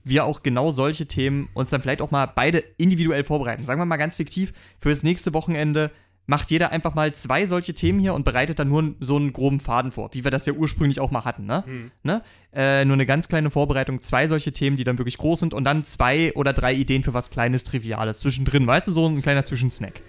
wir 0.05 0.25
auch 0.25 0.43
genau 0.43 0.71
solche 0.71 1.07
Themen 1.07 1.49
uns 1.55 1.71
dann 1.71 1.83
vielleicht 1.83 2.03
auch 2.03 2.11
mal 2.11 2.27
beide 2.27 2.59
individuell 2.79 3.25
vorbereiten. 3.25 3.65
Sagen 3.65 3.81
wir 3.81 3.85
mal 3.87 3.97
ganz 3.97 4.15
fiktiv, 4.15 4.53
für 4.79 4.89
das 4.89 5.03
nächste 5.03 5.35
Wochenende 5.35 5.91
macht 6.31 6.51
jeder 6.53 6.71
einfach 6.71 6.95
mal 6.95 7.13
zwei 7.13 7.45
solche 7.45 7.75
Themen 7.75 7.99
hier 7.99 8.15
und 8.15 8.25
bereitet 8.25 8.61
dann 8.61 8.69
nur 8.69 8.95
so 9.01 9.17
einen 9.17 9.33
groben 9.33 9.59
Faden 9.59 9.91
vor, 9.91 10.11
wie 10.13 10.23
wir 10.23 10.31
das 10.31 10.47
ja 10.47 10.53
ursprünglich 10.53 11.01
auch 11.01 11.11
mal 11.11 11.25
hatten. 11.25 11.45
Ne? 11.45 11.65
Mhm. 11.67 11.91
ne? 12.05 12.23
Äh, 12.53 12.85
nur 12.85 12.95
eine 12.95 13.05
ganz 13.05 13.29
kleine 13.29 13.51
Vorbereitung, 13.51 13.99
zwei 13.99 14.29
solche 14.29 14.53
Themen, 14.53 14.77
die 14.77 14.85
dann 14.85 14.99
wirklich 14.99 15.19
groß 15.19 15.41
sind 15.41 15.55
und 15.55 15.65
dann 15.65 15.83
zwei 15.83 16.33
oder 16.35 16.53
drei 16.53 16.73
Ideen 16.73 17.03
für 17.03 17.15
was 17.15 17.31
Kleines, 17.31 17.65
Triviales 17.65 18.21
zwischendrin, 18.21 18.65
weißt 18.67 18.87
du, 18.87 18.93
so 18.93 19.09
ein 19.09 19.23
kleiner 19.23 19.45
Zwischensnack. 19.45 20.03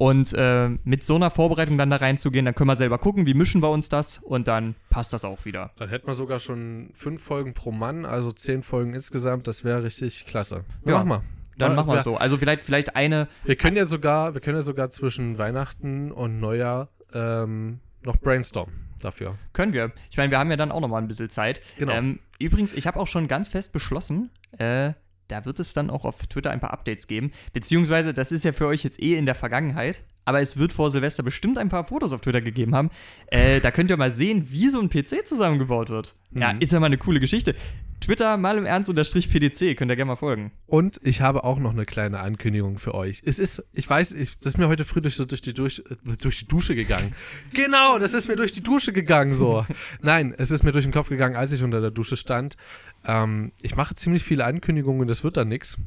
Und 0.00 0.32
äh, 0.32 0.70
mit 0.84 1.04
so 1.04 1.16
einer 1.16 1.30
Vorbereitung 1.30 1.76
dann 1.76 1.90
da 1.90 1.96
reinzugehen, 1.96 2.46
dann 2.46 2.54
können 2.54 2.70
wir 2.70 2.76
selber 2.76 2.96
gucken, 2.96 3.26
wie 3.26 3.34
mischen 3.34 3.62
wir 3.62 3.68
uns 3.68 3.90
das 3.90 4.16
und 4.16 4.48
dann 4.48 4.74
passt 4.88 5.12
das 5.12 5.26
auch 5.26 5.44
wieder. 5.44 5.72
Dann 5.76 5.90
hätten 5.90 6.06
wir 6.06 6.14
sogar 6.14 6.38
schon 6.38 6.88
fünf 6.94 7.22
Folgen 7.22 7.52
pro 7.52 7.70
Mann, 7.70 8.06
also 8.06 8.32
zehn 8.32 8.62
Folgen 8.62 8.94
insgesamt. 8.94 9.46
Das 9.46 9.62
wäre 9.62 9.82
richtig 9.82 10.24
klasse. 10.24 10.64
Ja, 10.86 10.94
mach 10.94 11.04
mal. 11.04 11.20
Dann 11.58 11.74
machen 11.74 11.88
wir 11.88 11.92
ja. 11.92 11.98
es 11.98 12.04
so. 12.04 12.16
Also 12.16 12.38
vielleicht, 12.38 12.64
vielleicht 12.64 12.96
eine, 12.96 13.28
Wir 13.44 13.56
können 13.56 13.76
ja 13.76 13.84
sogar, 13.84 14.32
wir 14.32 14.40
können 14.40 14.56
ja 14.56 14.62
sogar 14.62 14.88
zwischen 14.88 15.36
Weihnachten 15.36 16.12
und 16.12 16.40
Neujahr 16.40 16.88
ähm, 17.12 17.80
noch 18.02 18.16
brainstormen 18.16 18.88
dafür. 19.00 19.34
Können 19.52 19.74
wir. 19.74 19.92
Ich 20.10 20.16
meine, 20.16 20.30
wir 20.30 20.38
haben 20.38 20.50
ja 20.50 20.56
dann 20.56 20.72
auch 20.72 20.80
noch 20.80 20.88
mal 20.88 20.96
ein 20.96 21.08
bisschen 21.08 21.28
Zeit. 21.28 21.60
Genau. 21.76 21.92
Ähm, 21.92 22.20
übrigens, 22.38 22.72
ich 22.72 22.86
habe 22.86 22.98
auch 22.98 23.06
schon 23.06 23.28
ganz 23.28 23.50
fest 23.50 23.74
beschlossen, 23.74 24.30
äh, 24.56 24.94
da 25.30 25.44
wird 25.44 25.60
es 25.60 25.72
dann 25.72 25.90
auch 25.90 26.04
auf 26.04 26.26
Twitter 26.26 26.50
ein 26.50 26.60
paar 26.60 26.72
Updates 26.72 27.06
geben. 27.06 27.32
Beziehungsweise, 27.52 28.12
das 28.14 28.32
ist 28.32 28.44
ja 28.44 28.52
für 28.52 28.66
euch 28.66 28.82
jetzt 28.84 29.02
eh 29.02 29.14
in 29.16 29.26
der 29.26 29.34
Vergangenheit. 29.34 30.02
Aber 30.26 30.40
es 30.40 30.58
wird 30.58 30.70
vor 30.72 30.90
Silvester 30.90 31.22
bestimmt 31.22 31.58
ein 31.58 31.70
paar 31.70 31.84
Fotos 31.84 32.12
auf 32.12 32.20
Twitter 32.20 32.40
gegeben 32.42 32.74
haben. 32.74 32.90
Äh, 33.28 33.60
da 33.60 33.70
könnt 33.70 33.90
ihr 33.90 33.96
mal 33.96 34.10
sehen, 34.10 34.46
wie 34.50 34.68
so 34.68 34.78
ein 34.80 34.88
PC 34.90 35.26
zusammengebaut 35.26 35.88
wird. 35.88 36.14
Ja, 36.32 36.52
Mhm. 36.52 36.60
ist 36.60 36.72
ja 36.72 36.78
mal 36.78 36.86
eine 36.86 36.98
coole 36.98 37.18
Geschichte. 37.20 37.54
Twitter 38.00 38.36
mal 38.38 38.56
im 38.56 38.64
Ernst 38.64 38.88
unterstrich 38.88 39.28
PDC, 39.30 39.74
könnt 39.76 39.90
ihr 39.90 39.96
gerne 39.96 40.06
mal 40.06 40.16
folgen. 40.16 40.52
Und 40.66 40.98
ich 41.02 41.20
habe 41.20 41.44
auch 41.44 41.58
noch 41.58 41.72
eine 41.72 41.84
kleine 41.84 42.20
Ankündigung 42.20 42.78
für 42.78 42.94
euch. 42.94 43.22
Es 43.26 43.38
ist, 43.38 43.62
ich 43.72 43.88
weiß, 43.88 44.12
ich, 44.12 44.38
das 44.38 44.54
ist 44.54 44.58
mir 44.58 44.68
heute 44.68 44.84
früh 44.84 45.02
durch, 45.02 45.16
so 45.16 45.24
durch, 45.26 45.42
die, 45.42 45.52
durch, 45.52 45.82
durch 46.22 46.38
die 46.38 46.46
Dusche 46.46 46.74
gegangen. 46.74 47.12
genau, 47.52 47.98
das 47.98 48.14
ist 48.14 48.26
mir 48.28 48.36
durch 48.36 48.52
die 48.52 48.62
Dusche 48.62 48.92
gegangen 48.94 49.34
so. 49.34 49.66
Nein, 50.00 50.34
es 50.38 50.50
ist 50.50 50.62
mir 50.62 50.72
durch 50.72 50.84
den 50.86 50.92
Kopf 50.92 51.08
gegangen, 51.08 51.36
als 51.36 51.52
ich 51.52 51.62
unter 51.62 51.80
der 51.82 51.90
Dusche 51.90 52.16
stand. 52.16 52.56
Ähm, 53.04 53.52
ich 53.62 53.76
mache 53.76 53.94
ziemlich 53.94 54.22
viele 54.22 54.44
Ankündigungen, 54.44 55.08
das 55.08 55.24
wird 55.24 55.36
dann 55.36 55.48
nichts. 55.48 55.78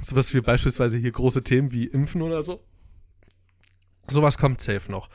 Sowas 0.00 0.32
wie 0.34 0.40
beispielsweise 0.40 0.96
hier 0.96 1.12
große 1.12 1.42
Themen 1.42 1.72
wie 1.72 1.86
Impfen 1.86 2.22
oder 2.22 2.42
so. 2.42 2.62
Sowas 4.06 4.38
kommt 4.38 4.60
safe 4.60 4.90
noch. 4.90 5.08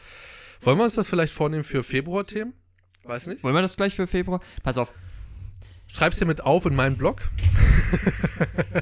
Wollen 0.61 0.77
wir 0.77 0.83
uns 0.83 0.95
das 0.95 1.07
vielleicht 1.07 1.33
vornehmen 1.33 1.63
für 1.63 1.83
Februar-Themen? 1.83 2.53
Weiß 3.03 3.27
nicht. 3.27 3.43
Wollen 3.43 3.55
wir 3.55 3.61
das 3.61 3.75
gleich 3.75 3.95
für 3.95 4.07
Februar? 4.07 4.39
Pass 4.61 4.77
auf, 4.77 4.93
Schreib's 5.93 6.17
dir 6.17 6.25
mit 6.25 6.41
auf 6.41 6.65
in 6.65 6.75
meinen 6.75 6.97
Blog. 6.97 7.21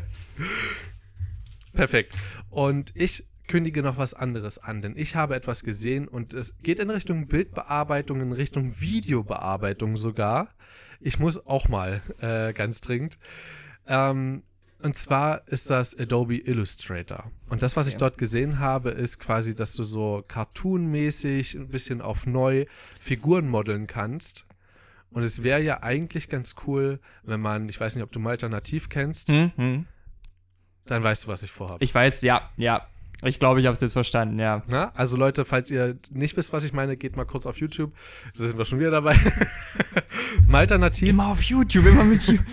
Perfekt. 1.73 2.13
Und 2.49 2.93
ich 2.95 3.25
kündige 3.49 3.83
noch 3.83 3.97
was 3.97 4.13
anderes 4.13 4.59
an, 4.59 4.81
denn 4.81 4.95
ich 4.95 5.17
habe 5.17 5.35
etwas 5.35 5.63
gesehen 5.65 6.07
und 6.07 6.33
es 6.33 6.59
geht 6.59 6.79
in 6.79 6.89
Richtung 6.89 7.27
Bildbearbeitung, 7.27 8.21
in 8.21 8.31
Richtung 8.31 8.79
Videobearbeitung 8.79 9.97
sogar. 9.97 10.55
Ich 11.01 11.19
muss 11.19 11.45
auch 11.45 11.67
mal 11.67 12.01
äh, 12.21 12.53
ganz 12.53 12.81
dringend. 12.81 13.17
Ähm, 13.87 14.43
und 14.81 14.95
zwar 14.95 15.47
ist 15.47 15.69
das 15.69 15.97
Adobe 15.97 16.37
Illustrator. 16.37 17.31
Und 17.49 17.61
das, 17.61 17.75
was 17.75 17.87
ich 17.87 17.97
dort 17.97 18.17
gesehen 18.17 18.59
habe, 18.59 18.89
ist 18.89 19.19
quasi, 19.19 19.53
dass 19.53 19.75
du 19.75 19.83
so 19.83 20.23
cartoonmäßig 20.27 21.55
ein 21.55 21.67
bisschen 21.67 22.01
auf 22.01 22.25
neu 22.25 22.65
Figuren 22.99 23.47
modeln 23.47 23.85
kannst. 23.85 24.45
Und 25.11 25.23
es 25.23 25.43
wäre 25.43 25.61
ja 25.61 25.83
eigentlich 25.83 26.29
ganz 26.29 26.55
cool, 26.65 26.99
wenn 27.23 27.41
man, 27.41 27.69
ich 27.69 27.79
weiß 27.79 27.95
nicht, 27.95 28.03
ob 28.03 28.11
du 28.11 28.19
Malta 28.19 28.49
Nativ 28.49 28.89
kennst, 28.89 29.29
hm, 29.29 29.51
hm. 29.55 29.85
dann 30.85 31.03
weißt 31.03 31.25
du, 31.25 31.27
was 31.27 31.43
ich 31.43 31.51
vorhabe. 31.51 31.83
ich 31.83 31.93
weiß, 31.93 32.21
ja, 32.21 32.49
ja. 32.57 32.87
Ich 33.23 33.39
glaube, 33.39 33.59
ich 33.59 33.67
habe 33.67 33.73
es 33.73 33.81
jetzt 33.81 33.93
verstanden, 33.93 34.39
ja. 34.39 34.63
Na? 34.67 34.91
Also 34.95 35.15
Leute, 35.15 35.45
falls 35.45 35.69
ihr 35.69 35.97
nicht 36.09 36.35
wisst, 36.37 36.53
was 36.53 36.63
ich 36.63 36.73
meine, 36.73 36.97
geht 36.97 37.17
mal 37.17 37.25
kurz 37.25 37.45
auf 37.45 37.57
YouTube. 37.57 37.93
Da 38.35 38.43
sind 38.45 38.57
wir 38.57 38.65
schon 38.65 38.79
wieder 38.79 38.91
dabei. 38.91 39.15
Malta 40.47 40.77
Nativ 40.77 41.09
Immer 41.09 41.27
auf 41.27 41.41
YouTube, 41.43 41.85
immer 41.85 42.03
mit 42.03 42.23
YouTube. 42.27 42.45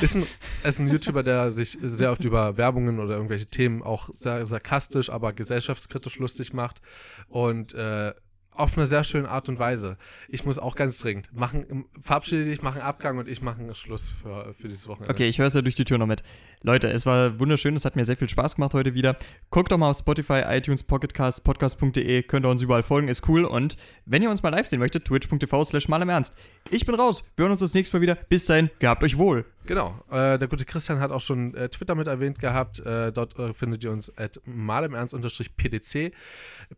ist 0.00 0.16
ein, 0.16 0.26
ist 0.64 0.78
ein 0.78 0.88
YouTuber, 0.88 1.22
der 1.22 1.50
sich 1.50 1.76
sehr 1.82 2.12
oft 2.12 2.24
über 2.24 2.56
Werbungen 2.56 2.98
oder 2.98 3.14
irgendwelche 3.14 3.46
Themen 3.46 3.82
auch 3.82 4.08
sehr 4.12 4.46
sarkastisch, 4.46 5.10
aber 5.10 5.32
gesellschaftskritisch 5.32 6.18
lustig 6.18 6.54
macht. 6.54 6.80
Und 7.28 7.74
äh, 7.74 8.14
auf 8.58 8.76
eine 8.76 8.86
sehr 8.86 9.04
schöne 9.04 9.28
Art 9.28 9.48
und 9.48 9.58
Weise. 9.58 9.96
Ich 10.28 10.44
muss 10.44 10.58
auch 10.58 10.76
ganz 10.76 10.98
dringend 10.98 11.32
machen, 11.32 11.86
verabschiede 12.00 12.44
dich, 12.44 12.62
machen 12.62 12.80
Abgang 12.80 13.18
und 13.18 13.28
ich 13.28 13.42
mache 13.42 13.60
einen 13.60 13.74
Schluss 13.74 14.08
für, 14.08 14.54
für 14.54 14.68
dieses 14.68 14.88
Wochenende. 14.88 15.12
Okay, 15.12 15.28
ich 15.28 15.38
höre 15.38 15.46
es 15.46 15.54
ja 15.54 15.62
durch 15.62 15.74
die 15.74 15.84
Tür 15.84 15.98
noch 15.98 16.06
mit. 16.06 16.22
Leute, 16.62 16.88
es 16.88 17.06
war 17.06 17.38
wunderschön, 17.38 17.76
es 17.76 17.84
hat 17.84 17.96
mir 17.96 18.04
sehr 18.04 18.16
viel 18.16 18.28
Spaß 18.28 18.56
gemacht 18.56 18.74
heute 18.74 18.94
wieder. 18.94 19.16
Guckt 19.50 19.72
doch 19.72 19.78
mal 19.78 19.90
auf 19.90 19.98
Spotify, 19.98 20.42
iTunes, 20.46 20.82
Pocketcast, 20.82 21.44
podcast.de, 21.44 22.22
könnt 22.22 22.46
ihr 22.46 22.50
uns 22.50 22.62
überall 22.62 22.82
folgen, 22.82 23.08
ist 23.08 23.28
cool. 23.28 23.44
Und 23.44 23.76
wenn 24.04 24.22
ihr 24.22 24.30
uns 24.30 24.42
mal 24.42 24.50
live 24.50 24.66
sehen 24.66 24.80
möchtet, 24.80 25.04
twitch.tv 25.04 25.64
slash 25.64 25.88
mal 25.88 26.02
im 26.02 26.08
Ernst. 26.08 26.34
Ich 26.70 26.86
bin 26.86 26.94
raus, 26.94 27.24
wir 27.36 27.44
hören 27.44 27.52
uns 27.52 27.60
das 27.60 27.74
nächste 27.74 27.96
Mal 27.96 28.00
wieder. 28.00 28.14
Bis 28.14 28.46
dahin, 28.46 28.70
gehabt 28.78 29.02
euch 29.02 29.18
wohl. 29.18 29.44
Genau. 29.66 29.98
Äh, 30.10 30.38
der 30.38 30.46
gute 30.46 30.64
Christian 30.64 31.00
hat 31.00 31.10
auch 31.10 31.20
schon 31.20 31.52
äh, 31.54 31.68
Twitter 31.68 31.96
mit 31.96 32.06
erwähnt 32.06 32.38
gehabt. 32.38 32.78
Äh, 32.80 33.10
dort 33.10 33.36
äh, 33.36 33.52
findet 33.52 33.82
ihr 33.82 33.90
uns 33.90 34.16
at 34.16 34.40
malimernst-pdc. 34.44 36.12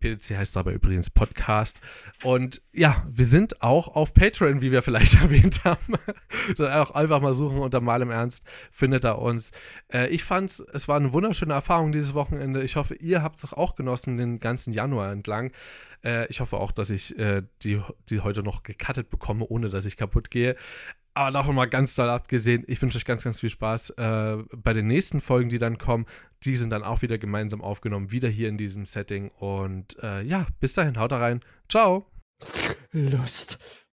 PDC 0.01 0.37
heißt 0.37 0.57
aber 0.57 0.73
übrigens 0.73 1.11
Podcast. 1.11 1.83
Und 2.23 2.63
ja, 2.73 3.07
wir 3.07 3.27
sind 3.27 3.61
auch 3.63 3.89
auf 3.89 4.15
Patreon, 4.15 4.63
wie 4.63 4.73
wir 4.73 4.81
vielleicht 4.81 5.15
erwähnt 5.21 5.65
haben. 5.65 5.97
Auch 6.59 6.93
einfach 6.93 7.21
mal 7.21 7.35
suchen 7.35 7.59
unter 7.59 7.83
Mal 7.83 8.01
im 8.01 8.11
Ernst, 8.11 8.47
findet 8.73 9.05
er 9.05 9.19
uns. 9.19 9.53
Äh, 9.93 10.09
ich 10.09 10.25
fand's, 10.25 10.61
es 10.73 10.89
war 10.89 10.97
eine 10.97 11.13
wunderschöne 11.13 11.53
Erfahrung 11.53 11.93
dieses 11.93 12.15
Wochenende. 12.15 12.63
Ich 12.63 12.77
hoffe, 12.77 12.95
ihr 12.95 13.23
habt 13.23 13.37
es 13.37 13.53
auch 13.53 13.77
genossen 13.77 14.17
den 14.17 14.39
ganzen 14.39 14.73
Januar 14.73 15.13
entlang. 15.13 15.53
Äh, 16.03 16.27
ich 16.29 16.41
hoffe 16.41 16.57
auch, 16.57 16.73
dass 16.73 16.89
ich 16.89 17.15
die, 17.63 17.83
die 18.09 18.21
heute 18.21 18.43
noch 18.43 18.63
gecuttet 18.63 19.11
bekomme, 19.11 19.45
ohne 19.45 19.69
dass 19.69 19.85
ich 19.85 19.99
kaputt 19.99 20.31
gehe. 20.31 20.57
Aber 21.19 21.33
davon 21.33 21.57
mal 21.57 21.65
ganz 21.65 21.97
doll 21.97 22.09
abgesehen, 22.09 22.63
ich 22.69 22.81
wünsche 22.81 22.97
euch 22.97 23.05
ganz, 23.05 23.25
ganz 23.25 23.41
viel 23.41 23.51
Spaß 23.51 23.91
äh, 23.91 24.37
bei 24.55 24.73
den 24.73 24.87
nächsten 24.87 25.21
Folgen, 25.21 25.49
die 25.49 25.59
dann 25.59 25.77
kommen. 25.77 26.07
Die 26.45 26.55
sind 26.55 26.71
dann 26.71 26.85
auch 26.85 27.03
wieder 27.03 27.19
gemeinsam 27.19 27.61
aufgenommen, 27.61 28.13
wieder 28.13 28.29
hier 28.29 28.49
in 28.49 28.57
diesem 28.57 28.85
Setting. 28.85 29.33
Und 29.33 30.01
äh, 30.01 30.23
ja, 30.23 30.47
bis 30.61 30.75
dahin, 30.75 30.97
haut 30.97 31.13
rein. 31.13 31.41
Ciao. 31.69 32.07
Lust. 32.93 33.59